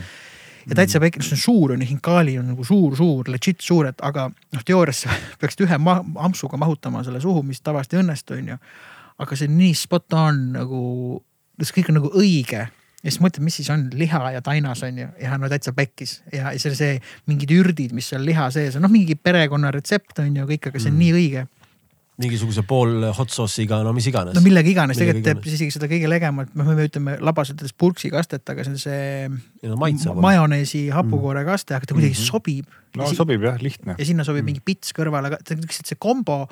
Ja 0.69 0.77
täitsa 0.77 1.01
väike, 1.03 1.21
noh 1.21 1.27
see 1.27 1.37
on 1.37 1.43
suur 1.43 1.73
on 1.75 1.83
ju, 1.83 1.89
hinkaali 1.89 2.37
on 2.39 2.51
nagu 2.53 2.65
suur-suur, 2.67 3.31
legit 3.31 3.63
suur, 3.63 3.89
et 3.89 4.05
aga 4.05 4.29
noh, 4.31 4.65
teoorias 4.65 5.05
peaksid 5.41 5.65
ühe 5.67 5.79
ma 5.81 5.99
ampsuga 6.27 6.59
mahutama 6.59 7.03
selle 7.05 7.21
suhu, 7.23 7.43
mis 7.47 7.61
tavaliselt 7.61 7.97
ei 7.97 8.03
õnnestu, 8.03 8.37
on 8.39 8.53
ju. 8.53 8.61
aga 9.23 9.39
see 9.39 9.49
on 9.51 9.59
nii 9.59 9.73
spot 9.77 10.17
on 10.19 10.45
nagu, 10.57 10.85
see 11.61 11.77
kõik 11.79 11.91
on 11.93 12.01
nagu 12.01 12.13
õige. 12.19 12.69
Ja 13.03 13.11
siis 13.11 13.19
mõtled, 13.19 13.43
mis 13.43 13.57
siis 13.59 13.67
on 13.73 13.89
liha 13.99 14.19
ja 14.31 14.39
tainas 14.41 14.79
on 14.87 15.01
ju. 15.01 15.09
Ja 15.19 15.35
no 15.35 15.49
täitsa 15.51 15.73
pekkis. 15.75 16.21
Ja, 16.31 16.53
ja 16.55 16.59
see, 16.61 16.71
see 16.77 16.93
mingid 17.27 17.51
ürdid, 17.51 17.91
mis 17.91 18.07
seal 18.07 18.23
liha 18.23 18.45
sees 18.55 18.77
on, 18.79 18.85
noh 18.85 18.93
mingi 18.93 19.17
perekonna 19.19 19.73
retsept 19.75 20.21
on 20.23 20.31
ju 20.39 20.47
kõik, 20.47 20.69
aga 20.71 20.79
see 20.79 20.93
on 20.93 20.95
mm. 20.95 21.03
nii 21.03 21.17
õige 21.19 21.43
mingisuguse 22.23 22.63
pool 22.67 23.07
hot 23.17 23.33
sauce'iga, 23.33 23.81
no 23.85 23.93
mis 23.95 24.07
iganes. 24.11 24.35
no 24.37 24.43
millega 24.45 24.71
iganes, 24.71 24.99
tegelikult 24.99 25.27
teeb 25.29 25.49
isegi 25.53 25.75
seda 25.75 25.89
kõige 25.91 26.11
legemat, 26.11 26.53
noh, 26.59 26.71
me 26.71 26.87
ütleme 26.87 27.17
labaselt 27.23 27.59
ütles 27.61 27.75
purksikastet, 27.77 28.45
aga 28.53 28.67
see 28.67 28.73
on 28.73 28.79
see 28.81 29.73
no, 29.73 30.15
majoneesi 30.23 30.85
hapukoorekaste, 30.95 31.77
aga 31.77 31.89
ta 31.89 31.97
kuidagi 31.97 32.15
mm 32.15 32.21
-hmm. 32.21 32.31
sobib. 32.31 32.79
no 32.97 33.09
ja 33.09 33.19
sobib 33.19 33.43
jah, 33.49 33.59
lihtne. 33.61 33.97
ja 33.97 34.05
sinna 34.05 34.23
sobib 34.23 34.43
mm 34.43 34.53
-hmm. 34.53 34.63
mingi 34.63 34.65
pits 34.65 34.95
kõrvale, 34.97 35.31
aga 35.31 35.43
lihtsalt 35.59 35.93
see 35.93 35.99
kombo 35.99 36.47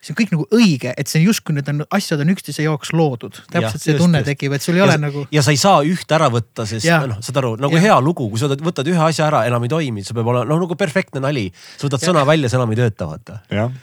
see 0.00 0.14
on 0.14 0.18
kõik 0.18 0.30
nagu 0.32 0.46
õige, 0.56 0.92
et 0.96 1.10
see 1.10 1.20
justkui 1.22 1.54
need 1.56 1.68
on, 1.68 1.82
asjad 1.92 2.22
on 2.24 2.32
üksteise 2.32 2.64
jaoks 2.64 2.94
loodud. 2.96 3.36
täpselt 3.52 3.82
see 3.84 3.96
tunne 3.98 4.22
just. 4.22 4.30
tekib, 4.32 4.54
et 4.56 4.64
sul 4.64 4.78
ei 4.78 4.80
ja, 4.80 4.86
ole 4.88 4.96
nagu. 5.00 5.26
ja 5.32 5.42
sa 5.44 5.52
ei 5.52 5.60
saa 5.60 5.82
ühte 5.84 6.16
ära 6.16 6.30
võtta, 6.32 6.64
sest 6.68 6.88
noh, 6.88 7.20
saad 7.24 7.40
aru, 7.42 7.52
nagu 7.60 7.76
ja. 7.76 7.82
hea 7.88 7.98
lugu, 8.04 8.30
kui 8.32 8.40
sa 8.40 8.48
võtad 8.48 8.88
ühe 8.88 9.02
asja 9.10 9.28
ära, 9.28 9.44
enam 9.48 9.66
ei 9.68 9.72
toimi, 9.72 10.04
see 10.06 10.16
peab 10.16 10.32
olema 10.32 10.48
noh, 10.48 10.62
nagu 10.64 10.78
perfektne 10.80 11.20
nali. 11.24 11.50
sa 11.76 11.88
võtad 11.88 12.00
ja. 12.00 12.12
sõna 12.12 12.24
välja, 12.28 12.48
see 12.48 12.60
enam 12.60 12.72
ei 12.72 12.80
tööta, 12.80 13.10
vaata. 13.12 13.42
jah 13.52 13.76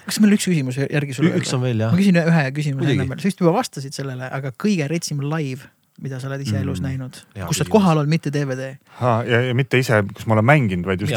kas 0.00 0.18
meil 0.22 0.36
üks 0.36 0.48
küsimus 0.48 0.78
järgi 0.80 1.16
sulle? 1.16 1.34
üks 1.38 1.52
on 1.56 1.62
veel 1.64 1.84
jah. 1.84 1.92
ma 1.92 2.00
küsin 2.00 2.18
ühe 2.22 2.44
küsimuse 2.56 2.94
enne 2.94 3.06
veel, 3.08 3.22
sa 3.22 3.30
vist 3.30 3.42
juba 3.42 3.54
vastasid 3.56 3.96
sellele, 3.96 4.28
aga 4.38 4.52
kõige 4.64 4.88
retsim 4.90 5.22
live, 5.24 5.68
mida 6.02 6.20
sa 6.22 6.30
oled 6.30 6.44
ise 6.44 6.58
elus 6.60 6.80
mm. 6.80 6.88
näinud, 6.88 7.20
kus 7.48 7.60
sa 7.60 7.64
oled 7.64 7.72
kohal 7.74 8.00
olnud, 8.00 8.12
mitte 8.12 8.32
DVD? 8.34 8.72
ja, 9.00 9.42
ja 9.48 9.56
mitte 9.58 9.80
ise, 9.82 10.02
kus 10.12 10.28
ma 10.28 10.38
olen 10.38 10.48
mänginud, 10.48 10.88
vaid 10.88 11.04
just. 11.04 11.14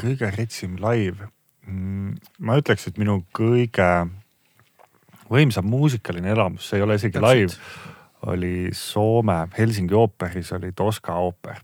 kõige 0.00 0.32
retsim 0.34 0.78
live 0.82 1.30
mm,. 1.66 2.14
ma 2.44 2.58
ütleks, 2.60 2.88
et 2.90 3.00
minu 3.00 3.20
kõige 3.36 3.90
võimsam 5.30 5.66
muusikaline 5.70 6.34
elamus, 6.34 6.68
see 6.68 6.80
ei 6.80 6.86
ole 6.86 6.98
isegi 7.00 7.18
Täpselt. 7.18 7.54
live, 7.54 7.92
oli 8.24 8.56
Soome 8.76 9.44
Helsingi 9.56 9.96
ooperis 9.96 10.52
oli 10.56 10.72
Toska 10.76 11.16
ooper 11.20 11.60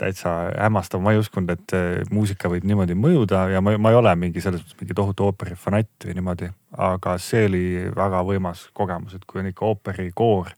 täitsa 0.00 0.30
hämmastav, 0.54 1.02
ma 1.04 1.12
ei 1.14 1.20
uskunud, 1.20 1.52
et 1.52 1.74
muusika 2.12 2.50
võib 2.52 2.64
niimoodi 2.68 2.96
mõjuda 2.98 3.46
ja 3.52 3.60
ma, 3.64 3.76
ma 3.78 3.92
ei 3.92 3.98
ole 3.98 4.14
mingi 4.20 4.42
selles 4.44 4.62
mõttes 4.64 4.78
mingi 4.80 4.96
tohutu 4.96 5.28
ooperi 5.28 5.58
fanatt 5.58 6.06
või 6.06 6.16
niimoodi. 6.18 6.50
aga 6.90 7.18
see 7.20 7.44
oli 7.48 7.64
väga 7.96 8.22
võimas 8.26 8.68
kogemus, 8.76 9.14
et 9.14 9.26
kui 9.28 9.42
on 9.42 9.50
ikka 9.50 9.66
ooperikoor 9.68 10.54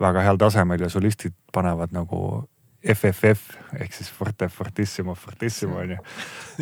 väga 0.00 0.26
heal 0.26 0.40
tasemel 0.40 0.82
ja 0.82 0.90
solistid 0.92 1.36
panevad 1.52 1.94
nagu 1.94 2.44
FFF 2.86 3.56
ehk 3.80 3.94
siis 3.94 4.10
forte, 4.12 4.48
fortissimo, 4.52 5.14
fortissimo 5.18 5.80
on 5.80 5.96
ju. 5.96 5.98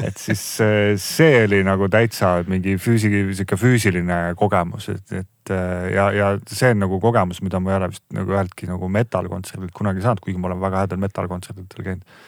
et 0.06 0.16
siis 0.20 0.42
äh, 0.64 0.94
see 1.00 1.44
oli 1.44 1.60
nagu 1.66 1.88
täitsa 1.92 2.36
mingi 2.48 2.76
füüsi-, 2.80 3.10
sihuke 3.34 3.58
füüsiline 3.60 4.20
kogemus, 4.40 4.88
et, 4.94 5.04
et 5.12 5.28
äh, 5.52 5.90
ja, 5.94 6.06
ja 6.14 6.30
see 6.50 6.72
on 6.74 6.82
nagu 6.84 7.00
kogemus, 7.02 7.42
mida 7.44 7.60
ma 7.62 7.72
ei 7.72 7.78
ole 7.80 7.90
vist 7.92 8.04
nagu 8.14 8.34
üheltki 8.34 8.68
nagu 8.70 8.88
metal-kontserdilt 8.92 9.74
kunagi 9.76 10.04
saanud, 10.04 10.22
kuigi 10.24 10.40
ma 10.40 10.50
olen 10.50 10.62
väga 10.62 10.84
headel 10.84 11.02
metal-kontserditel 11.02 11.86
käinud. 11.86 12.18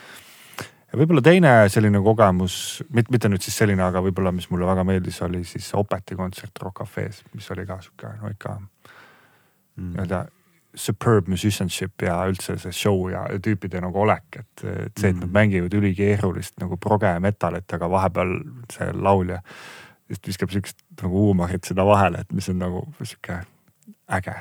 ja 0.92 1.00
võib-olla 1.00 1.24
teine 1.24 1.56
selline 1.72 2.02
kogemus, 2.04 2.60
mitte, 2.90 3.14
mitte 3.14 3.32
nüüd 3.32 3.44
siis 3.44 3.58
selline, 3.62 3.84
aga 3.86 4.02
võib-olla, 4.04 4.34
mis 4.36 4.48
mulle 4.52 4.68
väga 4.68 4.86
meeldis, 4.88 5.20
oli 5.26 5.44
siis 5.48 5.72
Opeti 5.78 6.18
kontsert 6.18 6.62
Rock 6.62 6.82
Cafe's, 6.82 7.22
mis 7.34 7.50
oli 7.54 7.66
ka 7.68 7.80
sihuke 7.84 8.16
no 8.20 8.32
ikka 8.32 8.56
mm. 8.60 9.92
nii-öelda 9.92 10.26
superb 10.76 11.28
musicianship 11.32 12.04
ja 12.04 12.18
üldse 12.28 12.58
see 12.60 12.74
show 12.76 13.06
ja 13.08 13.24
tüüpide 13.42 13.80
nagu 13.80 14.02
olek, 14.02 14.42
et, 14.42 14.52
et 14.60 15.00
see, 15.00 15.08
et 15.08 15.16
nad 15.16 15.24
mm. 15.24 15.32
mängivad 15.32 15.76
ülikeerulist 15.78 16.60
nagu 16.60 16.76
proge 16.76 17.14
metalit, 17.24 17.66
aga 17.72 17.88
vahepeal 17.90 18.34
see 18.72 18.90
laulja 18.92 19.40
just 20.10 20.26
viskab 20.26 20.52
siukest 20.52 20.82
nagu 21.02 21.24
huumorit 21.26 21.64
sinna 21.64 21.86
vahele, 21.86 22.22
et 22.24 22.32
mis 22.36 22.48
on 22.52 22.60
nagu 22.62 22.82
sihuke 23.02 23.40
äge 24.18 24.34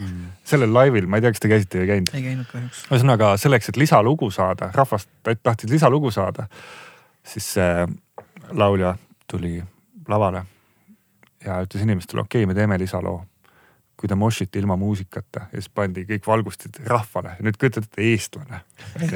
mm.. 0.00 0.26
sellel 0.44 0.74
laivil, 0.74 1.06
ma 1.06 1.18
ei 1.18 1.24
tea, 1.24 1.32
kas 1.34 1.44
te 1.44 1.52
käisite 1.52 1.80
või 1.80 1.86
ei 1.86 1.92
käinud? 1.92 2.12
ei 2.14 2.26
käinud 2.26 2.50
kahjuks. 2.50 2.82
ühesõnaga 2.90 3.30
selleks, 3.40 3.70
et 3.72 3.80
lisalugu 3.80 4.30
saada, 4.34 4.70
rahvast 4.74 5.10
tahtsid 5.24 5.72
lisalugu 5.72 6.12
saada, 6.14 6.48
siis 7.26 7.48
see 7.56 7.86
laulja 8.52 8.96
tuli 9.30 9.58
lavale 10.08 10.44
ja 11.44 11.60
ütles 11.64 11.82
inimestele, 11.82 12.26
okei 12.26 12.44
okay,, 12.44 12.52
me 12.52 12.58
teeme 12.58 12.78
lisaloo 12.78 13.20
kui 13.96 14.08
ta 14.08 14.16
moshiti 14.16 14.60
ilma 14.60 14.76
muusikata 14.76 15.46
ja 15.52 15.60
siis 15.60 15.70
pandi 15.72 16.04
kõik 16.08 16.26
valgustid 16.28 16.80
rahvale. 16.86 17.36
nüüd 17.44 17.56
kujutate 17.60 17.88
ette, 17.88 18.02
eestlane 18.04 18.60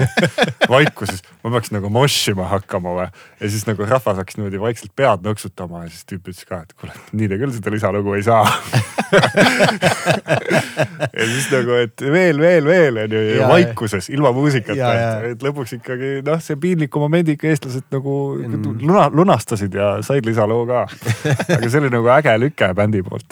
vaikuses, 0.74 1.22
ma 1.44 1.52
peaks 1.56 1.74
nagu 1.74 1.92
moshima 1.92 2.48
hakkama 2.54 2.96
või. 2.96 3.10
ja 3.40 3.52
siis 3.52 3.66
nagu 3.68 3.84
rahvas 3.84 4.22
hakkas 4.22 4.40
niimoodi 4.40 4.62
vaikselt 4.62 4.96
pead 4.96 5.26
nõksutama 5.26 5.84
ja 5.84 5.92
siis 5.92 6.08
tüüp 6.08 6.32
ütles 6.32 6.48
ka, 6.48 6.62
et 6.64 6.74
kuule, 6.80 6.96
nii 7.12 7.30
te 7.30 7.40
küll 7.40 7.56
seda 7.56 7.76
lisalugu 7.76 8.16
ei 8.16 8.26
saa 8.26 8.46
ja 11.18 11.26
siis 11.26 11.48
nagu, 11.52 11.74
et 11.80 12.00
veel, 12.00 12.40
veel, 12.40 12.68
veel 12.68 12.98
on 13.04 13.14
ju 13.16 13.22
ja, 13.36 13.48
vaikuses 13.50 14.10
ilma 14.12 14.32
muusikata, 14.36 14.90
et, 14.92 15.26
et 15.32 15.46
lõpuks 15.46 15.74
ikkagi 15.78 16.12
noh, 16.26 16.38
see 16.44 16.58
piinliku 16.60 17.02
momendi 17.02 17.36
ikka 17.36 17.50
eestlased 17.50 17.88
nagu 17.94 18.14
mm. 18.38 18.68
luna, 18.84 19.08
lunastasid 19.14 19.74
ja 19.76 19.86
said 20.06 20.28
lisaloo 20.28 20.62
ka. 20.68 20.84
aga 21.56 21.66
see 21.66 21.82
oli 21.82 21.90
nagu 21.92 22.12
äge 22.14 22.36
lüke 22.40 22.70
bändi 22.76 23.02
poolt. 23.06 23.28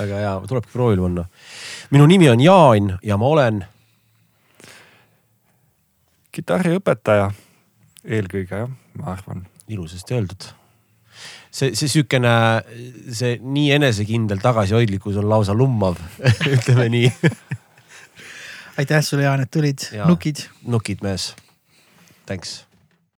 väga 0.00 0.24
hea, 0.24 0.34
tulebki 0.50 0.74
proovile 0.74 1.06
panna. 1.06 1.28
minu 1.94 2.10
nimi 2.10 2.28
on 2.32 2.44
Jaan 2.44 2.86
ja 3.02 3.20
ma 3.20 3.32
olen. 3.36 3.62
kitarriõpetaja 6.34 7.30
eelkõige 8.04 8.64
jah, 8.64 8.70
ma 8.98 9.14
arvan. 9.14 9.46
ilusasti 9.68 10.18
öeldud. 10.18 10.42
See, 11.54 11.72
see 11.78 11.90
sihukene, 11.92 12.34
see 13.14 13.38
nii 13.40 13.70
enesekindel 13.78 14.42
tagasihoidlikkus 14.42 15.18
on 15.22 15.28
lausa 15.30 15.54
lummav 15.56 15.98
ütleme 16.56 16.88
nii 16.92 17.10
aitäh 18.82 19.02
sulle, 19.06 19.26
Jaan, 19.28 19.44
et 19.46 19.50
tulid, 19.54 19.88
nukid. 20.10 20.46
nukid 20.66 21.04
mees. 21.06 21.32
Thanks 22.26 22.64